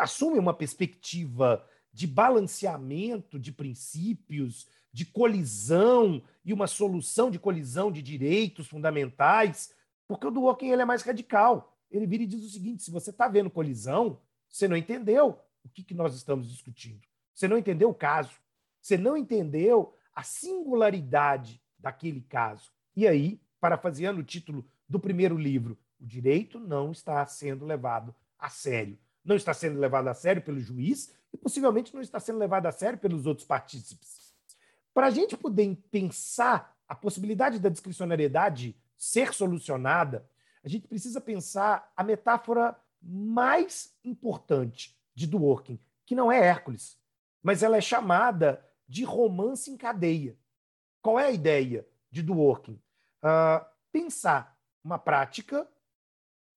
assume 0.00 0.38
uma 0.38 0.54
perspectiva 0.54 1.64
de 1.92 2.06
balanceamento 2.06 3.38
de 3.38 3.52
princípios, 3.52 4.66
de 4.98 5.06
colisão 5.06 6.20
e 6.44 6.52
uma 6.52 6.66
solução 6.66 7.30
de 7.30 7.38
colisão 7.38 7.92
de 7.92 8.02
direitos 8.02 8.66
fundamentais, 8.66 9.72
porque 10.08 10.26
o 10.26 10.30
Dworkin 10.32 10.70
ele 10.70 10.82
é 10.82 10.84
mais 10.84 11.02
radical. 11.02 11.78
Ele 11.88 12.04
vira 12.04 12.24
e 12.24 12.26
diz 12.26 12.44
o 12.44 12.50
seguinte: 12.50 12.82
se 12.82 12.90
você 12.90 13.10
está 13.10 13.28
vendo 13.28 13.48
colisão, 13.48 14.20
você 14.48 14.66
não 14.66 14.76
entendeu 14.76 15.38
o 15.62 15.68
que, 15.68 15.84
que 15.84 15.94
nós 15.94 16.16
estamos 16.16 16.50
discutindo. 16.50 17.00
Você 17.32 17.46
não 17.46 17.56
entendeu 17.56 17.88
o 17.90 17.94
caso. 17.94 18.32
Você 18.80 18.98
não 18.98 19.16
entendeu 19.16 19.94
a 20.12 20.24
singularidade 20.24 21.62
daquele 21.78 22.22
caso. 22.22 22.72
E 22.96 23.06
aí, 23.06 23.40
parafraseando 23.60 24.18
o 24.18 24.24
título 24.24 24.68
do 24.88 24.98
primeiro 24.98 25.36
livro, 25.36 25.78
o 26.00 26.04
direito 26.04 26.58
não 26.58 26.90
está 26.90 27.24
sendo 27.24 27.64
levado 27.64 28.12
a 28.36 28.48
sério. 28.48 28.98
Não 29.24 29.36
está 29.36 29.54
sendo 29.54 29.78
levado 29.78 30.08
a 30.08 30.14
sério 30.14 30.42
pelo 30.42 30.58
juiz 30.58 31.14
e 31.32 31.36
possivelmente 31.36 31.94
não 31.94 32.00
está 32.00 32.18
sendo 32.18 32.40
levado 32.40 32.66
a 32.66 32.72
sério 32.72 32.98
pelos 32.98 33.26
outros 33.26 33.46
partícipes. 33.46 34.27
Para 34.98 35.06
a 35.06 35.10
gente 35.10 35.36
poder 35.36 35.76
pensar 35.92 36.76
a 36.88 36.92
possibilidade 36.92 37.60
da 37.60 37.68
discricionariedade 37.68 38.76
ser 38.96 39.32
solucionada, 39.32 40.28
a 40.64 40.68
gente 40.68 40.88
precisa 40.88 41.20
pensar 41.20 41.92
a 41.96 42.02
metáfora 42.02 42.76
mais 43.00 43.96
importante 44.02 44.98
de 45.14 45.24
Dworkin, 45.28 45.78
que 46.04 46.16
não 46.16 46.32
é 46.32 46.44
Hércules, 46.44 46.98
mas 47.40 47.62
ela 47.62 47.76
é 47.76 47.80
chamada 47.80 48.60
de 48.88 49.04
romance 49.04 49.70
em 49.70 49.76
cadeia. 49.76 50.36
Qual 51.00 51.16
é 51.16 51.26
a 51.26 51.30
ideia 51.30 51.86
de 52.10 52.20
Dworkin? 52.20 52.82
Uh, 53.22 53.64
pensar 53.92 54.58
uma 54.82 54.98
prática 54.98 55.64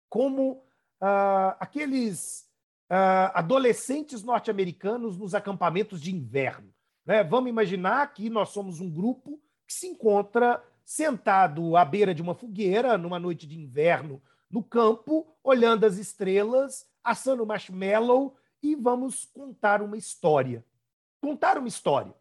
como 0.10 0.54
uh, 1.00 1.54
aqueles 1.60 2.50
uh, 2.90 3.30
adolescentes 3.36 4.24
norte-americanos 4.24 5.16
nos 5.16 5.36
acampamentos 5.36 6.02
de 6.02 6.12
inverno. 6.12 6.74
Né? 7.06 7.24
Vamos 7.24 7.50
imaginar 7.50 8.14
que 8.14 8.30
nós 8.30 8.50
somos 8.50 8.80
um 8.80 8.90
grupo 8.90 9.42
que 9.68 9.74
se 9.74 9.88
encontra 9.88 10.64
sentado 10.84 11.76
à 11.78 11.86
beira 11.86 12.14
de 12.14 12.22
uma 12.22 12.36
fogueira 12.36 12.98
numa 12.98 13.20
noite 13.20 13.48
de 13.48 13.58
inverno 13.58 14.22
no 14.50 14.62
campo, 14.64 15.34
olhando 15.44 15.86
as 15.86 15.98
estrelas, 15.98 16.86
assando 17.04 17.46
marshmallow 17.46 18.36
e 18.62 18.76
vamos 18.76 19.26
contar 19.26 19.82
uma 19.82 19.98
história. 19.98 20.66
Contar 21.22 21.58
uma 21.58 21.68
história. 21.68 22.14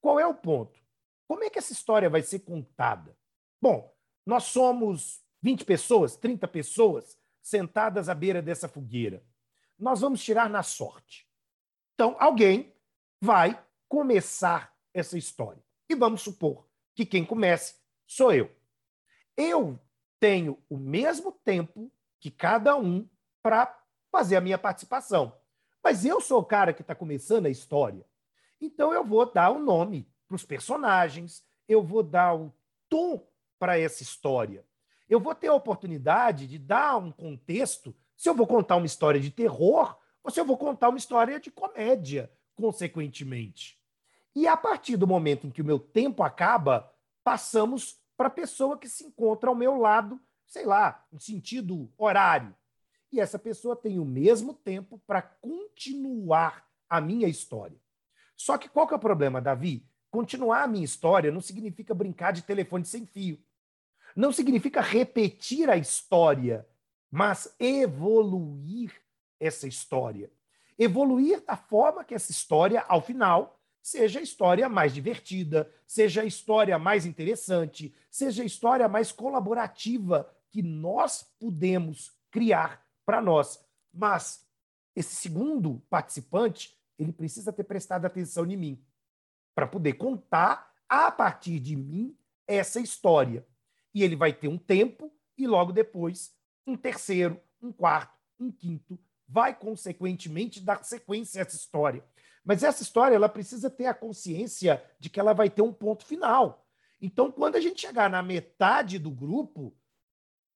Qual 0.00 0.18
é 0.18 0.26
o 0.26 0.34
ponto? 0.34 0.80
Como 1.28 1.44
é 1.44 1.50
que 1.50 1.58
essa 1.58 1.72
história 1.72 2.10
vai 2.10 2.22
ser 2.22 2.40
contada? 2.40 3.16
Bom, 3.62 3.94
nós 4.26 4.44
somos 4.44 5.22
20 5.42 5.64
pessoas, 5.64 6.16
30 6.16 6.48
pessoas 6.48 7.16
sentadas 7.40 8.08
à 8.08 8.14
beira 8.14 8.42
dessa 8.42 8.68
fogueira. 8.68 9.22
Nós 9.78 10.00
vamos 10.00 10.22
tirar 10.22 10.50
na 10.50 10.62
sorte. 10.62 11.28
Então, 11.94 12.16
alguém 12.18 12.74
vai 13.20 13.62
começar 13.90 14.72
essa 14.94 15.18
história. 15.18 15.60
E 15.88 15.96
vamos 15.96 16.22
supor 16.22 16.64
que 16.94 17.04
quem 17.04 17.24
comece 17.24 17.74
sou 18.06 18.32
eu. 18.32 18.48
Eu 19.36 19.80
tenho 20.20 20.62
o 20.70 20.76
mesmo 20.76 21.32
tempo 21.32 21.92
que 22.20 22.30
cada 22.30 22.76
um 22.76 23.08
para 23.42 23.76
fazer 24.12 24.36
a 24.36 24.40
minha 24.40 24.56
participação. 24.56 25.36
Mas 25.82 26.04
eu 26.04 26.20
sou 26.20 26.38
o 26.38 26.44
cara 26.44 26.72
que 26.72 26.82
está 26.82 26.94
começando 26.94 27.46
a 27.46 27.50
história. 27.50 28.06
Então 28.60 28.94
eu 28.94 29.04
vou 29.04 29.26
dar 29.26 29.50
o 29.50 29.58
nome 29.58 30.08
para 30.28 30.36
os 30.36 30.44
personagens, 30.44 31.42
eu 31.66 31.82
vou 31.82 32.04
dar 32.04 32.36
o 32.36 32.54
tom 32.88 33.26
para 33.58 33.76
essa 33.76 34.04
história. 34.04 34.64
Eu 35.08 35.18
vou 35.18 35.34
ter 35.34 35.48
a 35.48 35.54
oportunidade 35.54 36.46
de 36.46 36.60
dar 36.60 36.96
um 36.96 37.10
contexto 37.10 37.92
se 38.16 38.28
eu 38.28 38.36
vou 38.36 38.46
contar 38.46 38.76
uma 38.76 38.86
história 38.86 39.20
de 39.20 39.32
terror 39.32 39.98
ou 40.22 40.30
se 40.30 40.38
eu 40.38 40.44
vou 40.44 40.56
contar 40.56 40.90
uma 40.90 40.98
história 40.98 41.40
de 41.40 41.50
comédia, 41.50 42.30
consequentemente. 42.54 43.79
E 44.34 44.46
a 44.46 44.56
partir 44.56 44.96
do 44.96 45.06
momento 45.06 45.46
em 45.46 45.50
que 45.50 45.62
o 45.62 45.64
meu 45.64 45.78
tempo 45.78 46.22
acaba, 46.22 46.92
passamos 47.24 47.98
para 48.16 48.28
a 48.28 48.30
pessoa 48.30 48.78
que 48.78 48.88
se 48.88 49.04
encontra 49.04 49.50
ao 49.50 49.56
meu 49.56 49.76
lado, 49.76 50.20
sei 50.46 50.64
lá, 50.64 51.04
em 51.12 51.18
sentido 51.18 51.92
horário. 51.98 52.54
E 53.12 53.20
essa 53.20 53.38
pessoa 53.38 53.74
tem 53.74 53.98
o 53.98 54.04
mesmo 54.04 54.54
tempo 54.54 55.02
para 55.06 55.20
continuar 55.20 56.64
a 56.88 57.00
minha 57.00 57.28
história. 57.28 57.78
Só 58.36 58.56
que 58.56 58.68
qual 58.68 58.86
que 58.86 58.94
é 58.94 58.96
o 58.96 59.00
problema, 59.00 59.40
Davi? 59.40 59.86
Continuar 60.10 60.62
a 60.62 60.68
minha 60.68 60.84
história 60.84 61.30
não 61.30 61.40
significa 61.40 61.94
brincar 61.94 62.32
de 62.32 62.42
telefone 62.42 62.84
sem 62.84 63.04
fio. 63.04 63.38
Não 64.14 64.32
significa 64.32 64.80
repetir 64.80 65.68
a 65.68 65.76
história 65.76 66.66
mas 67.10 67.54
evoluir 67.58 68.92
essa 69.40 69.66
história. 69.66 70.30
Evoluir 70.78 71.44
da 71.44 71.56
forma 71.56 72.04
que 72.04 72.14
essa 72.14 72.30
história, 72.30 72.84
ao 72.88 73.02
final, 73.02 73.59
seja 73.82 74.20
a 74.20 74.22
história 74.22 74.68
mais 74.68 74.92
divertida, 74.92 75.72
seja 75.86 76.22
a 76.22 76.24
história 76.24 76.78
mais 76.78 77.06
interessante, 77.06 77.94
seja 78.10 78.42
a 78.42 78.46
história 78.46 78.88
mais 78.88 79.12
colaborativa 79.12 80.30
que 80.50 80.62
nós 80.62 81.22
podemos 81.38 82.12
criar 82.30 82.84
para 83.04 83.20
nós. 83.20 83.64
Mas 83.92 84.46
esse 84.94 85.14
segundo 85.14 85.82
participante, 85.88 86.76
ele 86.98 87.12
precisa 87.12 87.52
ter 87.52 87.64
prestado 87.64 88.04
atenção 88.04 88.44
em 88.46 88.56
mim 88.56 88.84
para 89.54 89.66
poder 89.66 89.94
contar 89.94 90.72
a 90.88 91.10
partir 91.10 91.58
de 91.58 91.76
mim 91.76 92.16
essa 92.46 92.80
história. 92.80 93.46
E 93.94 94.02
ele 94.02 94.16
vai 94.16 94.32
ter 94.32 94.48
um 94.48 94.58
tempo 94.58 95.12
e 95.36 95.46
logo 95.46 95.72
depois 95.72 96.32
um 96.66 96.76
terceiro, 96.76 97.40
um 97.62 97.72
quarto, 97.72 98.16
um 98.38 98.50
quinto, 98.50 98.98
vai 99.26 99.54
consequentemente 99.54 100.60
dar 100.60 100.84
sequência 100.84 101.40
a 101.40 101.42
essa 101.46 101.56
história. 101.56 102.04
Mas 102.44 102.62
essa 102.62 102.82
história 102.82 103.14
ela 103.14 103.28
precisa 103.28 103.68
ter 103.70 103.86
a 103.86 103.94
consciência 103.94 104.82
de 104.98 105.10
que 105.10 105.20
ela 105.20 105.32
vai 105.32 105.50
ter 105.50 105.62
um 105.62 105.72
ponto 105.72 106.04
final. 106.04 106.66
Então, 107.00 107.30
quando 107.30 107.56
a 107.56 107.60
gente 107.60 107.80
chegar 107.80 108.10
na 108.10 108.22
metade 108.22 108.98
do 108.98 109.10
grupo, 109.10 109.74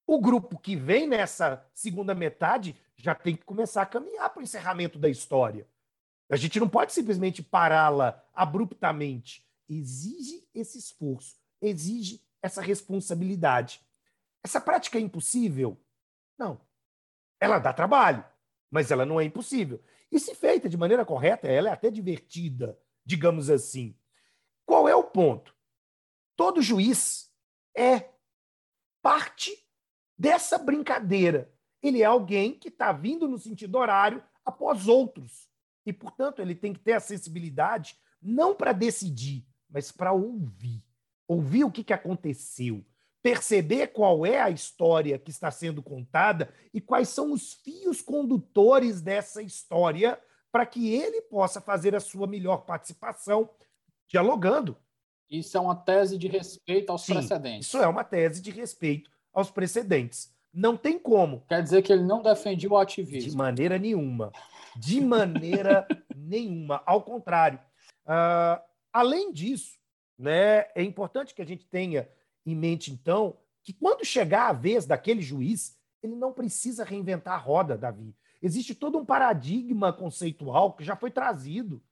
o 0.06 0.20
grupo 0.20 0.58
que 0.58 0.76
vem 0.76 1.06
nessa 1.06 1.64
segunda 1.72 2.14
metade 2.14 2.76
já 2.96 3.14
tem 3.14 3.36
que 3.36 3.44
começar 3.44 3.82
a 3.82 3.86
caminhar 3.86 4.30
para 4.30 4.40
o 4.40 4.42
encerramento 4.42 4.98
da 4.98 5.08
história. 5.08 5.66
A 6.30 6.36
gente 6.36 6.58
não 6.58 6.68
pode 6.68 6.92
simplesmente 6.92 7.42
pará-la 7.42 8.22
abruptamente. 8.34 9.46
Exige 9.68 10.46
esse 10.54 10.78
esforço, 10.78 11.36
exige 11.60 12.22
essa 12.42 12.60
responsabilidade. 12.60 13.80
Essa 14.42 14.60
prática 14.60 14.98
é 14.98 15.00
impossível? 15.00 15.78
Não. 16.38 16.60
Ela 17.40 17.58
dá 17.58 17.72
trabalho, 17.72 18.24
mas 18.70 18.90
ela 18.90 19.06
não 19.06 19.20
é 19.20 19.24
impossível. 19.24 19.82
E 20.10 20.18
se 20.18 20.34
feita 20.34 20.68
de 20.68 20.76
maneira 20.76 21.04
correta, 21.04 21.48
ela 21.48 21.68
é 21.68 21.72
até 21.72 21.90
divertida, 21.90 22.78
digamos 23.04 23.50
assim. 23.50 23.96
Qual 24.64 24.88
é 24.88 24.94
o 24.94 25.04
ponto? 25.04 25.54
Todo 26.36 26.62
juiz 26.62 27.30
é 27.76 28.10
parte 29.02 29.52
dessa 30.16 30.58
brincadeira. 30.58 31.52
Ele 31.82 32.02
é 32.02 32.04
alguém 32.04 32.58
que 32.58 32.68
está 32.68 32.92
vindo 32.92 33.28
no 33.28 33.38
sentido 33.38 33.76
horário 33.76 34.24
após 34.44 34.88
outros. 34.88 35.50
E, 35.84 35.92
portanto, 35.92 36.40
ele 36.40 36.54
tem 36.54 36.72
que 36.72 36.80
ter 36.80 36.92
a 36.92 37.00
sensibilidade 37.00 37.96
não 38.22 38.54
para 38.54 38.72
decidir, 38.72 39.46
mas 39.68 39.92
para 39.92 40.12
ouvir. 40.12 40.82
Ouvir 41.28 41.64
o 41.64 41.70
que, 41.70 41.84
que 41.84 41.92
aconteceu, 41.92 42.84
perceber 43.24 43.86
qual 43.86 44.26
é 44.26 44.38
a 44.38 44.50
história 44.50 45.18
que 45.18 45.30
está 45.30 45.50
sendo 45.50 45.82
contada 45.82 46.52
e 46.74 46.78
quais 46.78 47.08
são 47.08 47.32
os 47.32 47.54
fios 47.54 48.02
condutores 48.02 49.00
dessa 49.00 49.40
história 49.40 50.20
para 50.52 50.66
que 50.66 50.92
ele 50.92 51.22
possa 51.22 51.58
fazer 51.58 51.94
a 51.94 52.00
sua 52.00 52.26
melhor 52.26 52.66
participação 52.66 53.48
dialogando. 54.06 54.76
Isso 55.30 55.56
é 55.56 55.60
uma 55.60 55.74
tese 55.74 56.18
de 56.18 56.28
respeito 56.28 56.90
aos 56.90 57.06
Sim, 57.06 57.14
precedentes. 57.14 57.66
Isso 57.66 57.78
é 57.78 57.88
uma 57.88 58.04
tese 58.04 58.42
de 58.42 58.50
respeito 58.50 59.10
aos 59.32 59.50
precedentes. 59.50 60.30
Não 60.52 60.76
tem 60.76 60.98
como. 60.98 61.46
Quer 61.48 61.62
dizer 61.62 61.80
que 61.80 61.90
ele 61.90 62.04
não 62.04 62.22
defendia 62.22 62.70
o 62.70 62.76
ativismo. 62.76 63.30
De 63.30 63.36
maneira 63.36 63.78
nenhuma. 63.78 64.30
De 64.76 65.00
maneira 65.00 65.88
nenhuma. 66.14 66.82
Ao 66.84 67.02
contrário. 67.02 67.58
Uh, 68.04 68.62
Além 68.94 69.32
disso, 69.32 69.76
né, 70.16 70.66
é 70.72 70.82
importante 70.84 71.34
que 71.34 71.42
a 71.42 71.44
gente 71.44 71.66
tenha 71.66 72.08
em 72.46 72.54
mente, 72.54 72.92
então, 72.92 73.36
que 73.62 73.72
quando 73.72 74.04
chegar 74.04 74.48
a 74.48 74.52
vez 74.52 74.86
daquele 74.86 75.22
juiz, 75.22 75.76
ele 76.02 76.14
não 76.14 76.32
precisa 76.32 76.84
reinventar 76.84 77.34
a 77.34 77.38
roda, 77.38 77.76
Davi. 77.76 78.14
Existe 78.42 78.74
todo 78.74 78.98
um 78.98 79.04
paradigma 79.04 79.92
conceitual 79.92 80.74
que 80.74 80.84
já 80.84 80.94
foi 80.94 81.10
trazido 81.10 81.82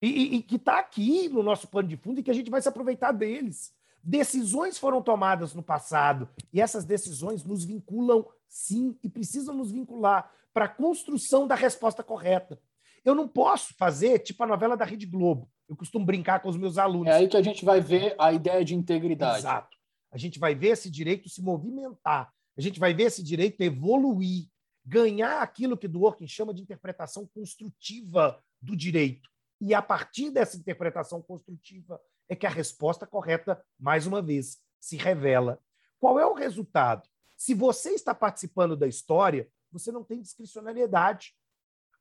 e, 0.00 0.08
e, 0.08 0.34
e 0.36 0.42
que 0.42 0.56
está 0.56 0.78
aqui 0.78 1.28
no 1.28 1.42
nosso 1.42 1.68
pano 1.68 1.88
de 1.88 1.96
fundo 1.96 2.20
e 2.20 2.22
que 2.22 2.30
a 2.30 2.34
gente 2.34 2.50
vai 2.50 2.62
se 2.62 2.68
aproveitar 2.68 3.12
deles. 3.12 3.74
Decisões 4.02 4.78
foram 4.78 5.02
tomadas 5.02 5.54
no 5.54 5.62
passado 5.62 6.26
e 6.52 6.60
essas 6.60 6.86
decisões 6.86 7.44
nos 7.44 7.64
vinculam, 7.64 8.24
sim, 8.48 8.96
e 9.04 9.10
precisam 9.10 9.54
nos 9.54 9.70
vincular 9.70 10.32
para 10.54 10.64
a 10.64 10.68
construção 10.68 11.46
da 11.46 11.54
resposta 11.54 12.02
correta. 12.02 12.58
Eu 13.04 13.14
não 13.14 13.28
posso 13.28 13.74
fazer 13.74 14.20
tipo 14.20 14.42
a 14.42 14.46
novela 14.46 14.76
da 14.76 14.86
Rede 14.86 15.04
Globo. 15.04 15.50
Eu 15.68 15.76
costumo 15.76 16.04
brincar 16.04 16.40
com 16.40 16.48
os 16.48 16.56
meus 16.56 16.78
alunos. 16.78 17.08
É 17.08 17.16
aí 17.16 17.28
que 17.28 17.36
a 17.36 17.42
gente 17.42 17.64
vai 17.64 17.80
ver 17.80 18.14
a 18.18 18.32
ideia 18.32 18.64
de 18.64 18.74
integridade. 18.74 19.40
Exato. 19.40 19.79
A 20.10 20.18
gente 20.18 20.38
vai 20.38 20.54
ver 20.54 20.68
esse 20.68 20.90
direito 20.90 21.28
se 21.28 21.42
movimentar. 21.42 22.32
A 22.56 22.60
gente 22.60 22.80
vai 22.80 22.92
ver 22.92 23.04
esse 23.04 23.22
direito 23.22 23.60
evoluir, 23.60 24.48
ganhar 24.84 25.40
aquilo 25.40 25.76
que 25.76 25.88
Dworkin 25.88 26.26
chama 26.26 26.52
de 26.52 26.62
interpretação 26.62 27.26
construtiva 27.26 28.42
do 28.60 28.76
direito. 28.76 29.28
E 29.60 29.74
a 29.74 29.82
partir 29.82 30.30
dessa 30.30 30.56
interpretação 30.56 31.22
construtiva 31.22 32.00
é 32.28 32.34
que 32.34 32.46
a 32.46 32.50
resposta 32.50 33.06
correta, 33.06 33.62
mais 33.78 34.06
uma 34.06 34.22
vez, 34.22 34.58
se 34.80 34.96
revela. 34.96 35.60
Qual 35.98 36.18
é 36.18 36.26
o 36.26 36.34
resultado? 36.34 37.08
Se 37.36 37.54
você 37.54 37.90
está 37.90 38.14
participando 38.14 38.76
da 38.76 38.86
história, 38.86 39.48
você 39.70 39.92
não 39.92 40.02
tem 40.02 40.20
discricionariedade. 40.20 41.34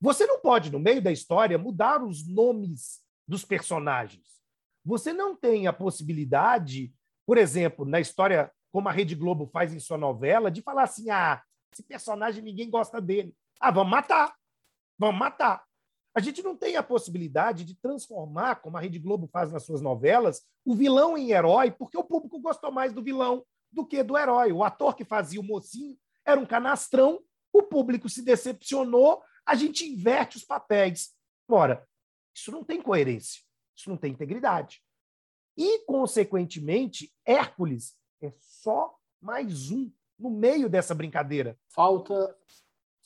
Você 0.02 0.26
não 0.26 0.40
pode, 0.40 0.72
no 0.72 0.80
meio 0.80 1.02
da 1.02 1.12
história, 1.12 1.58
mudar 1.58 2.04
os 2.04 2.26
nomes 2.28 3.02
dos 3.28 3.44
personagens. 3.44 4.26
Você 4.86 5.12
não 5.12 5.36
tem 5.36 5.68
a 5.68 5.74
possibilidade, 5.74 6.94
por 7.30 7.38
exemplo, 7.38 7.86
na 7.86 8.00
história, 8.00 8.52
como 8.72 8.90
a 8.90 8.92
Rede 8.92 9.14
Globo 9.14 9.46
faz 9.46 9.72
em 9.72 9.80
sua 9.80 10.00
novela, 10.00 10.50
de 10.50 10.64
falar 10.64 10.82
assim: 10.82 11.12
ah, 11.12 11.40
esse 11.72 11.84
personagem 11.84 12.42
ninguém 12.44 12.72
gosta 12.72 13.00
dele. 13.00 13.36
Ah, 13.60 13.70
vamos 13.70 13.92
matar. 13.92 14.34
Vamos 14.98 15.20
matar. 15.20 15.64
A 16.16 16.20
gente 16.22 16.42
não 16.42 16.58
tem 16.58 16.76
a 16.76 16.82
possibilidade 16.82 17.64
de 17.66 17.76
transformar, 17.76 18.56
como 18.56 18.78
a 18.78 18.80
Rede 18.80 18.98
Globo 18.98 19.30
faz 19.32 19.52
nas 19.52 19.64
suas 19.64 19.80
novelas, 19.80 20.42
o 20.66 20.74
vilão 20.74 21.16
em 21.16 21.30
herói, 21.30 21.70
porque 21.70 21.96
o 21.96 22.04
público 22.04 22.40
gostou 22.40 22.72
mais 22.72 22.94
do 22.94 23.04
vilão 23.04 23.46
do 23.72 23.86
que 23.86 24.02
do 24.02 24.18
herói. 24.18 24.52
O 24.52 24.64
ator 24.64 24.96
que 24.96 25.06
fazia 25.06 25.40
o 25.40 25.44
mocinho 25.44 25.96
era 26.26 26.42
um 26.42 26.48
canastrão, 26.48 27.22
o 27.54 27.62
público 27.62 28.10
se 28.10 28.24
decepcionou, 28.24 29.22
a 29.46 29.54
gente 29.54 29.88
inverte 29.88 30.36
os 30.36 30.44
papéis. 30.44 31.14
Ora, 31.48 31.88
isso 32.36 32.52
não 32.52 32.64
tem 32.64 32.82
coerência, 32.82 33.40
isso 33.78 33.88
não 33.88 33.98
tem 33.98 34.14
integridade. 34.14 34.82
E, 35.58 35.86
consequentemente, 35.86 37.14
Hércules 37.26 37.96
é 38.22 38.32
só 38.38 38.98
mais 39.22 39.72
um 39.72 39.92
no 40.18 40.30
meio 40.30 40.70
dessa 40.70 40.96
brincadeira. 40.96 41.58
Falta 41.68 42.36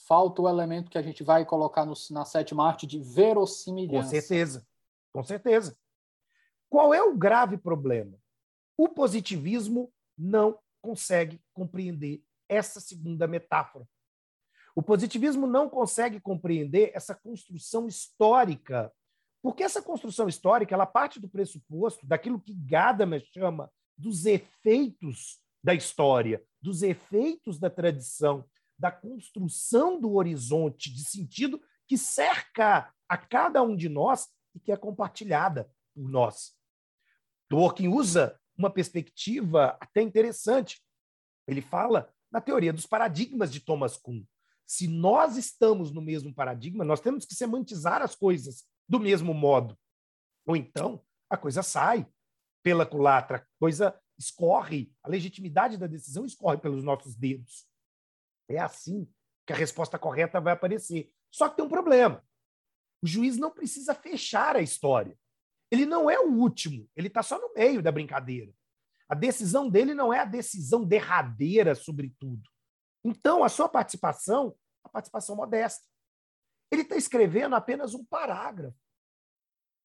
falta 0.08 0.42
o 0.42 0.50
elemento 0.50 0.92
que 0.92 0.98
a 0.98 1.02
gente 1.02 1.24
vai 1.24 1.46
colocar 1.46 1.86
no, 1.86 1.94
na 2.12 2.26
sétima 2.26 2.68
arte 2.68 2.86
de 2.86 3.00
verossimilhança. 3.00 4.04
Com 4.04 4.10
certeza, 4.10 4.68
com 5.12 5.24
certeza. 5.24 5.78
Qual 6.70 6.94
é 6.94 7.02
o 7.02 7.16
grave 7.16 7.58
problema? 7.58 8.18
O 8.78 8.90
positivismo 8.90 9.94
não 10.18 10.60
consegue 10.82 11.42
compreender 11.54 12.24
essa 12.50 12.80
segunda 12.80 13.28
metáfora. 13.28 13.88
O 14.76 14.82
positivismo 14.82 15.46
não 15.46 15.70
consegue 15.70 16.20
compreender 16.20 16.92
essa 16.94 17.14
construção 17.14 17.88
histórica, 17.88 18.92
porque 19.44 19.62
essa 19.62 19.82
construção 19.82 20.30
histórica 20.30 20.74
ela 20.74 20.86
parte 20.86 21.20
do 21.20 21.28
pressuposto 21.28 22.08
daquilo 22.08 22.40
que 22.40 22.54
Gadamer 22.54 23.22
chama 23.34 23.70
dos 23.98 24.26
efeitos 24.26 25.38
da 25.62 25.76
história, 25.76 26.42
dos 26.62 26.82
efeitos 26.82 27.60
da 27.60 27.70
tradição, 27.70 28.46
da 28.80 28.90
construção 28.90 30.00
do 30.00 30.14
horizonte 30.14 30.92
de 30.92 31.04
sentido 31.04 31.62
que 31.86 31.98
cerca 31.98 32.90
a 33.08 33.18
cada 33.18 33.62
um 33.62 33.76
de 33.76 33.90
nós 33.90 34.30
e 34.56 34.60
que 34.62 34.72
é 34.72 34.78
compartilhada 34.78 35.70
por 35.94 36.10
nós. 36.10 36.54
Dworkin 37.50 37.90
usa 37.90 38.40
uma 38.58 38.70
perspectiva 38.70 39.78
até 39.82 40.02
interessante. 40.02 40.82
Ele 41.46 41.62
fala 41.62 42.10
na 42.32 42.40
teoria 42.40 42.72
dos 42.72 42.86
paradigmas 42.86 43.52
de 43.52 43.60
Thomas 43.60 43.98
Kuhn. 43.98 44.24
Se 44.66 44.88
nós 44.88 45.36
estamos 45.36 45.92
no 45.92 46.02
mesmo 46.02 46.34
paradigma, 46.34 46.86
nós 46.86 47.02
temos 47.02 47.26
que 47.26 47.36
semantizar 47.36 48.02
as 48.02 48.16
coisas 48.16 48.64
do 48.88 49.00
mesmo 49.00 49.34
modo. 49.34 49.78
Ou 50.46 50.56
então, 50.56 51.04
a 51.30 51.38
coisa 51.38 51.64
sai 51.64 52.08
pela 52.62 52.86
culatra, 52.86 53.38
a 53.38 53.60
coisa 53.60 54.00
escorre, 54.18 54.94
a 55.04 55.10
legitimidade 55.10 55.78
da 55.78 55.88
decisão 55.88 56.26
escorre 56.26 56.58
pelos 56.58 56.84
nossos 56.84 57.16
dedos. 57.16 57.68
É 58.50 58.60
assim 58.60 59.08
que 59.46 59.54
a 59.54 59.56
resposta 59.56 60.00
correta 60.00 60.40
vai 60.40 60.54
aparecer. 60.54 61.12
Só 61.32 61.50
que 61.50 61.58
tem 61.58 61.66
um 61.66 61.70
problema. 61.70 62.24
O 63.02 63.08
juiz 63.08 63.38
não 63.38 63.52
precisa 63.52 63.94
fechar 63.94 64.56
a 64.56 64.62
história. 64.62 65.18
Ele 65.72 65.86
não 65.86 66.10
é 66.10 66.20
o 66.20 66.32
último, 66.32 66.88
ele 66.96 67.08
está 67.08 67.24
só 67.24 67.40
no 67.40 67.54
meio 67.54 67.82
da 67.82 67.92
brincadeira. 67.92 68.54
A 69.10 69.16
decisão 69.16 69.70
dele 69.70 69.94
não 69.94 70.14
é 70.14 70.20
a 70.20 70.26
decisão 70.26 70.86
derradeira 70.86 71.76
sobre 71.76 72.16
tudo. 72.20 72.50
Então, 73.04 73.44
a 73.44 73.50
sua 73.50 73.68
participação, 73.68 74.56
a 74.84 74.90
participação 74.90 75.36
modesta. 75.36 75.86
Ele 76.74 76.82
está 76.82 76.96
escrevendo 76.96 77.54
apenas 77.56 77.94
um 77.94 78.04
parágrafo 78.04 78.76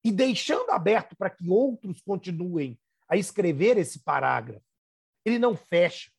e 0.03 0.11
deixando 0.11 0.71
aberto 0.71 1.15
para 1.15 1.29
que 1.29 1.47
outros 1.47 2.01
continuem 2.01 2.81
a 3.07 3.15
escrever 3.15 3.77
esse 3.77 4.03
parágrafo. 4.03 4.65
Ele 5.23 5.39
não 5.39 5.55
fecha, 5.55 6.11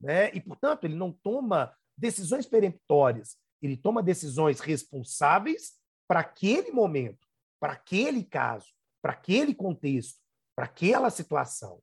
né? 0.00 0.34
E 0.34 0.40
portanto 0.40 0.84
ele 0.84 0.94
não 0.94 1.12
toma 1.12 1.76
decisões 1.94 2.46
peremptórias. 2.46 3.36
Ele 3.60 3.76
toma 3.76 4.02
decisões 4.02 4.60
responsáveis 4.60 5.74
para 6.08 6.20
aquele 6.20 6.70
momento, 6.70 7.28
para 7.60 7.74
aquele 7.74 8.24
caso, 8.24 8.72
para 9.02 9.12
aquele 9.12 9.54
contexto, 9.54 10.18
para 10.56 10.64
aquela 10.64 11.10
situação. 11.10 11.82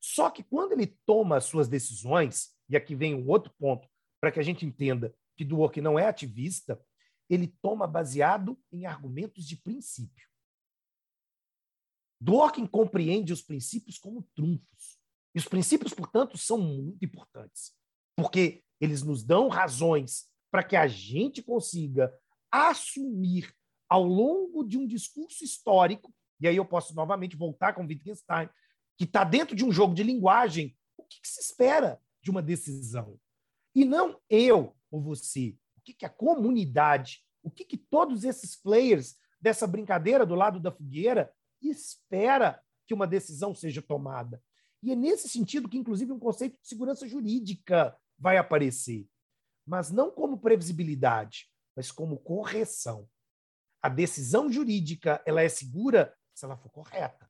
Só 0.00 0.30
que 0.30 0.42
quando 0.42 0.72
ele 0.72 0.96
toma 1.04 1.36
as 1.36 1.44
suas 1.44 1.68
decisões, 1.68 2.56
e 2.70 2.76
aqui 2.76 2.94
vem 2.94 3.14
um 3.14 3.28
outro 3.28 3.52
ponto 3.58 3.86
para 4.18 4.32
que 4.32 4.40
a 4.40 4.42
gente 4.42 4.64
entenda 4.64 5.14
que 5.36 5.44
Dworkin 5.44 5.82
não 5.82 5.98
é 5.98 6.06
ativista, 6.06 6.82
ele 7.28 7.48
toma 7.62 7.86
baseado 7.86 8.58
em 8.70 8.86
argumentos 8.86 9.46
de 9.46 9.56
princípio. 9.56 10.28
Dworkin 12.20 12.66
compreende 12.66 13.32
os 13.32 13.42
princípios 13.42 13.98
como 13.98 14.22
trunfos. 14.34 14.98
E 15.34 15.38
os 15.38 15.46
princípios, 15.46 15.92
portanto, 15.92 16.36
são 16.36 16.58
muito 16.58 17.04
importantes, 17.04 17.74
porque 18.16 18.62
eles 18.80 19.02
nos 19.02 19.24
dão 19.24 19.48
razões 19.48 20.28
para 20.50 20.62
que 20.62 20.76
a 20.76 20.86
gente 20.86 21.42
consiga 21.42 22.12
assumir 22.50 23.54
ao 23.88 24.04
longo 24.04 24.62
de 24.62 24.76
um 24.76 24.86
discurso 24.86 25.42
histórico, 25.42 26.14
e 26.40 26.46
aí 26.46 26.56
eu 26.56 26.64
posso 26.64 26.94
novamente 26.94 27.36
voltar 27.36 27.74
com 27.74 27.86
Wittgenstein, 27.86 28.48
que 28.98 29.04
está 29.04 29.24
dentro 29.24 29.56
de 29.56 29.64
um 29.64 29.72
jogo 29.72 29.94
de 29.94 30.02
linguagem, 30.02 30.76
o 30.96 31.04
que, 31.04 31.20
que 31.20 31.28
se 31.28 31.40
espera 31.40 32.00
de 32.22 32.30
uma 32.30 32.42
decisão? 32.42 33.18
E 33.74 33.84
não 33.84 34.20
eu 34.28 34.76
ou 34.90 35.00
você. 35.00 35.56
O 35.82 35.84
que, 35.84 35.94
que 35.94 36.06
a 36.06 36.08
comunidade, 36.08 37.24
o 37.42 37.50
que, 37.50 37.64
que 37.64 37.76
todos 37.76 38.22
esses 38.22 38.54
players 38.54 39.16
dessa 39.40 39.66
brincadeira 39.66 40.24
do 40.24 40.36
lado 40.36 40.60
da 40.60 40.70
fogueira 40.70 41.34
espera 41.60 42.62
que 42.86 42.94
uma 42.94 43.06
decisão 43.06 43.52
seja 43.52 43.82
tomada. 43.82 44.40
E 44.80 44.92
é 44.92 44.96
nesse 44.96 45.28
sentido 45.28 45.68
que, 45.68 45.76
inclusive, 45.76 46.12
um 46.12 46.20
conceito 46.20 46.60
de 46.60 46.68
segurança 46.68 47.06
jurídica 47.08 47.96
vai 48.16 48.36
aparecer. 48.36 49.08
Mas 49.66 49.90
não 49.90 50.08
como 50.08 50.38
previsibilidade, 50.38 51.48
mas 51.74 51.90
como 51.90 52.18
correção. 52.18 53.08
A 53.82 53.88
decisão 53.88 54.50
jurídica 54.50 55.20
ela 55.26 55.42
é 55.42 55.48
segura 55.48 56.16
se 56.32 56.44
ela 56.44 56.56
for 56.56 56.70
correta. 56.70 57.28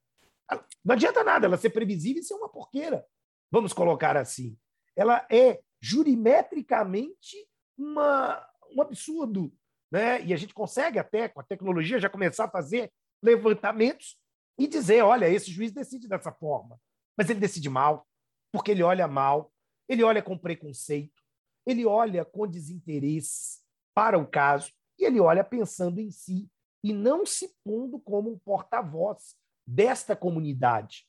Não 0.84 0.94
adianta 0.94 1.24
nada 1.24 1.46
ela 1.46 1.56
ser 1.56 1.70
previsível 1.70 2.20
e 2.20 2.24
ser 2.24 2.34
uma 2.34 2.50
porqueira. 2.50 3.06
Vamos 3.50 3.72
colocar 3.72 4.14
assim. 4.14 4.58
Ela 4.94 5.26
é 5.30 5.62
jurimetricamente 5.80 7.48
uma, 7.76 8.46
um 8.74 8.82
absurdo. 8.82 9.52
Né? 9.90 10.24
E 10.24 10.32
a 10.32 10.36
gente 10.36 10.54
consegue 10.54 10.98
até, 10.98 11.28
com 11.28 11.40
a 11.40 11.44
tecnologia, 11.44 12.00
já 12.00 12.08
começar 12.08 12.44
a 12.44 12.50
fazer 12.50 12.90
levantamentos 13.22 14.18
e 14.58 14.66
dizer: 14.66 15.02
olha, 15.02 15.28
esse 15.28 15.50
juiz 15.50 15.72
decide 15.72 16.08
dessa 16.08 16.32
forma. 16.32 16.80
Mas 17.16 17.28
ele 17.28 17.40
decide 17.40 17.68
mal, 17.68 18.06
porque 18.52 18.70
ele 18.70 18.82
olha 18.82 19.06
mal, 19.06 19.52
ele 19.88 20.02
olha 20.02 20.22
com 20.22 20.38
preconceito, 20.38 21.22
ele 21.66 21.84
olha 21.84 22.24
com 22.24 22.46
desinteresse 22.46 23.60
para 23.94 24.18
o 24.18 24.26
caso, 24.26 24.72
e 24.98 25.04
ele 25.04 25.20
olha 25.20 25.44
pensando 25.44 26.00
em 26.00 26.10
si 26.10 26.48
e 26.82 26.92
não 26.92 27.24
se 27.24 27.54
pondo 27.62 28.00
como 28.00 28.32
um 28.32 28.38
porta-voz 28.38 29.36
desta 29.66 30.16
comunidade. 30.16 31.06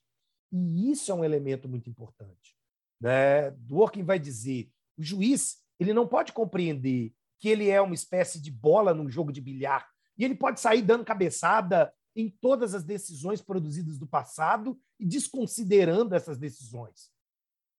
E 0.52 0.92
isso 0.92 1.12
é 1.12 1.16
um 1.16 1.24
elemento 1.24 1.68
muito 1.68 1.90
importante. 1.90 2.56
Né? 3.02 3.52
Dworkin 3.52 4.04
vai 4.04 4.20
dizer: 4.20 4.70
o 4.98 5.04
juiz 5.04 5.63
ele 5.84 5.94
não 5.94 6.08
pode 6.08 6.32
compreender 6.32 7.14
que 7.40 7.50
ele 7.50 7.70
é 7.70 7.82
uma 7.82 7.94
espécie 7.94 8.42
de 8.42 8.50
bola 8.52 8.94
num 8.94 9.10
jogo 9.10 9.32
de 9.32 9.42
bilhar 9.42 9.88
e 10.18 10.24
ele 10.24 10.36
pode 10.36 10.60
sair 10.60 10.82
dando 10.82 11.06
cabeçada 11.06 11.94
em 12.16 12.30
todas 12.30 12.74
as 12.74 12.84
decisões 12.84 13.42
produzidas 13.42 13.98
do 13.98 14.08
passado 14.08 14.80
e 15.00 15.06
desconsiderando 15.06 16.16
essas 16.16 16.38
decisões. 16.38 17.12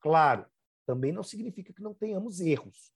Claro, 0.00 0.46
também 0.86 1.12
não 1.12 1.22
significa 1.22 1.72
que 1.72 1.82
não 1.82 1.94
tenhamos 1.94 2.40
erros. 2.40 2.92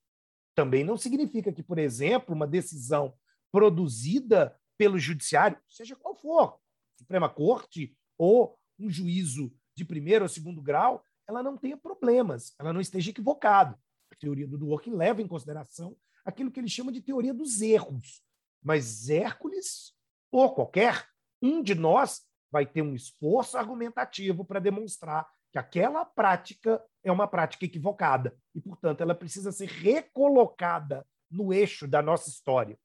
Também 0.55 0.83
não 0.85 0.97
significa 0.97 1.53
que, 1.53 1.63
por 1.63 1.79
exemplo, 1.79 2.35
uma 2.35 2.47
decisão 2.47 3.15
produzida 3.53 4.59
pelo 4.77 4.99
judiciário, 4.99 5.59
seja 5.69 5.97
qual 5.97 6.15
for, 6.15 6.59
Suprema 6.97 7.29
Corte 7.29 7.97
ou 8.17 8.59
um 8.79 8.91
juízo 8.91 9.53
de 9.75 9.85
primeiro 9.85 10.25
ou 10.25 10.29
segundo 10.29 10.61
grau, 10.61 11.05
ela 11.27 11.43
não 11.43 11.57
tenha 11.57 11.77
problemas, 11.77 12.55
ela 12.59 12.73
não 12.73 12.81
esteja 12.81 13.11
equivocada. 13.11 13.79
Teoria 14.17 14.47
do 14.47 14.59
Dworkin 14.59 14.95
leva 14.95 15.23
em 15.23 15.29
consideração 15.29 15.97
aquilo 16.25 16.51
que 16.51 16.61
ele 16.61 16.69
chama 16.69 16.93
de 16.93 17.01
teoria 17.01 17.33
dos 17.33 17.61
erros. 17.61 18.23
Mas 18.63 19.09
Hércules, 19.09 19.95
ou 20.31 20.55
qualquer 20.55 21.09
um 21.41 21.63
de 21.63 21.75
nós, 21.75 22.23
vai 22.51 22.67
ter 22.67 22.83
um 22.83 22.95
esforço 22.95 23.57
argumentativo 23.57 24.45
para 24.45 24.61
demonstrar 24.61 25.29
que 25.51 25.59
aquela 25.59 26.05
prática 26.05 26.83
é 27.03 27.11
uma 27.11 27.27
prática 27.27 27.65
equivocada 27.65 28.37
e, 28.55 28.61
portanto, 28.61 29.01
ela 29.01 29.15
precisa 29.15 29.51
ser 29.53 29.69
recolocada 29.69 31.07
no 31.31 31.53
eixo 31.53 31.87
da 31.87 32.03
nossa 32.03 32.29
história. 32.29 32.79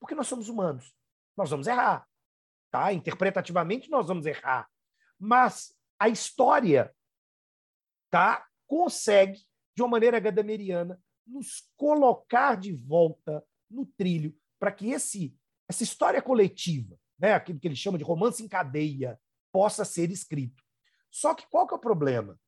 Porque 0.00 0.14
nós 0.14 0.26
somos 0.26 0.48
humanos. 0.48 0.94
Nós 1.36 1.50
vamos 1.50 1.66
errar. 1.66 2.06
Tá? 2.70 2.92
Interpretativamente, 2.92 3.90
nós 3.90 4.08
vamos 4.08 4.26
errar. 4.26 4.68
Mas 5.18 5.74
a 5.98 6.08
história 6.08 6.94
tá, 8.10 8.46
consegue, 8.66 9.40
de 9.76 9.82
uma 9.82 9.88
maneira 9.88 10.18
gadameriana, 10.18 10.98
nos 11.26 11.68
colocar 11.76 12.56
de 12.56 12.72
volta 12.72 13.44
no 13.70 13.84
trilho 13.84 14.34
para 14.58 14.72
que 14.72 14.90
esse, 14.90 15.36
essa 15.68 15.82
história 15.82 16.22
coletiva, 16.22 16.98
né, 17.18 17.34
aquilo 17.34 17.60
que 17.60 17.68
ele 17.68 17.76
chama 17.76 17.98
de 17.98 18.04
romance 18.04 18.42
em 18.42 18.48
cadeia, 18.48 19.20
possa 19.52 19.84
ser 19.84 20.10
escrito. 20.10 20.64
Só 21.10 21.34
que 21.34 21.46
qual 21.48 21.66
que 21.66 21.74
é 21.74 21.76
o 21.76 21.80
problema? 21.80 22.40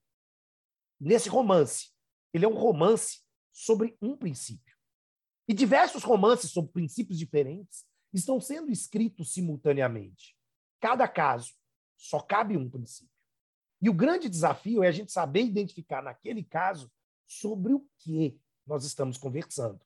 Nesse 0.98 1.28
romance, 1.28 1.90
ele 2.32 2.44
é 2.44 2.48
um 2.48 2.54
romance 2.54 3.20
sobre 3.52 3.96
um 4.00 4.16
princípio. 4.16 4.76
E 5.46 5.52
diversos 5.52 6.02
romances 6.02 6.50
sobre 6.50 6.72
princípios 6.72 7.18
diferentes 7.18 7.84
estão 8.12 8.40
sendo 8.40 8.70
escritos 8.70 9.32
simultaneamente. 9.32 10.36
Cada 10.80 11.06
caso 11.06 11.52
só 11.96 12.20
cabe 12.20 12.56
um 12.56 12.70
princípio. 12.70 13.12
E 13.80 13.88
o 13.88 13.94
grande 13.94 14.28
desafio 14.28 14.82
é 14.82 14.88
a 14.88 14.92
gente 14.92 15.12
saber 15.12 15.42
identificar, 15.42 16.02
naquele 16.02 16.42
caso, 16.42 16.90
sobre 17.28 17.74
o 17.74 17.86
que 17.98 18.40
nós 18.66 18.84
estamos 18.84 19.16
conversando. 19.16 19.80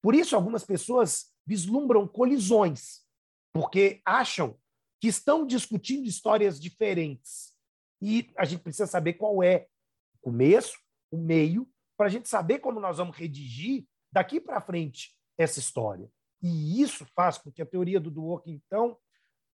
Por 0.00 0.14
isso, 0.14 0.34
algumas 0.34 0.64
pessoas 0.64 1.30
vislumbram 1.44 2.06
colisões, 2.08 3.04
porque 3.52 4.00
acham 4.04 4.58
que 5.00 5.08
estão 5.08 5.46
discutindo 5.46 6.06
histórias 6.06 6.60
diferentes. 6.60 7.54
E 8.00 8.32
a 8.36 8.44
gente 8.44 8.62
precisa 8.62 8.86
saber 8.86 9.14
qual 9.14 9.42
é 9.42 9.66
o 10.14 10.18
começo, 10.30 10.78
o 11.10 11.18
meio, 11.18 11.68
para 11.96 12.06
a 12.06 12.10
gente 12.10 12.28
saber 12.28 12.60
como 12.60 12.80
nós 12.80 12.96
vamos 12.96 13.16
redigir 13.16 13.86
daqui 14.10 14.40
para 14.40 14.60
frente 14.60 15.14
essa 15.36 15.58
história. 15.58 16.10
E 16.42 16.80
isso 16.80 17.06
faz 17.14 17.36
com 17.36 17.52
que 17.52 17.60
a 17.60 17.66
teoria 17.66 18.00
do 18.00 18.10
Dworkin, 18.10 18.52
então, 18.52 18.96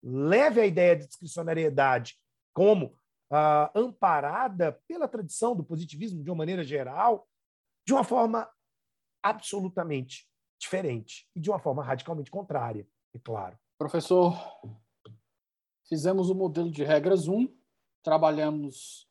leve 0.02 0.60
a 0.60 0.66
ideia 0.66 0.94
de 0.94 1.06
discricionariedade 1.06 2.16
como 2.52 2.96
ah, 3.30 3.70
amparada 3.74 4.72
pela 4.86 5.08
tradição 5.08 5.54
do 5.54 5.64
positivismo 5.64 6.22
de 6.22 6.30
uma 6.30 6.36
maneira 6.36 6.62
geral, 6.62 7.28
de 7.86 7.92
uma 7.92 8.04
forma 8.04 8.48
absolutamente 9.22 10.28
diferente 10.58 11.28
e 11.34 11.40
de 11.40 11.50
uma 11.50 11.58
forma 11.58 11.82
radicalmente 11.82 12.30
contrária, 12.30 12.86
é 13.14 13.18
claro. 13.18 13.58
Professor, 13.78 14.34
fizemos 15.88 16.30
o 16.30 16.34
modelo 16.34 16.70
de 16.70 16.82
regras 16.82 17.28
1, 17.28 17.48
trabalhamos. 18.02 19.06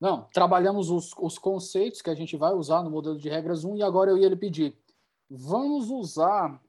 Não, 0.00 0.28
trabalhamos 0.34 0.90
os, 0.90 1.12
os 1.16 1.38
conceitos 1.38 2.02
que 2.02 2.10
a 2.10 2.14
gente 2.14 2.36
vai 2.36 2.52
usar 2.52 2.82
no 2.82 2.90
modelo 2.90 3.16
de 3.16 3.28
regras 3.28 3.64
1 3.64 3.76
e 3.76 3.82
agora 3.82 4.10
eu 4.10 4.18
ia 4.18 4.28
lhe 4.28 4.36
pedir. 4.36 4.76
Vamos 5.30 5.88
usar 5.88 6.60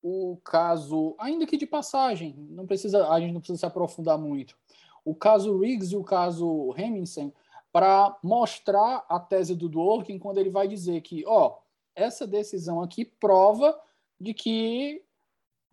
o 0.00 0.38
caso, 0.44 1.16
ainda 1.18 1.44
que 1.44 1.56
de 1.56 1.66
passagem, 1.66 2.36
não 2.50 2.66
precisa, 2.66 3.08
a 3.10 3.18
gente 3.18 3.32
não 3.32 3.40
precisa 3.40 3.58
se 3.58 3.66
aprofundar 3.66 4.16
muito 4.16 4.56
o 5.04 5.14
caso 5.14 5.58
Riggs 5.58 5.92
e 5.92 5.96
o 5.96 6.04
caso 6.04 6.74
Hemmingsen 6.76 7.32
para 7.72 8.18
mostrar 8.22 9.04
a 9.08 9.20
tese 9.20 9.54
do 9.54 9.68
Dworkin 9.68 10.18
quando 10.18 10.38
ele 10.38 10.50
vai 10.50 10.66
dizer 10.66 11.00
que, 11.02 11.24
ó, 11.26 11.58
essa 11.94 12.26
decisão 12.26 12.82
aqui 12.82 13.04
prova 13.04 13.78
de 14.20 14.32
que 14.32 15.04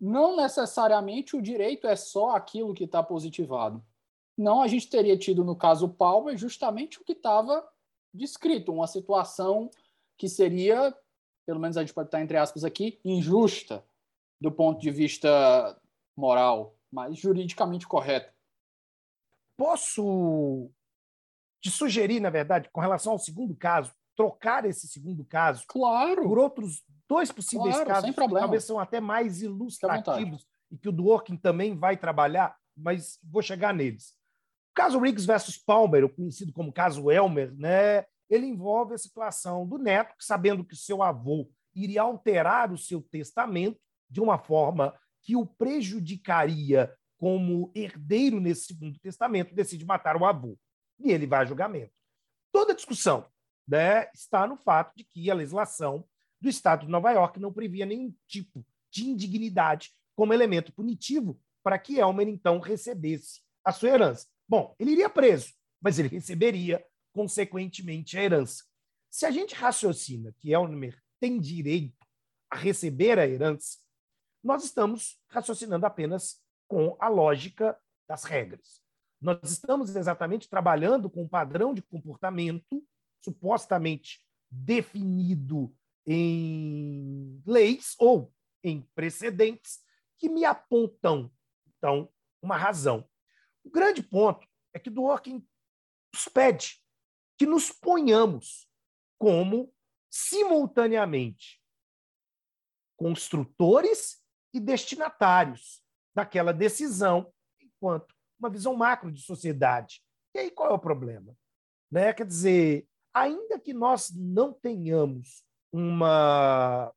não 0.00 0.36
necessariamente 0.36 1.36
o 1.36 1.42
direito 1.42 1.86
é 1.86 1.96
só 1.96 2.36
aquilo 2.36 2.74
que 2.74 2.84
está 2.84 3.02
positivado. 3.02 3.82
Não, 4.36 4.60
a 4.60 4.68
gente 4.68 4.90
teria 4.90 5.16
tido 5.16 5.42
no 5.42 5.56
caso 5.56 5.88
Palmer 5.88 6.36
justamente 6.36 7.00
o 7.00 7.04
que 7.04 7.12
estava 7.12 7.66
descrito, 8.12 8.72
uma 8.72 8.86
situação 8.86 9.70
que 10.18 10.28
seria, 10.28 10.94
pelo 11.46 11.60
menos 11.60 11.76
a 11.76 11.80
gente 11.80 11.94
pode 11.94 12.08
estar 12.08 12.20
entre 12.20 12.36
aspas 12.36 12.62
aqui, 12.64 13.00
injusta 13.04 13.84
do 14.38 14.52
ponto 14.52 14.80
de 14.80 14.90
vista 14.90 15.80
moral, 16.14 16.76
mas 16.92 17.16
juridicamente 17.16 17.86
correta 17.86 18.35
posso 19.56 20.70
te 21.60 21.70
sugerir, 21.70 22.20
na 22.20 22.30
verdade, 22.30 22.68
com 22.72 22.80
relação 22.80 23.12
ao 23.12 23.18
segundo 23.18 23.54
caso, 23.56 23.92
trocar 24.16 24.64
esse 24.64 24.88
segundo 24.88 25.24
caso 25.24 25.64
claro. 25.68 26.22
por 26.22 26.38
outros 26.38 26.82
dois 27.08 27.30
possíveis 27.30 27.74
claro, 27.74 27.88
casos 27.88 28.10
que 28.10 28.28
talvez 28.28 28.64
são 28.64 28.80
até 28.80 29.00
mais 29.00 29.42
ilustrativos 29.42 30.46
e 30.70 30.76
que 30.76 30.88
o 30.88 30.92
Dworkin 30.92 31.36
também 31.36 31.76
vai 31.76 31.96
trabalhar, 31.96 32.56
mas 32.76 33.18
vou 33.22 33.42
chegar 33.42 33.74
neles. 33.74 34.10
O 34.70 34.74
caso 34.74 34.98
Riggs 34.98 35.26
versus 35.26 35.56
Palmer, 35.56 36.04
o 36.04 36.08
conhecido 36.08 36.52
como 36.52 36.72
caso 36.72 37.10
Elmer, 37.10 37.54
né, 37.54 38.04
ele 38.28 38.46
envolve 38.46 38.94
a 38.94 38.98
situação 38.98 39.66
do 39.66 39.78
neto 39.78 40.16
que, 40.16 40.24
sabendo 40.24 40.64
que 40.64 40.74
seu 40.74 41.02
avô 41.02 41.48
iria 41.74 42.02
alterar 42.02 42.72
o 42.72 42.78
seu 42.78 43.00
testamento 43.00 43.78
de 44.10 44.20
uma 44.20 44.38
forma 44.38 44.98
que 45.22 45.36
o 45.36 45.46
prejudicaria 45.46 46.92
como 47.18 47.70
herdeiro 47.74 48.40
nesse 48.40 48.66
segundo 48.66 48.98
testamento, 48.98 49.54
decide 49.54 49.84
matar 49.84 50.16
o 50.16 50.24
avô. 50.24 50.58
E 50.98 51.10
ele 51.10 51.26
vai 51.26 51.40
a 51.40 51.44
julgamento. 51.44 51.92
Toda 52.52 52.72
a 52.72 52.76
discussão 52.76 53.26
né, 53.66 54.10
está 54.14 54.46
no 54.46 54.56
fato 54.56 54.94
de 54.96 55.04
que 55.04 55.30
a 55.30 55.34
legislação 55.34 56.06
do 56.40 56.48
Estado 56.48 56.86
de 56.86 56.92
Nova 56.92 57.10
York 57.12 57.40
não 57.40 57.52
previa 57.52 57.86
nenhum 57.86 58.14
tipo 58.26 58.64
de 58.90 59.04
indignidade 59.06 59.90
como 60.14 60.32
elemento 60.32 60.72
punitivo 60.72 61.40
para 61.62 61.78
que 61.78 61.98
Elmer, 61.98 62.28
então, 62.28 62.60
recebesse 62.60 63.42
a 63.64 63.72
sua 63.72 63.88
herança. 63.88 64.26
Bom, 64.48 64.74
ele 64.78 64.92
iria 64.92 65.10
preso, 65.10 65.52
mas 65.80 65.98
ele 65.98 66.08
receberia, 66.08 66.84
consequentemente, 67.12 68.16
a 68.16 68.22
herança. 68.22 68.64
Se 69.10 69.26
a 69.26 69.30
gente 69.30 69.54
raciocina 69.54 70.32
que 70.38 70.52
Elmer 70.52 70.96
tem 71.18 71.40
direito 71.40 72.06
a 72.50 72.56
receber 72.56 73.18
a 73.18 73.26
herança, 73.26 73.78
nós 74.44 74.64
estamos 74.64 75.20
raciocinando 75.28 75.84
apenas 75.84 76.40
com 76.68 76.96
a 77.00 77.08
lógica 77.08 77.78
das 78.08 78.24
regras. 78.24 78.82
Nós 79.20 79.38
estamos 79.50 79.94
exatamente 79.96 80.48
trabalhando 80.48 81.08
com 81.08 81.22
um 81.22 81.28
padrão 81.28 81.72
de 81.72 81.82
comportamento 81.82 82.84
supostamente 83.22 84.20
definido 84.50 85.74
em 86.06 87.42
leis 87.46 87.94
ou 87.98 88.32
em 88.62 88.82
precedentes 88.94 89.80
que 90.18 90.28
me 90.28 90.44
apontam, 90.44 91.30
então, 91.76 92.08
uma 92.40 92.56
razão. 92.56 93.08
O 93.64 93.70
grande 93.70 94.02
ponto 94.02 94.46
é 94.72 94.78
que 94.78 94.90
Dworkin 94.90 95.46
nos 96.12 96.28
pede 96.28 96.80
que 97.38 97.46
nos 97.46 97.70
ponhamos 97.70 98.68
como, 99.18 99.72
simultaneamente, 100.10 101.60
construtores 102.96 104.22
e 104.54 104.60
destinatários 104.60 105.85
daquela 106.16 106.50
decisão 106.50 107.30
enquanto 107.60 108.14
uma 108.40 108.48
visão 108.48 108.74
macro 108.74 109.12
de 109.12 109.20
sociedade. 109.20 110.00
E 110.34 110.38
aí 110.38 110.50
qual 110.50 110.70
é 110.70 110.72
o 110.72 110.78
problema? 110.78 111.36
Né? 111.90 112.10
Quer 112.14 112.26
dizer, 112.26 112.88
ainda 113.12 113.58
que 113.58 113.74
nós 113.74 114.10
não 114.14 114.50
tenhamos 114.50 115.44
uma, 115.70 116.90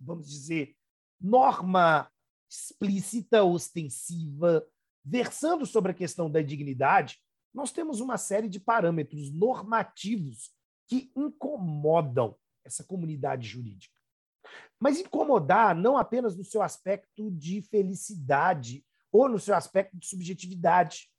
vamos 0.00 0.28
dizer, 0.28 0.76
norma 1.20 2.10
explícita, 2.50 3.44
ostensiva, 3.44 4.66
versando 5.04 5.64
sobre 5.64 5.92
a 5.92 5.94
questão 5.94 6.28
da 6.28 6.42
dignidade, 6.42 7.20
nós 7.54 7.70
temos 7.70 8.00
uma 8.00 8.18
série 8.18 8.48
de 8.48 8.58
parâmetros 8.58 9.32
normativos 9.32 10.52
que 10.88 11.12
incomodam 11.14 12.36
essa 12.64 12.82
comunidade 12.82 13.46
jurídica. 13.46 13.97
Mas 14.78 15.00
incomodar 15.00 15.74
não 15.74 15.96
apenas 15.96 16.36
no 16.36 16.44
seu 16.44 16.62
aspecto 16.62 17.30
de 17.32 17.62
felicidade 17.62 18.84
ou 19.10 19.28
no 19.28 19.38
seu 19.38 19.54
aspecto 19.54 19.96
de 19.96 20.06
subjetividade. 20.06 21.10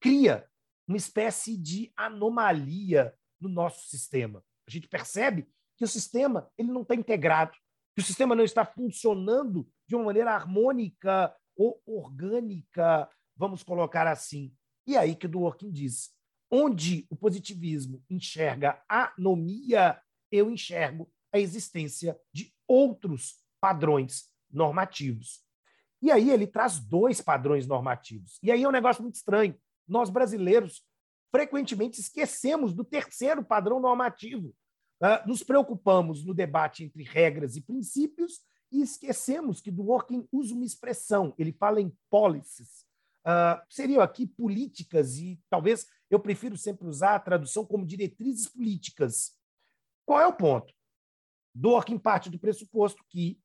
Cria 0.00 0.48
uma 0.86 0.96
espécie 0.96 1.56
de 1.56 1.92
anomalia 1.96 3.14
no 3.40 3.48
nosso 3.48 3.88
sistema. 3.88 4.42
A 4.66 4.70
gente 4.70 4.88
percebe 4.88 5.48
que 5.76 5.84
o 5.84 5.88
sistema 5.88 6.50
ele 6.56 6.72
não 6.72 6.82
está 6.82 6.94
integrado, 6.94 7.56
que 7.94 8.02
o 8.02 8.04
sistema 8.04 8.34
não 8.34 8.44
está 8.44 8.64
funcionando 8.64 9.68
de 9.86 9.94
uma 9.94 10.04
maneira 10.04 10.32
harmônica 10.32 11.34
ou 11.56 11.80
orgânica, 11.84 13.10
vamos 13.36 13.62
colocar 13.62 14.06
assim. 14.06 14.54
E 14.86 14.96
aí 14.96 15.14
que 15.14 15.26
o 15.26 15.28
Dworkin 15.28 15.70
diz, 15.70 16.12
onde 16.50 17.06
o 17.10 17.16
positivismo 17.16 18.02
enxerga 18.08 18.82
anomia, 18.88 20.00
eu 20.30 20.50
enxergo 20.50 21.10
a 21.32 21.38
existência 21.38 22.18
de 22.32 22.52
outros 22.66 23.36
padrões 23.60 24.30
normativos. 24.50 25.42
E 26.00 26.10
aí 26.10 26.30
ele 26.30 26.46
traz 26.46 26.78
dois 26.78 27.20
padrões 27.20 27.66
normativos. 27.66 28.38
E 28.42 28.50
aí 28.50 28.62
é 28.62 28.68
um 28.68 28.72
negócio 28.72 29.02
muito 29.02 29.16
estranho. 29.16 29.58
Nós 29.86 30.10
brasileiros 30.10 30.82
frequentemente 31.30 32.00
esquecemos 32.00 32.72
do 32.72 32.84
terceiro 32.84 33.44
padrão 33.44 33.80
normativo. 33.80 34.54
Uh, 35.00 35.28
nos 35.28 35.42
preocupamos 35.42 36.24
no 36.24 36.34
debate 36.34 36.84
entre 36.84 37.02
regras 37.02 37.56
e 37.56 37.60
princípios 37.60 38.40
e 38.70 38.82
esquecemos 38.82 39.60
que 39.60 39.70
Dworkin 39.70 40.26
usa 40.30 40.54
uma 40.54 40.64
expressão, 40.64 41.34
ele 41.38 41.52
fala 41.52 41.80
em 41.80 41.92
policies. 42.10 42.86
Uh, 43.24 43.60
seriam 43.68 44.02
aqui 44.02 44.26
políticas, 44.26 45.16
e 45.18 45.40
talvez 45.50 45.86
eu 46.10 46.18
prefiro 46.18 46.56
sempre 46.56 46.86
usar 46.86 47.14
a 47.14 47.20
tradução 47.20 47.64
como 47.64 47.86
diretrizes 47.86 48.48
políticas. 48.48 49.32
Qual 50.04 50.20
é 50.20 50.26
o 50.26 50.32
ponto? 50.32 50.72
Dworkin 51.58 51.98
parte 51.98 52.30
do 52.30 52.38
pressuposto 52.38 53.04
que 53.08 53.40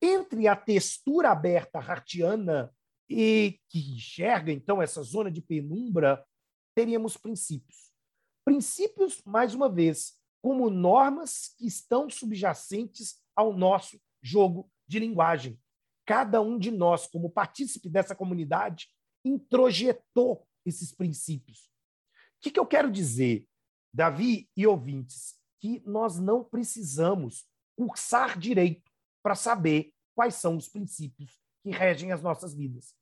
entre 0.00 0.46
a 0.46 0.54
textura 0.54 1.30
aberta 1.30 1.80
hartiana 1.80 2.72
e 3.10 3.58
que 3.68 3.94
enxerga, 3.94 4.52
então, 4.52 4.80
essa 4.80 5.02
zona 5.02 5.30
de 5.30 5.42
penumbra, 5.42 6.24
teríamos 6.72 7.16
princípios. 7.16 7.90
Princípios, 8.44 9.20
mais 9.24 9.54
uma 9.54 9.68
vez, 9.68 10.16
como 10.40 10.70
normas 10.70 11.54
que 11.58 11.66
estão 11.66 12.08
subjacentes 12.08 13.20
ao 13.34 13.52
nosso 13.52 14.00
jogo 14.22 14.70
de 14.86 15.00
linguagem. 15.00 15.60
Cada 16.06 16.40
um 16.40 16.58
de 16.58 16.70
nós, 16.70 17.08
como 17.08 17.28
partícipe 17.28 17.88
dessa 17.88 18.14
comunidade, 18.14 18.88
introjetou 19.24 20.46
esses 20.64 20.94
princípios. 20.94 21.68
O 22.36 22.40
que, 22.40 22.50
que 22.52 22.60
eu 22.60 22.66
quero 22.66 22.90
dizer, 22.90 23.48
Davi 23.92 24.48
e 24.56 24.64
ouvintes? 24.64 25.37
Que 25.60 25.82
nós 25.86 26.18
não 26.18 26.44
precisamos 26.44 27.46
cursar 27.76 28.38
direito 28.38 28.90
para 29.22 29.34
saber 29.34 29.92
quais 30.14 30.34
são 30.34 30.56
os 30.56 30.68
princípios 30.68 31.38
que 31.62 31.70
regem 31.70 32.12
as 32.12 32.22
nossas 32.22 32.54
vidas. 32.54 32.94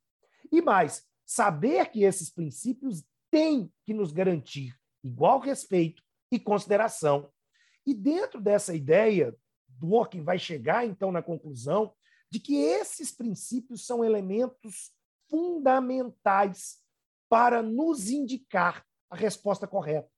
E 0.51 0.61
mais, 0.61 1.05
saber 1.25 1.91
que 1.91 2.05
esses 2.05 2.31
princípios 2.31 3.05
têm 3.31 3.73
que 3.85 3.95
nos 3.95 4.13
garantir 4.13 4.79
igual 5.03 5.39
respeito 5.39 6.03
e 6.31 6.39
consideração. 6.39 7.31
E 7.87 7.95
dentro 7.95 8.41
dessa 8.41 8.75
ideia, 8.75 9.37
Dworkin 9.69 10.23
vai 10.23 10.39
chegar 10.39 10.85
então 10.85 11.13
na 11.13 11.23
conclusão 11.23 11.95
de 12.31 12.41
que 12.41 12.57
esses 12.57 13.13
princípios 13.13 13.87
são 13.87 14.05
elementos 14.05 14.93
fundamentais 15.29 16.79
para 17.29 17.63
nos 17.63 18.09
indicar 18.11 18.85
a 19.11 19.17
resposta 19.17 19.67
correta. 19.67 20.11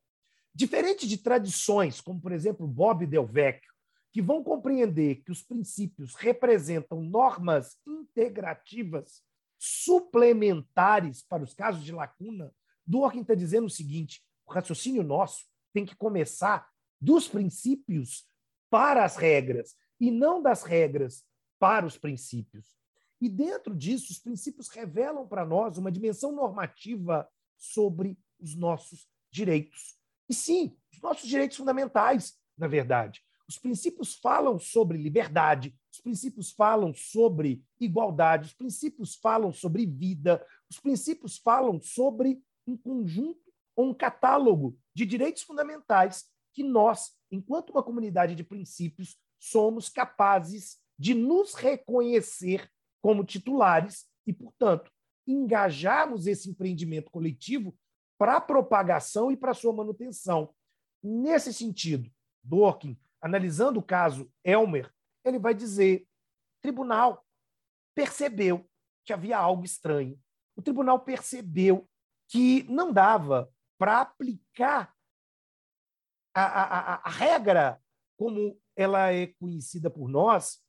Diferente 0.59 1.07
de 1.07 1.17
tradições, 1.19 2.01
como 2.01 2.21
por 2.21 2.33
exemplo 2.33 2.67
Bob 2.67 3.07
Del 3.07 3.25
Vecchio, 3.25 3.73
que 4.13 4.21
vão 4.21 4.43
compreender 4.43 5.23
que 5.23 5.31
os 5.31 5.41
princípios 5.41 6.17
representam 6.17 7.01
normas 7.01 7.77
integrativas 7.87 9.23
suplementares 9.57 11.23
para 11.23 11.45
os 11.45 11.55
casos 11.55 11.85
de 11.85 11.93
lacuna, 11.93 12.53
Dworkin 12.85 13.21
está 13.21 13.37
dizendo 13.37 13.69
o 13.69 13.71
seguinte: 13.71 14.21
o 14.45 14.53
raciocínio 14.53 15.05
nosso 15.05 15.47
tem 15.73 15.87
que 15.87 15.95
começar 15.95 16.69
dos 17.01 17.29
princípios 17.29 18.29
para 18.69 19.05
as 19.05 19.15
regras 19.15 19.77
e 20.01 20.11
não 20.11 20.43
das 20.43 20.65
regras 20.65 21.25
para 21.57 21.87
os 21.87 21.97
princípios. 21.97 22.77
E 23.21 23.29
dentro 23.29 23.77
disso, 23.77 24.11
os 24.11 24.19
princípios 24.19 24.69
revelam 24.71 25.25
para 25.25 25.47
nós 25.47 25.79
uma 25.79 25.93
dimensão 25.93 26.33
normativa 26.33 27.31
sobre 27.57 28.19
os 28.41 28.57
nossos 28.57 29.09
direitos. 29.31 29.98
E 30.29 30.35
sim, 30.35 30.77
os 30.93 31.01
nossos 31.01 31.29
direitos 31.29 31.57
fundamentais, 31.57 32.39
na 32.57 32.67
verdade. 32.67 33.23
Os 33.49 33.59
princípios 33.59 34.15
falam 34.15 34.59
sobre 34.59 34.99
liberdade, 34.99 35.75
os 35.91 36.01
princípios 36.01 36.51
falam 36.53 36.93
sobre 36.93 37.65
igualdade, 37.81 38.49
os 38.49 38.55
princípios 38.55 39.15
falam 39.15 39.53
sobre 39.53 39.87
vida, 39.87 40.45
os 40.71 40.79
princípios 40.79 41.39
falam 41.39 41.81
sobre 41.81 42.43
um 42.67 42.77
conjunto 42.77 43.41
ou 43.75 43.87
um 43.87 43.95
catálogo 43.95 44.77
de 44.95 45.07
direitos 45.07 45.43
fundamentais 45.43 46.27
que 46.53 46.63
nós, 46.63 47.15
enquanto 47.31 47.71
uma 47.71 47.83
comunidade 47.83 48.35
de 48.35 48.45
princípios, 48.45 49.17
somos 49.39 49.89
capazes 49.89 50.79
de 50.99 51.15
nos 51.15 51.55
reconhecer 51.55 52.71
como 53.01 53.25
titulares 53.25 54.07
e, 54.27 54.33
portanto, 54.33 54.91
engajarmos 55.27 56.27
esse 56.27 56.51
empreendimento 56.51 57.11
coletivo 57.11 57.79
para 58.19 58.37
a 58.37 58.41
propagação 58.41 59.31
e 59.31 59.37
para 59.37 59.53
a 59.53 59.55
sua 59.55 59.73
manutenção. 59.73 60.53
Nesse 61.03 61.55
sentido, 61.55 62.11
Dworkin, 62.43 62.99
analisando 63.21 63.79
o 63.79 63.83
caso 63.83 64.31
Elmer, 64.45 64.93
ele 65.25 65.39
vai 65.39 65.55
dizer: 65.55 66.07
tribunal 66.61 67.25
percebeu 67.95 68.69
que 69.05 69.13
havia 69.13 69.39
algo 69.39 69.65
estranho. 69.65 70.21
O 70.57 70.63
tribunal 70.63 71.01
percebeu 71.01 71.89
que 72.29 72.65
não 72.65 72.93
dava 72.93 73.51
para 73.79 74.01
aplicar 74.01 74.93
a, 76.35 76.43
a, 76.43 76.79
a, 76.79 76.95
a 77.05 77.11
regra 77.11 77.81
como 78.17 78.61
ela 78.77 79.13
é 79.13 79.29
conhecida 79.29 79.89
por 79.89 80.09
nós, 80.09 80.61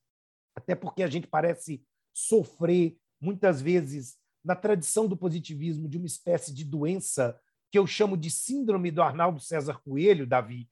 até 0.56 0.76
porque 0.76 1.02
a 1.02 1.08
gente 1.08 1.28
parece 1.28 1.84
sofrer 2.14 2.98
muitas 3.20 3.62
vezes 3.62 4.19
na 4.44 4.56
tradição 4.56 5.08
do 5.08 5.18
positivismo 5.18 5.88
de 5.88 5.98
uma 5.98 6.08
espécie 6.08 6.54
de 6.54 6.64
doença 6.64 7.40
que 7.72 7.78
eu 7.78 7.86
chamo 7.86 8.18
de 8.18 8.32
síndrome 8.32 8.92
do 8.92 9.02
Arnaldo 9.02 9.40
César 9.40 9.80
Coelho, 9.84 10.26
Davi, 10.26 10.70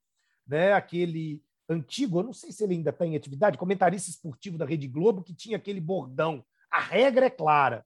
né? 0.48 0.73
aquele 0.73 1.44
antigo, 1.69 2.19
eu 2.19 2.23
não 2.23 2.34
sei 2.34 2.52
se 2.52 2.64
ele 2.64 2.76
ainda 2.76 2.89
está 2.89 3.06
em 3.06 3.15
atividade, 3.15 3.57
comentarista 3.57 4.10
esportivo 4.10 4.57
da 4.57 4.65
Rede 4.65 4.88
Globo, 4.88 5.23
que 5.23 5.34
tinha 5.34 5.57
aquele 5.57 5.81
bordão. 5.81 6.44
A 6.72 6.80
regra 6.80 7.26
é 7.26 7.30
clara. 7.30 7.85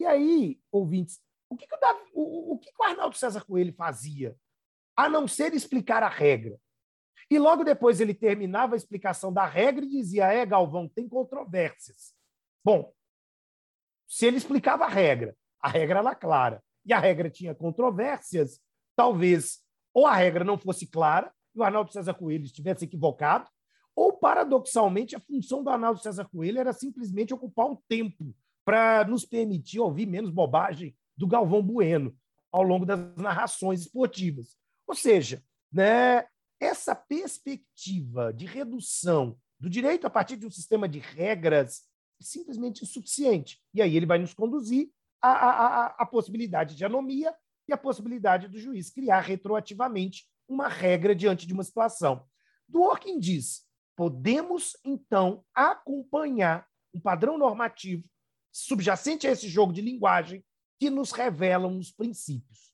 E 0.00 0.06
aí, 0.06 0.60
ouvintes, 0.72 1.20
o 1.50 1.56
que, 1.56 1.66
que 1.66 1.74
o, 1.74 1.80
Davi, 1.80 2.10
o, 2.14 2.54
o, 2.54 2.58
que, 2.58 2.70
que 2.72 2.82
o 2.82 2.84
Arnaldo 2.84 3.16
César 3.16 3.44
Coelho 3.44 3.72
fazia? 3.74 4.36
A 4.96 5.08
não 5.08 5.28
ser 5.28 5.54
explicar 5.54 6.02
a 6.02 6.08
regra. 6.08 6.58
E 7.30 7.38
logo 7.38 7.62
depois 7.62 8.00
ele 8.00 8.14
terminava 8.14 8.74
a 8.74 8.76
explicação 8.76 9.32
da 9.32 9.46
regra 9.46 9.84
e 9.84 9.88
dizia: 9.88 10.32
É, 10.32 10.46
Galvão, 10.46 10.88
tem 10.88 11.08
controvérsias. 11.08 12.14
Bom, 12.64 12.92
se 14.08 14.26
ele 14.26 14.38
explicava 14.38 14.84
a 14.84 14.88
regra, 14.88 15.36
a 15.60 15.68
regra 15.68 15.98
era 15.98 16.14
clara, 16.14 16.62
e 16.84 16.92
a 16.92 16.98
regra 16.98 17.28
tinha 17.28 17.54
controvérsias, 17.54 18.58
talvez 18.96 19.60
ou 19.92 20.06
a 20.06 20.14
regra 20.14 20.44
não 20.44 20.56
fosse 20.56 20.86
clara 20.86 21.32
e 21.54 21.58
o 21.58 21.62
Arnaldo 21.62 21.92
César 21.92 22.14
Coelho 22.14 22.44
estivesse 22.44 22.84
equivocado, 22.84 23.48
ou, 23.94 24.12
paradoxalmente, 24.12 25.16
a 25.16 25.20
função 25.20 25.62
do 25.62 25.70
Arnaldo 25.70 26.00
César 26.00 26.24
Coelho 26.24 26.60
era 26.60 26.72
simplesmente 26.72 27.34
ocupar 27.34 27.66
o 27.66 27.82
tempo 27.88 28.32
para 28.64 29.04
nos 29.04 29.24
permitir 29.24 29.80
ouvir 29.80 30.06
menos 30.06 30.30
bobagem 30.30 30.96
do 31.16 31.26
Galvão 31.26 31.62
Bueno 31.62 32.16
ao 32.52 32.62
longo 32.62 32.86
das 32.86 33.00
narrações 33.16 33.80
esportivas. 33.80 34.56
Ou 34.86 34.94
seja, 34.94 35.42
né, 35.72 36.26
essa 36.60 36.94
perspectiva 36.94 38.32
de 38.32 38.46
redução 38.46 39.36
do 39.58 39.68
direito 39.68 40.06
a 40.06 40.10
partir 40.10 40.36
de 40.36 40.46
um 40.46 40.50
sistema 40.50 40.88
de 40.88 41.00
regras 41.00 41.87
simplesmente 42.20 42.82
insuficiente. 42.82 43.60
E 43.72 43.82
aí 43.82 43.96
ele 43.96 44.06
vai 44.06 44.18
nos 44.18 44.34
conduzir 44.34 44.90
à, 45.20 45.30
à, 45.30 45.86
à, 45.98 46.06
possibilidade 46.06 46.74
de 46.74 46.84
anomia 46.84 47.34
e 47.68 47.72
à 47.72 47.76
possibilidade 47.76 48.48
do 48.48 48.58
juiz 48.58 48.90
criar 48.90 49.20
retroativamente 49.20 50.28
uma 50.48 50.68
regra 50.68 51.14
diante 51.14 51.46
de 51.46 51.52
uma 51.52 51.64
situação. 51.64 52.24
Dworkin 52.68 53.18
diz: 53.18 53.66
podemos, 53.96 54.76
então, 54.84 55.44
acompanhar 55.54 56.66
um 56.94 57.00
padrão 57.00 57.36
normativo 57.36 58.04
subjacente 58.50 59.26
a 59.26 59.30
esse 59.30 59.48
jogo 59.48 59.72
de 59.72 59.80
linguagem 59.80 60.44
que 60.78 60.90
nos 60.90 61.12
revelam 61.12 61.78
os 61.78 61.90
princípios. 61.90 62.72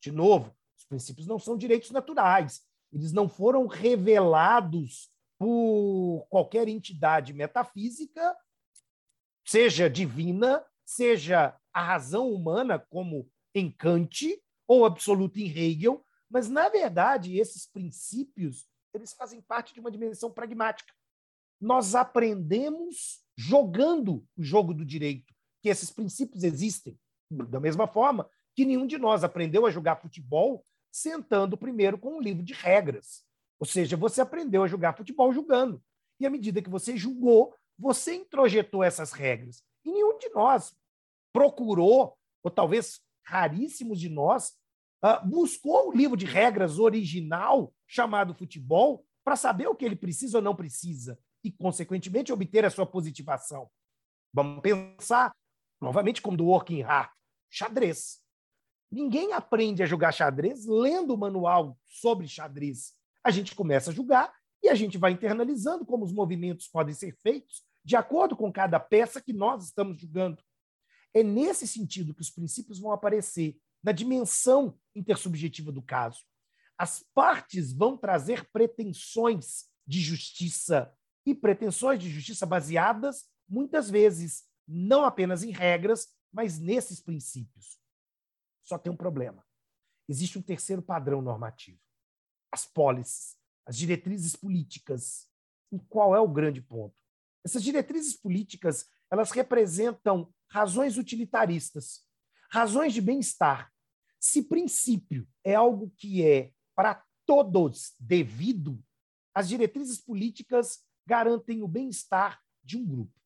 De 0.00 0.12
novo, 0.12 0.54
os 0.76 0.84
princípios 0.84 1.26
não 1.26 1.38
são 1.38 1.56
direitos 1.56 1.90
naturais, 1.90 2.62
eles 2.92 3.12
não 3.12 3.28
foram 3.28 3.66
revelados 3.66 5.10
por 5.38 6.26
qualquer 6.28 6.68
entidade 6.68 7.32
metafísica 7.32 8.36
seja 9.48 9.88
divina, 9.88 10.62
seja 10.84 11.58
a 11.72 11.82
razão 11.82 12.30
humana, 12.30 12.78
como 12.78 13.30
em 13.54 13.70
Kant, 13.70 14.38
ou 14.66 14.84
absoluta 14.84 15.40
em 15.40 15.48
Hegel, 15.48 16.04
mas, 16.30 16.50
na 16.50 16.68
verdade, 16.68 17.38
esses 17.38 17.66
princípios 17.66 18.68
eles 18.92 19.14
fazem 19.14 19.40
parte 19.40 19.72
de 19.72 19.80
uma 19.80 19.90
dimensão 19.90 20.30
pragmática. 20.30 20.92
Nós 21.58 21.94
aprendemos 21.94 23.22
jogando 23.36 24.26
o 24.36 24.42
jogo 24.42 24.74
do 24.74 24.84
direito, 24.84 25.32
que 25.62 25.70
esses 25.70 25.90
princípios 25.90 26.44
existem. 26.44 26.98
Da 27.30 27.58
mesma 27.58 27.86
forma 27.86 28.28
que 28.54 28.66
nenhum 28.66 28.86
de 28.86 28.98
nós 28.98 29.24
aprendeu 29.24 29.64
a 29.64 29.70
jogar 29.70 29.96
futebol 29.96 30.62
sentando 30.92 31.56
primeiro 31.56 31.96
com 31.96 32.18
um 32.18 32.20
livro 32.20 32.42
de 32.42 32.52
regras. 32.52 33.24
Ou 33.58 33.66
seja, 33.66 33.96
você 33.96 34.20
aprendeu 34.20 34.62
a 34.62 34.68
jogar 34.68 34.96
futebol 34.96 35.32
jogando. 35.32 35.82
E 36.20 36.26
à 36.26 36.30
medida 36.30 36.60
que 36.60 36.70
você 36.70 36.96
jogou, 36.96 37.54
você 37.78 38.14
introjetou 38.14 38.82
essas 38.82 39.12
regras. 39.12 39.62
E 39.84 39.92
nenhum 39.92 40.18
de 40.18 40.28
nós 40.30 40.74
procurou, 41.32 42.18
ou 42.42 42.50
talvez 42.50 43.00
raríssimos 43.24 44.00
de 44.00 44.08
nós, 44.08 44.56
uh, 45.04 45.26
buscou 45.26 45.88
o 45.88 45.92
livro 45.92 46.16
de 46.16 46.26
regras 46.26 46.78
original 46.78 47.72
chamado 47.86 48.34
futebol 48.34 49.04
para 49.24 49.36
saber 49.36 49.68
o 49.68 49.74
que 49.74 49.84
ele 49.84 49.96
precisa 49.96 50.38
ou 50.38 50.42
não 50.42 50.56
precisa 50.56 51.18
e, 51.44 51.52
consequentemente, 51.52 52.32
obter 52.32 52.64
a 52.64 52.70
sua 52.70 52.86
positivação. 52.86 53.70
Vamos 54.32 54.60
pensar 54.60 55.32
novamente 55.80 56.20
como 56.20 56.36
do 56.36 56.46
Working 56.46 56.82
Hard, 56.82 57.10
xadrez. 57.48 58.20
Ninguém 58.90 59.32
aprende 59.32 59.82
a 59.82 59.86
jogar 59.86 60.12
xadrez 60.12 60.66
lendo 60.66 61.14
o 61.14 61.18
manual 61.18 61.78
sobre 61.86 62.26
xadrez. 62.26 62.94
A 63.22 63.30
gente 63.30 63.54
começa 63.54 63.90
a 63.90 63.94
jogar 63.94 64.34
e 64.62 64.68
a 64.68 64.74
gente 64.74 64.98
vai 64.98 65.12
internalizando 65.12 65.84
como 65.84 66.04
os 66.04 66.12
movimentos 66.12 66.66
podem 66.66 66.94
ser 66.94 67.14
feitos 67.22 67.67
de 67.88 67.96
acordo 67.96 68.36
com 68.36 68.52
cada 68.52 68.78
peça 68.78 69.18
que 69.18 69.32
nós 69.32 69.64
estamos 69.64 69.98
jogando. 69.98 70.44
É 71.14 71.22
nesse 71.22 71.66
sentido 71.66 72.12
que 72.12 72.20
os 72.20 72.28
princípios 72.28 72.78
vão 72.78 72.92
aparecer, 72.92 73.58
na 73.82 73.92
dimensão 73.92 74.78
intersubjetiva 74.94 75.72
do 75.72 75.80
caso. 75.80 76.22
As 76.76 77.02
partes 77.14 77.72
vão 77.72 77.96
trazer 77.96 78.46
pretensões 78.50 79.70
de 79.86 80.00
justiça 80.00 80.94
e 81.24 81.34
pretensões 81.34 81.98
de 81.98 82.10
justiça 82.10 82.44
baseadas, 82.44 83.24
muitas 83.48 83.88
vezes, 83.88 84.44
não 84.66 85.06
apenas 85.06 85.42
em 85.42 85.50
regras, 85.50 86.08
mas 86.30 86.58
nesses 86.58 87.00
princípios. 87.00 87.80
Só 88.62 88.76
tem 88.76 88.92
um 88.92 88.96
problema. 88.96 89.42
Existe 90.06 90.38
um 90.38 90.42
terceiro 90.42 90.82
padrão 90.82 91.22
normativo: 91.22 91.80
as 92.52 92.66
pólices, 92.66 93.38
as 93.64 93.78
diretrizes 93.78 94.36
políticas. 94.36 95.26
E 95.72 95.78
qual 95.78 96.14
é 96.14 96.20
o 96.20 96.28
grande 96.28 96.60
ponto? 96.60 97.07
Essas 97.48 97.62
diretrizes 97.62 98.14
políticas, 98.14 98.90
elas 99.10 99.30
representam 99.30 100.30
razões 100.50 100.98
utilitaristas, 100.98 102.04
razões 102.50 102.92
de 102.92 103.00
bem-estar. 103.00 103.72
Se 104.20 104.42
princípio 104.42 105.26
é 105.42 105.54
algo 105.54 105.90
que 105.96 106.22
é 106.22 106.52
para 106.76 107.02
todos 107.24 107.94
devido, 107.98 108.78
as 109.34 109.48
diretrizes 109.48 109.98
políticas 109.98 110.80
garantem 111.06 111.62
o 111.62 111.66
bem-estar 111.66 112.38
de 112.62 112.76
um 112.76 112.84
grupo. 112.84 113.18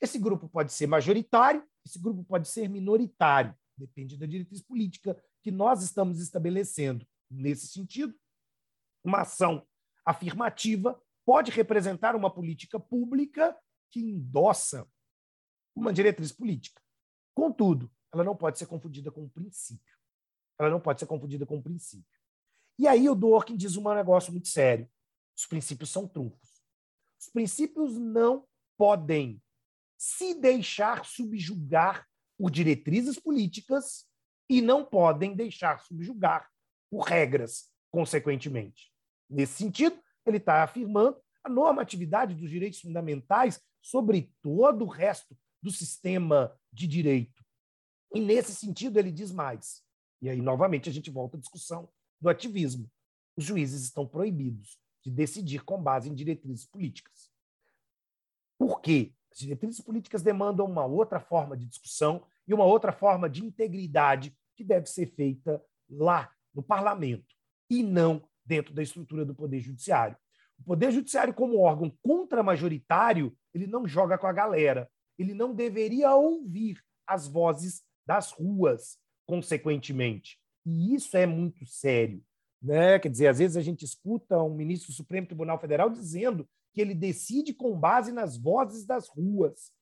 Esse 0.00 0.18
grupo 0.18 0.48
pode 0.48 0.72
ser 0.72 0.88
majoritário, 0.88 1.64
esse 1.86 2.00
grupo 2.00 2.24
pode 2.24 2.48
ser 2.48 2.68
minoritário, 2.68 3.56
depende 3.78 4.16
da 4.16 4.26
diretriz 4.26 4.60
política 4.60 5.16
que 5.44 5.52
nós 5.52 5.84
estamos 5.84 6.18
estabelecendo. 6.18 7.06
Nesse 7.30 7.68
sentido, 7.68 8.18
uma 9.04 9.20
ação 9.20 9.64
afirmativa 10.04 11.00
pode 11.24 11.50
representar 11.50 12.16
uma 12.16 12.32
política 12.32 12.78
pública 12.78 13.56
que 13.90 14.00
endossa 14.00 14.88
uma 15.74 15.92
diretriz 15.92 16.32
política. 16.32 16.80
Contudo, 17.34 17.90
ela 18.12 18.24
não 18.24 18.36
pode 18.36 18.58
ser 18.58 18.66
confundida 18.66 19.10
com 19.10 19.22
um 19.22 19.28
princípio. 19.28 19.96
Ela 20.58 20.70
não 20.70 20.80
pode 20.80 21.00
ser 21.00 21.06
confundida 21.06 21.46
com 21.46 21.56
um 21.56 21.62
princípio. 21.62 22.20
E 22.78 22.86
aí 22.86 23.08
o 23.08 23.14
Dworkin 23.14 23.56
diz 23.56 23.76
um 23.76 23.94
negócio 23.94 24.32
muito 24.32 24.48
sério. 24.48 24.90
Os 25.36 25.46
princípios 25.46 25.90
são 25.90 26.06
trunfos. 26.06 26.62
Os 27.20 27.28
princípios 27.28 27.96
não 27.96 28.46
podem 28.76 29.42
se 29.98 30.34
deixar 30.34 31.04
subjugar 31.04 32.06
por 32.38 32.50
diretrizes 32.50 33.18
políticas 33.18 34.06
e 34.48 34.60
não 34.62 34.84
podem 34.84 35.36
deixar 35.36 35.80
subjugar 35.80 36.50
por 36.90 37.02
regras, 37.02 37.70
consequentemente. 37.90 38.90
Nesse 39.28 39.54
sentido, 39.54 40.02
ele 40.26 40.36
está 40.36 40.62
afirmando 40.62 41.16
a 41.42 41.48
normatividade 41.48 42.34
dos 42.34 42.50
direitos 42.50 42.80
fundamentais 42.80 43.60
sobre 43.80 44.32
todo 44.42 44.84
o 44.84 44.88
resto 44.88 45.36
do 45.62 45.70
sistema 45.70 46.54
de 46.72 46.86
direito. 46.86 47.44
E, 48.14 48.20
nesse 48.20 48.54
sentido, 48.54 48.98
ele 48.98 49.10
diz 49.10 49.32
mais. 49.32 49.82
E 50.20 50.28
aí, 50.28 50.40
novamente, 50.40 50.88
a 50.88 50.92
gente 50.92 51.10
volta 51.10 51.36
à 51.36 51.40
discussão 51.40 51.88
do 52.20 52.28
ativismo. 52.28 52.90
Os 53.36 53.44
juízes 53.44 53.82
estão 53.82 54.06
proibidos 54.06 54.78
de 55.02 55.10
decidir 55.10 55.64
com 55.64 55.82
base 55.82 56.10
em 56.10 56.14
diretrizes 56.14 56.66
políticas. 56.66 57.30
Por 58.58 58.80
quê? 58.80 59.14
As 59.32 59.38
diretrizes 59.38 59.80
políticas 59.80 60.22
demandam 60.22 60.66
uma 60.66 60.84
outra 60.84 61.20
forma 61.20 61.56
de 61.56 61.66
discussão 61.66 62.26
e 62.46 62.52
uma 62.52 62.64
outra 62.64 62.92
forma 62.92 63.30
de 63.30 63.44
integridade 63.44 64.36
que 64.54 64.64
deve 64.64 64.86
ser 64.86 65.06
feita 65.06 65.64
lá, 65.88 66.34
no 66.52 66.62
parlamento, 66.62 67.34
e 67.70 67.82
não 67.82 68.28
dentro 68.50 68.74
da 68.74 68.82
estrutura 68.82 69.24
do 69.24 69.34
Poder 69.34 69.60
Judiciário. 69.60 70.16
O 70.58 70.64
Poder 70.64 70.92
Judiciário, 70.92 71.32
como 71.32 71.60
órgão 71.60 71.90
contramajoritário, 72.02 73.34
ele 73.54 73.66
não 73.66 73.86
joga 73.86 74.18
com 74.18 74.26
a 74.26 74.32
galera 74.32 74.90
ele 75.20 75.34
não 75.34 75.54
deveria 75.54 76.14
ouvir 76.14 76.82
as 77.06 77.28
vozes 77.28 77.82
das 78.06 78.32
ruas, 78.32 78.96
consequentemente. 79.26 80.38
E 80.64 80.94
isso 80.94 81.14
é 81.14 81.26
muito 81.26 81.66
sério. 81.66 82.24
Né? 82.62 82.98
Quer 82.98 83.10
dizer, 83.10 83.28
às 83.28 83.38
vezes 83.38 83.56
a 83.58 83.60
gente 83.60 83.84
escuta 83.84 84.42
um 84.42 84.54
ministro 84.54 84.90
do 84.90 84.96
Supremo 84.96 85.26
Tribunal 85.26 85.60
Federal 85.60 85.90
dizendo 85.90 86.48
que 86.72 86.80
ele 86.80 86.94
decide 86.94 87.52
com 87.52 87.78
base 87.78 88.12
nas 88.12 88.38
vozes 88.38 88.86
das 88.86 89.08
ruas. 89.08 89.72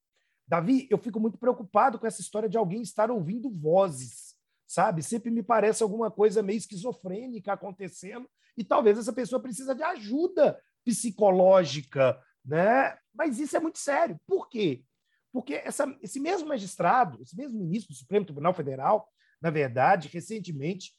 Davi, 0.47 0.89
eu 0.91 0.99
fico 0.99 1.21
muito 1.21 1.39
preocupado 1.39 2.01
com 2.01 2.07
essa 2.07 2.21
história 2.21 2.49
de 2.49 2.57
alguém 2.57 2.83
estar 2.83 3.09
ouvindo 3.09 3.49
vozes, 3.49 4.35
sabe? 4.67 5.05
Sempre 5.05 5.31
me 5.31 5.43
parece 5.43 5.85
alguma 5.85 6.11
coisa 6.11 6.43
meio 6.43 6.57
esquizofrênica 6.57 7.53
acontecendo 7.53 8.29
e 8.59 8.65
talvez 8.65 8.99
essa 8.99 9.13
pessoa 9.13 9.41
precisa 9.41 9.73
de 9.73 9.85
ajuda 9.85 10.61
psicológica, 10.85 12.21
né? 12.45 12.99
Mas 13.15 13.39
isso 13.39 13.57
é 13.57 13.61
muito 13.61 13.79
sério. 13.79 14.21
Por 14.27 14.49
quê? 14.49 14.85
Porque 15.33 15.55
essa, 15.55 15.87
esse 16.03 16.19
mesmo 16.19 16.49
magistrado, 16.49 17.23
esse 17.23 17.37
mesmo 17.37 17.57
ministro 17.57 17.95
do 17.95 17.97
Supremo 17.97 18.27
Tribunal 18.27 18.53
Federal, 18.53 19.09
na 19.41 19.49
verdade, 19.49 20.09
recentemente 20.09 20.93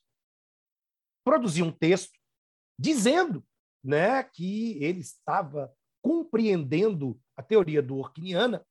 produziu 1.21 1.65
um 1.65 1.71
texto 1.71 2.17
dizendo 2.79 3.45
né, 3.83 4.23
que 4.23 4.81
ele 4.81 5.01
estava 5.01 5.69
compreendendo 6.01 7.19
a 7.35 7.43
teoria 7.43 7.81
do 7.81 7.97
Orkiniana 7.97 8.65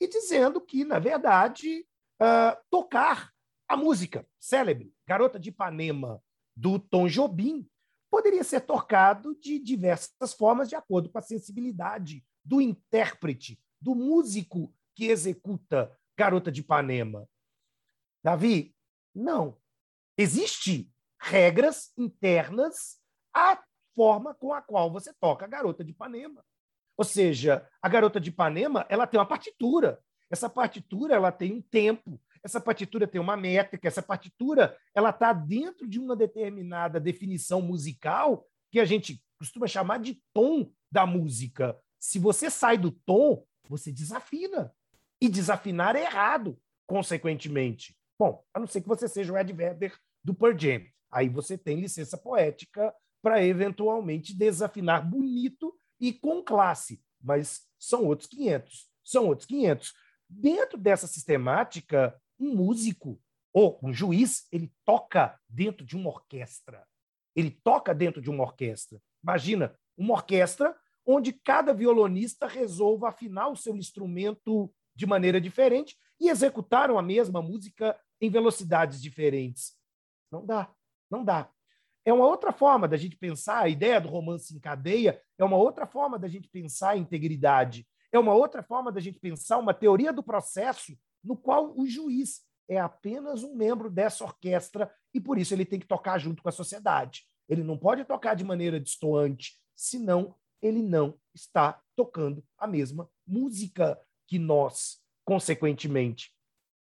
e 0.00 0.08
dizendo 0.08 0.58
que, 0.58 0.86
na 0.86 0.98
verdade, 0.98 1.86
uh, 2.20 2.56
tocar 2.70 3.30
a 3.68 3.76
música 3.76 4.26
célebre, 4.40 4.90
Garota 5.06 5.38
de 5.38 5.50
Ipanema, 5.50 6.22
do 6.56 6.78
Tom 6.78 7.08
Jobim, 7.08 7.68
poderia 8.12 8.44
ser 8.44 8.60
tocado 8.60 9.34
de 9.40 9.58
diversas 9.58 10.34
formas, 10.34 10.68
de 10.68 10.76
acordo 10.76 11.08
com 11.08 11.16
a 11.16 11.22
sensibilidade 11.22 12.22
do 12.44 12.60
intérprete, 12.60 13.58
do 13.80 13.94
músico 13.94 14.70
que 14.94 15.06
executa 15.06 15.90
Garota 16.14 16.52
de 16.52 16.60
Ipanema? 16.60 17.26
Davi, 18.22 18.76
não. 19.14 19.56
Existem 20.18 20.92
regras 21.18 21.90
internas 21.96 23.00
à 23.34 23.58
forma 23.94 24.34
com 24.34 24.52
a 24.52 24.60
qual 24.60 24.92
você 24.92 25.10
toca 25.14 25.46
a 25.46 25.48
Garota 25.48 25.82
de 25.82 25.92
Ipanema. 25.92 26.44
Ou 26.98 27.06
seja, 27.06 27.66
a 27.80 27.88
Garota 27.88 28.20
de 28.20 28.28
Ipanema 28.28 28.84
ela 28.90 29.06
tem 29.06 29.18
uma 29.18 29.24
partitura. 29.24 29.98
Essa 30.30 30.50
partitura 30.50 31.14
ela 31.14 31.32
tem 31.32 31.50
um 31.54 31.62
tempo. 31.62 32.20
Essa 32.44 32.60
partitura 32.60 33.06
tem 33.06 33.20
uma 33.20 33.36
métrica. 33.36 33.86
Essa 33.86 34.02
partitura 34.02 34.76
ela 34.94 35.10
está 35.10 35.32
dentro 35.32 35.88
de 35.88 35.98
uma 35.98 36.16
determinada 36.16 36.98
definição 36.98 37.62
musical 37.62 38.46
que 38.70 38.80
a 38.80 38.84
gente 38.84 39.22
costuma 39.38 39.66
chamar 39.66 39.98
de 39.98 40.20
tom 40.32 40.70
da 40.90 41.06
música. 41.06 41.78
Se 41.98 42.18
você 42.18 42.50
sai 42.50 42.76
do 42.76 42.90
tom, 42.90 43.44
você 43.68 43.92
desafina. 43.92 44.74
E 45.20 45.28
desafinar 45.28 45.94
é 45.94 46.02
errado, 46.02 46.58
consequentemente. 46.86 47.96
Bom, 48.18 48.44
a 48.52 48.58
não 48.58 48.66
ser 48.66 48.80
que 48.80 48.88
você 48.88 49.08
seja 49.08 49.32
o 49.32 49.38
Ed 49.38 49.52
Vedder 49.52 49.96
do 50.22 50.34
Pearl 50.34 50.58
Jam. 50.58 50.82
Aí 51.10 51.28
você 51.28 51.56
tem 51.58 51.80
licença 51.80 52.16
poética 52.16 52.94
para 53.22 53.44
eventualmente 53.44 54.34
desafinar 54.34 55.08
bonito 55.08 55.74
e 56.00 56.12
com 56.12 56.42
classe. 56.42 57.02
Mas 57.22 57.62
são 57.78 58.04
outros 58.04 58.28
500. 58.28 58.90
São 59.04 59.26
outros 59.26 59.46
500. 59.46 59.92
Dentro 60.28 60.78
dessa 60.78 61.06
sistemática, 61.06 62.20
um 62.42 62.54
músico 62.54 63.20
ou 63.52 63.78
um 63.82 63.92
juiz, 63.92 64.46
ele 64.50 64.72
toca 64.84 65.38
dentro 65.48 65.86
de 65.86 65.96
uma 65.96 66.10
orquestra. 66.10 66.84
Ele 67.36 67.50
toca 67.50 67.94
dentro 67.94 68.20
de 68.20 68.28
uma 68.28 68.42
orquestra. 68.42 69.00
Imagina, 69.22 69.78
uma 69.96 70.14
orquestra 70.14 70.76
onde 71.06 71.32
cada 71.32 71.72
violonista 71.72 72.46
resolva 72.46 73.08
afinar 73.08 73.48
o 73.48 73.56
seu 73.56 73.76
instrumento 73.76 74.72
de 74.94 75.06
maneira 75.06 75.40
diferente 75.40 75.96
e 76.20 76.28
executaram 76.28 76.98
a 76.98 77.02
mesma 77.02 77.40
música 77.40 77.98
em 78.20 78.30
velocidades 78.30 79.00
diferentes. 79.00 79.74
Não 80.30 80.44
dá, 80.44 80.72
não 81.10 81.24
dá. 81.24 81.50
É 82.04 82.12
uma 82.12 82.26
outra 82.26 82.52
forma 82.52 82.88
da 82.88 82.96
gente 82.96 83.16
pensar 83.16 83.60
a 83.60 83.68
ideia 83.68 84.00
do 84.00 84.08
romance 84.08 84.54
em 84.54 84.58
cadeia, 84.58 85.20
é 85.38 85.44
uma 85.44 85.56
outra 85.56 85.86
forma 85.86 86.18
da 86.18 86.28
gente 86.28 86.48
pensar 86.48 86.90
a 86.90 86.96
integridade, 86.96 87.86
é 88.10 88.18
uma 88.18 88.34
outra 88.34 88.62
forma 88.62 88.90
da 88.90 89.00
gente 89.00 89.20
pensar 89.20 89.58
uma 89.58 89.74
teoria 89.74 90.12
do 90.12 90.22
processo 90.22 90.96
no 91.22 91.36
qual 91.36 91.76
o 91.78 91.86
juiz 91.86 92.42
é 92.68 92.78
apenas 92.78 93.42
um 93.42 93.54
membro 93.54 93.90
dessa 93.90 94.24
orquestra 94.24 94.92
e 95.12 95.20
por 95.20 95.38
isso 95.38 95.54
ele 95.54 95.64
tem 95.64 95.78
que 95.78 95.86
tocar 95.86 96.18
junto 96.18 96.42
com 96.42 96.48
a 96.48 96.52
sociedade. 96.52 97.26
Ele 97.48 97.62
não 97.62 97.76
pode 97.76 98.04
tocar 98.04 98.34
de 98.34 98.44
maneira 98.44 98.80
distoante, 98.80 99.60
senão 99.76 100.34
ele 100.60 100.82
não 100.82 101.18
está 101.34 101.82
tocando 101.96 102.44
a 102.56 102.66
mesma 102.66 103.10
música 103.26 104.00
que 104.26 104.38
nós, 104.38 105.02
consequentemente. 105.24 106.32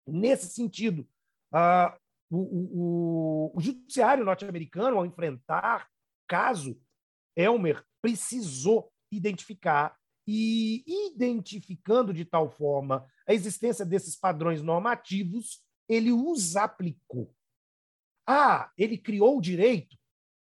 nesse 0.06 0.48
sentido. 0.48 1.08
Uh, 1.52 1.96
o, 2.30 2.38
o, 2.38 3.52
o, 3.54 3.60
judiciário 3.60 4.24
norte-americano, 4.24 4.96
ao 4.96 5.06
enfrentar 5.06 5.88
caso 6.26 6.80
Elmer, 7.36 7.84
precisou 8.00 8.90
identificar 9.10 9.96
e, 10.26 10.84
identificando 11.14 12.12
de 12.12 12.24
tal 12.24 12.50
forma 12.50 13.06
a 13.26 13.34
existência 13.34 13.84
desses 13.84 14.16
padrões 14.16 14.62
normativos, 14.62 15.62
ele 15.88 16.12
os 16.12 16.56
aplicou. 16.56 17.34
Ah, 18.26 18.70
ele 18.78 18.96
criou 18.96 19.38
o 19.38 19.40
direito? 19.40 19.96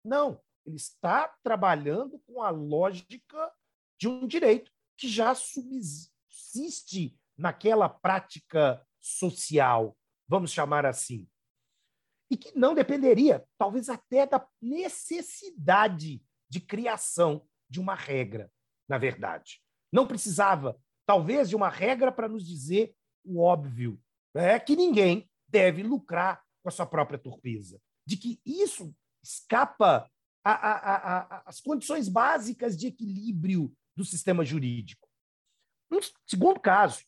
Não, 0.03 0.41
ele 0.65 0.77
está 0.77 1.27
trabalhando 1.43 2.19
com 2.19 2.41
a 2.41 2.49
lógica 2.49 3.51
de 3.99 4.07
um 4.07 4.27
direito 4.27 4.71
que 4.97 5.07
já 5.07 5.35
subsiste 5.35 7.17
naquela 7.37 7.89
prática 7.89 8.85
social, 8.99 9.97
vamos 10.27 10.51
chamar 10.51 10.85
assim, 10.85 11.27
e 12.31 12.37
que 12.37 12.57
não 12.57 12.73
dependeria, 12.73 13.45
talvez 13.57 13.89
até 13.89 14.25
da 14.25 14.45
necessidade 14.61 16.23
de 16.49 16.59
criação 16.59 17.47
de 17.69 17.79
uma 17.79 17.93
regra, 17.93 18.51
na 18.87 18.97
verdade. 18.97 19.61
Não 19.95 20.05
precisava, 20.05 20.77
talvez, 21.05 21.47
de 21.47 21.55
uma 21.55 21.69
regra 21.69 22.11
para 22.11 22.27
nos 22.27 22.45
dizer 22.45 22.93
o 23.23 23.41
óbvio, 23.41 23.97
é 24.35 24.59
que 24.59 24.75
ninguém 24.75 25.29
deve 25.47 25.83
lucrar 25.83 26.43
com 26.61 26.67
a 26.67 26.71
sua 26.71 26.85
própria 26.85 27.17
torpeza, 27.17 27.81
de 28.05 28.17
que 28.17 28.41
isso 28.45 28.93
escapa 29.23 30.11
às 30.43 31.61
condições 31.61 32.09
básicas 32.09 32.75
de 32.75 32.87
equilíbrio 32.87 33.73
do 33.95 34.03
sistema 34.03 34.43
jurídico. 34.43 35.07
Um 35.89 35.99
segundo 36.27 36.59
caso, 36.59 37.05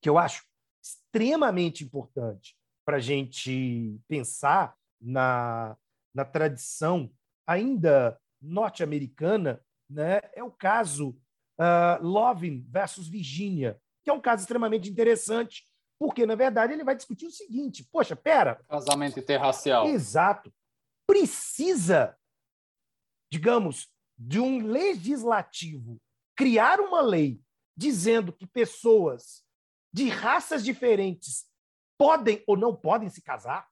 que 0.00 0.08
eu 0.08 0.16
acho 0.16 0.46
extremamente 0.82 1.84
importante 1.84 2.56
para 2.86 2.96
a 2.96 3.00
gente 3.00 4.00
pensar 4.08 4.74
na, 4.98 5.76
na 6.14 6.24
tradição 6.24 7.12
ainda 7.46 8.18
norte-americana, 8.40 9.62
né, 9.90 10.22
é 10.32 10.42
o 10.42 10.50
caso 10.50 11.14
uh, 11.58 12.02
Lovin 12.04 12.64
versus 12.68 13.08
Virginia, 13.08 13.80
que 14.04 14.10
é 14.10 14.12
um 14.12 14.20
caso 14.20 14.42
extremamente 14.42 14.88
interessante, 14.88 15.66
porque, 15.98 16.24
na 16.24 16.34
verdade, 16.34 16.72
ele 16.72 16.84
vai 16.84 16.96
discutir 16.96 17.26
o 17.26 17.30
seguinte: 17.30 17.84
poxa, 17.90 18.14
pera. 18.14 18.62
Casamento 18.68 19.18
interracial. 19.18 19.86
Exato. 19.86 20.52
Precisa, 21.06 22.16
digamos, 23.32 23.88
de 24.16 24.38
um 24.38 24.64
legislativo 24.66 26.00
criar 26.36 26.80
uma 26.80 27.00
lei 27.00 27.42
dizendo 27.76 28.32
que 28.32 28.46
pessoas 28.46 29.44
de 29.92 30.08
raças 30.08 30.64
diferentes 30.64 31.48
podem 31.98 32.42
ou 32.46 32.56
não 32.56 32.76
podem 32.76 33.08
se 33.08 33.22
casar? 33.22 33.68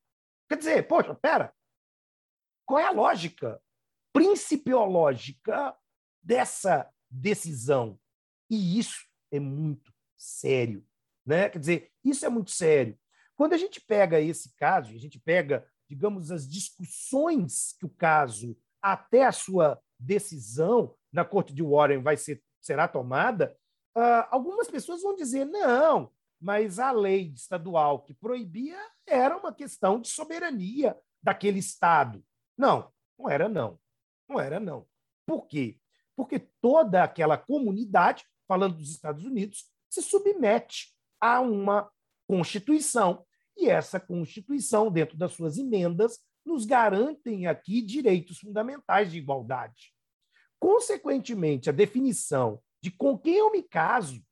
Quer 0.48 0.58
dizer, 0.58 0.88
poxa, 0.88 1.14
pera, 1.14 1.54
qual 2.66 2.80
é 2.80 2.84
a 2.84 2.90
lógica 2.90 3.60
principiológica 4.12 5.76
dessa 6.22 6.90
decisão? 7.16 7.98
E 8.50 8.78
isso 8.78 9.06
é 9.30 9.40
muito 9.40 9.92
sério. 10.16 10.84
Né? 11.24 11.48
Quer 11.48 11.58
dizer, 11.58 11.92
isso 12.04 12.24
é 12.24 12.28
muito 12.28 12.50
sério. 12.50 12.98
Quando 13.34 13.52
a 13.52 13.58
gente 13.58 13.80
pega 13.80 14.20
esse 14.20 14.54
caso, 14.56 14.94
a 14.94 14.98
gente 14.98 15.18
pega, 15.18 15.66
digamos, 15.88 16.30
as 16.30 16.48
discussões 16.48 17.74
que 17.78 17.84
o 17.84 17.90
caso, 17.90 18.56
até 18.80 19.24
a 19.24 19.32
sua 19.32 19.80
decisão 19.98 20.94
na 21.12 21.24
Corte 21.24 21.52
de 21.52 21.62
Warren 21.62 22.02
vai 22.02 22.16
ser, 22.16 22.42
será 22.60 22.86
tomada, 22.86 23.56
uh, 23.96 24.26
algumas 24.30 24.68
pessoas 24.68 25.02
vão 25.02 25.14
dizer, 25.14 25.44
não, 25.44 26.12
mas 26.40 26.78
a 26.78 26.92
lei 26.92 27.32
estadual 27.34 28.02
que 28.02 28.14
proibia 28.14 28.78
era 29.06 29.36
uma 29.36 29.52
questão 29.52 30.00
de 30.00 30.08
soberania 30.08 30.96
daquele 31.22 31.58
Estado. 31.58 32.24
Não, 32.56 32.92
não 33.18 33.28
era 33.28 33.48
não. 33.48 33.78
Não 34.28 34.40
era 34.40 34.60
não. 34.60 34.86
Por 35.26 35.46
quê? 35.46 35.78
Porque 36.16 36.38
toda 36.60 37.04
aquela 37.04 37.36
comunidade, 37.36 38.24
falando 38.48 38.78
dos 38.78 38.90
Estados 38.90 39.24
Unidos, 39.24 39.66
se 39.90 40.02
submete 40.02 40.94
a 41.20 41.40
uma 41.40 41.90
Constituição. 42.28 43.24
E 43.56 43.68
essa 43.68 44.00
Constituição, 44.00 44.90
dentro 44.90 45.16
das 45.16 45.32
suas 45.32 45.58
emendas, 45.58 46.18
nos 46.44 46.64
garantem 46.64 47.46
aqui 47.46 47.80
direitos 47.80 48.38
fundamentais 48.38 49.10
de 49.10 49.18
igualdade. 49.18 49.92
Consequentemente, 50.58 51.68
a 51.68 51.72
definição 51.72 52.60
de 52.82 52.90
com 52.90 53.18
quem 53.18 53.34
eu 53.36 53.50
me 53.50 53.62
caso, 53.62 54.22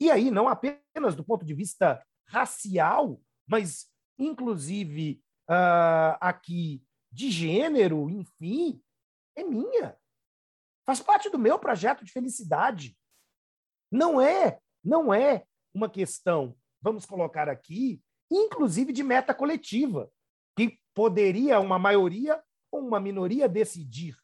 e 0.00 0.10
aí 0.10 0.30
não 0.30 0.48
apenas 0.48 1.14
do 1.14 1.24
ponto 1.24 1.44
de 1.44 1.54
vista 1.54 2.04
racial, 2.28 3.20
mas 3.46 3.86
inclusive 4.18 5.20
uh, 5.50 6.16
aqui 6.20 6.82
de 7.10 7.30
gênero, 7.30 8.08
enfim, 8.10 8.80
é 9.34 9.42
minha. 9.42 9.96
Faz 10.86 11.00
parte 11.00 11.28
do 11.28 11.38
meu 11.38 11.58
projeto 11.58 12.04
de 12.04 12.12
felicidade. 12.12 12.96
Não 13.90 14.20
é, 14.20 14.60
não 14.82 15.12
é 15.12 15.44
uma 15.74 15.90
questão, 15.90 16.56
vamos 16.80 17.04
colocar 17.04 17.48
aqui, 17.48 18.00
inclusive 18.30 18.92
de 18.92 19.02
meta 19.02 19.34
coletiva, 19.34 20.10
que 20.56 20.78
poderia 20.94 21.60
uma 21.60 21.78
maioria 21.78 22.42
ou 22.70 22.80
uma 22.80 23.00
minoria 23.00 23.48
decidir. 23.48 24.16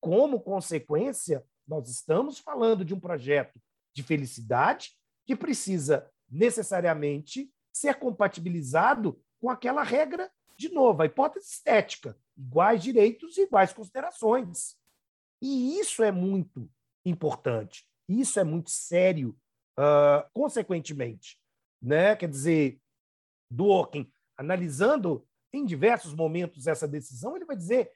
Como 0.00 0.40
consequência, 0.40 1.44
nós 1.66 1.88
estamos 1.88 2.38
falando 2.38 2.84
de 2.84 2.94
um 2.94 3.00
projeto 3.00 3.60
de 3.94 4.02
felicidade 4.02 4.96
que 5.24 5.34
precisa 5.34 6.08
necessariamente 6.28 7.50
ser 7.72 7.96
compatibilizado 7.96 9.20
com 9.40 9.50
aquela 9.50 9.82
regra, 9.82 10.30
de 10.56 10.68
novo, 10.68 11.02
a 11.02 11.06
hipótese 11.06 11.48
estética, 11.48 12.16
iguais 12.36 12.82
direitos 12.82 13.36
e 13.36 13.42
iguais 13.42 13.72
considerações. 13.72 14.76
E 15.40 15.78
isso 15.78 16.02
é 16.02 16.10
muito 16.10 16.68
importante, 17.04 17.86
isso 18.08 18.38
é 18.40 18.44
muito 18.44 18.70
sério 18.70 19.36
Uh, 19.78 20.24
consequentemente, 20.32 21.38
né? 21.82 22.16
quer 22.16 22.30
dizer, 22.30 22.80
Dworkin, 23.50 24.10
analisando 24.34 25.28
em 25.52 25.66
diversos 25.66 26.14
momentos 26.14 26.66
essa 26.66 26.88
decisão, 26.88 27.36
ele 27.36 27.44
vai 27.44 27.56
dizer 27.56 27.92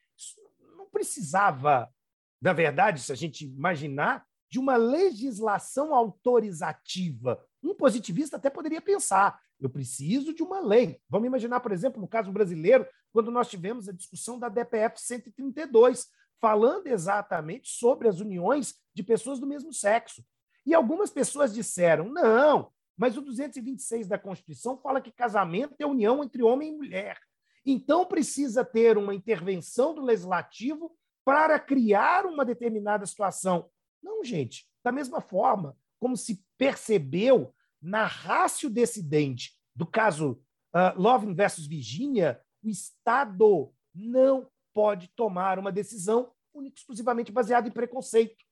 não 0.76 0.86
precisava, 0.90 1.90
na 2.38 2.52
verdade, 2.52 3.00
se 3.00 3.10
a 3.10 3.14
gente 3.14 3.46
imaginar, 3.46 4.26
de 4.50 4.58
uma 4.58 4.76
legislação 4.76 5.94
autorizativa. 5.94 7.42
Um 7.62 7.74
positivista 7.74 8.36
até 8.36 8.50
poderia 8.50 8.82
pensar: 8.82 9.40
eu 9.58 9.70
preciso 9.70 10.34
de 10.34 10.42
uma 10.42 10.60
lei. 10.60 11.00
Vamos 11.08 11.28
imaginar, 11.28 11.60
por 11.60 11.72
exemplo, 11.72 11.98
no 11.98 12.08
caso 12.08 12.30
brasileiro, 12.30 12.86
quando 13.10 13.30
nós 13.30 13.48
tivemos 13.48 13.88
a 13.88 13.92
discussão 13.92 14.38
da 14.38 14.50
DPF 14.50 15.00
132, 15.00 16.08
falando 16.40 16.86
exatamente 16.86 17.68
sobre 17.68 18.08
as 18.08 18.20
uniões 18.20 18.74
de 18.94 19.02
pessoas 19.02 19.38
do 19.38 19.46
mesmo 19.46 19.72
sexo. 19.72 20.24
E 20.64 20.74
algumas 20.74 21.10
pessoas 21.10 21.52
disseram: 21.52 22.08
não, 22.08 22.72
mas 22.96 23.16
o 23.16 23.22
226 23.22 24.08
da 24.08 24.18
Constituição 24.18 24.76
fala 24.78 25.00
que 25.00 25.12
casamento 25.12 25.74
é 25.78 25.86
união 25.86 26.22
entre 26.24 26.42
homem 26.42 26.70
e 26.70 26.76
mulher. 26.76 27.18
Então 27.64 28.06
precisa 28.06 28.64
ter 28.64 28.96
uma 28.96 29.14
intervenção 29.14 29.94
do 29.94 30.02
legislativo 30.02 30.96
para 31.24 31.58
criar 31.58 32.24
uma 32.26 32.44
determinada 32.44 33.04
situação. 33.04 33.70
Não, 34.02 34.24
gente, 34.24 34.66
da 34.82 34.90
mesma 34.90 35.20
forma 35.20 35.76
como 35.98 36.16
se 36.16 36.42
percebeu 36.56 37.54
na 37.80 38.06
rácio 38.06 38.70
decidente 38.70 39.54
do 39.76 39.86
caso 39.86 40.42
uh, 40.74 41.00
Loving 41.00 41.34
versus 41.34 41.66
Virginia, 41.66 42.40
o 42.62 42.68
Estado 42.68 43.72
não 43.94 44.48
pode 44.80 45.08
tomar 45.08 45.58
uma 45.58 45.70
decisão 45.70 46.32
exclusivamente 46.74 47.30
baseada 47.30 47.68
em 47.68 47.70
preconceito. 47.70 48.42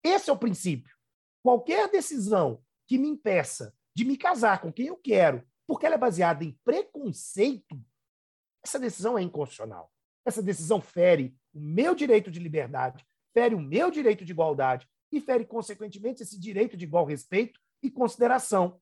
Esse 0.00 0.30
é 0.30 0.32
o 0.32 0.38
princípio. 0.38 0.94
Qualquer 1.42 1.90
decisão 1.90 2.62
que 2.86 2.96
me 2.96 3.08
impeça 3.08 3.74
de 3.92 4.04
me 4.04 4.16
casar 4.16 4.60
com 4.60 4.72
quem 4.72 4.86
eu 4.86 4.96
quero, 4.96 5.44
porque 5.66 5.84
ela 5.84 5.96
é 5.96 5.98
baseada 5.98 6.44
em 6.44 6.56
preconceito, 6.64 7.84
essa 8.64 8.78
decisão 8.78 9.18
é 9.18 9.22
inconstitucional. 9.22 9.92
Essa 10.24 10.40
decisão 10.40 10.80
fere 10.80 11.36
o 11.52 11.58
meu 11.58 11.96
direito 11.96 12.30
de 12.30 12.38
liberdade, 12.38 13.04
fere 13.34 13.56
o 13.56 13.60
meu 13.60 13.90
direito 13.90 14.24
de 14.24 14.30
igualdade 14.30 14.88
e 15.10 15.20
fere, 15.20 15.44
consequentemente, 15.44 16.22
esse 16.22 16.38
direito 16.38 16.76
de 16.76 16.84
igual 16.84 17.04
respeito 17.04 17.58
e 17.82 17.90
consideração. 17.90 18.80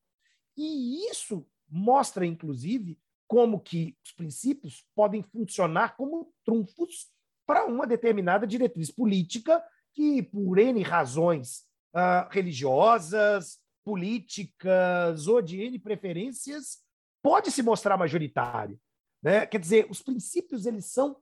E 0.55 1.09
isso 1.09 1.47
mostra, 1.67 2.27
inclusive, 2.27 2.99
como 3.31 3.61
que 3.61 3.95
os 4.05 4.11
princípios 4.11 4.85
podem 4.93 5.23
funcionar 5.23 5.95
como 5.95 6.33
trunfos 6.43 7.09
para 7.47 7.65
uma 7.65 7.87
determinada 7.87 8.45
diretriz 8.45 8.91
política 8.91 9.63
que, 9.93 10.21
por 10.21 10.57
N 10.57 10.83
razões 10.83 11.65
uh, 11.95 12.27
religiosas, 12.29 13.57
políticas 13.85 15.27
ou 15.27 15.41
de 15.41 15.61
N 15.61 15.79
preferências, 15.79 16.79
pode 17.23 17.51
se 17.51 17.63
mostrar 17.63 17.95
majoritário. 17.95 18.77
Né? 19.23 19.45
Quer 19.45 19.61
dizer, 19.61 19.87
os 19.89 20.01
princípios 20.01 20.65
eles 20.65 20.87
são 20.87 21.15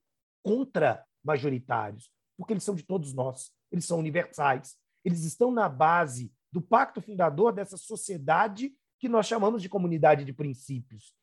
contra-majoritários, 0.44 2.10
porque 2.36 2.54
eles 2.54 2.64
são 2.64 2.74
de 2.74 2.82
todos 2.82 3.14
nós, 3.14 3.52
eles 3.72 3.86
são 3.86 4.00
universais, 4.00 4.76
eles 5.06 5.24
estão 5.26 5.52
na 5.52 5.70
base 5.70 6.34
do 6.52 6.60
pacto 6.60 7.04
fundador 7.04 7.54
dessa 7.54 7.78
sociedade 7.78 8.76
que 9.00 9.08
nós 9.08 9.28
chamamos 9.28 9.62
de 9.62 9.70
comunidade 9.70 10.26
de 10.26 10.34
princípios. 10.34 11.19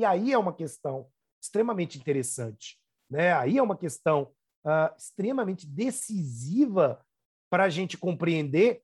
E 0.00 0.04
aí 0.06 0.32
é 0.32 0.38
uma 0.38 0.54
questão 0.54 1.06
extremamente 1.38 1.98
interessante. 1.98 2.80
Né? 3.10 3.34
Aí 3.34 3.58
é 3.58 3.62
uma 3.62 3.76
questão 3.76 4.32
uh, 4.64 4.96
extremamente 4.96 5.66
decisiva 5.66 7.04
para 7.50 7.64
a 7.64 7.68
gente 7.68 7.98
compreender 7.98 8.82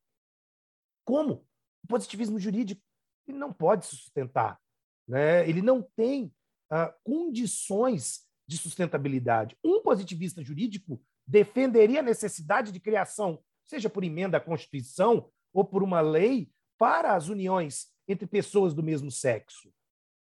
como 1.06 1.47
o 1.82 1.86
positivismo 1.88 2.38
jurídico 2.38 2.82
ele 3.26 3.38
não 3.38 3.51
pode 3.51 3.86
se 3.86 3.97
sustentar. 3.97 4.60
Né? 5.09 5.48
Ele 5.48 5.62
não 5.62 5.80
tem 5.80 6.26
uh, 6.70 6.93
condições 7.02 8.26
de 8.47 8.59
sustentabilidade. 8.59 9.56
Um 9.64 9.80
positivista 9.80 10.44
jurídico 10.44 11.02
defenderia 11.26 12.01
a 12.01 12.02
necessidade 12.02 12.70
de 12.70 12.78
criação, 12.78 13.43
seja 13.64 13.88
por 13.88 14.05
emenda 14.05 14.36
à 14.36 14.40
Constituição 14.40 15.30
ou 15.51 15.64
por 15.64 15.82
uma 15.82 16.02
lei, 16.02 16.52
para 16.76 17.14
as 17.14 17.28
uniões 17.28 17.86
entre 18.06 18.26
pessoas 18.26 18.74
do 18.74 18.82
mesmo 18.82 19.10
sexo. 19.10 19.72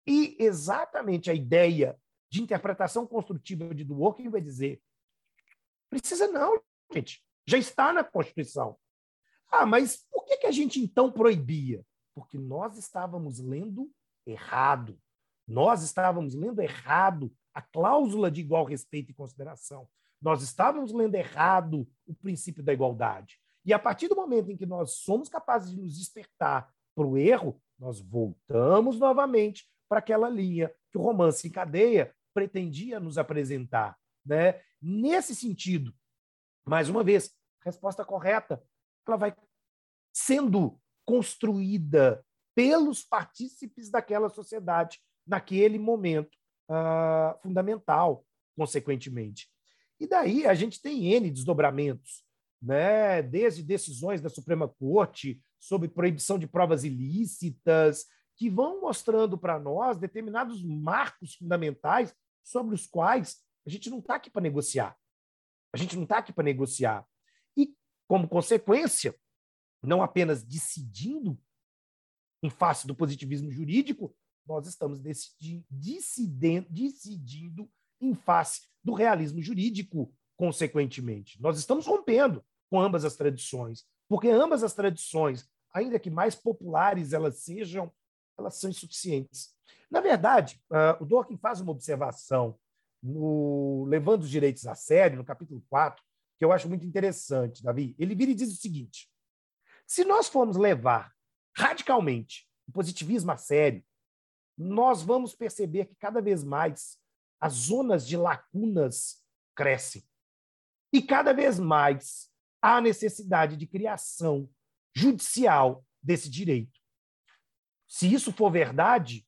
E 0.07 0.37
exatamente 0.39 1.31
a 1.31 1.35
ideia 1.35 1.99
de 2.31 2.43
interpretação 2.43 3.07
construtiva 3.07 3.75
de 3.75 3.85
Dworkin 3.85 4.29
vai 4.29 4.41
dizer: 4.41 4.83
precisa 5.89 6.29
não, 6.29 6.61
gente, 6.93 7.25
já 7.47 7.59
está 7.59 7.93
na 7.93 8.05
Constituição. 8.05 8.77
Ah, 9.51 9.65
mas 9.65 10.05
por 10.11 10.25
que, 10.25 10.39
que 10.39 10.47
a 10.47 10.51
gente 10.51 10.81
então 10.81 11.13
proibia? 11.13 11.85
Porque 12.15 12.39
nós 12.39 12.77
estávamos 12.77 13.39
lendo 13.39 13.91
errado. 14.27 14.99
Nós 15.47 15.83
estávamos 15.83 16.35
lendo 16.35 16.61
errado 16.61 17.33
a 17.53 17.63
cláusula 17.63 18.31
de 18.31 18.41
igual 18.41 18.65
respeito 18.65 19.11
e 19.11 19.15
consideração. 19.15 19.89
Nós 20.21 20.43
estávamos 20.43 20.93
lendo 20.93 21.15
errado 21.15 21.87
o 22.07 22.15
princípio 22.15 22.63
da 22.63 22.73
igualdade. 22.73 23.39
E 23.65 23.73
a 23.73 23.79
partir 23.79 24.09
do 24.09 24.17
momento 24.17 24.51
em 24.51 24.57
que 24.57 24.67
nós 24.67 24.93
somos 24.93 25.29
capazes 25.29 25.71
de 25.71 25.81
nos 25.81 25.97
despertar 25.97 26.73
para 26.95 27.07
o 27.07 27.17
erro, 27.17 27.61
nós 27.79 28.01
voltamos 28.01 28.99
novamente 28.99 29.69
para 29.95 30.01
aquela 30.01 30.29
linha 30.29 30.75
que 30.91 30.99
o 30.99 31.01
romance 31.01 31.47
em 31.47 31.51
cadeia 31.53 32.13
pretendia 32.35 32.99
nos 32.99 33.17
apresentar. 33.17 33.97
Né? 34.27 34.61
Nesse 34.83 35.37
sentido, 35.37 35.95
mais 36.67 36.89
uma 36.89 37.05
vez, 37.05 37.31
resposta 37.65 38.05
correta, 38.05 38.61
ela 39.07 39.17
vai 39.17 39.37
sendo 40.13 40.81
construída 41.05 42.27
pelos 42.57 43.05
partícipes 43.05 43.89
daquela 43.89 44.29
sociedade 44.29 45.01
naquele 45.25 45.79
momento 45.79 46.37
uh, 46.69 47.41
fundamental, 47.41 48.27
consequentemente. 48.57 49.49
E 50.01 50.09
daí 50.09 50.45
a 50.45 50.55
gente 50.55 50.83
tem 50.83 51.15
N 51.15 51.31
desdobramentos, 51.31 52.25
né? 52.61 53.23
desde 53.23 53.63
decisões 53.63 54.21
da 54.21 54.29
Suprema 54.29 54.67
Corte 54.67 55.41
sobre 55.61 55.87
proibição 55.87 56.37
de 56.37 56.49
provas 56.49 56.83
ilícitas, 56.83 58.07
que 58.37 58.51
vão 58.51 58.81
mostrando 58.81 59.39
para 59.39 59.59
nós 59.59 59.99
determinados 59.99 60.63
marcos 60.63 61.35
fundamentais 61.35 62.15
sobre 62.43 62.75
os 62.75 62.87
quais 62.87 63.43
a 63.67 63.71
gente 63.71 63.89
não 63.89 63.99
está 63.99 64.17
aqui 64.17 64.31
para 64.31 64.43
negociar. 64.43 64.97
A 65.73 65.77
gente 65.77 65.97
não 65.97 66.05
está 66.05 66.19
aqui 66.19 66.33
para 66.33 66.45
negociar. 66.45 67.07
E, 67.57 67.75
como 68.07 68.29
consequência, 68.29 69.15
não 69.83 70.03
apenas 70.03 70.43
decidindo 70.43 71.39
em 72.43 72.51
face 72.51 72.87
do 72.87 72.95
positivismo 72.95 73.51
jurídico, 73.51 74.15
nós 74.47 74.67
estamos 74.67 75.01
decidindo, 75.01 75.65
decidindo 76.69 77.71
em 78.01 78.15
face 78.15 78.69
do 78.83 78.93
realismo 78.93 79.41
jurídico, 79.41 80.15
consequentemente. 80.37 81.41
Nós 81.41 81.59
estamos 81.59 81.87
rompendo 81.87 82.45
com 82.71 82.81
ambas 82.81 83.05
as 83.05 83.17
tradições, 83.17 83.87
porque 84.09 84.29
ambas 84.29 84.63
as 84.63 84.75
tradições, 84.75 85.49
ainda 85.73 85.99
que 85.99 86.11
mais 86.11 86.35
populares 86.35 87.13
elas 87.13 87.39
sejam, 87.39 87.91
elas 88.39 88.57
são 88.57 88.71
insuficientes. 88.71 89.55
Na 89.91 90.01
verdade, 90.01 90.61
uh, 90.71 91.03
o 91.03 91.07
Dworkin 91.07 91.37
faz 91.37 91.61
uma 91.61 91.73
observação 91.73 92.59
no 93.03 93.85
Levando 93.89 94.23
os 94.23 94.31
Direitos 94.31 94.67
a 94.67 94.75
Sério, 94.75 95.19
no 95.19 95.25
capítulo 95.25 95.63
4, 95.69 96.03
que 96.39 96.45
eu 96.45 96.53
acho 96.53 96.69
muito 96.69 96.87
interessante, 96.87 97.63
Davi. 97.63 97.95
Ele 97.99 98.15
vira 98.15 98.31
e 98.31 98.35
diz 98.35 98.53
o 98.53 98.61
seguinte: 98.61 99.11
se 99.87 100.05
nós 100.05 100.29
formos 100.29 100.57
levar 100.57 101.13
radicalmente 101.57 102.49
o 102.67 102.73
positivismo 102.73 103.31
a 103.31 103.37
sério, 103.37 103.85
nós 104.57 105.03
vamos 105.03 105.35
perceber 105.35 105.87
que 105.87 105.95
cada 105.97 106.21
vez 106.21 106.43
mais 106.43 106.99
as 107.41 107.53
zonas 107.53 108.07
de 108.07 108.17
lacunas 108.17 109.23
crescem. 109.55 110.03
E 110.93 111.03
cada 111.03 111.33
vez 111.33 111.59
mais 111.59 112.31
há 112.63 112.81
necessidade 112.81 113.57
de 113.57 113.67
criação 113.67 114.49
judicial 114.95 115.85
desse 116.03 116.31
direito. 116.31 116.81
Se 117.95 118.13
isso 118.13 118.33
for 118.33 118.51
verdade, 118.51 119.25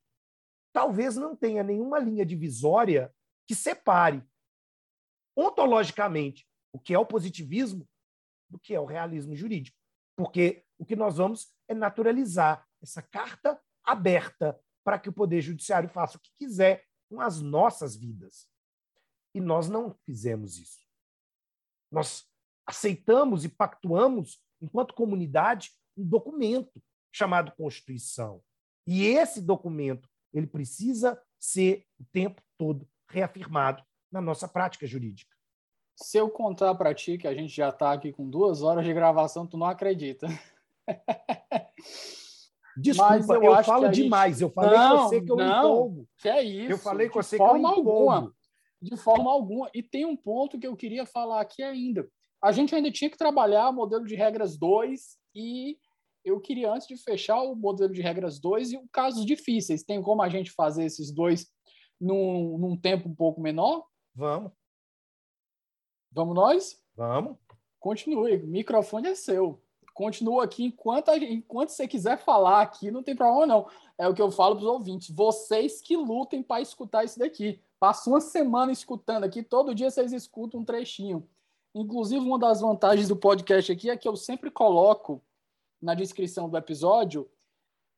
talvez 0.72 1.14
não 1.14 1.36
tenha 1.36 1.62
nenhuma 1.62 2.00
linha 2.00 2.26
divisória 2.26 3.14
que 3.46 3.54
separe 3.54 4.28
ontologicamente 5.36 6.44
o 6.72 6.78
que 6.80 6.92
é 6.92 6.98
o 6.98 7.06
positivismo 7.06 7.88
do 8.50 8.58
que 8.58 8.74
é 8.74 8.80
o 8.80 8.84
realismo 8.84 9.36
jurídico. 9.36 9.78
Porque 10.16 10.64
o 10.78 10.84
que 10.84 10.96
nós 10.96 11.18
vamos 11.18 11.54
é 11.68 11.74
naturalizar 11.74 12.66
essa 12.82 13.00
carta 13.00 13.62
aberta 13.84 14.60
para 14.82 14.98
que 14.98 15.10
o 15.10 15.12
Poder 15.12 15.40
Judiciário 15.40 15.88
faça 15.88 16.18
o 16.18 16.20
que 16.20 16.32
quiser 16.36 16.84
com 17.08 17.20
as 17.20 17.40
nossas 17.40 17.94
vidas. 17.94 18.50
E 19.32 19.40
nós 19.40 19.68
não 19.68 19.96
fizemos 20.04 20.58
isso. 20.58 20.84
Nós 21.88 22.28
aceitamos 22.66 23.44
e 23.44 23.48
pactuamos, 23.48 24.44
enquanto 24.60 24.92
comunidade, 24.92 25.70
um 25.96 26.04
documento 26.04 26.82
chamado 27.12 27.52
Constituição. 27.52 28.42
E 28.86 29.04
esse 29.04 29.40
documento 29.40 30.08
ele 30.32 30.46
precisa 30.46 31.20
ser 31.38 31.84
o 31.98 32.04
tempo 32.12 32.42
todo 32.58 32.86
reafirmado 33.08 33.82
na 34.10 34.20
nossa 34.20 34.46
prática 34.48 34.86
jurídica. 34.86 35.34
Se 35.96 36.18
eu 36.18 36.28
contar 36.28 36.74
para 36.74 36.94
ti 36.94 37.16
que 37.16 37.26
a 37.26 37.34
gente 37.34 37.54
já 37.54 37.70
está 37.70 37.92
aqui 37.92 38.12
com 38.12 38.28
duas 38.28 38.62
horas 38.62 38.84
de 38.84 38.92
gravação, 38.92 39.46
tu 39.46 39.56
não 39.56 39.66
acredita. 39.66 40.26
Desculpa, 42.76 43.34
eu, 43.34 43.44
eu 43.44 43.64
falo 43.64 43.88
demais. 43.88 44.38
Gente... 44.38 44.42
Eu 44.42 44.50
falei 44.50 44.78
não, 44.78 44.96
com 44.96 45.02
você 45.08 45.22
que 45.22 45.32
eu 45.32 45.36
não, 45.36 45.58
empolgo. 45.58 46.08
Que 46.18 46.28
é 46.28 46.42
isso. 46.42 46.72
Eu 46.72 46.78
falei 46.78 47.08
com 47.08 47.22
você 47.22 47.38
que 47.38 47.42
eu 47.42 47.56
empolgo. 47.56 47.90
Alguma, 47.90 48.34
de 48.82 48.96
forma 48.98 49.30
alguma. 49.30 49.70
E 49.72 49.82
tem 49.82 50.04
um 50.04 50.16
ponto 50.16 50.58
que 50.58 50.66
eu 50.66 50.76
queria 50.76 51.06
falar 51.06 51.40
aqui 51.40 51.62
ainda. 51.62 52.06
A 52.42 52.52
gente 52.52 52.74
ainda 52.74 52.90
tinha 52.92 53.10
que 53.10 53.16
trabalhar 53.16 53.70
o 53.70 53.72
modelo 53.72 54.04
de 54.04 54.14
regras 54.14 54.58
2 54.58 55.16
e 55.34 55.78
eu 56.26 56.40
queria, 56.40 56.72
antes 56.72 56.86
de 56.86 56.96
fechar 56.96 57.40
o 57.42 57.54
modelo 57.54 57.92
de 57.92 58.02
regras 58.02 58.38
2 58.38 58.72
e 58.72 58.88
casos 58.92 59.24
difíceis. 59.24 59.82
Tem 59.82 60.02
como 60.02 60.22
a 60.22 60.28
gente 60.28 60.50
fazer 60.50 60.84
esses 60.84 61.10
dois 61.10 61.46
num, 62.00 62.58
num 62.58 62.76
tempo 62.76 63.08
um 63.08 63.14
pouco 63.14 63.40
menor? 63.40 63.86
Vamos. 64.14 64.52
Vamos 66.12 66.34
nós? 66.34 66.82
Vamos. 66.94 67.36
Continue. 67.78 68.36
O 68.36 68.46
microfone 68.46 69.08
é 69.08 69.14
seu 69.14 69.62
continua 69.96 70.44
aqui 70.44 70.66
enquanto, 70.66 71.10
enquanto 71.14 71.70
você 71.70 71.88
quiser 71.88 72.18
falar 72.18 72.60
aqui, 72.60 72.90
não 72.90 73.02
tem 73.02 73.16
problema 73.16 73.46
não. 73.46 73.66
É 73.96 74.06
o 74.06 74.12
que 74.12 74.20
eu 74.20 74.30
falo 74.30 74.54
para 74.54 74.64
os 74.64 74.70
ouvintes. 74.70 75.08
Vocês 75.08 75.80
que 75.80 75.96
lutem 75.96 76.42
para 76.42 76.60
escutar 76.60 77.02
isso 77.02 77.18
daqui. 77.18 77.58
Passa 77.80 78.10
uma 78.10 78.20
semana 78.20 78.70
escutando 78.70 79.24
aqui, 79.24 79.42
todo 79.42 79.74
dia 79.74 79.90
vocês 79.90 80.12
escutam 80.12 80.60
um 80.60 80.64
trechinho. 80.64 81.26
Inclusive, 81.74 82.24
uma 82.24 82.38
das 82.38 82.60
vantagens 82.60 83.08
do 83.08 83.16
podcast 83.16 83.72
aqui 83.72 83.88
é 83.88 83.96
que 83.96 84.06
eu 84.06 84.16
sempre 84.16 84.50
coloco 84.50 85.24
na 85.80 85.94
descrição 85.94 86.48
do 86.48 86.56
episódio 86.56 87.28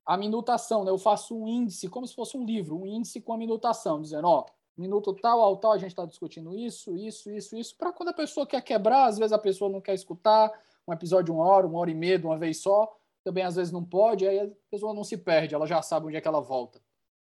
a 0.09 0.17
minutação, 0.17 0.85
né? 0.85 0.91
Eu 0.91 0.97
faço 0.97 1.37
um 1.37 1.47
índice, 1.47 1.87
como 1.87 2.07
se 2.07 2.15
fosse 2.15 2.35
um 2.35 2.45
livro, 2.45 2.81
um 2.81 2.87
índice 2.87 3.21
com 3.21 3.35
a 3.35 3.37
minutação, 3.37 4.01
dizendo, 4.01 4.27
ó, 4.27 4.47
minuto 4.75 5.13
tal 5.13 5.41
ao 5.41 5.59
tal, 5.59 5.73
a 5.73 5.79
gente 5.79 5.91
está 5.91 6.07
discutindo 6.07 6.57
isso, 6.57 6.97
isso, 6.97 7.31
isso, 7.31 7.55
isso, 7.55 7.77
para 7.77 7.93
quando 7.93 8.09
a 8.09 8.15
pessoa 8.15 8.47
quer 8.47 8.63
quebrar, 8.63 9.05
às 9.07 9.19
vezes 9.19 9.33
a 9.33 9.39
pessoa 9.39 9.71
não 9.71 9.83
quer 9.83 9.93
escutar, 9.93 10.51
um 10.87 10.93
episódio 10.95 11.27
de 11.27 11.33
uma 11.33 11.45
hora, 11.45 11.67
uma 11.67 11.79
hora 11.79 11.91
e 11.91 11.95
meia, 11.95 12.19
de 12.19 12.25
uma 12.25 12.39
vez 12.39 12.63
só, 12.63 12.91
também 13.23 13.45
às 13.45 13.57
vezes 13.57 13.71
não 13.71 13.85
pode, 13.85 14.27
aí 14.27 14.41
a 14.41 14.49
pessoa 14.71 14.95
não 14.95 15.05
se 15.05 15.19
perde, 15.19 15.55
ela 15.55 15.67
já 15.67 15.83
sabe 15.83 16.07
onde 16.07 16.17
é 16.17 16.21
que 16.23 16.29
ela 16.29 16.41
volta. 16.41 16.81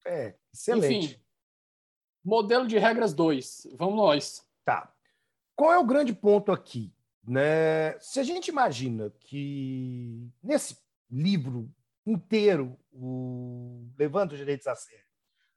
É, 0.06 0.36
excelente. 0.54 1.06
Enfim, 1.06 1.24
modelo 2.22 2.68
de 2.68 2.78
regras 2.78 3.14
2, 3.14 3.68
vamos 3.76 3.96
nós. 3.96 4.46
Tá. 4.66 4.94
Qual 5.56 5.72
é 5.72 5.80
o 5.80 5.86
grande 5.86 6.14
ponto 6.14 6.52
aqui? 6.52 6.94
Né? 7.26 7.98
Se 8.00 8.20
a 8.20 8.24
gente 8.24 8.50
imagina 8.50 9.10
que 9.22 10.30
nesse 10.42 10.78
livro 11.10 11.74
inteiro, 12.06 12.78
o 12.92 13.88
Levanta 13.98 14.34
os 14.34 14.40
Direitos 14.40 14.68
a 14.68 14.76
Sério, 14.76 15.06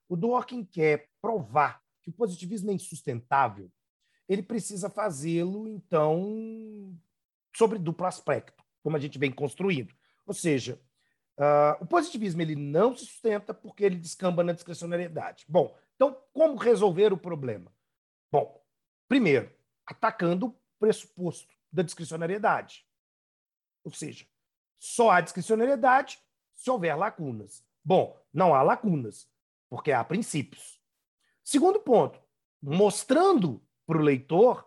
o 0.08 0.16
Dworkin 0.16 0.64
quer 0.64 1.08
provar 1.20 1.82
que 2.02 2.10
o 2.10 2.12
positivismo 2.12 2.70
é 2.70 2.74
insustentável, 2.74 3.70
ele 4.28 4.42
precisa 4.42 4.88
fazê-lo, 4.88 5.68
então, 5.68 6.96
sobre 7.56 7.78
duplo 7.78 8.06
aspecto, 8.06 8.62
como 8.82 8.96
a 8.96 9.00
gente 9.00 9.18
vem 9.18 9.32
construindo. 9.32 9.92
Ou 10.24 10.34
seja, 10.34 10.80
uh, 11.38 11.82
o 11.82 11.86
positivismo 11.86 12.42
ele 12.42 12.54
não 12.54 12.94
se 12.94 13.06
sustenta 13.06 13.52
porque 13.52 13.84
ele 13.84 13.96
descamba 13.96 14.44
na 14.44 14.52
discricionariedade. 14.52 15.44
Bom, 15.48 15.76
então 15.94 16.16
como 16.32 16.56
resolver 16.56 17.12
o 17.12 17.18
problema? 17.18 17.72
Bom, 18.30 18.60
primeiro, 19.08 19.50
atacando 19.84 20.46
o 20.46 20.56
pressuposto 20.78 21.55
da 21.76 21.82
discricionariedade. 21.82 22.86
Ou 23.84 23.92
seja, 23.92 24.26
só 24.78 25.10
há 25.10 25.20
discricionariedade 25.20 26.18
se 26.54 26.70
houver 26.70 26.96
lacunas. 26.96 27.62
Bom, 27.84 28.18
não 28.32 28.54
há 28.54 28.62
lacunas, 28.62 29.28
porque 29.68 29.92
há 29.92 30.02
princípios. 30.02 30.80
Segundo 31.44 31.78
ponto, 31.78 32.18
mostrando 32.62 33.62
para 33.86 33.98
o 33.98 34.02
leitor 34.02 34.66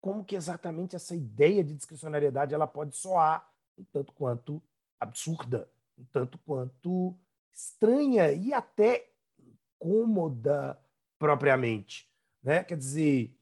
como 0.00 0.24
que 0.24 0.36
exatamente 0.36 0.94
essa 0.94 1.14
ideia 1.14 1.64
de 1.64 1.74
discricionariedade 1.74 2.54
ela 2.54 2.68
pode 2.68 2.96
soar 2.96 3.52
um 3.76 3.84
tanto 3.84 4.12
quanto 4.12 4.62
absurda, 5.00 5.68
um 5.98 6.04
tanto 6.04 6.38
quanto 6.38 7.18
estranha 7.52 8.30
e 8.32 8.54
até 8.54 9.10
incômoda 9.40 10.80
propriamente. 11.18 12.08
Né? 12.40 12.62
Quer 12.62 12.76
dizer, 12.76 13.36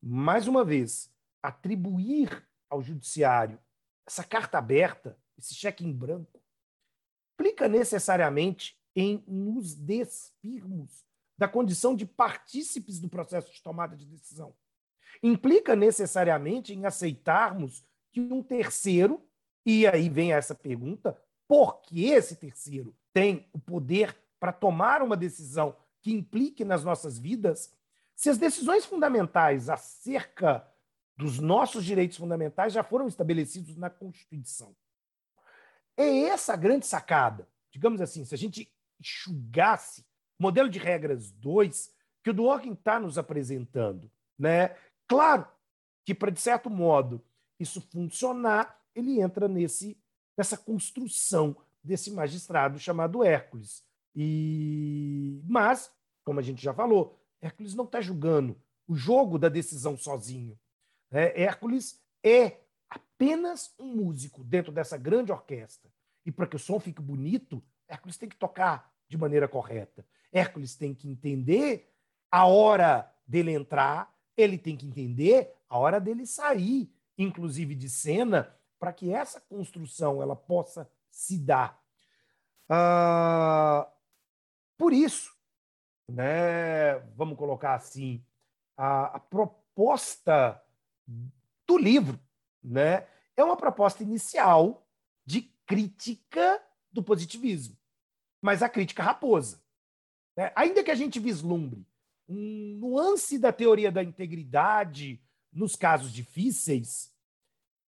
mais 0.00 0.46
uma 0.46 0.64
vez, 0.64 1.12
atribuir 1.46 2.46
ao 2.68 2.82
judiciário 2.82 3.58
essa 4.06 4.24
carta 4.24 4.58
aberta, 4.58 5.18
esse 5.38 5.54
cheque 5.54 5.84
em 5.84 5.92
branco, 5.92 6.40
implica 7.34 7.68
necessariamente 7.68 8.78
em 8.94 9.22
nos 9.26 9.74
despirmos 9.74 11.04
da 11.36 11.46
condição 11.46 11.94
de 11.94 12.06
partícipes 12.06 12.98
do 12.98 13.08
processo 13.08 13.52
de 13.52 13.62
tomada 13.62 13.96
de 13.96 14.06
decisão. 14.06 14.54
Implica 15.22 15.76
necessariamente 15.76 16.72
em 16.72 16.86
aceitarmos 16.86 17.84
que 18.12 18.20
um 18.20 18.42
terceiro, 18.42 19.22
e 19.64 19.86
aí 19.86 20.08
vem 20.08 20.32
essa 20.32 20.54
pergunta, 20.54 21.20
por 21.46 21.82
que 21.82 22.06
esse 22.06 22.36
terceiro 22.36 22.96
tem 23.12 23.48
o 23.52 23.58
poder 23.58 24.16
para 24.40 24.52
tomar 24.52 25.02
uma 25.02 25.16
decisão 25.16 25.76
que 26.00 26.12
implique 26.12 26.64
nas 26.64 26.82
nossas 26.84 27.18
vidas, 27.18 27.72
se 28.14 28.30
as 28.30 28.38
decisões 28.38 28.86
fundamentais 28.86 29.68
acerca 29.68 30.66
dos 31.16 31.38
nossos 31.38 31.84
direitos 31.84 32.16
fundamentais 32.16 32.72
já 32.72 32.82
foram 32.82 33.08
estabelecidos 33.08 33.76
na 33.76 33.88
Constituição. 33.88 34.76
É 35.96 36.24
essa 36.24 36.52
a 36.52 36.56
grande 36.56 36.86
sacada. 36.86 37.48
Digamos 37.72 38.00
assim, 38.00 38.24
se 38.24 38.34
a 38.34 38.38
gente 38.38 38.70
enxugasse 39.00 40.04
o 40.38 40.42
modelo 40.42 40.68
de 40.68 40.78
regras 40.78 41.30
2 41.32 41.94
que 42.22 42.30
o 42.30 42.34
Dworkin 42.34 42.72
está 42.72 43.00
nos 43.00 43.18
apresentando. 43.18 44.10
Né? 44.38 44.76
Claro 45.06 45.46
que, 46.04 46.14
para, 46.14 46.30
de 46.30 46.40
certo 46.40 46.68
modo, 46.68 47.24
isso 47.58 47.80
funcionar, 47.80 48.82
ele 48.94 49.20
entra 49.20 49.48
nesse, 49.48 49.98
nessa 50.36 50.56
construção 50.56 51.56
desse 51.82 52.10
magistrado 52.10 52.78
chamado 52.78 53.24
Hércules. 53.24 53.84
E 54.14 55.40
Mas, 55.44 55.90
como 56.24 56.40
a 56.40 56.42
gente 56.42 56.62
já 56.62 56.74
falou, 56.74 57.18
Hércules 57.40 57.74
não 57.74 57.84
está 57.84 58.00
julgando 58.00 58.60
o 58.88 58.94
jogo 58.94 59.38
da 59.38 59.48
decisão 59.48 59.96
sozinho. 59.96 60.58
É, 61.10 61.42
Hércules 61.42 62.02
é 62.22 62.60
apenas 62.88 63.74
um 63.78 63.94
músico 63.94 64.44
dentro 64.44 64.72
dessa 64.72 64.96
grande 64.96 65.32
orquestra. 65.32 65.90
E 66.24 66.32
para 66.32 66.46
que 66.46 66.56
o 66.56 66.58
som 66.58 66.80
fique 66.80 67.00
bonito, 67.00 67.62
Hércules 67.88 68.16
tem 68.16 68.28
que 68.28 68.36
tocar 68.36 68.92
de 69.08 69.16
maneira 69.16 69.46
correta. 69.46 70.04
Hércules 70.32 70.74
tem 70.74 70.94
que 70.94 71.08
entender 71.08 71.92
a 72.30 72.46
hora 72.46 73.10
dele 73.26 73.52
entrar, 73.52 74.12
ele 74.36 74.58
tem 74.58 74.76
que 74.76 74.86
entender 74.86 75.54
a 75.68 75.78
hora 75.78 76.00
dele 76.00 76.26
sair, 76.26 76.92
inclusive 77.16 77.74
de 77.74 77.88
cena, 77.88 78.54
para 78.78 78.92
que 78.92 79.12
essa 79.12 79.40
construção 79.40 80.20
ela 80.20 80.36
possa 80.36 80.90
se 81.10 81.38
dar. 81.38 81.80
Ah, 82.68 83.88
por 84.76 84.92
isso, 84.92 85.34
né, 86.08 86.98
vamos 87.14 87.38
colocar 87.38 87.74
assim, 87.74 88.24
a, 88.76 89.16
a 89.16 89.20
proposta 89.20 90.62
do 91.66 91.78
livro 91.78 92.20
né, 92.62 93.06
é 93.36 93.44
uma 93.44 93.56
proposta 93.56 94.02
inicial 94.02 94.86
de 95.24 95.42
crítica 95.66 96.62
do 96.92 97.02
positivismo, 97.02 97.76
mas 98.40 98.62
a 98.62 98.68
crítica 98.68 99.02
raposa. 99.02 99.60
Né? 100.36 100.52
Ainda 100.54 100.82
que 100.82 100.90
a 100.90 100.94
gente 100.94 101.18
vislumbre 101.18 101.86
um 102.28 102.76
nuance 102.80 103.38
da 103.38 103.52
teoria 103.52 103.90
da 103.90 104.02
integridade 104.02 105.22
nos 105.52 105.76
casos 105.76 106.12
difíceis, 106.12 107.14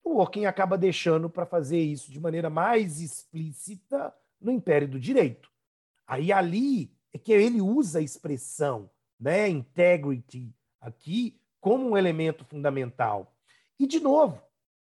o 0.03 0.15
Working 0.15 0.47
acaba 0.47 0.79
deixando 0.79 1.29
para 1.29 1.45
fazer 1.45 1.81
isso 1.81 2.11
de 2.11 2.21
maneira 2.21 2.49
mais 2.49 3.01
explícita 3.01 4.15
no 4.41 4.53
Império 4.53 4.89
do 4.89 4.99
Direito. 4.99 5.51
Aí 6.07 6.33
ali 6.33 6.93
é 7.13 7.19
que 7.19 7.33
ele 7.33 7.61
usa 7.61 7.99
a 7.99 8.03
expressão 8.03 8.91
né, 9.19 9.49
integrity 9.49 10.55
aqui 10.81 11.38
como 11.61 11.91
um 11.91 11.97
elemento 11.97 12.45
fundamental. 12.45 13.35
E, 13.79 13.87
de 13.87 14.01
novo, 14.01 14.43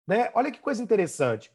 né, 0.08 0.32
olha 0.34 0.52
que 0.52 0.60
coisa 0.60 0.82
interessante. 0.82 1.52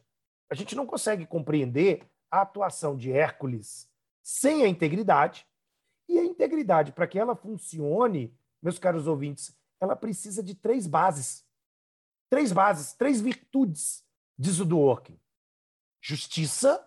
A 0.49 0.55
gente 0.55 0.75
não 0.75 0.85
consegue 0.85 1.25
compreender 1.25 2.07
a 2.29 2.41
atuação 2.41 2.95
de 2.95 3.11
Hércules 3.11 3.89
sem 4.21 4.63
a 4.63 4.67
integridade. 4.67 5.45
E 6.07 6.19
a 6.19 6.23
integridade, 6.23 6.91
para 6.91 7.07
que 7.07 7.17
ela 7.17 7.35
funcione, 7.35 8.35
meus 8.61 8.77
caros 8.77 9.07
ouvintes, 9.07 9.55
ela 9.79 9.95
precisa 9.95 10.43
de 10.43 10.55
três 10.55 10.87
bases. 10.87 11.45
Três 12.29 12.51
bases, 12.51 12.93
três 12.93 13.21
virtudes, 13.21 14.03
diz 14.37 14.59
o 14.59 14.65
Dworkin. 14.65 15.19
Justiça, 16.01 16.85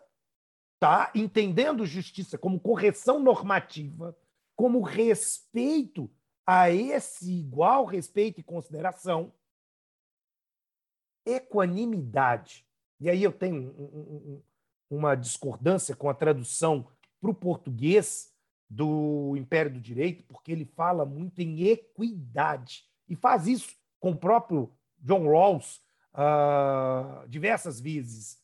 tá? 0.78 1.10
entendendo 1.14 1.86
justiça 1.86 2.36
como 2.36 2.60
correção 2.60 3.18
normativa, 3.18 4.16
como 4.54 4.80
respeito 4.80 6.10
a 6.46 6.70
esse 6.70 7.32
igual 7.32 7.84
respeito 7.84 8.38
e 8.38 8.44
consideração, 8.44 9.32
equanimidade. 11.24 12.64
E 13.00 13.10
aí 13.10 13.22
eu 13.22 13.32
tenho 13.32 13.72
um, 13.76 13.84
um, 13.84 14.42
uma 14.88 15.14
discordância 15.14 15.96
com 15.96 16.08
a 16.08 16.14
tradução 16.14 16.86
para 17.20 17.30
o 17.30 17.34
português 17.34 18.32
do 18.68 19.34
Império 19.36 19.72
do 19.72 19.80
Direito, 19.80 20.24
porque 20.24 20.52
ele 20.52 20.64
fala 20.64 21.04
muito 21.04 21.40
em 21.40 21.64
equidade 21.64 22.84
e 23.08 23.16
faz 23.16 23.46
isso 23.46 23.76
com 23.98 24.10
o 24.10 24.16
próprio 24.16 24.72
John 24.98 25.28
Rawls 25.28 25.80
uh, 26.14 27.28
diversas 27.28 27.80
vezes. 27.80 28.38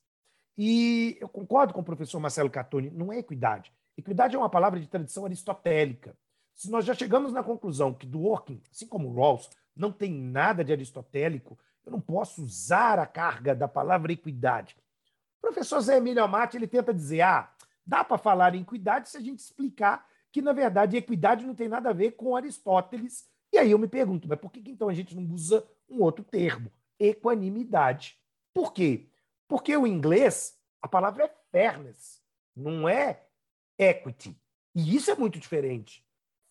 E 0.56 1.16
eu 1.20 1.28
concordo 1.28 1.72
com 1.72 1.80
o 1.80 1.84
professor 1.84 2.20
Marcelo 2.20 2.50
Catoni, 2.50 2.90
não 2.90 3.12
é 3.12 3.18
equidade. 3.18 3.72
Equidade 3.96 4.34
é 4.34 4.38
uma 4.38 4.50
palavra 4.50 4.80
de 4.80 4.86
tradição 4.86 5.24
aristotélica. 5.24 6.16
Se 6.54 6.70
nós 6.70 6.84
já 6.84 6.94
chegamos 6.94 7.32
na 7.32 7.42
conclusão 7.42 7.94
que 7.94 8.06
Dworkin, 8.06 8.60
assim 8.70 8.86
como 8.86 9.12
Rawls, 9.12 9.48
não 9.74 9.90
tem 9.90 10.12
nada 10.12 10.62
de 10.62 10.72
aristotélico, 10.72 11.58
eu 11.84 11.92
não 11.92 12.00
posso 12.00 12.44
usar 12.44 12.98
a 12.98 13.06
carga 13.06 13.54
da 13.54 13.66
palavra 13.66 14.12
equidade. 14.12 14.76
O 15.38 15.40
professor 15.40 15.80
Zé 15.80 15.96
Emílio 15.96 16.22
Amati 16.22 16.56
ele 16.56 16.68
tenta 16.68 16.94
dizer: 16.94 17.22
ah, 17.22 17.52
dá 17.84 18.04
para 18.04 18.18
falar 18.18 18.54
em 18.54 18.62
equidade 18.62 19.08
se 19.08 19.16
a 19.16 19.20
gente 19.20 19.40
explicar 19.40 20.06
que, 20.30 20.40
na 20.40 20.52
verdade, 20.52 20.96
equidade 20.96 21.44
não 21.44 21.54
tem 21.54 21.68
nada 21.68 21.90
a 21.90 21.92
ver 21.92 22.12
com 22.12 22.36
Aristóteles. 22.36 23.28
E 23.52 23.58
aí 23.58 23.70
eu 23.70 23.78
me 23.78 23.88
pergunto, 23.88 24.26
mas 24.26 24.38
por 24.38 24.50
que 24.50 24.62
então 24.70 24.88
a 24.88 24.94
gente 24.94 25.14
não 25.14 25.30
usa 25.34 25.66
um 25.88 26.00
outro 26.00 26.24
termo? 26.24 26.72
Equanimidade. 26.98 28.16
Por 28.54 28.72
quê? 28.72 29.08
Porque 29.46 29.76
o 29.76 29.86
inglês, 29.86 30.58
a 30.80 30.88
palavra 30.88 31.24
é 31.24 31.34
fairness, 31.50 32.22
não 32.56 32.88
é 32.88 33.22
equity. 33.78 34.34
E 34.74 34.96
isso 34.96 35.10
é 35.10 35.14
muito 35.14 35.38
diferente. 35.38 36.02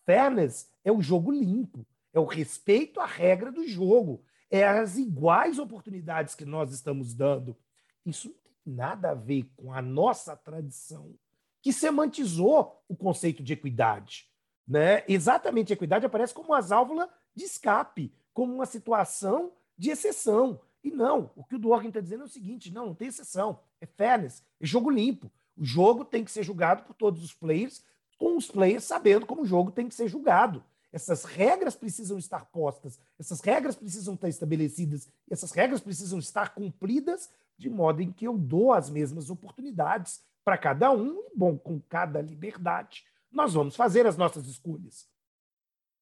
Fairness 0.04 0.70
é 0.84 0.90
o 0.90 1.02
jogo 1.02 1.30
limpo, 1.30 1.86
é 2.12 2.20
o 2.20 2.24
respeito 2.24 3.00
à 3.00 3.06
regra 3.06 3.50
do 3.50 3.66
jogo, 3.66 4.24
é 4.50 4.66
as 4.66 4.98
iguais 4.98 5.58
oportunidades 5.58 6.34
que 6.34 6.44
nós 6.44 6.72
estamos 6.72 7.14
dando. 7.14 7.56
Isso 8.04 8.28
não 8.28 8.34
tem 8.34 8.74
nada 8.74 9.10
a 9.10 9.14
ver 9.14 9.50
com 9.56 9.72
a 9.72 9.80
nossa 9.80 10.36
tradição, 10.36 11.14
que 11.60 11.72
semantizou 11.72 12.82
o 12.88 12.96
conceito 12.96 13.42
de 13.42 13.52
equidade. 13.52 14.28
Né? 14.66 15.04
Exatamente, 15.08 15.72
equidade 15.72 16.06
aparece 16.06 16.34
como 16.34 16.50
uma 16.50 16.60
válvula 16.60 17.08
de 17.34 17.44
escape, 17.44 18.12
como 18.32 18.54
uma 18.54 18.66
situação 18.66 19.52
de 19.76 19.90
exceção. 19.90 20.60
E 20.84 20.90
não, 20.90 21.30
o 21.36 21.44
que 21.44 21.54
o 21.54 21.58
Dworkin 21.58 21.88
está 21.88 22.00
dizendo 22.00 22.22
é 22.22 22.26
o 22.26 22.28
seguinte: 22.28 22.72
não, 22.72 22.86
não 22.86 22.94
tem 22.94 23.08
exceção, 23.08 23.60
é 23.80 23.86
fairness, 23.86 24.42
é 24.60 24.66
jogo 24.66 24.90
limpo. 24.90 25.30
O 25.56 25.64
jogo 25.64 26.04
tem 26.04 26.24
que 26.24 26.30
ser 26.30 26.42
julgado 26.42 26.82
por 26.82 26.94
todos 26.94 27.22
os 27.22 27.34
players 27.34 27.84
com 28.22 28.36
os 28.36 28.46
players 28.46 28.84
sabendo 28.84 29.26
como 29.26 29.42
o 29.42 29.44
jogo 29.44 29.72
tem 29.72 29.88
que 29.88 29.96
ser 29.96 30.06
julgado. 30.06 30.62
Essas 30.92 31.24
regras 31.24 31.74
precisam 31.74 32.16
estar 32.18 32.44
postas, 32.44 32.96
essas 33.18 33.40
regras 33.40 33.74
precisam 33.74 34.14
estar 34.14 34.28
estabelecidas, 34.28 35.08
essas 35.28 35.50
regras 35.50 35.80
precisam 35.80 36.20
estar 36.20 36.54
cumpridas 36.54 37.28
de 37.58 37.68
modo 37.68 38.00
em 38.00 38.12
que 38.12 38.24
eu 38.24 38.38
dou 38.38 38.72
as 38.72 38.88
mesmas 38.88 39.28
oportunidades 39.28 40.22
para 40.44 40.56
cada 40.56 40.92
um, 40.92 41.18
e, 41.18 41.36
bom, 41.36 41.58
com 41.58 41.80
cada 41.80 42.22
liberdade, 42.22 43.04
nós 43.28 43.54
vamos 43.54 43.74
fazer 43.74 44.06
as 44.06 44.16
nossas 44.16 44.46
escolhas. 44.46 45.08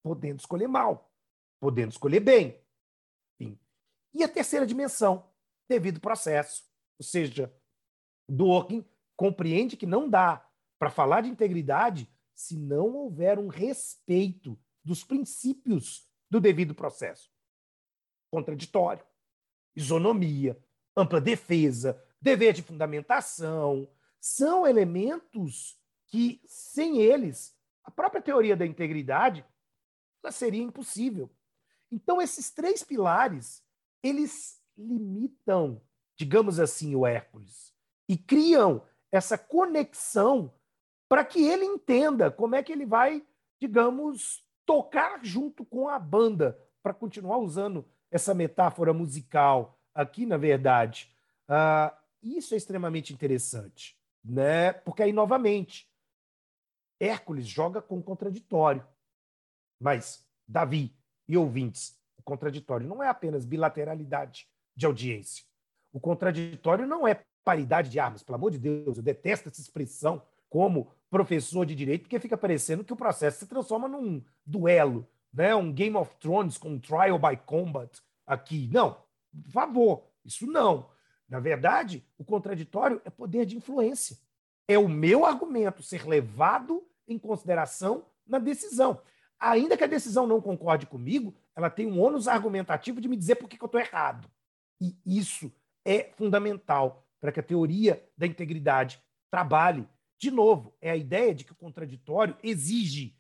Podendo 0.02 0.40
escolher 0.40 0.68
mal, 0.68 1.10
podendo 1.58 1.92
escolher 1.92 2.20
bem. 2.20 2.60
Enfim. 3.40 3.58
E 4.12 4.22
a 4.22 4.28
terceira 4.28 4.66
dimensão, 4.66 5.24
devido 5.66 6.00
processo. 6.00 6.64
Ou 6.98 7.04
seja, 7.04 7.50
Dworkin 8.28 8.84
compreende 9.16 9.74
que 9.74 9.86
não 9.86 10.08
dá 10.08 10.49
para 10.80 10.90
falar 10.90 11.20
de 11.20 11.28
integridade 11.28 12.10
se 12.34 12.56
não 12.56 12.94
houver 12.94 13.38
um 13.38 13.48
respeito 13.48 14.58
dos 14.82 15.04
princípios 15.04 16.08
do 16.30 16.40
devido 16.40 16.74
processo. 16.74 17.30
Contraditório, 18.30 19.04
isonomia, 19.76 20.58
ampla 20.96 21.20
defesa, 21.20 22.02
dever 22.18 22.54
de 22.54 22.62
fundamentação, 22.62 23.86
são 24.18 24.66
elementos 24.66 25.78
que 26.06 26.40
sem 26.46 27.02
eles, 27.02 27.54
a 27.84 27.90
própria 27.90 28.22
teoria 28.22 28.56
da 28.56 28.64
integridade 28.64 29.44
ela 30.22 30.32
seria 30.32 30.62
impossível. 30.62 31.30
Então, 31.90 32.22
esses 32.22 32.50
três 32.50 32.82
pilares, 32.82 33.62
eles 34.02 34.58
limitam, 34.78 35.82
digamos 36.16 36.58
assim, 36.58 36.94
o 36.94 37.06
Hércules 37.06 37.74
e 38.08 38.16
criam 38.16 38.82
essa 39.12 39.36
conexão 39.36 40.54
para 41.10 41.24
que 41.24 41.44
ele 41.44 41.64
entenda 41.64 42.30
como 42.30 42.54
é 42.54 42.62
que 42.62 42.70
ele 42.70 42.86
vai, 42.86 43.26
digamos, 43.60 44.46
tocar 44.64 45.18
junto 45.24 45.64
com 45.64 45.88
a 45.88 45.98
banda, 45.98 46.56
para 46.80 46.94
continuar 46.94 47.38
usando 47.38 47.84
essa 48.12 48.32
metáfora 48.32 48.92
musical 48.92 49.76
aqui, 49.92 50.24
na 50.24 50.36
verdade. 50.36 51.12
Uh, 51.48 51.92
isso 52.22 52.54
é 52.54 52.56
extremamente 52.56 53.12
interessante, 53.12 53.98
né? 54.24 54.72
Porque 54.72 55.02
aí, 55.02 55.12
novamente, 55.12 55.90
Hércules 57.00 57.48
joga 57.48 57.82
com 57.82 57.98
o 57.98 58.02
contraditório. 58.02 58.86
Mas, 59.80 60.24
Davi 60.46 60.94
e 61.26 61.36
ouvintes, 61.36 62.00
o 62.16 62.22
contraditório 62.22 62.86
não 62.86 63.02
é 63.02 63.08
apenas 63.08 63.44
bilateralidade 63.44 64.48
de 64.76 64.86
audiência. 64.86 65.44
O 65.92 65.98
contraditório 65.98 66.86
não 66.86 67.06
é 67.06 67.20
paridade 67.42 67.90
de 67.90 67.98
armas. 67.98 68.22
Pelo 68.22 68.36
amor 68.36 68.52
de 68.52 68.58
Deus, 68.58 68.96
eu 68.96 69.02
detesto 69.02 69.48
essa 69.48 69.60
expressão 69.60 70.22
como 70.48 70.92
professor 71.10 71.66
de 71.66 71.74
direito, 71.74 72.02
porque 72.02 72.20
fica 72.20 72.38
parecendo 72.38 72.84
que 72.84 72.92
o 72.92 72.96
processo 72.96 73.40
se 73.40 73.46
transforma 73.46 73.88
num 73.88 74.22
duelo, 74.46 75.06
né? 75.32 75.54
um 75.54 75.72
Game 75.72 75.96
of 75.96 76.14
Thrones 76.16 76.56
com 76.56 76.70
um 76.70 76.78
trial 76.78 77.18
by 77.18 77.36
combat 77.44 78.00
aqui. 78.26 78.68
Não, 78.72 78.96
por 79.42 79.50
favor, 79.50 80.04
isso 80.24 80.46
não. 80.46 80.88
Na 81.28 81.40
verdade, 81.40 82.04
o 82.16 82.24
contraditório 82.24 83.00
é 83.04 83.10
poder 83.10 83.44
de 83.44 83.56
influência. 83.56 84.16
É 84.66 84.78
o 84.78 84.88
meu 84.88 85.26
argumento 85.26 85.82
ser 85.82 86.06
levado 86.06 86.86
em 87.06 87.18
consideração 87.18 88.04
na 88.26 88.38
decisão. 88.38 89.00
Ainda 89.38 89.76
que 89.76 89.84
a 89.84 89.88
decisão 89.88 90.26
não 90.26 90.40
concorde 90.40 90.86
comigo, 90.86 91.34
ela 91.56 91.70
tem 91.70 91.86
um 91.86 92.00
ônus 92.00 92.28
argumentativo 92.28 93.00
de 93.00 93.08
me 93.08 93.16
dizer 93.16 93.36
por 93.36 93.48
que 93.48 93.60
eu 93.60 93.66
estou 93.66 93.80
errado. 93.80 94.30
E 94.80 94.96
isso 95.04 95.52
é 95.84 96.10
fundamental 96.16 97.06
para 97.20 97.32
que 97.32 97.40
a 97.40 97.42
teoria 97.42 98.02
da 98.16 98.26
integridade 98.26 99.02
trabalhe. 99.30 99.86
De 100.20 100.30
novo, 100.30 100.76
é 100.82 100.90
a 100.90 100.96
ideia 100.96 101.34
de 101.34 101.44
que 101.44 101.52
o 101.52 101.56
contraditório 101.56 102.36
exige 102.42 103.16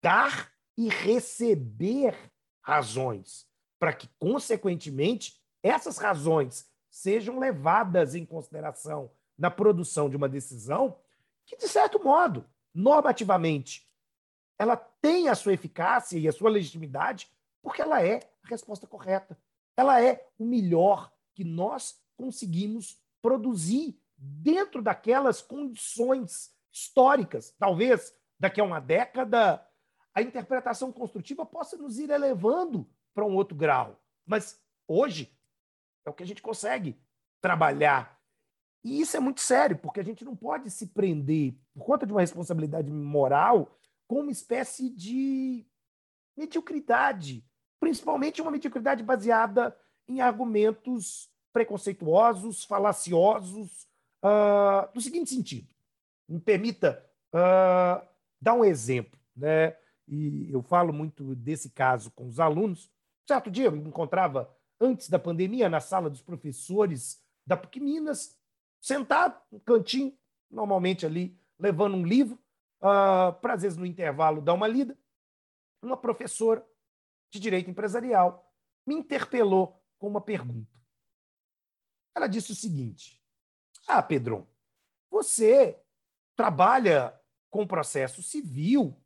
dar 0.00 0.52
e 0.76 0.88
receber 0.88 2.16
razões, 2.62 3.44
para 3.76 3.92
que, 3.92 4.08
consequentemente, 4.20 5.42
essas 5.60 5.98
razões 5.98 6.70
sejam 6.88 7.40
levadas 7.40 8.14
em 8.14 8.24
consideração 8.24 9.10
na 9.36 9.50
produção 9.50 10.08
de 10.08 10.16
uma 10.16 10.28
decisão 10.28 10.96
que, 11.44 11.56
de 11.56 11.66
certo 11.66 12.02
modo, 12.02 12.48
normativamente, 12.72 13.90
ela 14.56 14.76
tem 14.76 15.28
a 15.28 15.34
sua 15.34 15.54
eficácia 15.54 16.16
e 16.16 16.28
a 16.28 16.32
sua 16.32 16.50
legitimidade 16.50 17.28
porque 17.60 17.82
ela 17.82 18.00
é 18.00 18.20
a 18.44 18.48
resposta 18.48 18.86
correta. 18.86 19.36
Ela 19.76 20.00
é 20.00 20.24
o 20.38 20.44
melhor 20.44 21.12
que 21.34 21.42
nós 21.42 22.00
conseguimos 22.16 23.02
produzir 23.20 23.98
dentro 24.16 24.82
daquelas 24.82 25.42
condições 25.42 26.52
históricas. 26.72 27.54
Talvez 27.58 28.14
daqui 28.38 28.60
a 28.60 28.64
uma 28.64 28.80
década 28.80 29.64
a 30.14 30.22
interpretação 30.22 30.92
construtiva 30.92 31.44
possa 31.44 31.76
nos 31.76 31.98
ir 31.98 32.10
elevando 32.10 32.88
para 33.12 33.24
um 33.24 33.34
outro 33.34 33.56
grau. 33.56 34.00
Mas 34.24 34.60
hoje 34.86 35.36
é 36.04 36.10
o 36.10 36.12
que 36.12 36.22
a 36.22 36.26
gente 36.26 36.42
consegue 36.42 36.96
trabalhar 37.40 38.14
e 38.84 39.00
isso 39.00 39.16
é 39.16 39.20
muito 39.20 39.40
sério, 39.40 39.78
porque 39.78 39.98
a 39.98 40.04
gente 40.04 40.24
não 40.24 40.36
pode 40.36 40.70
se 40.70 40.88
prender, 40.88 41.54
por 41.72 41.86
conta 41.86 42.06
de 42.06 42.12
uma 42.12 42.20
responsabilidade 42.20 42.90
moral, 42.90 43.78
com 44.06 44.20
uma 44.20 44.30
espécie 44.30 44.90
de 44.90 45.66
mediocridade, 46.36 47.42
principalmente 47.80 48.42
uma 48.42 48.50
mediocridade 48.50 49.02
baseada 49.02 49.74
em 50.06 50.20
argumentos 50.20 51.30
preconceituosos, 51.50 52.64
falaciosos, 52.64 53.88
uh, 54.24 54.90
no 54.94 55.00
seguinte 55.00 55.30
sentido. 55.30 55.68
Me 56.28 56.40
permita 56.40 57.04
uh, 57.34 58.06
dar 58.40 58.54
um 58.54 58.64
exemplo, 58.64 59.18
né? 59.36 59.76
E 60.08 60.50
eu 60.52 60.62
falo 60.62 60.92
muito 60.92 61.34
desse 61.34 61.70
caso 61.70 62.10
com 62.10 62.26
os 62.26 62.40
alunos. 62.40 62.90
Certo 63.26 63.50
dia 63.50 63.66
eu 63.66 63.72
me 63.72 63.88
encontrava 63.88 64.54
antes 64.80 65.08
da 65.08 65.18
pandemia 65.18 65.68
na 65.68 65.80
sala 65.80 66.10
dos 66.10 66.20
professores 66.20 67.22
da 67.46 67.56
PUC 67.56 67.80
Minas 67.80 68.38
sentado 68.80 69.40
no 69.50 69.60
cantinho, 69.60 70.16
normalmente 70.50 71.06
ali, 71.06 71.38
levando 71.58 71.96
um 71.96 72.04
livro, 72.04 72.38
uh, 72.80 73.32
para 73.40 73.54
às 73.54 73.62
vezes 73.62 73.78
no 73.78 73.86
intervalo 73.86 74.42
dar 74.42 74.52
uma 74.52 74.68
lida. 74.68 74.96
Uma 75.82 75.96
professora 75.96 76.66
de 77.30 77.40
direito 77.40 77.70
empresarial 77.70 78.52
me 78.86 78.94
interpelou 78.94 79.82
com 79.98 80.06
uma 80.06 80.20
pergunta. 80.20 80.70
Ela 82.14 82.26
disse 82.26 82.52
o 82.52 82.54
seguinte: 82.54 83.23
Ah, 83.86 84.02
Pedro, 84.02 84.46
você 85.10 85.78
trabalha 86.36 87.18
com 87.50 87.66
processo 87.66 88.22
civil 88.22 88.96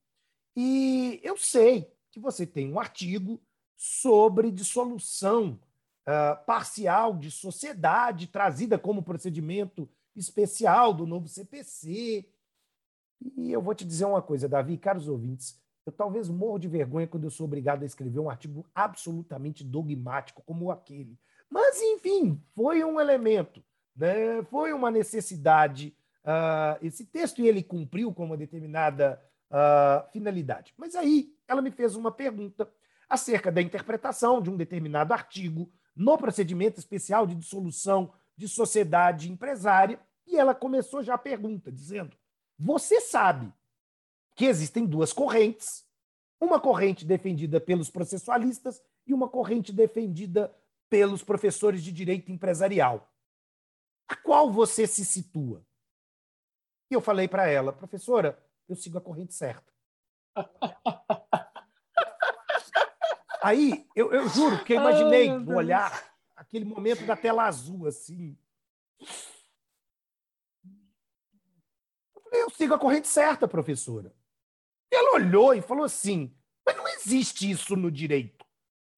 e 0.57 1.21
eu 1.23 1.37
sei 1.37 1.93
que 2.11 2.19
você 2.19 2.47
tem 2.47 2.73
um 2.73 2.81
artigo 2.81 3.41
sobre 3.77 4.51
dissolução 4.51 5.61
uh, 6.09 6.45
parcial 6.47 7.17
de 7.17 7.31
sociedade 7.31 8.27
trazida 8.27 8.79
como 8.79 9.03
procedimento 9.03 9.89
especial 10.17 10.93
do 10.93 11.07
novo 11.07 11.29
CPC. 11.29 12.29
E 13.37 13.53
eu 13.53 13.61
vou 13.63 13.75
te 13.75 13.85
dizer 13.85 14.05
uma 14.05 14.23
coisa, 14.23 14.49
Davi, 14.49 14.77
caros 14.77 15.09
ouvintes, 15.09 15.61
eu 15.87 15.93
talvez 15.93 16.29
morro 16.29 16.59
de 16.59 16.69
vergonha 16.69 17.07
quando 17.07 17.25
eu 17.25 17.31
sou 17.31 17.47
obrigado 17.47 17.83
a 17.83 17.87
escrever 17.87 18.21
um 18.21 18.31
artigo 18.31 18.67
absolutamente 18.75 19.65
dogmático 19.65 20.43
como 20.43 20.71
aquele. 20.71 21.19
Mas, 21.49 21.81
enfim, 21.81 22.43
foi 22.55 22.85
um 22.85 23.01
elemento, 23.01 23.65
né? 23.99 24.43
foi 24.45 24.73
uma 24.73 24.91
necessidade. 24.91 25.95
Uh, 26.25 26.85
esse 26.85 27.05
texto 27.05 27.41
e 27.41 27.49
ele 27.49 27.63
cumpriu 27.63 28.13
com 28.13 28.25
uma 28.25 28.37
determinada 28.37 29.21
uh, 29.51 30.11
finalidade. 30.13 30.75
Mas 30.77 30.95
aí 30.95 31.35
ela 31.47 31.63
me 31.63 31.71
fez 31.71 31.97
uma 31.97 32.13
pergunta 32.13 32.71
acerca 33.09 33.51
da 33.51 33.63
interpretação 33.63 34.41
de 34.41 34.51
um 34.51 34.57
determinado 34.57 35.13
artigo 35.13 35.71
no 35.97 36.17
procedimento 36.19 36.79
especial 36.79 37.27
de 37.27 37.35
dissolução 37.35 38.13
de 38.37 38.47
sociedade 38.47 39.31
empresária. 39.31 39.99
E 40.27 40.37
ela 40.37 40.55
começou 40.55 41.03
já 41.03 41.15
a 41.15 41.19
pergunta, 41.19 41.73
dizendo: 41.73 42.17
Você 42.59 43.01
sabe 43.01 43.53
que 44.37 44.45
existem 44.45 44.87
duas 44.87 45.13
correntes, 45.13 45.85
uma 46.41 46.61
corrente 46.61 47.05
defendida 47.05 47.61
pelos 47.61 47.91
processualistas 47.91 48.81
e 49.07 49.13
uma 49.13 49.29
corrente 49.29 49.73
defendida 49.73 50.55
pelos 50.89 51.25
professores 51.25 51.83
de 51.83 51.91
direito 51.91 52.31
empresarial. 52.31 53.11
A 54.09 54.17
qual 54.17 54.51
você 54.51 54.87
se 54.87 55.05
situa? 55.05 55.65
E 56.91 56.95
eu 56.95 57.01
falei 57.01 57.29
para 57.29 57.47
ela, 57.49 57.73
professora, 57.73 58.43
eu 58.69 58.75
sigo 58.75 58.99
a 58.99 59.01
corrente 59.01 59.35
certa. 59.35 59.73
Aí, 63.43 63.87
eu, 63.95 64.13
eu 64.13 64.29
juro 64.29 64.65
que 64.65 64.73
eu 64.73 64.81
imaginei 64.81 65.31
no 65.31 65.57
olhar 65.57 66.13
aquele 66.35 66.65
momento 66.65 67.07
da 67.07 67.17
tela 67.17 67.45
azul, 67.45 67.87
assim. 67.87 68.37
Eu 72.15 72.23
falei, 72.23 72.43
eu 72.43 72.51
sigo 72.51 72.75
a 72.75 72.79
corrente 72.79 73.07
certa, 73.07 73.47
professora. 73.47 74.15
E 74.91 74.97
ela 74.97 75.15
olhou 75.15 75.55
e 75.55 75.63
falou 75.63 75.85
assim: 75.85 76.35
mas 76.69 76.77
não 76.77 76.89
existe 76.89 77.51
isso 77.51 77.75
no 77.77 77.91
direito, 77.91 78.45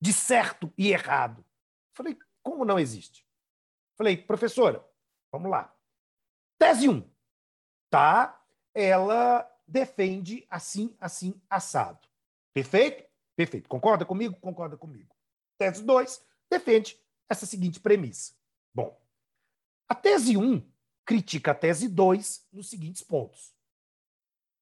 de 0.01 0.12
certo 0.12 0.73
e 0.77 0.91
errado. 0.91 1.41
Eu 1.41 1.95
falei, 1.95 2.19
como 2.43 2.65
não 2.65 2.81
existe? 2.81 3.20
Eu 3.20 3.97
falei, 3.99 4.16
professora, 4.16 4.85
vamos 5.32 5.51
lá. 5.51 5.74
Tese 6.59 6.89
1. 6.89 7.09
Tá? 7.89 8.44
Ela 8.74 9.51
defende 9.66 10.47
assim, 10.51 10.97
assim, 11.01 11.40
assado. 11.48 12.07
Perfeito? 12.52 13.09
Perfeito. 13.36 13.69
Concorda 13.69 14.05
comigo? 14.05 14.36
Concorda 14.40 14.77
comigo. 14.77 15.15
Tese 15.59 15.82
2 15.82 16.24
defende 16.51 17.01
essa 17.28 17.47
seguinte 17.47 17.81
premissa. 17.81 18.35
Bom, 18.74 19.01
a 19.89 19.94
tese 19.94 20.36
1 20.36 20.43
um 20.43 20.73
critica 21.05 21.52
a 21.52 21.55
tese 21.55 21.89
2 21.89 22.48
nos 22.52 22.69
seguintes 22.69 23.02
pontos. 23.02 23.55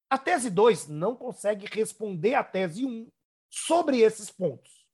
A 0.09 0.17
tese 0.17 0.49
2 0.49 0.87
não 0.87 1.15
consegue 1.15 1.65
responder 1.67 2.35
à 2.35 2.43
tese 2.43 2.85
1 2.85 2.89
um 2.89 3.11
sobre 3.49 3.99
esses 3.99 4.31
pontos. 4.31 4.87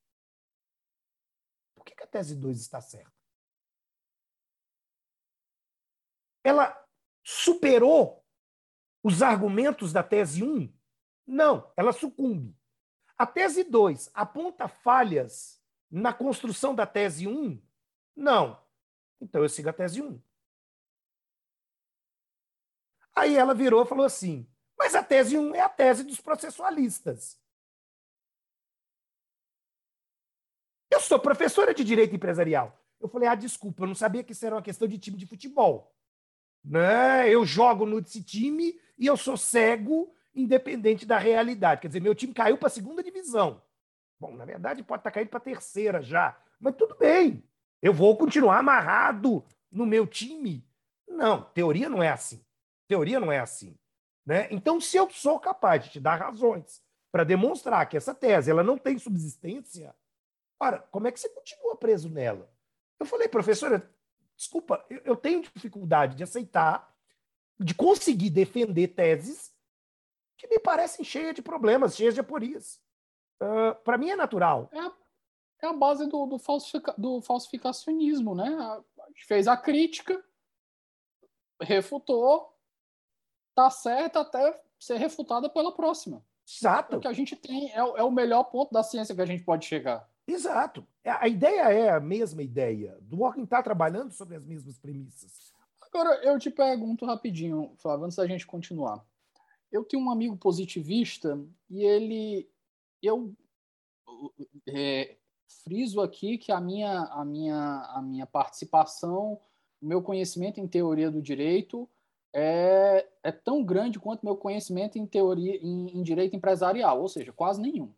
Por 1.76 1.86
que, 1.86 1.96
que 1.96 2.04
a 2.04 2.08
tese 2.08 2.36
2 2.36 2.60
está 2.60 2.82
certa? 2.82 3.15
Ela 6.46 6.80
superou 7.24 8.24
os 9.04 9.24
argumentos 9.24 9.92
da 9.92 10.04
tese 10.04 10.44
1? 10.44 10.48
Um? 10.48 10.74
Não, 11.26 11.74
ela 11.76 11.92
sucumbe. 11.92 12.56
A 13.18 13.26
tese 13.26 13.64
2 13.64 14.12
aponta 14.14 14.68
falhas 14.68 15.60
na 15.90 16.14
construção 16.14 16.76
da 16.76 16.86
tese 16.86 17.26
1? 17.26 17.32
Um? 17.32 17.62
Não. 18.16 18.64
Então 19.20 19.42
eu 19.42 19.50
sigo 19.50 19.70
a 19.70 19.74
tese 19.74 20.04
1. 20.04 20.08
Um. 20.08 20.22
Aí 23.16 23.36
ela 23.36 23.56
virou 23.56 23.84
e 23.84 23.88
falou 23.88 24.06
assim: 24.06 24.48
Mas 24.78 24.94
a 24.94 25.04
tese 25.04 25.36
1 25.36 25.56
é 25.56 25.62
a 25.62 25.70
tese 25.70 26.04
dos 26.04 26.22
processualistas. 26.22 27.42
Eu 30.92 31.00
sou 31.00 31.20
professora 31.20 31.74
de 31.74 31.84
direito 31.84 32.16
empresarial. 32.16 32.80
Eu 33.02 33.08
falei, 33.08 33.28
ah, 33.28 33.36
desculpa, 33.36 33.84
eu 33.84 33.88
não 33.88 33.96
sabia 33.96 34.24
que 34.24 34.32
isso 34.32 34.46
era 34.46 34.56
uma 34.56 34.62
questão 34.62 34.88
de 34.88 35.00
time 35.00 35.18
de 35.18 35.26
futebol. 35.26 35.95
Né? 36.66 37.30
Eu 37.30 37.46
jogo 37.46 37.86
nesse 37.86 38.24
time 38.24 38.80
e 38.98 39.06
eu 39.06 39.16
sou 39.16 39.38
cego, 39.38 40.12
independente 40.34 41.06
da 41.06 41.18
realidade. 41.18 41.82
Quer 41.82 41.88
dizer, 41.88 42.02
meu 42.02 42.16
time 42.16 42.34
caiu 42.34 42.58
para 42.58 42.68
a 42.68 42.72
segunda 42.72 43.04
divisão. 43.04 43.62
Bom, 44.20 44.36
na 44.36 44.46
verdade, 44.46 44.84
pode 44.84 45.02
estar 45.02 45.12
tá 45.12 45.14
caindo 45.14 45.30
para 45.30 45.38
a 45.38 45.42
terceira 45.42 46.02
já. 46.02 46.38
Mas 46.60 46.76
tudo 46.76 46.96
bem. 46.96 47.44
Eu 47.82 47.94
vou 47.94 48.18
continuar 48.18 48.58
amarrado 48.58 49.46
no 49.72 49.86
meu 49.86 50.08
time. 50.08 50.66
Não, 51.08 51.44
teoria 51.54 51.88
não 51.88 52.02
é 52.02 52.10
assim. 52.10 52.44
Teoria 52.88 53.20
não 53.20 53.32
é 53.32 53.40
assim. 53.40 53.78
Né? 54.26 54.48
Então, 54.50 54.82
se 54.82 54.98
eu 54.98 55.10
sou 55.12 55.40
capaz 55.40 55.84
de 55.84 55.92
te 55.92 56.00
dar 56.00 56.16
razões 56.16 56.82
para 57.12 57.24
demonstrar 57.24 57.88
que 57.88 57.96
essa 57.96 58.14
tese 58.14 58.50
ela 58.50 58.64
não 58.64 58.78
tem 58.78 58.98
subsistência, 58.98 59.96
ora, 60.60 60.80
como 60.92 61.08
é 61.08 61.12
que 61.12 61.20
você 61.20 61.30
continua 61.30 61.76
preso 61.76 62.10
nela? 62.10 62.50
Eu 63.00 63.06
falei, 63.06 63.28
professora, 63.28 63.88
desculpa, 64.36 64.86
eu 64.90 65.16
tenho 65.16 65.42
dificuldade 65.42 66.16
de 66.16 66.24
aceitar, 66.24 66.94
de 67.60 67.74
conseguir 67.74 68.30
defender 68.30 68.90
teses 68.90 69.54
que 70.38 70.48
me 70.48 70.60
parecem 70.60 71.06
cheias 71.06 71.34
de 71.34 71.42
problemas, 71.42 71.96
cheias 71.96 72.14
de 72.14 72.20
aporias. 72.20 72.82
Uh, 73.42 73.76
Para 73.84 73.98
mim 73.98 74.10
é 74.10 74.16
natural. 74.16 74.70
É, 74.72 75.66
é 75.66 75.70
a 75.70 75.74
base 75.74 76.08
do, 76.08 76.26
do, 76.26 76.38
falsifica, 76.38 76.94
do 76.98 77.22
falsificacionismo, 77.22 78.36
né? 78.36 78.48
A, 78.48 78.84
a 79.04 79.08
gente 79.08 79.26
fez 79.26 79.48
a 79.48 79.56
crítica, 79.56 80.24
refutou, 81.62 82.54
tá 83.54 83.70
certa 83.70 84.22
até 84.22 84.62
ser 84.78 84.98
refutada 84.98 85.50
pela 85.50 85.74
próxima. 85.74 86.24
Exato. 86.48 86.98
O 86.98 87.00
que 87.00 87.08
a 87.08 87.14
gente 87.14 87.36
tem 87.36 87.72
é, 87.72 87.78
é 87.78 88.04
o 88.04 88.12
melhor 88.12 88.44
ponto 88.46 88.72
da 88.72 88.84
ciência 88.84 89.16
que 89.16 89.22
a 89.22 89.26
gente 89.26 89.44
pode 89.44 89.66
chegar. 89.66 90.08
Exato. 90.28 90.86
É, 91.06 91.12
a 91.12 91.28
ideia 91.28 91.72
é 91.72 91.90
a 91.92 92.00
mesma 92.00 92.42
ideia. 92.42 92.98
Dworkin 93.02 93.44
está 93.44 93.62
trabalhando 93.62 94.12
sobre 94.12 94.36
as 94.36 94.44
mesmas 94.44 94.80
premissas. 94.80 95.54
Agora, 95.80 96.16
eu 96.24 96.40
te 96.40 96.50
pergunto 96.50 97.06
rapidinho, 97.06 97.74
Flávio, 97.78 98.06
antes 98.06 98.18
da 98.18 98.26
gente 98.26 98.48
continuar. 98.48 99.06
Eu 99.72 99.84
tenho 99.84 100.04
um 100.04 100.10
amigo 100.10 100.36
positivista 100.36 101.40
e 101.70 101.84
ele. 101.84 102.50
Eu 103.04 103.36
é, 104.68 105.16
friso 105.64 106.02
aqui 106.02 106.40
que 106.40 106.52
a 106.52 106.60
minha, 106.60 107.02
a, 107.04 107.24
minha, 107.24 107.92
a 107.94 108.02
minha 108.02 108.26
participação, 108.26 109.40
o 109.80 109.86
meu 109.86 110.02
conhecimento 110.02 110.60
em 110.60 110.68
teoria 110.68 111.12
do 111.12 111.22
direito 111.22 111.88
é, 112.34 113.08
é 113.22 113.32
tão 113.32 113.64
grande 113.64 114.00
quanto 114.00 114.26
meu 114.26 114.36
conhecimento 114.36 114.98
em 114.98 115.06
teoria 115.06 115.56
em, 115.58 116.00
em 116.00 116.02
direito 116.02 116.36
empresarial, 116.36 117.00
ou 117.00 117.08
seja, 117.08 117.32
quase 117.32 117.62
nenhum. 117.62 117.94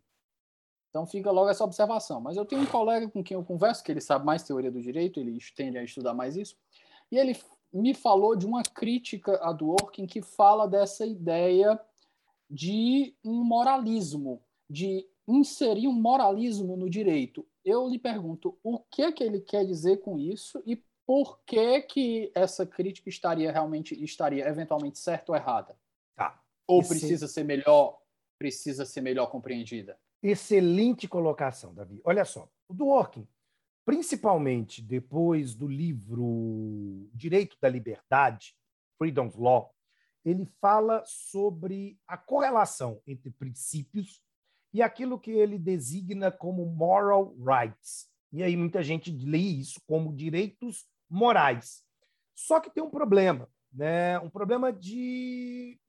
Então 0.90 1.06
fica 1.06 1.32
logo 1.32 1.50
essa 1.50 1.64
observação. 1.64 2.20
Mas 2.22 2.38
eu 2.38 2.46
tenho 2.46 2.62
um 2.62 2.66
colega 2.66 3.10
com 3.10 3.24
quem 3.24 3.36
eu 3.36 3.44
converso, 3.44 3.84
que 3.84 3.92
ele 3.92 4.02
sabe 4.02 4.26
mais 4.26 4.44
teoria 4.44 4.72
do 4.72 4.82
direito, 4.82 5.20
ele 5.20 5.38
tende 5.56 5.78
a 5.78 5.84
estudar 5.84 6.14
mais 6.14 6.36
isso, 6.36 6.56
e 7.12 7.18
ele 7.18 7.38
me 7.74 7.94
falou 7.94 8.36
de 8.36 8.46
uma 8.46 8.64
crítica 8.64 9.38
a 9.44 9.52
Dworkin 9.52 10.08
que 10.08 10.22
fala 10.22 10.68
dessa 10.68 11.06
ideia 11.06 11.80
de 12.50 13.16
um 13.24 13.44
moralismo, 13.44 14.42
de 14.70 15.06
inserir 15.28 15.88
um 15.88 15.94
moralismo 15.94 16.78
no 16.78 16.90
direito. 16.90 17.46
Eu 17.64 17.88
lhe 17.88 18.00
pergunto, 18.00 18.58
o 18.64 18.80
que 18.80 19.12
que 19.12 19.24
ele 19.24 19.42
quer 19.42 19.66
dizer 19.66 19.98
com 19.98 20.18
isso 20.18 20.62
e 20.66 20.82
por 21.06 21.40
que 21.46 21.82
que 21.82 22.32
essa 22.34 22.66
crítica 22.66 23.10
estaria 23.10 23.52
realmente 23.52 24.02
estaria 24.04 24.48
eventualmente 24.48 25.00
certa 25.00 25.32
ou 25.32 25.38
errada? 25.38 25.78
Tá. 26.16 26.42
Ou 26.66 26.80
precisa 26.80 27.28
ser 27.28 27.44
melhor, 27.44 27.98
precisa 28.38 28.86
ser 28.86 29.02
melhor 29.02 29.28
compreendida? 29.28 29.98
Excelente 30.30 31.08
colocação, 31.08 31.74
Davi. 31.74 32.02
Olha 32.04 32.26
só, 32.26 32.52
o 32.68 32.74
Dworkin, 32.74 33.26
principalmente 33.86 34.82
depois 34.82 35.56
do 35.56 35.66
livro 35.66 37.10
Direito 37.14 37.56
da 37.62 37.70
Liberdade, 37.70 38.54
Freedom's 38.98 39.38
Law, 39.38 39.74
ele 40.26 40.46
fala 40.60 41.02
sobre 41.06 41.98
a 42.06 42.18
correlação 42.18 43.02
entre 43.08 43.32
princípios 43.32 44.22
e 44.74 44.82
aquilo 44.82 45.18
que 45.18 45.32
ele 45.32 45.58
designa 45.58 46.30
como 46.30 46.66
moral 46.66 47.34
rights. 47.38 48.12
E 48.34 48.44
aí 48.44 48.58
muita 48.58 48.84
gente 48.84 49.10
lê 49.10 49.38
isso 49.38 49.80
como 49.88 50.14
direitos 50.14 50.86
morais. 51.10 51.86
Só 52.36 52.60
que 52.60 52.70
tem 52.70 52.84
um 52.84 52.90
problema, 52.90 53.50
né? 53.72 54.20
um 54.20 54.30
problema 54.30 54.74
de 54.74 55.80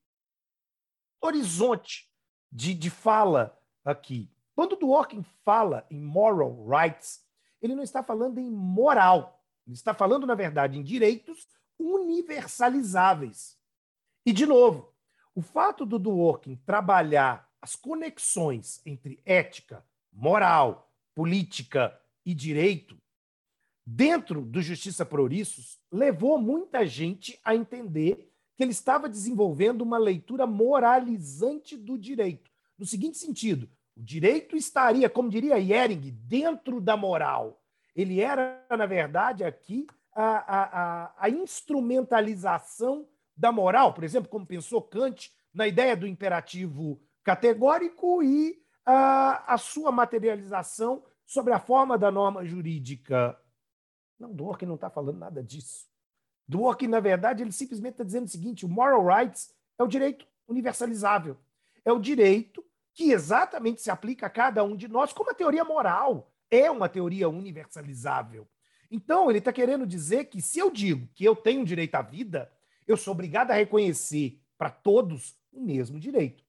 horizonte, 1.20 2.08
de, 2.52 2.72
de 2.72 2.88
fala 2.88 3.57
aqui. 3.88 4.30
Quando 4.54 4.76
Dworkin 4.76 5.22
fala 5.44 5.86
em 5.90 6.00
moral 6.00 6.66
rights, 6.66 7.24
ele 7.60 7.74
não 7.74 7.82
está 7.82 8.02
falando 8.02 8.38
em 8.38 8.50
moral. 8.50 9.42
Ele 9.66 9.74
está 9.74 9.94
falando, 9.94 10.26
na 10.26 10.34
verdade, 10.34 10.78
em 10.78 10.82
direitos 10.82 11.46
universalizáveis. 11.78 13.56
E, 14.26 14.32
de 14.32 14.46
novo, 14.46 14.92
o 15.34 15.40
fato 15.40 15.86
do 15.86 15.98
Dworkin 15.98 16.56
trabalhar 16.66 17.48
as 17.60 17.76
conexões 17.76 18.80
entre 18.84 19.20
ética, 19.24 19.84
moral, 20.12 20.92
política 21.14 21.98
e 22.24 22.34
direito 22.34 22.96
dentro 23.90 24.42
do 24.42 24.60
Justiça 24.60 25.06
por 25.06 25.18
Ouriços 25.18 25.80
levou 25.90 26.38
muita 26.38 26.86
gente 26.86 27.40
a 27.42 27.54
entender 27.54 28.30
que 28.54 28.62
ele 28.62 28.72
estava 28.72 29.08
desenvolvendo 29.08 29.80
uma 29.80 29.96
leitura 29.96 30.46
moralizante 30.46 31.76
do 31.76 31.96
direito. 31.96 32.50
No 32.76 32.84
seguinte 32.84 33.16
sentido, 33.16 33.68
o 33.98 34.02
direito 34.02 34.56
estaria, 34.56 35.10
como 35.10 35.28
diria 35.28 35.58
Yering, 35.58 36.16
dentro 36.22 36.80
da 36.80 36.96
moral. 36.96 37.60
Ele 37.96 38.20
era, 38.20 38.64
na 38.70 38.86
verdade, 38.86 39.42
aqui 39.42 39.88
a, 40.14 40.56
a, 40.56 41.14
a, 41.18 41.28
instrumentalização 41.28 43.08
da 43.36 43.50
moral, 43.50 43.92
por 43.92 44.04
exemplo, 44.04 44.28
como 44.28 44.46
pensou 44.46 44.80
Kant 44.80 45.32
na 45.52 45.66
ideia 45.66 45.96
do 45.96 46.06
imperativo 46.06 47.00
categórico 47.24 48.22
e 48.22 48.62
a, 48.86 49.54
a 49.54 49.58
sua 49.58 49.90
materialização 49.90 51.02
sobre 51.26 51.52
a 51.52 51.58
forma 51.58 51.98
da 51.98 52.10
norma 52.10 52.44
jurídica. 52.44 53.36
Não, 54.16 54.32
Dworkin 54.32 54.66
não 54.66 54.76
está 54.76 54.88
falando 54.88 55.18
nada 55.18 55.42
disso. 55.42 55.88
Dworkin, 56.46 56.86
na 56.86 57.00
verdade, 57.00 57.42
ele 57.42 57.52
simplesmente 57.52 57.94
está 57.94 58.04
dizendo 58.04 58.26
o 58.26 58.30
seguinte: 58.30 58.64
o 58.64 58.68
moral 58.68 59.04
rights 59.04 59.52
é 59.76 59.82
o 59.82 59.88
direito 59.88 60.24
universalizável. 60.46 61.36
É 61.84 61.92
o 61.92 61.98
direito 61.98 62.64
que 62.98 63.12
exatamente 63.12 63.80
se 63.80 63.92
aplica 63.92 64.26
a 64.26 64.30
cada 64.30 64.64
um 64.64 64.74
de 64.74 64.88
nós, 64.88 65.12
como 65.12 65.30
a 65.30 65.34
teoria 65.34 65.64
moral 65.64 66.32
é 66.50 66.68
uma 66.68 66.88
teoria 66.88 67.28
universalizável. 67.28 68.44
Então, 68.90 69.30
ele 69.30 69.38
está 69.38 69.52
querendo 69.52 69.86
dizer 69.86 70.24
que 70.24 70.42
se 70.42 70.58
eu 70.58 70.68
digo 70.68 71.08
que 71.14 71.24
eu 71.24 71.36
tenho 71.36 71.64
direito 71.64 71.94
à 71.94 72.02
vida, 72.02 72.50
eu 72.88 72.96
sou 72.96 73.12
obrigado 73.12 73.52
a 73.52 73.54
reconhecer 73.54 74.42
para 74.58 74.68
todos 74.68 75.38
o 75.52 75.60
mesmo 75.60 76.00
direito, 76.00 76.42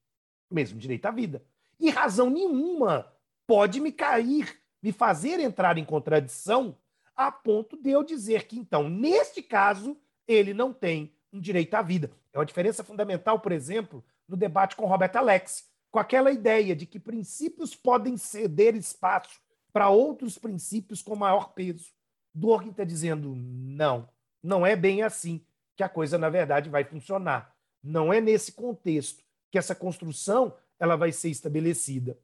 o 0.50 0.56
mesmo 0.56 0.80
direito 0.80 1.06
à 1.06 1.12
vida. 1.12 1.46
E 1.80 1.92
razão 1.92 2.32
nenhuma 2.32 3.14
pode 3.46 3.80
me 3.80 3.92
cair, 3.92 4.60
me 4.82 4.92
fazer 4.92 5.40
entrar 5.40 5.78
em 5.78 5.86
contradição 5.86 6.76
a 7.16 7.32
ponto 7.32 7.78
de 7.78 7.92
eu 7.92 8.04
dizer 8.04 8.48
que, 8.48 8.58
então, 8.58 8.90
neste 8.90 9.44
caso, 9.44 9.96
ele 10.28 10.56
não 10.56 10.74
tem 10.74 11.14
um 11.32 11.40
direito 11.40 11.76
à 11.76 11.84
vida. 11.84 12.10
É 12.34 12.40
uma 12.40 12.46
diferença 12.46 12.84
fundamental, 12.84 13.40
por 13.40 13.52
exemplo, 13.52 14.04
no 14.28 14.36
debate 14.36 14.76
com 14.76 14.88
Robert 14.88 15.16
Alex, 15.16 15.69
com 15.92 16.00
aquela 16.00 16.32
ideia 16.32 16.76
de 16.76 16.86
que 16.86 17.00
princípios 17.00 17.76
podem 17.76 18.18
ceder 18.18 18.76
espaço 18.76 19.40
para 19.72 19.90
outros 19.90 20.38
princípios 20.38 21.02
com 21.02 21.16
maior 21.16 21.54
peso. 21.54 21.92
Dworkin 22.34 22.70
está 22.70 22.84
dizendo 22.84 23.36
não, 23.36 24.08
não 24.42 24.66
é 24.66 24.76
bem 24.76 25.02
assim 25.02 25.46
que 25.76 25.84
a 25.84 25.90
coisa 25.90 26.18
na 26.18 26.30
verdade 26.30 26.70
vai 26.70 26.84
funcionar. 26.84 27.56
Não 27.82 28.12
é 28.12 28.20
nesse 28.20 28.52
contexto 28.52 29.24
que 29.50 29.58
essa 29.58 29.74
construção 29.74 30.56
ela 30.80 30.96
vai 30.96 31.12
ser 31.12 31.30
estabelecida. 31.30 32.18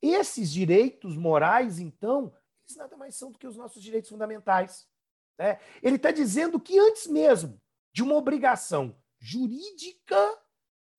Esses 0.00 0.50
direitos 0.50 1.16
morais, 1.16 1.78
então, 1.78 2.32
eles 2.64 2.76
nada 2.76 2.96
mais 2.96 3.14
são 3.14 3.30
do 3.30 3.38
que 3.38 3.46
os 3.46 3.56
nossos 3.56 3.82
direitos 3.82 4.08
fundamentais. 4.08 4.86
Né? 5.38 5.58
Ele 5.82 5.96
está 5.96 6.10
dizendo 6.10 6.58
que 6.58 6.78
antes 6.78 7.06
mesmo 7.06 7.60
de 7.92 8.02
uma 8.02 8.14
obrigação 8.14 8.96
jurídica 9.18 10.16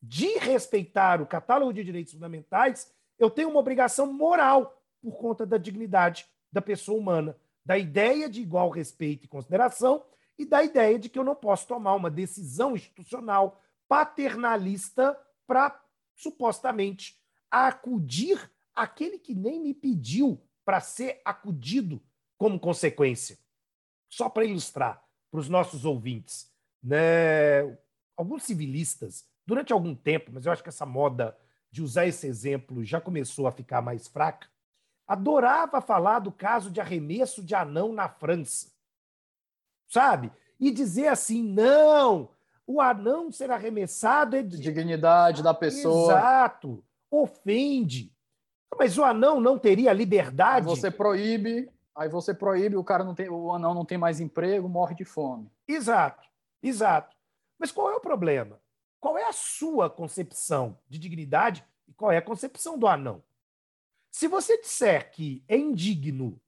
de 0.01 0.37
respeitar 0.39 1.21
o 1.21 1.27
catálogo 1.27 1.73
de 1.73 1.83
direitos 1.83 2.13
fundamentais, 2.13 2.91
eu 3.19 3.29
tenho 3.29 3.49
uma 3.49 3.59
obrigação 3.59 4.11
moral 4.11 4.81
por 5.01 5.17
conta 5.17 5.45
da 5.45 5.57
dignidade 5.57 6.25
da 6.51 6.61
pessoa 6.61 6.99
humana, 6.99 7.37
da 7.63 7.77
ideia 7.77 8.27
de 8.27 8.41
igual 8.41 8.69
respeito 8.69 9.25
e 9.25 9.27
consideração 9.27 10.03
e 10.37 10.45
da 10.45 10.63
ideia 10.63 10.97
de 10.97 11.07
que 11.07 11.19
eu 11.19 11.23
não 11.23 11.35
posso 11.35 11.67
tomar 11.67 11.93
uma 11.93 12.09
decisão 12.09 12.75
institucional 12.75 13.61
paternalista 13.87 15.17
para 15.45 15.79
supostamente 16.15 17.19
acudir 17.49 18.49
aquele 18.73 19.19
que 19.19 19.35
nem 19.35 19.59
me 19.59 19.73
pediu 19.73 20.41
para 20.65 20.79
ser 20.79 21.21
acudido 21.23 22.01
como 22.37 22.59
consequência. 22.59 23.37
Só 24.09 24.29
para 24.29 24.45
ilustrar 24.45 25.03
para 25.29 25.39
os 25.39 25.47
nossos 25.47 25.85
ouvintes, 25.85 26.51
né? 26.81 27.61
alguns 28.17 28.43
civilistas 28.43 29.25
durante 29.45 29.73
algum 29.73 29.95
tempo, 29.95 30.31
mas 30.33 30.45
eu 30.45 30.51
acho 30.51 30.63
que 30.63 30.69
essa 30.69 30.85
moda 30.85 31.37
de 31.71 31.81
usar 31.81 32.05
esse 32.05 32.27
exemplo 32.27 32.83
já 32.83 32.99
começou 32.99 33.47
a 33.47 33.51
ficar 33.51 33.81
mais 33.81 34.07
fraca, 34.07 34.47
adorava 35.07 35.81
falar 35.81 36.19
do 36.19 36.31
caso 36.31 36.69
de 36.69 36.81
arremesso 36.81 37.43
de 37.43 37.55
anão 37.55 37.93
na 37.93 38.09
França. 38.09 38.71
Sabe? 39.87 40.31
E 40.59 40.71
dizer 40.71 41.07
assim: 41.07 41.43
não, 41.43 42.29
o 42.65 42.79
anão 42.79 43.31
ser 43.31 43.51
arremessado 43.51 44.35
é. 44.35 44.43
Dignidade 44.43 45.43
da 45.43 45.53
pessoa. 45.53 46.13
Exato. 46.13 46.83
Ofende. 47.09 48.13
Mas 48.77 48.97
o 48.97 49.03
anão 49.03 49.41
não 49.41 49.59
teria 49.59 49.91
liberdade. 49.91 50.65
Você 50.65 50.89
proíbe, 50.89 51.69
aí 51.95 52.07
você 52.07 52.33
proíbe, 52.33 52.77
o 52.77 52.83
cara 52.83 53.03
não 53.03 53.13
tem, 53.13 53.29
o 53.29 53.51
anão 53.51 53.73
não 53.73 53.83
tem 53.83 53.97
mais 53.97 54.21
emprego, 54.21 54.69
morre 54.69 54.95
de 54.95 55.03
fome. 55.03 55.51
Exato, 55.67 56.27
exato. 56.63 57.15
Mas 57.59 57.71
qual 57.71 57.91
é 57.91 57.95
o 57.95 57.99
problema? 57.99 58.57
Qual 59.01 59.17
é 59.17 59.27
a 59.27 59.33
sua 59.33 59.89
concepção 59.89 60.77
de 60.87 60.99
dignidade 60.99 61.65
e 61.87 61.93
qual 61.93 62.11
é 62.11 62.17
a 62.17 62.21
concepção 62.21 62.77
do 62.77 62.87
anão? 62.87 63.23
Se 64.11 64.27
você 64.27 64.61
disser 64.61 65.11
que 65.11 65.43
é 65.47 65.57
indigno 65.57 66.39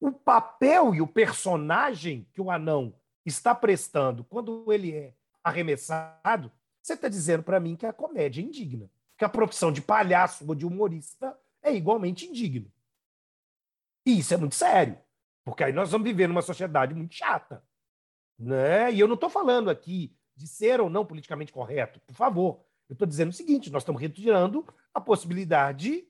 o 0.00 0.12
papel 0.12 0.94
e 0.94 1.00
o 1.02 1.06
personagem 1.06 2.28
que 2.32 2.40
o 2.40 2.48
anão 2.48 2.94
está 3.26 3.54
prestando 3.54 4.22
quando 4.22 4.72
ele 4.72 4.94
é 4.94 5.14
arremessado, 5.42 6.50
você 6.80 6.94
está 6.94 7.08
dizendo 7.08 7.42
para 7.42 7.58
mim 7.58 7.74
que 7.74 7.86
a 7.86 7.92
comédia 7.92 8.40
é 8.40 8.44
indigna, 8.44 8.88
que 9.18 9.24
a 9.24 9.28
profissão 9.28 9.72
de 9.72 9.82
palhaço 9.82 10.46
ou 10.46 10.54
de 10.54 10.64
humorista 10.64 11.36
é 11.60 11.74
igualmente 11.74 12.24
indigna. 12.26 12.70
E 14.06 14.20
isso 14.20 14.32
é 14.32 14.36
muito 14.36 14.54
sério, 14.54 14.96
porque 15.44 15.64
aí 15.64 15.72
nós 15.72 15.90
vamos 15.90 16.06
viver 16.08 16.28
numa 16.28 16.40
sociedade 16.40 16.94
muito 16.94 17.14
chata. 17.14 17.64
Né? 18.38 18.92
E 18.92 19.00
eu 19.00 19.08
não 19.08 19.16
estou 19.16 19.28
falando 19.28 19.68
aqui 19.68 20.16
de 20.40 20.48
ser 20.48 20.80
ou 20.80 20.88
não 20.88 21.04
politicamente 21.04 21.52
correto, 21.52 22.00
por 22.00 22.14
favor. 22.14 22.64
Eu 22.88 22.94
estou 22.94 23.06
dizendo 23.06 23.28
o 23.28 23.34
seguinte: 23.34 23.70
nós 23.70 23.82
estamos 23.82 24.00
retirando 24.00 24.66
a 24.94 25.00
possibilidade 25.00 26.08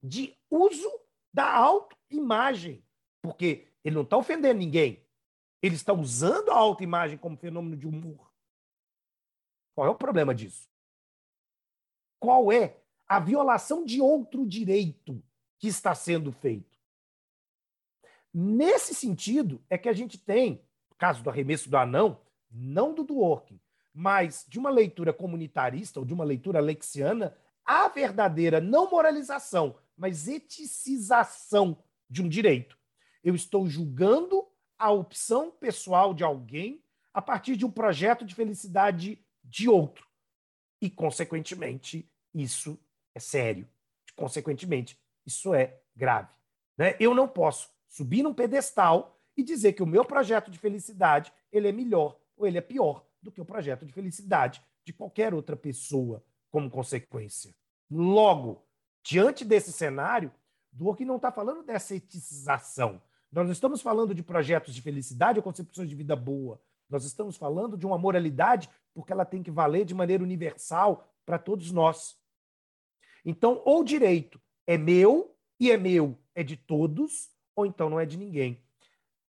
de 0.00 0.36
uso 0.48 0.88
da 1.34 1.52
autoimagem, 1.52 2.84
porque 3.20 3.68
ele 3.84 3.96
não 3.96 4.02
está 4.02 4.16
ofendendo 4.16 4.58
ninguém. 4.58 5.04
Ele 5.60 5.74
está 5.74 5.92
usando 5.92 6.50
a 6.50 6.56
autoimagem 6.56 7.18
como 7.18 7.36
fenômeno 7.36 7.76
de 7.76 7.86
humor. 7.86 8.32
Qual 9.74 9.86
é 9.86 9.90
o 9.90 9.96
problema 9.96 10.34
disso? 10.34 10.68
Qual 12.20 12.52
é 12.52 12.80
a 13.08 13.18
violação 13.18 13.84
de 13.84 14.00
outro 14.00 14.46
direito 14.46 15.22
que 15.58 15.66
está 15.66 15.94
sendo 15.94 16.30
feito? 16.32 16.76
Nesse 18.32 18.94
sentido, 18.94 19.62
é 19.68 19.76
que 19.76 19.88
a 19.88 19.92
gente 19.92 20.18
tem, 20.18 20.64
no 20.90 20.96
caso 20.96 21.22
do 21.22 21.30
arremesso 21.30 21.68
do 21.68 21.76
anão, 21.76 22.20
não 22.50 22.94
do 22.94 23.04
Dworkin, 23.04 23.60
mas 23.94 24.44
de 24.48 24.58
uma 24.58 24.70
leitura 24.70 25.12
comunitarista 25.12 26.00
ou 26.00 26.06
de 26.06 26.14
uma 26.14 26.24
leitura 26.24 26.60
lexiana, 26.60 27.36
a 27.64 27.88
verdadeira 27.88 28.60
não 28.60 28.90
moralização, 28.90 29.76
mas 29.96 30.28
eticização 30.28 31.82
de 32.08 32.22
um 32.22 32.28
direito. 32.28 32.78
Eu 33.22 33.34
estou 33.34 33.66
julgando 33.66 34.46
a 34.78 34.90
opção 34.90 35.50
pessoal 35.50 36.12
de 36.12 36.24
alguém 36.24 36.82
a 37.14 37.22
partir 37.22 37.56
de 37.56 37.64
um 37.64 37.70
projeto 37.70 38.24
de 38.24 38.34
felicidade 38.34 39.24
de 39.44 39.68
outro. 39.68 40.06
E, 40.80 40.90
consequentemente, 40.90 42.10
isso 42.34 42.78
é 43.14 43.20
sério. 43.20 43.68
Consequentemente, 44.16 44.98
isso 45.24 45.54
é 45.54 45.80
grave. 45.94 46.30
Né? 46.76 46.96
Eu 46.98 47.14
não 47.14 47.28
posso 47.28 47.70
subir 47.86 48.22
num 48.22 48.34
pedestal 48.34 49.20
e 49.36 49.42
dizer 49.42 49.74
que 49.74 49.82
o 49.82 49.86
meu 49.86 50.04
projeto 50.04 50.50
de 50.50 50.58
felicidade 50.58 51.32
ele 51.52 51.68
é 51.68 51.72
melhor 51.72 52.18
ou 52.36 52.46
ele 52.46 52.58
é 52.58 52.62
pior 52.62 53.06
do 53.22 53.30
que 53.30 53.40
o 53.40 53.44
projeto 53.44 53.86
de 53.86 53.92
felicidade 53.92 54.62
de 54.84 54.92
qualquer 54.92 55.32
outra 55.32 55.56
pessoa 55.56 56.24
como 56.50 56.70
consequência. 56.70 57.54
Logo, 57.90 58.66
diante 59.02 59.44
desse 59.44 59.72
cenário, 59.72 60.32
Dworkin 60.72 61.04
não 61.04 61.16
está 61.16 61.30
falando 61.30 61.62
dessa 61.62 61.94
etização. 61.94 63.00
Nós 63.30 63.44
não 63.44 63.52
estamos 63.52 63.80
falando 63.80 64.14
de 64.14 64.22
projetos 64.22 64.74
de 64.74 64.82
felicidade 64.82 65.38
ou 65.38 65.42
concepções 65.42 65.88
de 65.88 65.94
vida 65.94 66.16
boa. 66.16 66.60
Nós 66.88 67.04
estamos 67.04 67.36
falando 67.36 67.76
de 67.78 67.86
uma 67.86 67.96
moralidade 67.96 68.68
porque 68.92 69.12
ela 69.12 69.24
tem 69.24 69.42
que 69.42 69.50
valer 69.50 69.84
de 69.84 69.94
maneira 69.94 70.22
universal 70.22 71.08
para 71.24 71.38
todos 71.38 71.70
nós. 71.70 72.18
Então, 73.24 73.62
ou 73.64 73.84
direito 73.84 74.40
é 74.66 74.76
meu 74.76 75.34
e 75.58 75.70
é 75.70 75.76
meu, 75.76 76.18
é 76.34 76.42
de 76.42 76.56
todos, 76.56 77.30
ou 77.54 77.64
então 77.64 77.88
não 77.88 78.00
é 78.00 78.04
de 78.04 78.18
ninguém 78.18 78.62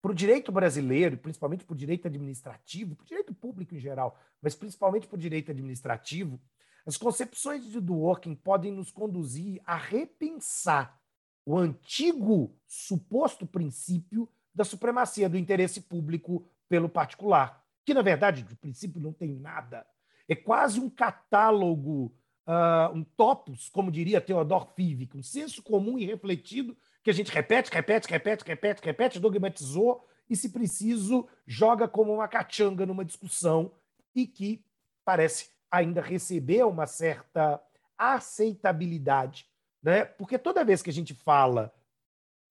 para 0.02 0.10
o 0.10 0.14
direito 0.14 0.50
brasileiro, 0.50 1.16
principalmente 1.16 1.64
para 1.64 1.74
o 1.74 1.76
direito 1.76 2.08
administrativo, 2.08 2.96
para 2.96 3.04
o 3.04 3.06
direito 3.06 3.32
público 3.32 3.72
em 3.76 3.78
geral, 3.78 4.18
mas 4.42 4.52
principalmente 4.52 5.06
para 5.06 5.16
o 5.16 5.20
direito 5.20 5.52
administrativo, 5.52 6.40
as 6.84 6.96
concepções 6.96 7.64
de 7.64 7.80
Dworkin 7.80 8.34
podem 8.34 8.72
nos 8.72 8.90
conduzir 8.90 9.62
a 9.64 9.76
repensar 9.76 11.00
o 11.46 11.56
antigo 11.56 12.52
suposto 12.66 13.46
princípio 13.46 14.28
da 14.52 14.64
supremacia 14.64 15.28
do 15.28 15.38
interesse 15.38 15.80
público 15.80 16.44
pelo 16.68 16.88
particular, 16.88 17.64
que, 17.84 17.94
na 17.94 18.02
verdade, 18.02 18.42
de 18.42 18.56
princípio 18.56 19.00
não 19.00 19.12
tem 19.12 19.32
nada. 19.32 19.86
É 20.28 20.34
quase 20.34 20.80
um 20.80 20.90
catálogo, 20.90 22.12
uh, 22.46 22.92
um 22.92 23.04
topos, 23.04 23.68
como 23.68 23.90
diria 23.90 24.20
Theodor 24.20 24.66
Fievig, 24.74 25.16
um 25.16 25.22
senso 25.22 25.62
comum 25.62 25.96
e 25.96 26.04
refletido 26.04 26.76
que 27.02 27.10
a 27.10 27.14
gente 27.14 27.32
repete, 27.32 27.70
repete, 27.70 28.08
repete, 28.08 28.44
repete, 28.44 28.84
repete, 28.84 29.20
dogmatizou 29.20 30.06
e, 30.28 30.36
se 30.36 30.50
preciso, 30.50 31.28
joga 31.46 31.88
como 31.88 32.14
uma 32.14 32.28
cachanga 32.28 32.86
numa 32.86 33.04
discussão 33.04 33.74
e 34.14 34.26
que 34.26 34.64
parece 35.04 35.50
ainda 35.70 36.00
receber 36.00 36.64
uma 36.64 36.86
certa 36.86 37.62
aceitabilidade. 37.98 39.48
Né? 39.82 40.04
Porque 40.04 40.38
toda 40.38 40.64
vez 40.64 40.80
que 40.80 40.90
a 40.90 40.92
gente 40.92 41.12
fala 41.14 41.74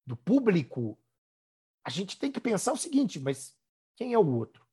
do 0.06 0.18
público, 0.18 0.98
a 1.86 1.90
gente 1.90 2.19
tem 2.19 2.32
que 2.32 2.41
pensar 2.41 2.73
o 2.73 2.78
seguinte: 2.78 3.19
mas 3.19 3.56
quem 3.95 4.14
é 4.14 4.18
o 4.18 4.36
outro? 4.36 4.65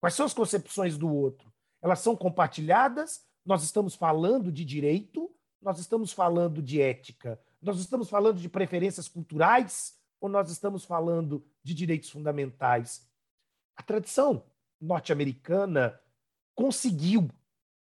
Quais 0.00 0.14
são 0.14 0.24
as 0.24 0.32
concepções 0.32 0.96
do 0.96 1.12
outro? 1.12 1.52
Elas 1.82 2.00
são 2.00 2.16
compartilhadas? 2.16 3.26
Nós 3.44 3.62
estamos 3.62 3.94
falando 3.94 4.50
de 4.50 4.64
direito? 4.64 5.30
Nós 5.60 5.78
estamos 5.78 6.12
falando 6.12 6.62
de 6.62 6.80
ética? 6.80 7.38
Nós 7.62 7.78
estamos 7.78 8.08
falando 8.08 8.38
de 8.38 8.48
preferências 8.48 9.08
culturais 9.08 9.98
ou 10.20 10.28
nós 10.28 10.50
estamos 10.50 10.84
falando 10.84 11.44
de 11.62 11.74
direitos 11.74 12.10
fundamentais? 12.10 13.06
A 13.76 13.82
tradição 13.82 14.42
norte-americana 14.80 16.00
conseguiu, 16.54 17.28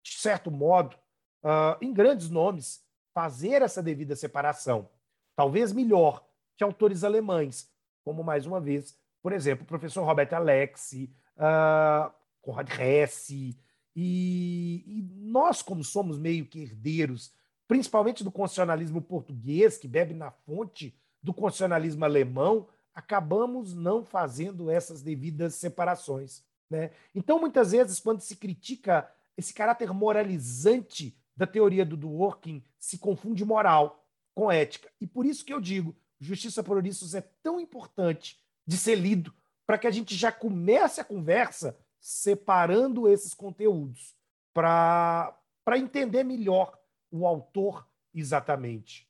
de 0.02 0.14
certo 0.14 0.50
modo, 0.50 0.96
uh, 1.44 1.78
em 1.82 1.94
grandes 1.94 2.30
nomes, 2.30 2.86
fazer 3.14 3.62
essa 3.62 3.84
devida 3.84 4.16
separação. 4.16 4.90
Talvez 5.36 5.72
melhor 5.72 6.26
que 6.56 6.64
autores 6.64 7.04
alemães, 7.04 7.70
como, 8.04 8.24
mais 8.24 8.46
uma 8.46 8.62
vez, 8.62 8.98
por 9.22 9.34
exemplo, 9.34 9.64
o 9.64 9.68
professor 9.68 10.04
Robert 10.04 10.34
Alexi, 10.34 11.14
uh, 11.36 12.14
Conrad 12.42 12.70
Hesse, 12.80 13.60
e, 13.96 14.84
e, 14.86 15.02
nós, 15.02 15.62
como 15.62 15.84
somos 15.84 16.20
meio 16.20 16.46
que 16.46 16.62
herdeiros 16.62 17.34
principalmente 17.68 18.24
do 18.24 18.32
constitucionalismo 18.32 19.02
português, 19.02 19.78
que 19.78 19.88
bebe 19.88 20.14
na 20.14 20.32
fonte 20.32 20.98
do 21.22 21.34
constitucionalismo 21.34 22.06
alemão, 22.06 22.68
acabamos 22.94 23.74
não 23.74 24.04
fazendo 24.04 24.72
essas 24.72 25.02
devidas 25.02 25.56
separações. 25.56 26.44
Né? 26.70 26.92
Então, 27.14 27.40
muitas 27.40 27.72
vezes, 27.72 28.00
quando 28.00 28.22
se 28.22 28.36
critica 28.36 29.10
esse 29.38 29.54
caráter 29.54 29.94
moralizante 29.94 31.18
da 31.36 31.46
teoria 31.46 31.86
do 31.86 31.96
Dworkin, 31.96 32.64
se 32.80 32.98
confunde 32.98 33.46
moral 33.46 34.04
com 34.34 34.52
ética. 34.52 34.90
E 35.00 35.06
por 35.06 35.26
isso 35.26 35.46
que 35.46 35.54
eu 35.54 35.62
digo, 35.62 35.96
Justiça 36.20 36.64
por 36.64 36.78
Ouriços 36.78 37.14
é 37.14 37.22
tão 37.44 37.60
importante 37.60 38.40
de 38.66 38.76
ser 38.78 38.96
lido 38.96 39.34
para 39.66 39.78
que 39.78 39.86
a 39.86 39.92
gente 39.92 40.16
já 40.16 40.32
comece 40.32 41.00
a 41.00 41.04
conversa 41.04 41.78
separando 42.00 43.08
esses 43.08 43.34
conteúdos, 43.34 44.16
para 44.54 45.38
entender 45.76 46.24
melhor 46.24 46.77
o 47.12 47.26
autor 47.26 47.88
exatamente? 48.14 49.08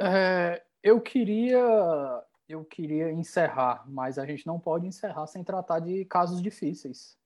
É, 0.00 0.62
eu 0.82 1.00
queria 1.00 2.24
eu 2.48 2.64
queria 2.64 3.10
encerrar, 3.10 3.84
mas 3.86 4.18
a 4.18 4.26
gente 4.26 4.46
não 4.46 4.60
pode 4.60 4.86
encerrar 4.86 5.26
sem 5.26 5.42
tratar 5.42 5.80
de 5.80 6.04
casos 6.04 6.42
difíceis. 6.42 7.16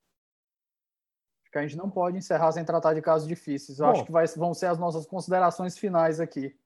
Acho 1.43 1.53
que 1.53 1.59
a 1.59 1.63
gente 1.63 1.77
não 1.77 1.91
pode 1.91 2.17
encerrar 2.17 2.53
sem 2.53 2.65
tratar 2.65 2.95
de 2.95 3.03
casos 3.03 3.27
difíceis. 3.27 3.79
Bom, 3.79 3.87
acho 3.87 4.05
que 4.05 4.13
vai, 4.13 4.27
vão 4.29 4.55
ser 4.55 4.67
as 4.67 4.79
nossas 4.79 5.07
considerações 5.07 5.77
finais 5.77 6.21
aqui. 6.21 6.57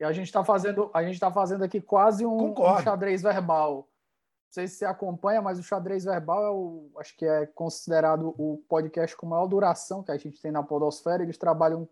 E 0.00 0.04
a 0.04 0.12
gente 0.12 0.26
está 0.26 0.42
fazendo, 0.42 0.90
a 0.94 1.02
gente 1.02 1.14
está 1.14 1.30
fazendo 1.30 1.62
aqui 1.62 1.80
quase 1.80 2.24
um, 2.24 2.52
um, 2.52 2.82
xadrez 2.82 3.22
verbal. 3.22 3.76
Não 3.76 4.52
sei 4.52 4.66
se 4.66 4.76
você 4.76 4.84
acompanha, 4.86 5.42
mas 5.42 5.58
o 5.58 5.62
xadrez 5.62 6.04
verbal 6.04 6.44
é 6.44 6.50
o, 6.50 6.90
acho 6.98 7.14
que 7.16 7.26
é 7.26 7.46
considerado 7.46 8.34
o 8.36 8.64
podcast 8.68 9.14
com 9.14 9.26
maior 9.26 9.46
duração 9.46 10.02
que 10.02 10.10
a 10.10 10.16
gente 10.16 10.40
tem 10.40 10.50
na 10.50 10.62
Podosfera. 10.62 11.22
Eles 11.22 11.36
trabalham 11.38 11.86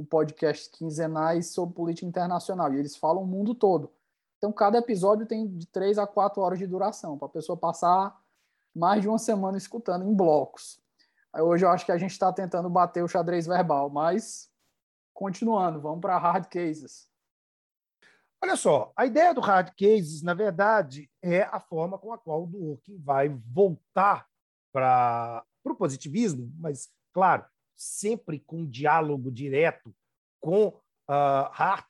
com 0.00 0.04
podcasts 0.04 0.66
quinzenais 0.68 1.48
sobre 1.48 1.74
política 1.74 2.06
internacional, 2.06 2.72
e 2.72 2.78
eles 2.78 2.96
falam 2.96 3.22
o 3.22 3.26
mundo 3.26 3.54
todo. 3.54 3.92
Então, 4.38 4.50
cada 4.50 4.78
episódio 4.78 5.26
tem 5.26 5.46
de 5.46 5.66
três 5.66 5.98
a 5.98 6.06
quatro 6.06 6.40
horas 6.40 6.58
de 6.58 6.66
duração, 6.66 7.18
para 7.18 7.26
a 7.26 7.30
pessoa 7.30 7.56
passar 7.56 8.18
mais 8.74 9.02
de 9.02 9.08
uma 9.08 9.18
semana 9.18 9.58
escutando 9.58 10.04
em 10.04 10.14
blocos. 10.14 10.80
Hoje 11.34 11.64
eu 11.64 11.68
acho 11.68 11.84
que 11.84 11.92
a 11.92 11.98
gente 11.98 12.12
está 12.12 12.32
tentando 12.32 12.70
bater 12.70 13.04
o 13.04 13.08
xadrez 13.08 13.46
verbal, 13.46 13.90
mas 13.90 14.50
continuando, 15.12 15.80
vamos 15.80 16.00
para 16.00 16.18
hard 16.18 16.46
cases. 16.46 17.08
Olha 18.42 18.56
só, 18.56 18.90
a 18.96 19.04
ideia 19.04 19.34
do 19.34 19.40
hard 19.40 19.74
cases, 19.76 20.22
na 20.22 20.32
verdade, 20.32 21.10
é 21.20 21.42
a 21.42 21.60
forma 21.60 21.98
com 21.98 22.10
a 22.10 22.18
qual 22.18 22.44
o 22.44 22.46
Dworkin 22.46 22.98
vai 22.98 23.28
voltar 23.28 24.26
para 24.72 25.44
o 25.62 25.74
positivismo, 25.74 26.50
mas, 26.58 26.90
claro, 27.12 27.44
sempre 27.80 28.38
com 28.40 28.68
diálogo 28.68 29.30
direto 29.30 29.96
com 30.38 30.66
uh, 30.66 31.48
Hart, 31.50 31.86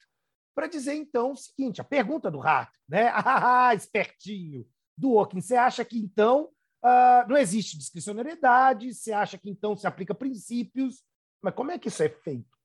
para 0.55 0.69
dizer, 0.69 0.95
então, 0.95 1.33
o 1.33 1.37
seguinte, 1.37 1.81
a 1.81 1.85
pergunta 1.85 2.31
do 2.31 2.41
Hart, 2.41 2.73
né? 2.89 3.11
Ah, 3.15 3.75
espertinho, 3.75 4.69
Dworkin, 4.97 5.41
você 5.41 5.57
acha 5.57 5.85
que, 5.85 5.99
então, 5.99 6.45
uh, 6.85 7.29
não 7.29 7.37
existe 7.37 7.77
discricionariedade, 7.77 8.95
você 8.95 9.13
acha 9.13 9.37
que, 9.37 9.51
então, 9.51 9.77
se 9.77 9.87
aplica 9.87 10.15
princípios, 10.15 11.03
mas 11.43 11.55
como 11.55 11.73
é 11.73 11.79
que 11.79 11.89
isso 11.89 12.03
é 12.03 12.09
feito? 12.09 12.57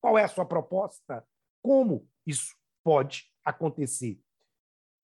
Qual 0.00 0.16
é 0.16 0.22
a 0.22 0.28
sua 0.28 0.46
proposta? 0.46 1.26
Como 1.62 2.08
isso 2.24 2.54
pode 2.84 3.24
acontecer? 3.44 4.20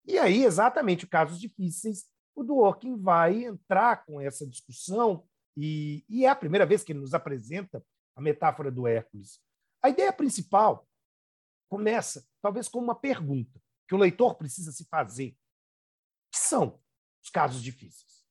E 0.04 0.18
aí, 0.18 0.44
exatamente, 0.44 1.06
casos 1.06 1.40
difíceis, 1.40 2.04
o 2.36 2.44
Dworkin 2.44 2.96
vai 2.96 3.44
entrar 3.44 4.04
com 4.04 4.20
essa 4.20 4.46
discussão, 4.46 5.26
e, 5.56 6.04
e 6.08 6.24
é 6.24 6.28
a 6.28 6.36
primeira 6.36 6.66
vez 6.66 6.82
que 6.82 6.92
ele 6.92 7.00
nos 7.00 7.14
apresenta 7.14 7.84
a 8.16 8.20
metáfora 8.20 8.70
do 8.70 8.86
Hércules. 8.86 9.40
A 9.82 9.88
ideia 9.88 10.12
principal 10.12 10.88
começa, 11.68 12.26
talvez, 12.40 12.68
com 12.68 12.78
uma 12.78 12.94
pergunta 12.94 13.60
que 13.88 13.94
o 13.94 13.98
leitor 13.98 14.36
precisa 14.36 14.72
se 14.72 14.84
fazer. 14.86 15.36
que 16.30 16.38
são 16.38 16.80
os 17.22 17.30
casos 17.30 17.62
difíceis? 17.62 18.24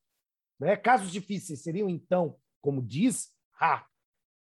Né? 0.60 0.76
Casos 0.78 1.12
difíceis 1.12 1.62
seriam, 1.62 1.90
então, 1.90 2.40
como 2.62 2.82
diz 2.82 3.36
Ha, 3.60 3.86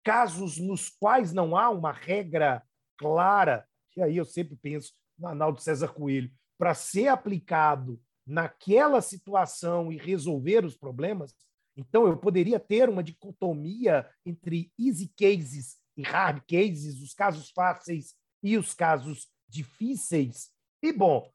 casos 0.03 0.57
nos 0.57 0.89
quais 0.89 1.33
não 1.33 1.57
há 1.57 1.69
uma 1.69 1.91
regra 1.91 2.63
clara, 2.97 3.67
que 3.91 4.01
aí 4.01 4.15
eu 4.15 4.23
sempre 4.23 4.55
penso 4.55 4.93
no 5.17 5.27
Arnaldo 5.27 5.59
César 5.59 5.89
Coelho, 5.89 6.31
para 6.57 6.73
ser 6.73 7.09
aplicado 7.09 8.01
naquela 8.25 9.01
situação 9.01 9.91
e 9.91 9.97
resolver 9.97 10.63
os 10.63 10.77
problemas, 10.77 11.35
então 11.79 12.05
eu 12.05 12.17
poderia 12.17 12.59
ter 12.59 12.89
uma 12.89 13.01
dicotomia 13.01 14.09
entre 14.25 14.69
easy 14.77 15.07
cases 15.17 15.77
e 15.95 16.03
hard 16.03 16.43
cases, 16.45 17.01
os 17.01 17.13
casos 17.13 17.49
fáceis 17.51 18.13
e 18.43 18.57
os 18.57 18.73
casos 18.73 19.29
difíceis. 19.47 20.51
E, 20.83 20.91
bom, 20.91 21.31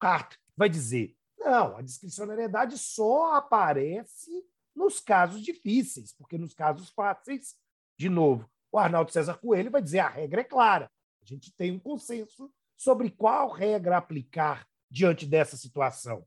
Hart 0.00 0.36
vai 0.56 0.68
dizer: 0.68 1.16
não, 1.38 1.76
a 1.76 1.82
discricionariedade 1.82 2.76
só 2.76 3.34
aparece 3.34 4.44
nos 4.74 4.98
casos 4.98 5.40
difíceis, 5.42 6.12
porque 6.12 6.36
nos 6.36 6.54
casos 6.54 6.90
fáceis 6.90 7.56
de 7.96 8.08
novo, 8.08 8.50
o 8.72 8.78
Arnaldo 8.78 9.12
César 9.12 9.38
Coelho 9.38 9.70
vai 9.70 9.80
dizer 9.80 10.00
a 10.00 10.08
regra 10.08 10.40
é 10.40 10.44
clara. 10.44 10.90
A 11.22 11.24
gente 11.24 11.52
tem 11.54 11.70
um 11.70 11.78
consenso 11.78 12.52
sobre 12.76 13.10
qual 13.10 13.48
regra 13.48 13.96
aplicar 13.96 14.66
diante 14.90 15.24
dessa 15.24 15.56
situação. 15.56 16.26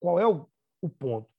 Qual 0.00 0.18
é 0.18 0.26
o, 0.26 0.48
o 0.80 0.88
ponto? 0.88 1.31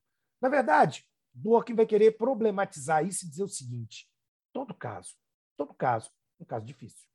Na 0.44 0.50
verdade, 0.50 1.06
Dworkin 1.34 1.74
vai 1.74 1.86
querer 1.86 2.18
problematizar 2.18 3.08
isso 3.08 3.26
e 3.26 3.30
dizer 3.30 3.44
o 3.44 3.48
seguinte: 3.48 4.12
todo 4.52 4.74
caso, 4.74 5.16
todo 5.56 5.74
caso, 5.74 6.12
um 6.38 6.44
caso 6.44 6.66
difícil, 6.66 7.08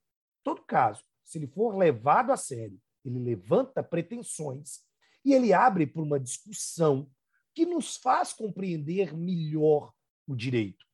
todo 0.43 0.63
caso, 0.63 1.05
se 1.23 1.37
ele 1.37 1.47
for 1.47 1.77
levado 1.77 2.33
a 2.33 2.39
sério, 2.39 2.81
ele 3.05 3.19
levanta 3.19 3.83
pretensões 3.83 4.81
e 5.23 5.35
ele 5.35 5.53
abre 5.53 5.87
por 5.87 6.03
uma 6.03 6.19
discussão 6.19 7.11
que 7.55 7.67
nos 7.67 7.97
faz 7.97 8.33
compreender 8.33 9.15
melhor 9.15 9.93
o 10.27 10.35
direito. 10.35 10.87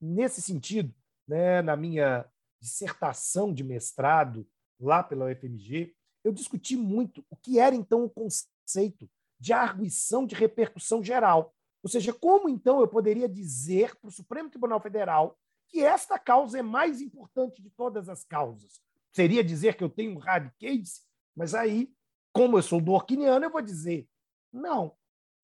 Nesse 0.00 0.40
sentido, 0.40 0.94
né, 1.28 1.60
na 1.60 1.76
minha 1.76 2.26
dissertação 2.58 3.52
de 3.52 3.62
mestrado 3.62 4.48
lá 4.80 5.02
pela 5.02 5.26
UFMG, 5.26 5.94
eu 6.24 6.32
discuti 6.32 6.74
muito 6.74 7.22
o 7.28 7.36
que 7.36 7.58
era 7.58 7.76
então 7.76 8.02
o 8.02 8.10
conceito 8.10 9.10
de 9.38 9.52
arguição 9.52 10.24
de 10.24 10.34
repercussão 10.34 11.04
geral. 11.04 11.52
Ou 11.82 11.90
seja, 11.90 12.12
como 12.12 12.48
então 12.48 12.80
eu 12.80 12.88
poderia 12.88 13.28
dizer 13.28 13.96
para 13.96 14.08
o 14.08 14.12
Supremo 14.12 14.50
Tribunal 14.50 14.80
Federal 14.80 15.38
que 15.68 15.82
esta 15.82 16.18
causa 16.18 16.58
é 16.58 16.62
mais 16.62 17.00
importante 17.00 17.62
de 17.62 17.70
todas 17.70 18.08
as 18.08 18.24
causas? 18.24 18.80
Seria 19.12 19.42
dizer 19.42 19.76
que 19.76 19.84
eu 19.84 19.88
tenho 19.88 20.16
um 20.16 20.18
hard 20.18 20.50
case, 20.58 21.00
mas 21.34 21.54
aí, 21.54 21.92
como 22.32 22.58
eu 22.58 22.62
sou 22.62 22.80
do 22.80 22.92
Orquiniano, 22.92 23.44
eu 23.44 23.50
vou 23.50 23.62
dizer: 23.62 24.08
não, 24.52 24.94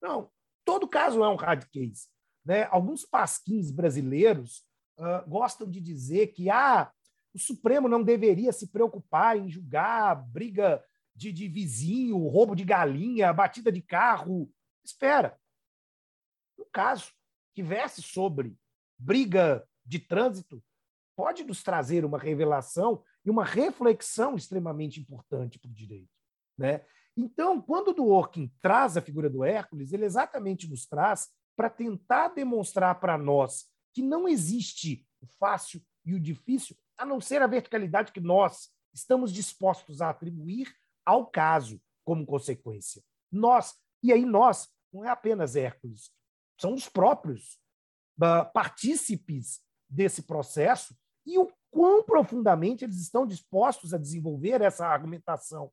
não, 0.01 0.31
todo 0.65 0.89
caso 0.89 1.23
é 1.23 1.29
um 1.29 1.37
hard 1.37 1.65
case. 1.71 2.09
Né? 2.45 2.65
Alguns 2.71 3.05
pasquins 3.05 3.71
brasileiros 3.71 4.65
uh, 4.99 5.29
gostam 5.29 5.69
de 5.69 5.81
dizer 5.81 6.29
que 6.29 6.51
ah, 6.51 6.93
o 7.35 7.39
Supremo 7.39 7.89
não 7.89 8.03
deveria 8.03 8.53
se 8.53 8.67
preocupar 8.67 9.39
em 9.39 9.49
julgar 9.49 10.15
briga 10.15 10.85
de, 11.15 11.33
de 11.33 11.49
vizinho, 11.49 12.27
roubo 12.27 12.55
de 12.55 12.65
galinha, 12.65 13.33
batida 13.33 13.71
de 13.71 13.83
carro. 13.83 14.51
Espera. 14.85 15.39
Um 16.63 16.71
caso 16.73 17.13
que 17.55 17.63
verse 17.63 18.01
sobre 18.01 18.57
briga 18.99 19.67
de 19.85 19.99
trânsito 19.99 20.63
pode 21.17 21.45
nos 21.45 21.63
trazer 21.63 22.05
uma 22.05 22.19
revelação 22.19 23.03
e 23.25 23.31
uma 23.31 23.45
reflexão 23.45 24.37
extremamente 24.37 25.01
importante 25.01 25.59
para 25.59 25.71
o 25.71 25.75
direito. 25.75 26.11
Né? 26.57 26.85
Então, 27.17 27.61
quando 27.61 27.93
Dworkin 27.93 28.51
traz 28.61 28.97
a 28.97 29.03
figura 29.03 29.29
do 29.29 29.45
Hércules, 29.45 29.93
ele 29.93 30.05
exatamente 30.05 30.69
nos 30.69 30.87
traz 30.87 31.31
para 31.57 31.69
tentar 31.69 32.29
demonstrar 32.29 32.99
para 33.01 33.19
nós 33.19 33.67
que 33.93 34.03
não 34.03 34.27
existe 34.27 35.07
o 35.21 35.27
fácil 35.27 35.83
e 36.05 36.15
o 36.15 36.21
difícil, 36.21 36.77
a 36.97 37.05
não 37.05 37.21
ser 37.21 37.43
a 37.43 37.47
verticalidade 37.47 38.13
que 38.13 38.21
nós 38.21 38.71
estamos 38.95 39.33
dispostos 39.33 40.01
a 40.01 40.11
atribuir 40.11 40.75
ao 41.05 41.27
caso 41.27 41.81
como 42.05 42.25
consequência. 42.25 43.03
Nós, 43.31 43.75
e 44.03 44.13
aí 44.13 44.25
nós, 44.25 44.69
não 44.93 45.05
é 45.05 45.09
apenas 45.09 45.57
Hércules, 45.57 46.11
são 46.63 46.75
os 46.75 46.89
próprios 46.89 47.59
uh, 48.19 48.51
partícipes 48.55 49.61
desse 49.91 50.23
processo 50.23 50.97
e 51.27 51.37
o 51.37 51.53
quão 51.73 52.05
profundamente 52.05 52.85
eles 52.85 53.01
estão 53.01 53.27
dispostos 53.27 53.93
a 53.93 53.99
desenvolver 53.99 54.61
essa 54.61 54.87
argumentação. 54.87 55.73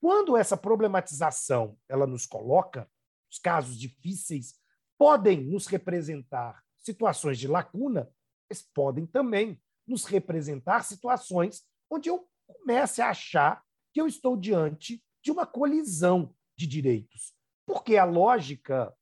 Quando 0.00 0.36
essa 0.36 0.56
problematização 0.56 1.78
ela 1.88 2.04
nos 2.04 2.26
coloca, 2.26 2.90
os 3.30 3.38
casos 3.38 3.78
difíceis 3.78 4.58
podem 4.98 5.44
nos 5.44 5.68
representar 5.68 6.60
situações 6.78 7.38
de 7.38 7.46
lacuna, 7.46 8.10
mas 8.50 8.60
podem 8.60 9.06
também 9.06 9.62
nos 9.86 10.04
representar 10.04 10.82
situações 10.82 11.64
onde 11.88 12.10
eu 12.10 12.28
comece 12.44 13.00
a 13.00 13.10
achar 13.10 13.62
que 13.92 14.00
eu 14.00 14.08
estou 14.08 14.36
diante 14.36 15.00
de 15.22 15.30
uma 15.30 15.46
colisão 15.46 16.34
de 16.58 16.66
direitos. 16.66 17.32
Porque 17.66 17.96
a 17.96 18.04
lógica, 18.04 18.94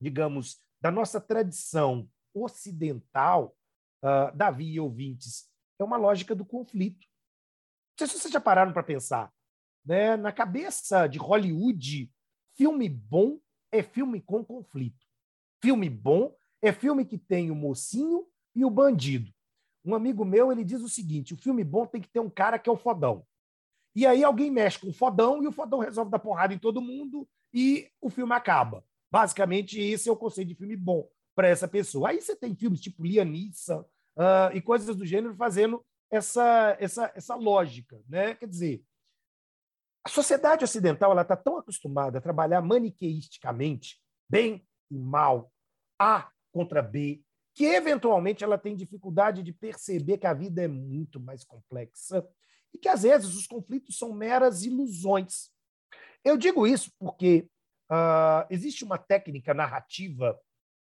digamos, 0.00 0.60
da 0.80 0.90
nossa 0.90 1.20
tradição 1.20 2.08
ocidental, 2.34 3.56
uh, 4.02 4.36
Davi 4.36 4.72
e 4.72 4.80
ouvintes, 4.80 5.48
é 5.78 5.84
uma 5.84 5.96
lógica 5.96 6.34
do 6.34 6.44
conflito. 6.44 7.06
Não 7.98 8.06
sei 8.06 8.06
se 8.06 8.18
vocês 8.20 8.32
já 8.32 8.40
pararam 8.40 8.72
para 8.72 8.82
pensar. 8.82 9.32
Né? 9.84 10.16
Na 10.16 10.32
cabeça 10.32 11.06
de 11.06 11.18
Hollywood, 11.18 12.10
filme 12.56 12.88
bom 12.88 13.40
é 13.72 13.82
filme 13.82 14.20
com 14.20 14.44
conflito. 14.44 15.06
Filme 15.62 15.88
bom 15.88 16.34
é 16.62 16.72
filme 16.72 17.04
que 17.04 17.18
tem 17.18 17.50
o 17.50 17.54
mocinho 17.54 18.26
e 18.54 18.64
o 18.64 18.70
bandido. 18.70 19.32
Um 19.84 19.94
amigo 19.94 20.24
meu 20.24 20.52
ele 20.52 20.64
diz 20.64 20.82
o 20.82 20.88
seguinte: 20.88 21.34
o 21.34 21.36
filme 21.36 21.64
bom 21.64 21.86
tem 21.86 22.00
que 22.00 22.08
ter 22.08 22.20
um 22.20 22.30
cara 22.30 22.58
que 22.58 22.68
é 22.68 22.72
o 22.72 22.76
fodão. 22.76 23.24
E 23.94 24.06
aí 24.06 24.22
alguém 24.22 24.50
mexe 24.50 24.78
com 24.78 24.88
o 24.88 24.92
fodão 24.92 25.42
e 25.42 25.46
o 25.46 25.52
fodão 25.52 25.80
resolve 25.80 26.10
dar 26.10 26.18
porrada 26.18 26.54
em 26.54 26.58
todo 26.58 26.80
mundo 26.80 27.28
e 27.52 27.90
o 28.00 28.10
filme 28.10 28.32
acaba. 28.32 28.84
Basicamente, 29.10 29.80
esse 29.80 30.08
é 30.08 30.12
o 30.12 30.16
conceito 30.16 30.48
de 30.48 30.54
filme 30.54 30.76
bom 30.76 31.08
para 31.34 31.48
essa 31.48 31.68
pessoa. 31.68 32.10
Aí 32.10 32.20
você 32.20 32.34
tem 32.36 32.54
filmes 32.54 32.80
tipo 32.80 33.04
Lianissa 33.04 33.80
uh, 33.80 34.54
e 34.54 34.60
coisas 34.60 34.94
do 34.96 35.06
gênero 35.06 35.34
fazendo 35.36 35.84
essa, 36.10 36.76
essa, 36.80 37.12
essa 37.14 37.34
lógica. 37.34 38.00
Né? 38.08 38.34
Quer 38.34 38.48
dizer, 38.48 38.84
a 40.04 40.08
sociedade 40.08 40.64
ocidental 40.64 41.18
está 41.20 41.36
tão 41.36 41.58
acostumada 41.58 42.18
a 42.18 42.20
trabalhar 42.20 42.62
maniqueisticamente, 42.62 44.00
bem 44.28 44.66
e 44.90 44.98
mal, 44.98 45.52
A 45.98 46.30
contra 46.52 46.82
B, 46.82 47.22
que 47.54 47.64
eventualmente 47.64 48.42
ela 48.42 48.56
tem 48.56 48.74
dificuldade 48.74 49.42
de 49.42 49.52
perceber 49.52 50.18
que 50.18 50.26
a 50.26 50.34
vida 50.34 50.62
é 50.62 50.68
muito 50.68 51.20
mais 51.20 51.44
complexa 51.44 52.26
e 52.72 52.78
que 52.78 52.88
às 52.88 53.02
vezes 53.02 53.34
os 53.34 53.46
conflitos 53.46 53.98
são 53.98 54.12
meras 54.12 54.64
ilusões. 54.64 55.50
Eu 56.24 56.36
digo 56.36 56.66
isso 56.66 56.92
porque 56.98 57.48
uh, 57.90 58.46
existe 58.50 58.84
uma 58.84 58.98
técnica 58.98 59.52
narrativa 59.52 60.38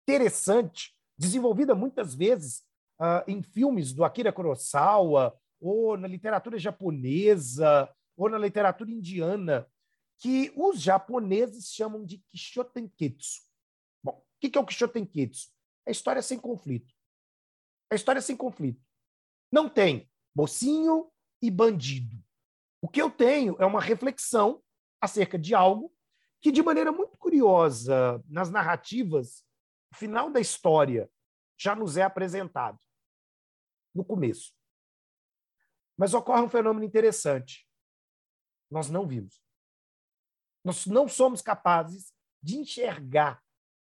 interessante, 0.02 0.94
desenvolvida 1.16 1.74
muitas 1.74 2.14
vezes 2.14 2.62
uh, 3.00 3.22
em 3.26 3.42
filmes 3.42 3.92
do 3.92 4.04
Akira 4.04 4.32
Kurosawa, 4.32 5.38
ou 5.60 5.96
na 5.96 6.08
literatura 6.08 6.58
japonesa, 6.58 7.88
ou 8.16 8.28
na 8.28 8.38
literatura 8.38 8.90
indiana, 8.90 9.66
que 10.18 10.52
os 10.56 10.80
japoneses 10.80 11.72
chamam 11.72 12.04
de 12.04 12.18
Kishotenketsu 12.30 13.52
que, 14.42 14.50
que 14.50 14.58
é 14.58 14.60
o 14.60 14.66
Kishotenketsu? 14.66 15.52
é 15.86 15.92
história 15.92 16.22
sem 16.22 16.38
conflito. 16.38 16.92
É 17.90 17.94
história 17.94 18.20
sem 18.20 18.36
conflito. 18.36 18.84
Não 19.50 19.68
tem 19.68 20.10
mocinho 20.34 21.10
e 21.40 21.50
bandido. 21.50 22.16
O 22.80 22.88
que 22.88 23.00
eu 23.02 23.10
tenho 23.10 23.56
é 23.60 23.66
uma 23.66 23.80
reflexão 23.80 24.62
acerca 25.00 25.38
de 25.38 25.54
algo 25.54 25.92
que, 26.42 26.50
de 26.50 26.60
maneira 26.60 26.90
muito 26.90 27.16
curiosa, 27.16 28.22
nas 28.28 28.50
narrativas, 28.50 29.46
o 29.92 29.96
final 29.96 30.28
da 30.28 30.40
história 30.40 31.08
já 31.56 31.76
nos 31.76 31.96
é 31.96 32.02
apresentado 32.02 32.78
no 33.94 34.04
começo. 34.04 34.52
Mas 35.96 36.14
ocorre 36.14 36.42
um 36.42 36.48
fenômeno 36.48 36.84
interessante. 36.84 37.68
Nós 38.68 38.90
não 38.90 39.06
vimos. 39.06 39.40
Nós 40.64 40.84
não 40.86 41.06
somos 41.06 41.40
capazes 41.40 42.12
de 42.42 42.56
enxergar 42.56 43.40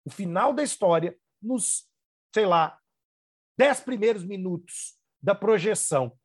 o 0.05 0.09
final 0.09 0.53
da 0.53 0.63
história 0.63 1.19
nos, 1.41 1.89
sei 2.33 2.45
lá, 2.45 2.79
dez 3.57 3.81
primeiros 3.81 4.23
minutos 4.23 4.97
da 5.21 5.35
projeção. 5.35 6.17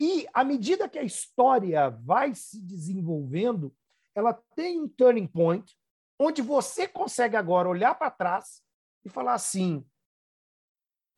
E, 0.00 0.26
à 0.32 0.42
medida 0.42 0.88
que 0.88 0.98
a 0.98 1.04
história 1.04 1.90
vai 1.90 2.34
se 2.34 2.60
desenvolvendo, 2.60 3.76
ela 4.14 4.34
tem 4.54 4.80
um 4.80 4.88
turning 4.88 5.26
point 5.26 5.76
onde 6.18 6.42
você 6.42 6.86
consegue 6.86 7.36
agora 7.36 7.68
olhar 7.68 7.94
para 7.94 8.10
trás 8.10 8.62
e 9.04 9.08
falar 9.08 9.34
assim: 9.34 9.86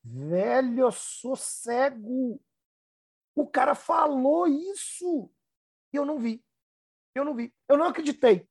velho, 0.05 0.81
eu 0.81 0.93
sou 0.93 1.37
cego. 1.37 2.41
O 3.35 3.47
cara 3.47 3.75
falou 3.75 4.47
isso 4.47 5.31
e 5.93 5.97
eu 5.97 6.05
não 6.05 6.19
vi. 6.19 6.45
Eu 7.15 7.25
não 7.25 7.35
vi. 7.35 7.53
Eu 7.69 7.77
não 7.77 7.87
acreditei. 7.87 8.47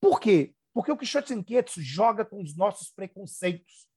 Por 0.00 0.20
quê? 0.20 0.54
Porque 0.72 0.92
o 0.92 0.96
Quixote 0.96 1.28
Senketsu 1.28 1.82
joga 1.82 2.24
com 2.24 2.40
os 2.40 2.56
nossos 2.56 2.90
preconceitos. 2.90 3.88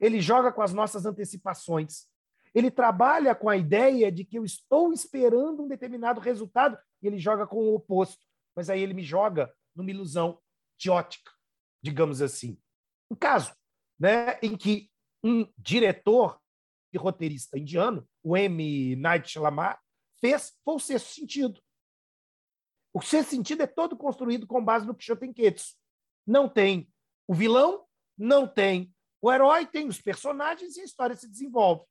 Ele 0.00 0.20
joga 0.20 0.52
com 0.52 0.62
as 0.62 0.72
nossas 0.72 1.06
antecipações. 1.06 2.06
Ele 2.54 2.70
trabalha 2.70 3.34
com 3.34 3.48
a 3.48 3.56
ideia 3.56 4.10
de 4.10 4.24
que 4.24 4.38
eu 4.38 4.44
estou 4.44 4.92
esperando 4.92 5.62
um 5.62 5.68
determinado 5.68 6.20
resultado 6.20 6.78
e 7.02 7.06
ele 7.06 7.18
joga 7.18 7.46
com 7.46 7.56
o 7.56 7.74
oposto. 7.74 8.25
Mas 8.56 8.70
aí 8.70 8.80
ele 8.80 8.94
me 8.94 9.04
joga 9.04 9.54
numa 9.74 9.90
ilusão 9.90 10.40
teótica, 10.78 11.30
digamos 11.82 12.22
assim. 12.22 12.58
Um 13.10 13.14
caso 13.14 13.54
né, 13.98 14.38
em 14.42 14.56
que 14.56 14.90
um 15.22 15.46
diretor 15.58 16.40
e 16.92 16.98
roteirista 16.98 17.58
indiano, 17.58 18.08
o 18.22 18.36
M. 18.36 18.96
Night 18.96 19.28
Shyamalan, 19.28 19.76
fez 20.18 20.56
foi 20.64 20.74
o 20.74 20.78
Sexto 20.78 21.12
Sentido. 21.14 21.60
O 22.94 23.02
Sexto 23.02 23.30
Sentido 23.30 23.62
é 23.62 23.66
todo 23.66 23.96
construído 23.96 24.46
com 24.46 24.64
base 24.64 24.86
no 24.86 24.94
Kishotenketsu. 24.94 25.74
Não 26.26 26.48
tem 26.48 26.90
o 27.28 27.34
vilão, 27.34 27.86
não 28.16 28.48
tem 28.48 28.94
o 29.20 29.30
herói, 29.32 29.66
tem 29.66 29.86
os 29.86 30.00
personagens 30.00 30.76
e 30.76 30.80
a 30.80 30.84
história 30.84 31.14
se 31.14 31.28
desenvolve. 31.28 31.84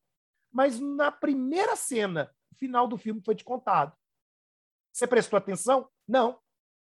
Mas 0.52 0.80
na 0.80 1.12
primeira 1.12 1.76
cena, 1.76 2.34
o 2.52 2.56
final 2.56 2.88
do 2.88 2.98
filme 2.98 3.22
foi 3.24 3.36
te 3.36 3.44
contado. 3.44 3.96
Você 4.92 5.06
prestou 5.06 5.38
atenção? 5.38 5.90
Não. 6.08 6.40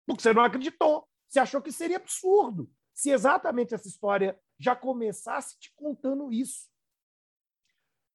Porque 0.05 0.21
você 0.21 0.33
não 0.33 0.43
acreditou. 0.43 1.07
Você 1.27 1.39
achou 1.39 1.61
que 1.61 1.71
seria 1.71 1.97
absurdo 1.97 2.69
se 2.93 3.09
exatamente 3.09 3.73
essa 3.73 3.87
história 3.87 4.39
já 4.59 4.75
começasse 4.75 5.57
te 5.57 5.73
contando 5.75 6.31
isso. 6.31 6.69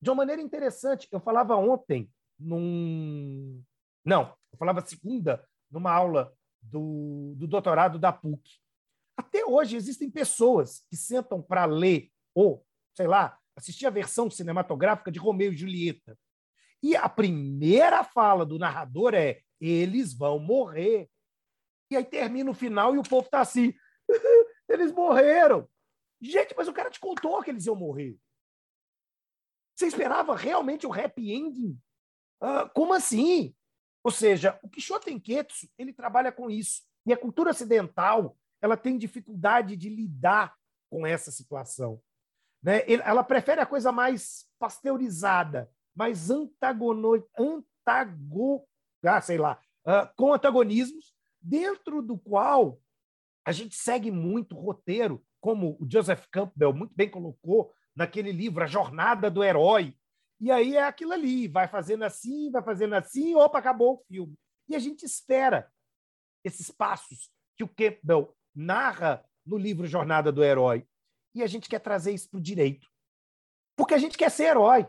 De 0.01 0.11
uma 0.11 0.17
maneira 0.17 0.41
interessante, 0.41 1.09
eu 1.11 1.21
falava 1.21 1.57
ontem 1.57 2.11
num. 2.39 3.63
Não, 4.05 4.35
eu 4.53 4.59
falava 4.59 4.85
segunda, 4.87 5.45
numa 5.71 5.93
aula 5.93 6.33
do, 6.63 7.35
do 7.37 7.47
doutorado 7.47 7.99
da 7.99 8.13
PUC. 8.13 8.61
Até 9.17 9.45
hoje 9.45 9.77
existem 9.77 10.09
pessoas 10.09 10.85
que 10.89 10.97
sentam 10.97 11.43
para 11.43 11.65
ler 11.65 12.11
ou, 12.33 12.65
sei 12.95 13.09
lá, 13.09 13.37
assistir 13.57 13.87
a 13.87 13.91
versão 13.91 14.31
cinematográfica 14.31 15.11
de 15.11 15.19
Romeu 15.19 15.53
e 15.53 15.57
Julieta. 15.57 16.17
E 16.81 16.95
a 16.95 17.09
primeira 17.09 18.05
fala 18.05 18.47
do 18.47 18.59
narrador 18.59 19.15
é: 19.15 19.41
eles 19.61 20.15
vão 20.15 20.39
morrer. 20.39 21.11
E 21.91 21.97
aí 21.97 22.05
termina 22.05 22.51
o 22.51 22.55
final 22.55 22.95
e 22.95 22.99
o 22.99 23.03
povo 23.03 23.27
está 23.27 23.41
assim: 23.41 23.75
eles 24.69 24.93
morreram. 24.93 25.69
Gente, 26.21 26.55
mas 26.57 26.69
o 26.69 26.73
cara 26.73 26.91
te 26.91 27.01
contou 27.01 27.43
que 27.43 27.51
eles 27.51 27.67
iam 27.67 27.77
morrer. 27.77 28.19
Você 29.77 29.87
esperava 29.87 30.35
realmente 30.35 30.87
o 30.87 30.93
happy 30.93 31.33
ending? 31.33 31.79
Uh, 32.43 32.69
como 32.75 32.93
assim? 32.93 33.55
Ou 34.03 34.11
seja, 34.11 34.59
o 34.63 34.69
Quixotenketsu, 34.69 35.69
ele 35.79 35.93
trabalha 35.93 36.33
com 36.33 36.51
isso. 36.51 36.83
E 37.07 37.13
a 37.13 37.17
cultura 37.17 37.51
ocidental, 37.51 38.37
ela 38.61 38.77
tem 38.77 38.99
dificuldade 38.99 39.77
de 39.77 39.89
lidar 39.89 40.57
com 40.91 41.07
essa 41.07 41.31
situação. 41.31 42.03
Né? 42.63 42.83
Ela 42.89 43.23
prefere 43.23 43.61
a 43.61 43.67
coisa 43.67 43.93
mais 43.93 44.47
pasteurizada, 44.59 45.71
mais 45.95 46.31
antagono, 46.31 47.25
antago, 47.39 48.67
ah, 49.05 49.21
sei 49.21 49.39
lá, 49.39 49.61
uh, 49.87 50.13
com 50.17 50.33
antagonismos, 50.33 51.15
dentro 51.49 52.03
do 52.03 52.19
qual 52.19 52.81
a 53.45 53.53
gente 53.53 53.75
segue 53.75 54.11
muito 54.11 54.55
roteiro, 54.55 55.25
como 55.41 55.79
o 55.81 55.89
Joseph 55.91 56.27
Campbell 56.31 56.75
muito 56.75 56.95
bem 56.95 57.09
colocou 57.09 57.73
naquele 57.97 58.33
livro, 58.33 58.63
A 58.63 58.67
Jornada 58.67 59.31
do 59.31 59.43
Herói. 59.43 59.97
E 60.41 60.51
aí 60.51 60.77
é 60.77 60.85
aquilo 60.85 61.13
ali, 61.13 61.49
vai 61.49 61.67
fazendo 61.67 62.05
assim, 62.05 62.51
vai 62.51 62.63
fazendo 62.63 62.95
assim, 62.95 63.35
opa, 63.35 63.59
acabou 63.59 63.95
o 63.95 64.05
filme. 64.07 64.39
E 64.69 64.77
a 64.77 64.79
gente 64.79 65.05
espera 65.05 65.73
esses 66.45 66.71
passos 66.71 67.31
que 67.57 67.65
o 67.65 67.69
Campbell 67.69 68.37
narra 68.55 69.25
no 69.45 69.57
livro 69.57 69.87
Jornada 69.87 70.31
do 70.31 70.45
Herói. 70.45 70.87
E 71.35 71.43
a 71.43 71.47
gente 71.47 71.69
quer 71.69 71.81
trazer 71.81 72.13
isso 72.13 72.29
para 72.31 72.39
o 72.39 72.43
direito. 72.43 72.87
Porque 73.77 73.95
a 73.95 73.99
gente 73.99 74.19
quer 74.19 74.31
ser 74.31 74.45
herói, 74.45 74.87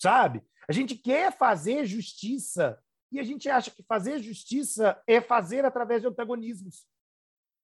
sabe? 0.00 0.42
A 0.68 0.72
gente 0.72 0.94
quer 0.94 1.36
fazer 1.36 1.84
justiça. 1.84 2.80
E 3.12 3.20
a 3.20 3.22
gente 3.22 3.48
acha 3.48 3.70
que 3.70 3.82
fazer 3.82 4.18
justiça 4.20 5.00
é 5.06 5.20
fazer 5.20 5.66
através 5.66 6.00
de 6.00 6.08
antagonismos. 6.08 6.86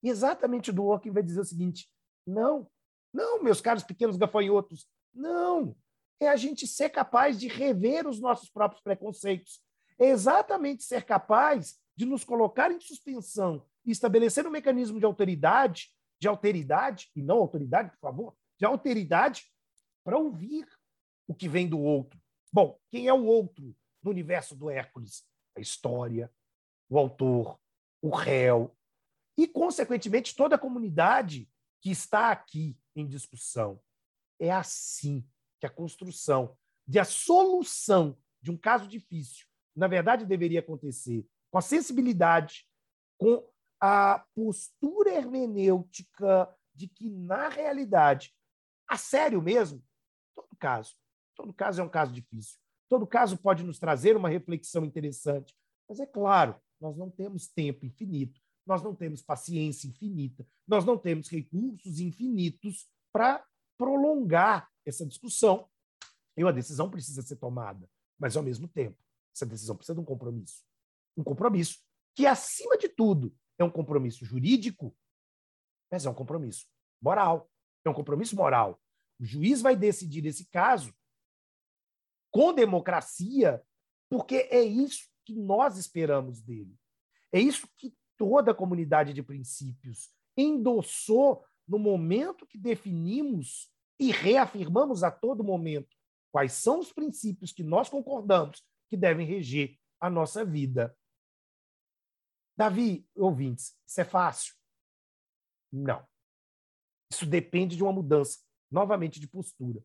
E 0.02 0.10
exatamente 0.10 0.70
o 0.70 0.72
Dworkin 0.72 1.10
vai 1.10 1.22
dizer 1.22 1.40
o 1.40 1.44
seguinte: 1.44 1.90
não, 2.26 2.70
não, 3.12 3.42
meus 3.42 3.60
caros 3.60 3.82
pequenos 3.82 4.16
gafanhotos, 4.16 4.86
não. 5.12 5.74
É 6.20 6.28
a 6.28 6.36
gente 6.36 6.66
ser 6.66 6.90
capaz 6.90 7.38
de 7.38 7.48
rever 7.48 8.06
os 8.06 8.20
nossos 8.20 8.50
próprios 8.50 8.82
preconceitos. 8.82 9.60
É 9.98 10.06
exatamente 10.10 10.84
ser 10.84 11.04
capaz 11.04 11.80
de 11.96 12.04
nos 12.04 12.24
colocar 12.24 12.70
em 12.70 12.80
suspensão 12.80 13.64
e 13.84 13.90
estabelecer 13.90 14.46
um 14.46 14.50
mecanismo 14.50 14.98
de 14.98 15.06
autoridade, 15.06 15.88
de 16.20 16.28
alteridade, 16.28 17.10
e 17.16 17.22
não 17.22 17.38
autoridade, 17.38 17.90
por 17.92 18.00
favor, 18.00 18.36
de 18.58 18.66
alteridade, 18.66 19.44
para 20.04 20.18
ouvir 20.18 20.66
o 21.26 21.34
que 21.34 21.48
vem 21.48 21.68
do 21.68 21.80
outro. 21.80 22.20
Bom, 22.52 22.78
quem 22.90 23.08
é 23.08 23.12
o 23.12 23.24
outro 23.24 23.74
no 24.02 24.10
universo 24.10 24.54
do 24.54 24.70
Hércules? 24.70 25.24
A 25.58 25.60
história, 25.60 26.32
o 26.88 26.98
autor, 26.98 27.58
o 28.00 28.14
réu, 28.14 28.74
e, 29.36 29.46
consequentemente, 29.46 30.34
toda 30.34 30.54
a 30.54 30.58
comunidade 30.58 31.50
que 31.80 31.90
está 31.90 32.30
aqui 32.30 32.78
em 32.94 33.06
discussão. 33.06 33.80
É 34.40 34.50
assim 34.50 35.28
que 35.60 35.66
a 35.66 35.70
construção 35.70 36.56
de 36.86 36.98
a 36.98 37.04
solução 37.04 38.16
de 38.40 38.50
um 38.50 38.56
caso 38.56 38.86
difícil, 38.86 39.46
na 39.74 39.88
verdade, 39.88 40.24
deveria 40.24 40.60
acontecer 40.60 41.26
com 41.50 41.58
a 41.58 41.62
sensibilidade, 41.62 42.66
com 43.16 43.44
a 43.80 44.24
postura 44.34 45.10
hermenêutica 45.10 46.52
de 46.72 46.86
que, 46.88 47.10
na 47.10 47.48
realidade, 47.48 48.32
a 48.88 48.96
sério 48.96 49.42
mesmo, 49.42 49.84
todo 50.34 50.56
caso, 50.56 50.94
todo 51.34 51.52
caso 51.52 51.80
é 51.80 51.84
um 51.84 51.88
caso 51.88 52.12
difícil. 52.12 52.58
Todo 52.88 53.06
caso 53.06 53.36
pode 53.36 53.62
nos 53.62 53.78
trazer 53.78 54.16
uma 54.16 54.28
reflexão 54.28 54.84
interessante, 54.84 55.54
mas 55.88 56.00
é 56.00 56.06
claro, 56.06 56.56
nós 56.80 56.96
não 56.96 57.10
temos 57.10 57.46
tempo 57.48 57.84
infinito 57.84 58.40
nós 58.68 58.82
não 58.82 58.94
temos 58.94 59.22
paciência 59.22 59.88
infinita, 59.88 60.46
nós 60.66 60.84
não 60.84 60.98
temos 60.98 61.30
recursos 61.30 62.00
infinitos 62.00 62.86
para 63.10 63.42
prolongar 63.78 64.70
essa 64.84 65.06
discussão. 65.06 65.66
E 66.36 66.44
uma 66.44 66.52
decisão 66.52 66.90
precisa 66.90 67.22
ser 67.22 67.36
tomada, 67.36 67.88
mas, 68.18 68.36
ao 68.36 68.42
mesmo 68.42 68.68
tempo, 68.68 69.02
essa 69.34 69.46
decisão 69.46 69.74
precisa 69.74 69.94
de 69.94 70.00
um 70.02 70.04
compromisso. 70.04 70.62
Um 71.16 71.24
compromisso 71.24 71.78
que, 72.14 72.26
acima 72.26 72.76
de 72.76 72.90
tudo, 72.90 73.34
é 73.58 73.64
um 73.64 73.70
compromisso 73.70 74.26
jurídico, 74.26 74.94
mas 75.90 76.04
é 76.04 76.10
um 76.10 76.14
compromisso 76.14 76.66
moral. 77.00 77.50
É 77.86 77.88
um 77.88 77.94
compromisso 77.94 78.36
moral. 78.36 78.78
O 79.18 79.24
juiz 79.24 79.62
vai 79.62 79.74
decidir 79.74 80.26
esse 80.26 80.44
caso 80.44 80.92
com 82.30 82.52
democracia, 82.52 83.62
porque 84.08 84.48
é 84.50 84.62
isso 84.62 85.08
que 85.24 85.34
nós 85.34 85.76
esperamos 85.76 86.40
dele. 86.40 86.74
É 87.32 87.40
isso 87.40 87.68
que 87.76 87.94
toda 88.16 88.50
a 88.50 88.54
comunidade 88.54 89.12
de 89.12 89.22
princípios 89.22 90.10
endossou 90.36 91.44
no 91.66 91.78
momento 91.78 92.46
que 92.46 92.58
definimos 92.58 93.70
e 93.98 94.10
reafirmamos 94.10 95.02
a 95.02 95.10
todo 95.10 95.44
momento 95.44 95.96
quais 96.32 96.52
são 96.52 96.80
os 96.80 96.92
princípios 96.92 97.52
que 97.52 97.62
nós 97.62 97.88
concordamos 97.88 98.62
que 98.88 98.96
devem 98.96 99.26
reger 99.26 99.78
a 100.00 100.08
nossa 100.08 100.44
vida. 100.44 100.96
Davi, 102.56 103.06
ouvintes, 103.14 103.76
isso 103.86 104.00
é 104.00 104.04
fácil? 104.04 104.54
Não. 105.72 106.06
Isso 107.10 107.26
depende 107.26 107.76
de 107.76 107.82
uma 107.82 107.92
mudança 107.92 108.38
novamente 108.70 109.20
de 109.20 109.28
postura. 109.28 109.82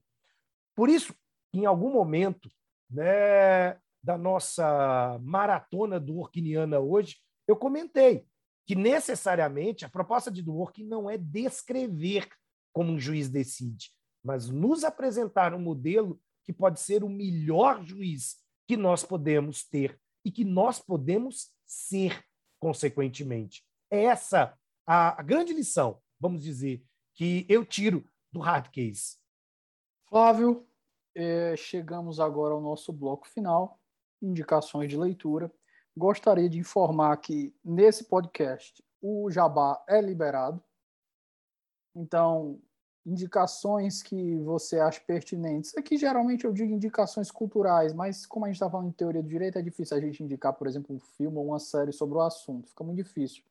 Por 0.76 0.90
isso, 0.90 1.14
em 1.54 1.66
algum 1.66 1.92
momento 1.92 2.50
né, 2.90 3.78
da 4.02 4.18
nossa 4.18 5.20
maratona 5.22 6.00
do 6.00 6.18
Orkiniana 6.18 6.80
hoje, 6.80 7.18
eu 7.48 7.56
comentei 7.56 8.26
que 8.66 8.76
necessariamente 8.76 9.86
a 9.86 9.90
proposta 9.90 10.32
de 10.32 10.42
Dworkin 10.42 10.86
não 10.86 11.10
é 11.10 11.18
descrever 11.18 12.28
como 12.72 12.92
um 12.92 13.00
juiz 13.00 13.30
decide, 13.30 13.92
mas 14.24 14.50
nos 14.50 14.84
apresentar 14.84 15.54
um 15.54 15.60
modelo 15.60 16.20
que 16.44 16.54
pode 16.54 16.80
ser 16.80 17.04
o 17.04 17.10
melhor 17.10 17.84
juiz 17.86 18.38
que 18.68 18.78
nós 18.78 19.04
podemos 19.04 19.64
ter 19.64 20.00
e 20.26 20.32
que 20.32 20.44
nós 20.44 20.80
podemos 20.80 21.52
ser, 21.66 22.24
consequentemente. 22.60 23.64
É 23.92 24.06
essa 24.06 24.58
a, 24.86 25.20
a 25.20 25.24
grande 25.24 25.54
lição, 25.54 26.02
vamos 26.20 26.42
dizer, 26.42 26.84
que 27.14 27.46
eu 27.50 27.66
tiro 27.66 28.06
do 28.32 28.40
hard 28.40 28.70
case. 28.70 29.18
Flávio, 30.08 30.68
é, 31.16 31.56
chegamos 31.56 32.20
agora 32.20 32.54
ao 32.54 32.62
nosso 32.62 32.92
bloco 32.92 33.28
final, 33.28 33.80
indicações 34.22 34.90
de 34.90 34.98
leitura. 34.98 35.52
Gostaria 35.96 36.50
de 36.50 36.60
informar 36.60 37.16
que 37.18 37.56
nesse 37.64 38.06
podcast 38.06 38.84
o 39.02 39.30
jabá 39.30 39.84
é 39.88 40.02
liberado. 40.02 40.64
Então, 41.96 42.60
indicações 43.06 44.02
que 44.02 44.40
você 44.40 44.80
acha 44.80 45.02
pertinentes. 45.02 45.76
Aqui 45.78 45.98
geralmente 45.98 46.46
eu 46.46 46.54
digo 46.54 46.74
indicações 46.74 47.30
culturais, 47.30 47.94
mas 47.94 48.26
como 48.26 48.46
a 48.46 48.48
gente 48.48 48.56
está 48.56 48.70
falando 48.70 48.90
de 48.90 48.96
teoria 48.96 49.22
do 49.22 49.28
direito, 49.28 49.60
é 49.60 49.62
difícil 49.62 49.98
a 49.98 50.00
gente 50.00 50.24
indicar, 50.24 50.54
por 50.54 50.68
exemplo, 50.68 50.96
um 50.96 51.00
filme 51.00 51.38
ou 51.38 51.48
uma 51.48 51.60
série 51.60 51.92
sobre 51.92 52.18
o 52.18 52.22
assunto. 52.22 52.70
Fica 52.70 52.84
muito 52.84 53.04
difícil. 53.04 53.44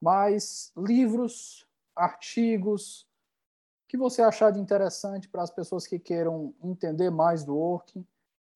Mas 0.00 0.72
livros, 0.76 1.66
artigos, 1.94 3.07
que 3.88 3.96
você 3.96 4.20
achar 4.20 4.52
de 4.52 4.60
interessante 4.60 5.28
para 5.28 5.42
as 5.42 5.50
pessoas 5.50 5.86
que 5.86 5.98
queiram 5.98 6.54
entender 6.62 7.10
mais 7.10 7.42
do 7.42 7.56
working. 7.56 8.06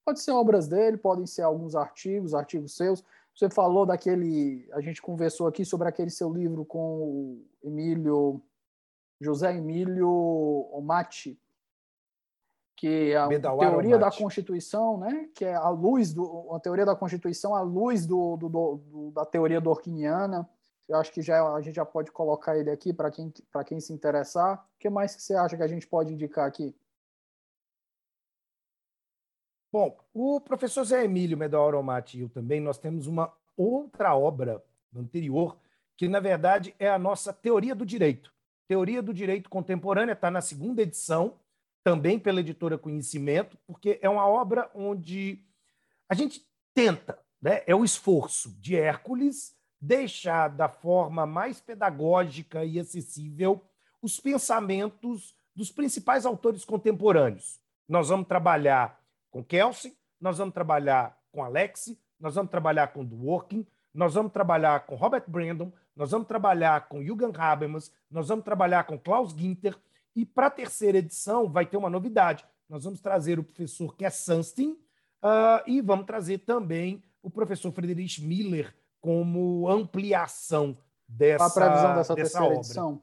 Pode 0.04 0.20
ser 0.20 0.32
obras 0.32 0.68
dele, 0.68 0.98
podem 0.98 1.26
ser 1.26 1.42
alguns 1.42 1.74
artigos, 1.74 2.34
artigos 2.34 2.76
seus. 2.76 3.02
Você 3.34 3.48
falou 3.48 3.86
daquele. 3.86 4.68
A 4.72 4.80
gente 4.82 5.00
conversou 5.00 5.46
aqui 5.46 5.64
sobre 5.64 5.88
aquele 5.88 6.10
seu 6.10 6.30
livro 6.30 6.64
com 6.64 7.02
o 7.02 7.46
Emílio. 7.64 8.42
José 9.20 9.56
Emílio 9.56 10.68
Omati, 10.72 11.40
que 12.76 13.12
é 13.12 13.16
a 13.16 13.28
teoria 13.28 13.96
da 13.96 14.10
Constituição, 14.10 14.98
né? 14.98 15.28
que 15.32 15.44
é 15.44 15.54
a 15.54 15.68
luz 15.68 16.12
do, 16.12 16.52
a 16.52 16.58
teoria 16.58 16.84
da 16.84 16.96
Constituição, 16.96 17.54
a 17.54 17.60
luz 17.62 18.04
do, 18.04 18.36
do, 18.36 18.48
do 18.48 19.12
da 19.14 19.24
teoria 19.24 19.60
dorquiniana. 19.60 20.50
Eu 20.92 20.98
acho 20.98 21.10
que 21.10 21.22
já 21.22 21.42
a 21.42 21.60
gente 21.62 21.76
já 21.76 21.86
pode 21.86 22.12
colocar 22.12 22.54
ele 22.58 22.70
aqui 22.70 22.92
para 22.92 23.10
quem, 23.10 23.32
quem 23.64 23.80
se 23.80 23.94
interessar. 23.94 24.62
O 24.76 24.78
que 24.78 24.90
mais 24.90 25.16
que 25.16 25.22
você 25.22 25.34
acha 25.34 25.56
que 25.56 25.62
a 25.62 25.66
gente 25.66 25.86
pode 25.86 26.12
indicar 26.12 26.46
aqui? 26.46 26.76
Bom, 29.72 29.98
o 30.12 30.38
professor 30.38 30.84
Zé 30.84 31.02
Emílio 31.02 31.38
Medauro 31.38 31.78
Omati 31.78 32.20
eu 32.20 32.28
também, 32.28 32.60
nós 32.60 32.76
temos 32.76 33.06
uma 33.06 33.32
outra 33.56 34.14
obra 34.14 34.62
anterior, 34.94 35.56
que 35.96 36.06
na 36.08 36.20
verdade 36.20 36.74
é 36.78 36.90
a 36.90 36.98
nossa 36.98 37.32
Teoria 37.32 37.74
do 37.74 37.86
Direito. 37.86 38.30
Teoria 38.68 39.00
do 39.00 39.14
Direito 39.14 39.48
Contemporânea 39.48 40.12
está 40.12 40.30
na 40.30 40.42
segunda 40.42 40.82
edição, 40.82 41.38
também 41.82 42.18
pela 42.18 42.40
editora 42.40 42.76
Conhecimento, 42.76 43.56
porque 43.66 43.98
é 44.02 44.10
uma 44.10 44.26
obra 44.26 44.70
onde 44.74 45.42
a 46.06 46.14
gente 46.14 46.46
tenta, 46.74 47.18
né? 47.40 47.62
é 47.66 47.74
o 47.74 47.82
esforço 47.82 48.50
de 48.60 48.76
Hércules 48.76 49.56
deixar 49.82 50.48
da 50.48 50.68
forma 50.68 51.26
mais 51.26 51.60
pedagógica 51.60 52.64
e 52.64 52.78
acessível 52.78 53.60
os 54.00 54.20
pensamentos 54.20 55.34
dos 55.56 55.72
principais 55.72 56.24
autores 56.24 56.64
contemporâneos. 56.64 57.60
Nós 57.88 58.08
vamos 58.08 58.28
trabalhar 58.28 59.02
com 59.28 59.42
Kelsey, 59.42 59.96
nós 60.20 60.38
vamos 60.38 60.54
trabalhar 60.54 61.20
com 61.32 61.42
Alexi, 61.42 61.98
nós 62.20 62.36
vamos 62.36 62.52
trabalhar 62.52 62.92
com 62.92 63.04
Dworkin, 63.04 63.66
nós 63.92 64.14
vamos 64.14 64.32
trabalhar 64.32 64.86
com 64.86 64.94
Robert 64.94 65.24
Brandon, 65.26 65.72
nós 65.96 66.12
vamos 66.12 66.28
trabalhar 66.28 66.88
com 66.88 67.02
Jürgen 67.02 67.32
Habermas, 67.36 67.92
nós 68.08 68.28
vamos 68.28 68.44
trabalhar 68.44 68.84
com 68.84 68.96
Klaus 68.96 69.32
Ginter, 69.32 69.76
e 70.14 70.24
para 70.24 70.46
a 70.46 70.50
terceira 70.50 70.98
edição 70.98 71.50
vai 71.50 71.66
ter 71.66 71.76
uma 71.76 71.90
novidade. 71.90 72.44
Nós 72.68 72.84
vamos 72.84 73.00
trazer 73.00 73.38
o 73.40 73.42
professor 73.42 73.96
Kess 73.96 74.24
Sunstein 74.24 74.70
uh, 75.22 75.66
e 75.66 75.80
vamos 75.80 76.06
trazer 76.06 76.38
também 76.38 77.02
o 77.20 77.28
professor 77.28 77.72
Friedrich 77.72 78.22
Miller 78.22 78.72
como 79.02 79.68
ampliação 79.68 80.78
dessa, 81.06 81.44
a 81.44 81.50
previsão 81.50 81.96
dessa, 81.96 81.98
dessa 81.98 82.14
terceira 82.14 82.46
obra. 82.46 82.58
edição? 82.58 83.02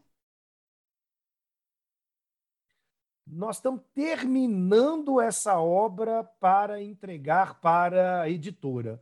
Nós 3.28 3.58
estamos 3.58 3.82
terminando 3.94 5.22
essa 5.22 5.60
obra 5.60 6.24
para 6.40 6.82
entregar 6.82 7.60
para 7.60 8.22
a 8.22 8.30
editora. 8.30 9.00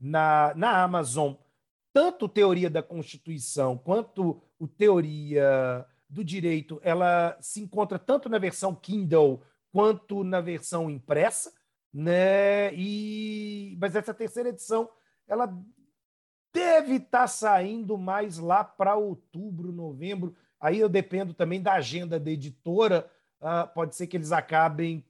Na, 0.00 0.52
na 0.54 0.82
Amazon, 0.82 1.34
tanto 1.92 2.28
teoria 2.28 2.70
da 2.70 2.82
Constituição 2.82 3.76
quanto 3.76 4.40
o 4.58 4.66
teoria 4.66 5.86
do 6.08 6.24
direito, 6.24 6.80
ela 6.82 7.36
se 7.40 7.60
encontra 7.60 7.98
tanto 7.98 8.28
na 8.28 8.38
versão 8.38 8.74
Kindle 8.74 9.42
quanto 9.70 10.24
na 10.24 10.40
versão 10.40 10.88
impressa, 10.88 11.52
né? 11.92 12.72
E 12.74 13.76
mas 13.80 13.94
essa 13.94 14.14
terceira 14.14 14.48
edição, 14.48 14.88
ela 15.26 15.52
deve 16.58 16.94
estar 16.96 17.20
tá 17.20 17.26
saindo 17.26 17.96
mais 17.96 18.38
lá 18.38 18.64
para 18.64 18.96
outubro, 18.96 19.72
novembro. 19.72 20.34
Aí 20.60 20.78
eu 20.78 20.88
dependo 20.88 21.32
também 21.32 21.62
da 21.62 21.74
agenda 21.74 22.18
da 22.18 22.30
editora. 22.30 23.10
Uh, 23.40 23.72
pode 23.72 23.94
ser 23.94 24.06
que 24.06 24.16
eles 24.16 24.32
acabem 24.32 25.04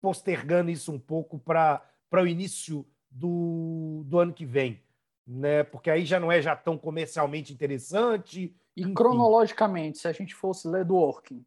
postergando 0.00 0.70
isso 0.70 0.92
um 0.92 0.98
pouco 0.98 1.38
para 1.38 1.82
o 2.12 2.26
início 2.26 2.86
do, 3.10 4.02
do 4.06 4.18
ano 4.18 4.32
que 4.32 4.46
vem 4.46 4.80
né? 5.26 5.62
Porque 5.62 5.90
aí 5.90 6.04
já 6.04 6.18
não 6.18 6.30
é 6.30 6.40
já 6.40 6.56
tão 6.56 6.76
comercialmente 6.76 7.52
interessante. 7.52 8.54
E 8.76 8.82
enfim. 8.82 8.94
cronologicamente, 8.94 9.98
se 9.98 10.08
a 10.08 10.12
gente 10.12 10.34
fosse 10.34 10.68
ler 10.68 10.84
do 10.84 10.96
Orkin, 10.96 11.44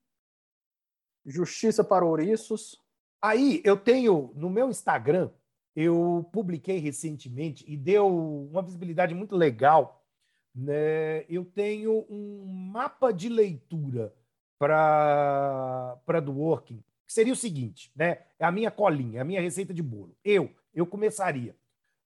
Justiça 1.25 1.83
para 1.83 2.05
Ouriços. 2.05 2.79
Aí 3.21 3.61
eu 3.63 3.75
tenho 3.75 4.31
no 4.35 4.49
meu 4.49 4.69
Instagram, 4.69 5.31
eu 5.75 6.27
publiquei 6.31 6.77
recentemente 6.77 7.65
e 7.67 7.75
deu 7.75 8.07
uma 8.49 8.61
visibilidade 8.61 9.13
muito 9.13 9.35
legal. 9.35 10.05
Né? 10.53 11.25
Eu 11.27 11.43
tenho 11.43 12.05
um 12.09 12.45
mapa 12.45 13.11
de 13.11 13.27
leitura 13.27 14.13
para 14.57 15.99
do 16.23 16.31
Working, 16.31 16.81
que 17.05 17.13
seria 17.13 17.33
o 17.33 17.35
seguinte, 17.35 17.91
né? 17.93 18.25
É 18.39 18.45
a 18.45 18.51
minha 18.51 18.71
colinha, 18.71 19.19
é 19.19 19.21
a 19.21 19.25
minha 19.25 19.41
receita 19.41 19.73
de 19.73 19.83
bolo. 19.83 20.17
Eu, 20.23 20.49
eu 20.73 20.87
começaria 20.87 21.55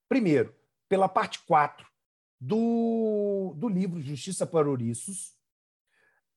primeiro 0.08 0.54
pela 0.88 1.08
parte 1.08 1.38
4 1.44 1.86
do, 2.40 3.54
do 3.56 3.68
livro 3.68 4.00
Justiça 4.00 4.44
para 4.46 4.68
Ouriços. 4.68 5.36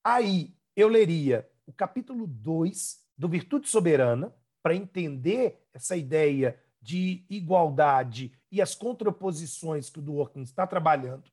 Aí 0.04 0.56
eu 0.76 0.88
leria 0.88 1.50
o 1.66 1.74
capítulo 1.74 2.28
2 2.28 3.02
do 3.18 3.28
Virtude 3.28 3.68
Soberana, 3.68 4.34
para 4.62 4.76
entender 4.76 5.62
essa 5.74 5.98
ideia 5.98 6.58
de 6.84 7.26
igualdade 7.30 8.34
e 8.52 8.62
as 8.62 8.76
contraposições 8.76 9.90
que 9.90 10.00
o 10.00 10.02
Dworkin 10.02 10.42
está 10.42 10.68
trabalhando. 10.68 11.32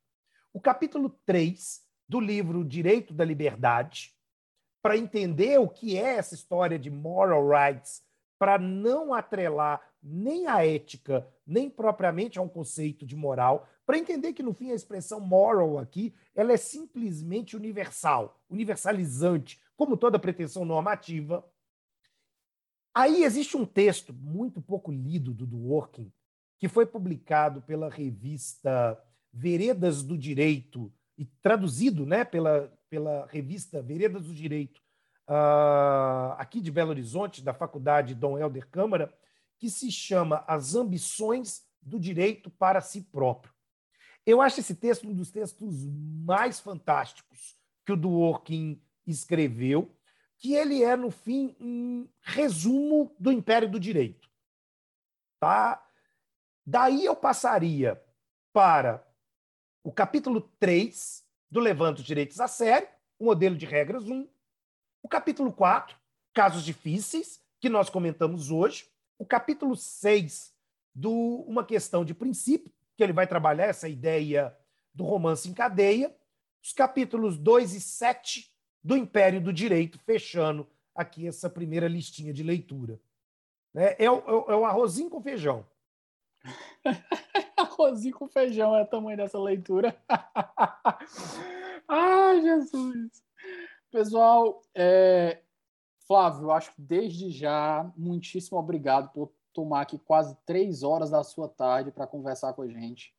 O 0.53 0.61
capítulo 0.61 1.09
3 1.25 1.81
do 2.07 2.21
livro 2.21 2.63
Direito 2.63 3.13
da 3.13 3.25
Liberdade, 3.25 4.13
para 4.81 4.97
entender 4.97 5.59
o 5.59 5.67
que 5.67 5.97
é 5.97 6.15
essa 6.15 6.33
história 6.33 6.79
de 6.79 6.89
moral 6.89 7.49
rights, 7.49 8.01
para 8.39 8.57
não 8.57 9.13
atrelar 9.13 9.81
nem 10.01 10.47
a 10.47 10.65
ética, 10.65 11.27
nem 11.45 11.69
propriamente 11.69 12.39
a 12.39 12.41
um 12.41 12.49
conceito 12.49 13.05
de 13.05 13.15
moral, 13.15 13.67
para 13.85 13.97
entender 13.97 14.31
que, 14.31 14.41
no 14.41 14.53
fim, 14.53 14.71
a 14.71 14.75
expressão 14.75 15.19
moral 15.19 15.77
aqui 15.77 16.15
ela 16.33 16.53
é 16.53 16.57
simplesmente 16.57 17.57
universal, 17.57 18.39
universalizante, 18.49 19.61
como 19.75 19.97
toda 19.97 20.17
pretensão 20.17 20.63
normativa. 20.63 21.45
Aí 22.93 23.23
existe 23.23 23.55
um 23.55 23.65
texto 23.65 24.13
muito 24.13 24.61
pouco 24.61 24.91
lido 24.91 25.33
do 25.33 25.47
Dworkin, 25.47 26.11
que 26.59 26.67
foi 26.67 26.85
publicado 26.85 27.61
pela 27.61 27.89
revista 27.89 29.01
Veredas 29.33 30.03
do 30.03 30.17
Direito 30.17 30.91
e 31.17 31.25
traduzido 31.25 32.05
né, 32.05 32.25
pela, 32.25 32.71
pela 32.89 33.25
revista 33.27 33.81
Veredas 33.81 34.25
do 34.25 34.33
Direito, 34.33 34.81
uh, 35.29 36.33
aqui 36.37 36.59
de 36.59 36.71
Belo 36.71 36.89
Horizonte, 36.89 37.41
da 37.41 37.53
Faculdade 37.53 38.13
Dom 38.13 38.37
Helder 38.37 38.67
Câmara, 38.67 39.13
que 39.57 39.69
se 39.69 39.91
chama 39.91 40.43
As 40.47 40.75
Ambições 40.75 41.63
do 41.81 41.99
Direito 41.99 42.49
para 42.49 42.81
Si 42.81 43.01
Próprio. 43.01 43.53
Eu 44.25 44.41
acho 44.41 44.59
esse 44.59 44.75
texto 44.75 45.07
um 45.07 45.13
dos 45.13 45.31
textos 45.31 45.87
mais 46.25 46.59
fantásticos 46.59 47.55
que 47.85 47.91
o 47.91 47.97
Dworkin 47.97 48.79
escreveu, 49.07 49.95
que 50.41 50.55
ele 50.55 50.83
é, 50.83 50.95
no 50.95 51.11
fim, 51.11 51.55
um 51.59 52.09
resumo 52.19 53.15
do 53.19 53.31
Império 53.31 53.69
do 53.69 53.79
Direito. 53.79 54.27
Tá? 55.39 55.87
Daí 56.65 57.05
eu 57.05 57.15
passaria 57.15 58.03
para 58.51 59.07
o 59.83 59.91
capítulo 59.91 60.41
3 60.59 61.23
do 61.49 61.59
Levanta 61.59 62.01
os 62.01 62.05
Direitos 62.07 62.39
a 62.39 62.47
Sério, 62.47 62.87
o 63.19 63.25
modelo 63.25 63.55
de 63.55 63.67
regras 63.67 64.05
1, 64.05 64.27
o 65.03 65.07
capítulo 65.07 65.53
4 65.53 65.95
casos 66.33 66.65
difíceis, 66.65 67.39
que 67.59 67.69
nós 67.69 67.87
comentamos 67.89 68.49
hoje. 68.49 68.89
O 69.19 69.25
capítulo 69.25 69.75
6 69.75 70.55
do 70.95 71.43
Uma 71.47 71.63
Questão 71.63 72.03
de 72.03 72.15
Princípio, 72.15 72.73
que 72.97 73.03
ele 73.03 73.13
vai 73.13 73.27
trabalhar 73.27 73.67
essa 73.67 73.87
ideia 73.87 74.57
do 74.91 75.03
romance 75.03 75.47
em 75.47 75.53
cadeia. 75.53 76.15
Os 76.63 76.73
capítulos 76.73 77.37
2 77.37 77.75
e 77.75 77.81
7 77.81 78.50
do 78.83 78.97
Império 78.97 79.41
do 79.41 79.53
Direito, 79.53 79.99
fechando 79.99 80.67
aqui 80.95 81.27
essa 81.27 81.49
primeira 81.49 81.87
listinha 81.87 82.33
de 82.33 82.43
leitura. 82.43 82.99
É, 83.75 84.05
é, 84.05 84.11
o, 84.11 84.51
é 84.51 84.55
o 84.55 84.65
arrozinho 84.65 85.09
com 85.09 85.21
feijão. 85.21 85.65
arrozinho 87.55 88.15
com 88.15 88.27
feijão 88.27 88.75
é 88.75 88.83
o 88.83 88.87
tamanho 88.87 89.17
dessa 89.17 89.39
leitura. 89.39 89.95
Ai, 91.87 92.41
Jesus! 92.41 93.23
Pessoal, 93.89 94.61
é... 94.75 95.41
Flávio, 96.07 96.51
acho 96.51 96.73
que 96.73 96.81
desde 96.81 97.29
já, 97.31 97.89
muitíssimo 97.95 98.57
obrigado 98.57 99.13
por 99.13 99.31
tomar 99.53 99.81
aqui 99.81 99.97
quase 99.97 100.35
três 100.45 100.83
horas 100.83 101.09
da 101.09 101.23
sua 101.23 101.47
tarde 101.47 101.91
para 101.91 102.07
conversar 102.07 102.53
com 102.53 102.63
a 102.63 102.67
gente. 102.67 103.13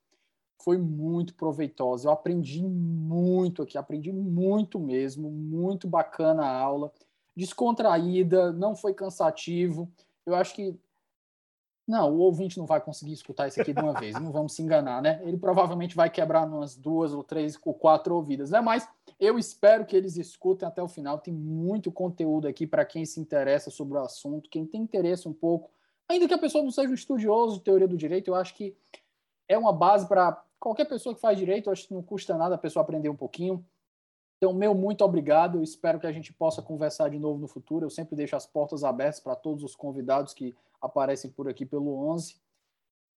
Foi 0.65 0.79
muito 0.79 1.35
proveitosa. 1.35 2.09
Eu 2.09 2.13
aprendi 2.13 2.63
muito 2.63 3.63
aqui, 3.63 3.77
aprendi 3.77 4.13
muito 4.13 4.79
mesmo, 4.79 5.31
muito 5.31 5.89
bacana 5.89 6.45
a 6.45 6.57
aula, 6.57 6.93
descontraída, 7.37 8.53
não 8.53 8.77
foi 8.77 8.95
cansativo. 8.95 9.91
Eu 10.25 10.35
acho 10.35 10.55
que 10.55 10.79
não, 11.87 12.15
o 12.15 12.19
ouvinte 12.19 12.59
não 12.59 12.65
vai 12.65 12.81
conseguir 12.81 13.13
escutar 13.13 13.49
isso 13.49 13.61
aqui 13.61 13.73
de 13.73 13.81
uma 13.81 13.93
vez, 13.93 14.15
não 14.21 14.31
vamos 14.31 14.55
se 14.55 14.63
enganar, 14.63 15.03
né? 15.03 15.21
Ele 15.25 15.37
provavelmente 15.37 15.97
vai 15.97 16.09
quebrar 16.09 16.47
umas 16.47 16.77
duas 16.77 17.13
ou 17.13 17.25
três 17.25 17.59
ou 17.65 17.75
quatro 17.75 18.15
ouvidas, 18.15 18.51
né? 18.51 18.61
Mas 18.61 18.89
eu 19.19 19.39
espero 19.39 19.85
que 19.85 19.97
eles 19.97 20.17
escutem 20.17 20.67
até 20.67 20.83
o 20.83 20.89
final. 20.89 21.19
Tem 21.19 21.35
muito 21.35 21.91
conteúdo 21.91 22.47
aqui 22.47 22.67
para 22.67 22.85
quem 22.85 23.05
se 23.05 23.21
interessa 23.21 23.71
sobre 23.71 23.99
o 23.99 24.01
assunto, 24.01 24.49
quem 24.49 24.65
tem 24.65 24.81
interesse 24.81 25.29
um 25.29 25.33
pouco, 25.33 25.71
ainda 26.09 26.29
que 26.29 26.35
a 26.35 26.39
pessoa 26.39 26.63
não 26.63 26.71
seja 26.71 26.89
um 26.89 26.95
estudioso 26.95 27.57
de 27.57 27.65
teoria 27.65 27.89
do 27.89 27.97
direito, 27.97 28.29
eu 28.29 28.35
acho 28.35 28.55
que 28.55 28.77
é 29.49 29.59
uma 29.59 29.73
base 29.73 30.07
para 30.07 30.43
qualquer 30.63 30.85
pessoa 30.85 31.13
que 31.13 31.21
faz 31.21 31.37
direito, 31.37 31.71
acho 31.71 31.89
que 31.89 31.93
não 31.93 32.03
custa 32.03 32.39
nada 32.39 32.55
a 32.55 32.59
pessoa 32.59 32.85
aprender 32.85 33.09
um 33.09 33.17
pouquinho. 33.17 33.67
Então, 34.37 34.55
meu 34.55 34.73
muito 34.75 35.05
obrigado. 35.05 35.59
Eu 35.59 35.63
espero 35.63 35.99
que 35.99 36.07
a 36.07 36.13
gente 36.13 36.33
possa 36.33 36.63
conversar 36.63 37.09
de 37.09 37.19
novo 37.19 37.41
no 37.41 37.49
futuro. 37.49 37.85
Eu 37.85 37.91
sempre 37.91 38.15
deixo 38.15 38.37
as 38.37 38.47
portas 38.47 38.85
abertas 38.85 39.19
para 39.19 39.35
todos 39.35 39.65
os 39.65 39.75
convidados 39.75 40.33
que 40.33 40.55
aparecem 40.81 41.33
por 41.33 41.49
aqui 41.49 41.67
pelo 41.67 42.09
11. 42.13 42.41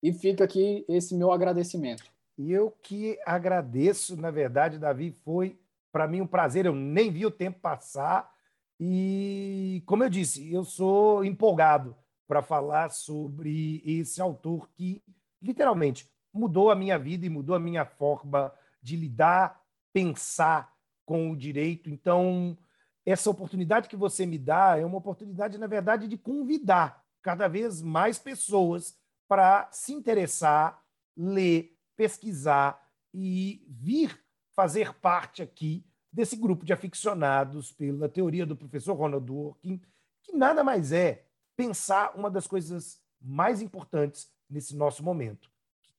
E 0.01 0.13
fica 0.13 0.45
aqui 0.45 0.85
esse 0.87 1.13
meu 1.13 1.33
agradecimento. 1.33 2.09
E 2.37 2.49
eu 2.49 2.71
que 2.81 3.19
agradeço, 3.25 4.15
na 4.15 4.31
verdade, 4.31 4.79
Davi, 4.79 5.11
foi 5.11 5.59
para 5.91 6.07
mim 6.07 6.21
um 6.21 6.27
prazer. 6.27 6.65
Eu 6.65 6.73
nem 6.73 7.11
vi 7.11 7.25
o 7.25 7.31
tempo 7.31 7.59
passar. 7.59 8.33
E, 8.79 9.83
como 9.85 10.03
eu 10.03 10.09
disse, 10.09 10.51
eu 10.51 10.63
sou 10.63 11.25
empolgado 11.25 11.93
para 12.25 12.41
falar 12.41 12.89
sobre 12.89 13.81
esse 13.85 14.21
autor 14.21 14.69
que, 14.73 15.03
literalmente, 15.41 16.09
mudou 16.33 16.71
a 16.71 16.75
minha 16.75 16.97
vida 16.97 17.25
e 17.25 17.29
mudou 17.29 17.55
a 17.55 17.59
minha 17.59 17.85
forma 17.85 18.51
de 18.81 18.95
lidar, 18.95 19.61
pensar 19.93 20.73
com 21.05 21.31
o 21.31 21.37
direito. 21.37 21.89
Então, 21.89 22.57
essa 23.05 23.29
oportunidade 23.29 23.87
que 23.87 23.95
você 23.95 24.25
me 24.25 24.37
dá 24.37 24.77
é 24.77 24.85
uma 24.85 24.97
oportunidade, 24.97 25.57
na 25.57 25.67
verdade, 25.67 26.07
de 26.07 26.17
convidar 26.17 27.03
cada 27.21 27.47
vez 27.47 27.81
mais 27.81 28.17
pessoas 28.17 28.97
para 29.27 29.69
se 29.71 29.93
interessar, 29.93 30.83
ler, 31.15 31.77
pesquisar 31.95 32.81
e 33.13 33.65
vir 33.67 34.19
fazer 34.55 34.93
parte 34.95 35.41
aqui 35.41 35.85
desse 36.11 36.35
grupo 36.35 36.65
de 36.65 36.73
aficionados 36.73 37.71
pela 37.71 38.07
teoria 38.07 38.45
do 38.45 38.55
professor 38.55 38.93
Ronald 38.93 39.25
Dworkin, 39.25 39.81
que 40.21 40.35
nada 40.35 40.63
mais 40.63 40.91
é 40.91 41.25
pensar 41.55 42.15
uma 42.15 42.29
das 42.29 42.47
coisas 42.47 43.01
mais 43.19 43.61
importantes 43.61 44.31
nesse 44.49 44.75
nosso 44.75 45.03
momento, 45.03 45.49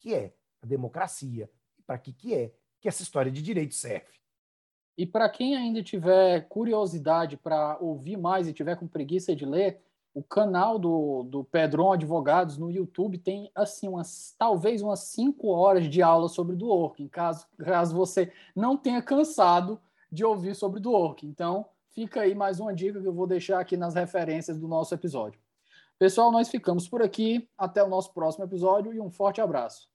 que 0.04 0.12
é 0.12 0.34
a 0.62 0.66
democracia 0.66 1.48
e 1.78 1.82
para 1.82 1.96
que 1.96 2.12
que 2.12 2.34
é 2.34 2.52
que 2.78 2.88
essa 2.88 3.02
história 3.02 3.32
de 3.32 3.40
direito 3.40 3.74
serve. 3.74 4.20
E 4.98 5.06
para 5.06 5.30
quem 5.30 5.56
ainda 5.56 5.82
tiver 5.82 6.46
curiosidade 6.46 7.38
para 7.38 7.78
ouvir 7.80 8.18
mais 8.18 8.46
e 8.46 8.52
tiver 8.52 8.76
com 8.76 8.86
preguiça 8.86 9.34
de 9.34 9.46
ler, 9.46 9.80
o 10.12 10.22
canal 10.22 10.78
do, 10.78 11.22
do 11.22 11.48
Advogados 11.90 12.58
no 12.58 12.70
YouTube 12.70 13.16
tem 13.16 13.50
assim 13.54 13.88
umas 13.88 14.34
talvez 14.38 14.82
umas 14.82 15.00
cinco 15.00 15.48
horas 15.48 15.88
de 15.88 16.02
aula 16.02 16.28
sobre 16.28 16.54
Dworkin, 16.54 17.08
caso 17.08 17.46
caso 17.56 17.96
você 17.96 18.30
não 18.54 18.76
tenha 18.76 19.00
cansado 19.00 19.80
de 20.12 20.22
ouvir 20.22 20.54
sobre 20.54 20.80
Dworkin. 20.80 21.28
Então, 21.28 21.66
fica 21.88 22.20
aí 22.20 22.34
mais 22.34 22.60
uma 22.60 22.74
dica 22.74 23.00
que 23.00 23.08
eu 23.08 23.14
vou 23.14 23.26
deixar 23.26 23.58
aqui 23.58 23.74
nas 23.74 23.94
referências 23.94 24.60
do 24.60 24.68
nosso 24.68 24.94
episódio. 24.94 25.40
Pessoal, 25.98 26.30
nós 26.30 26.50
ficamos 26.50 26.86
por 26.86 27.02
aqui. 27.02 27.48
Até 27.56 27.82
o 27.82 27.88
nosso 27.88 28.12
próximo 28.12 28.44
episódio 28.44 28.92
e 28.92 29.00
um 29.00 29.10
forte 29.10 29.40
abraço. 29.40 29.93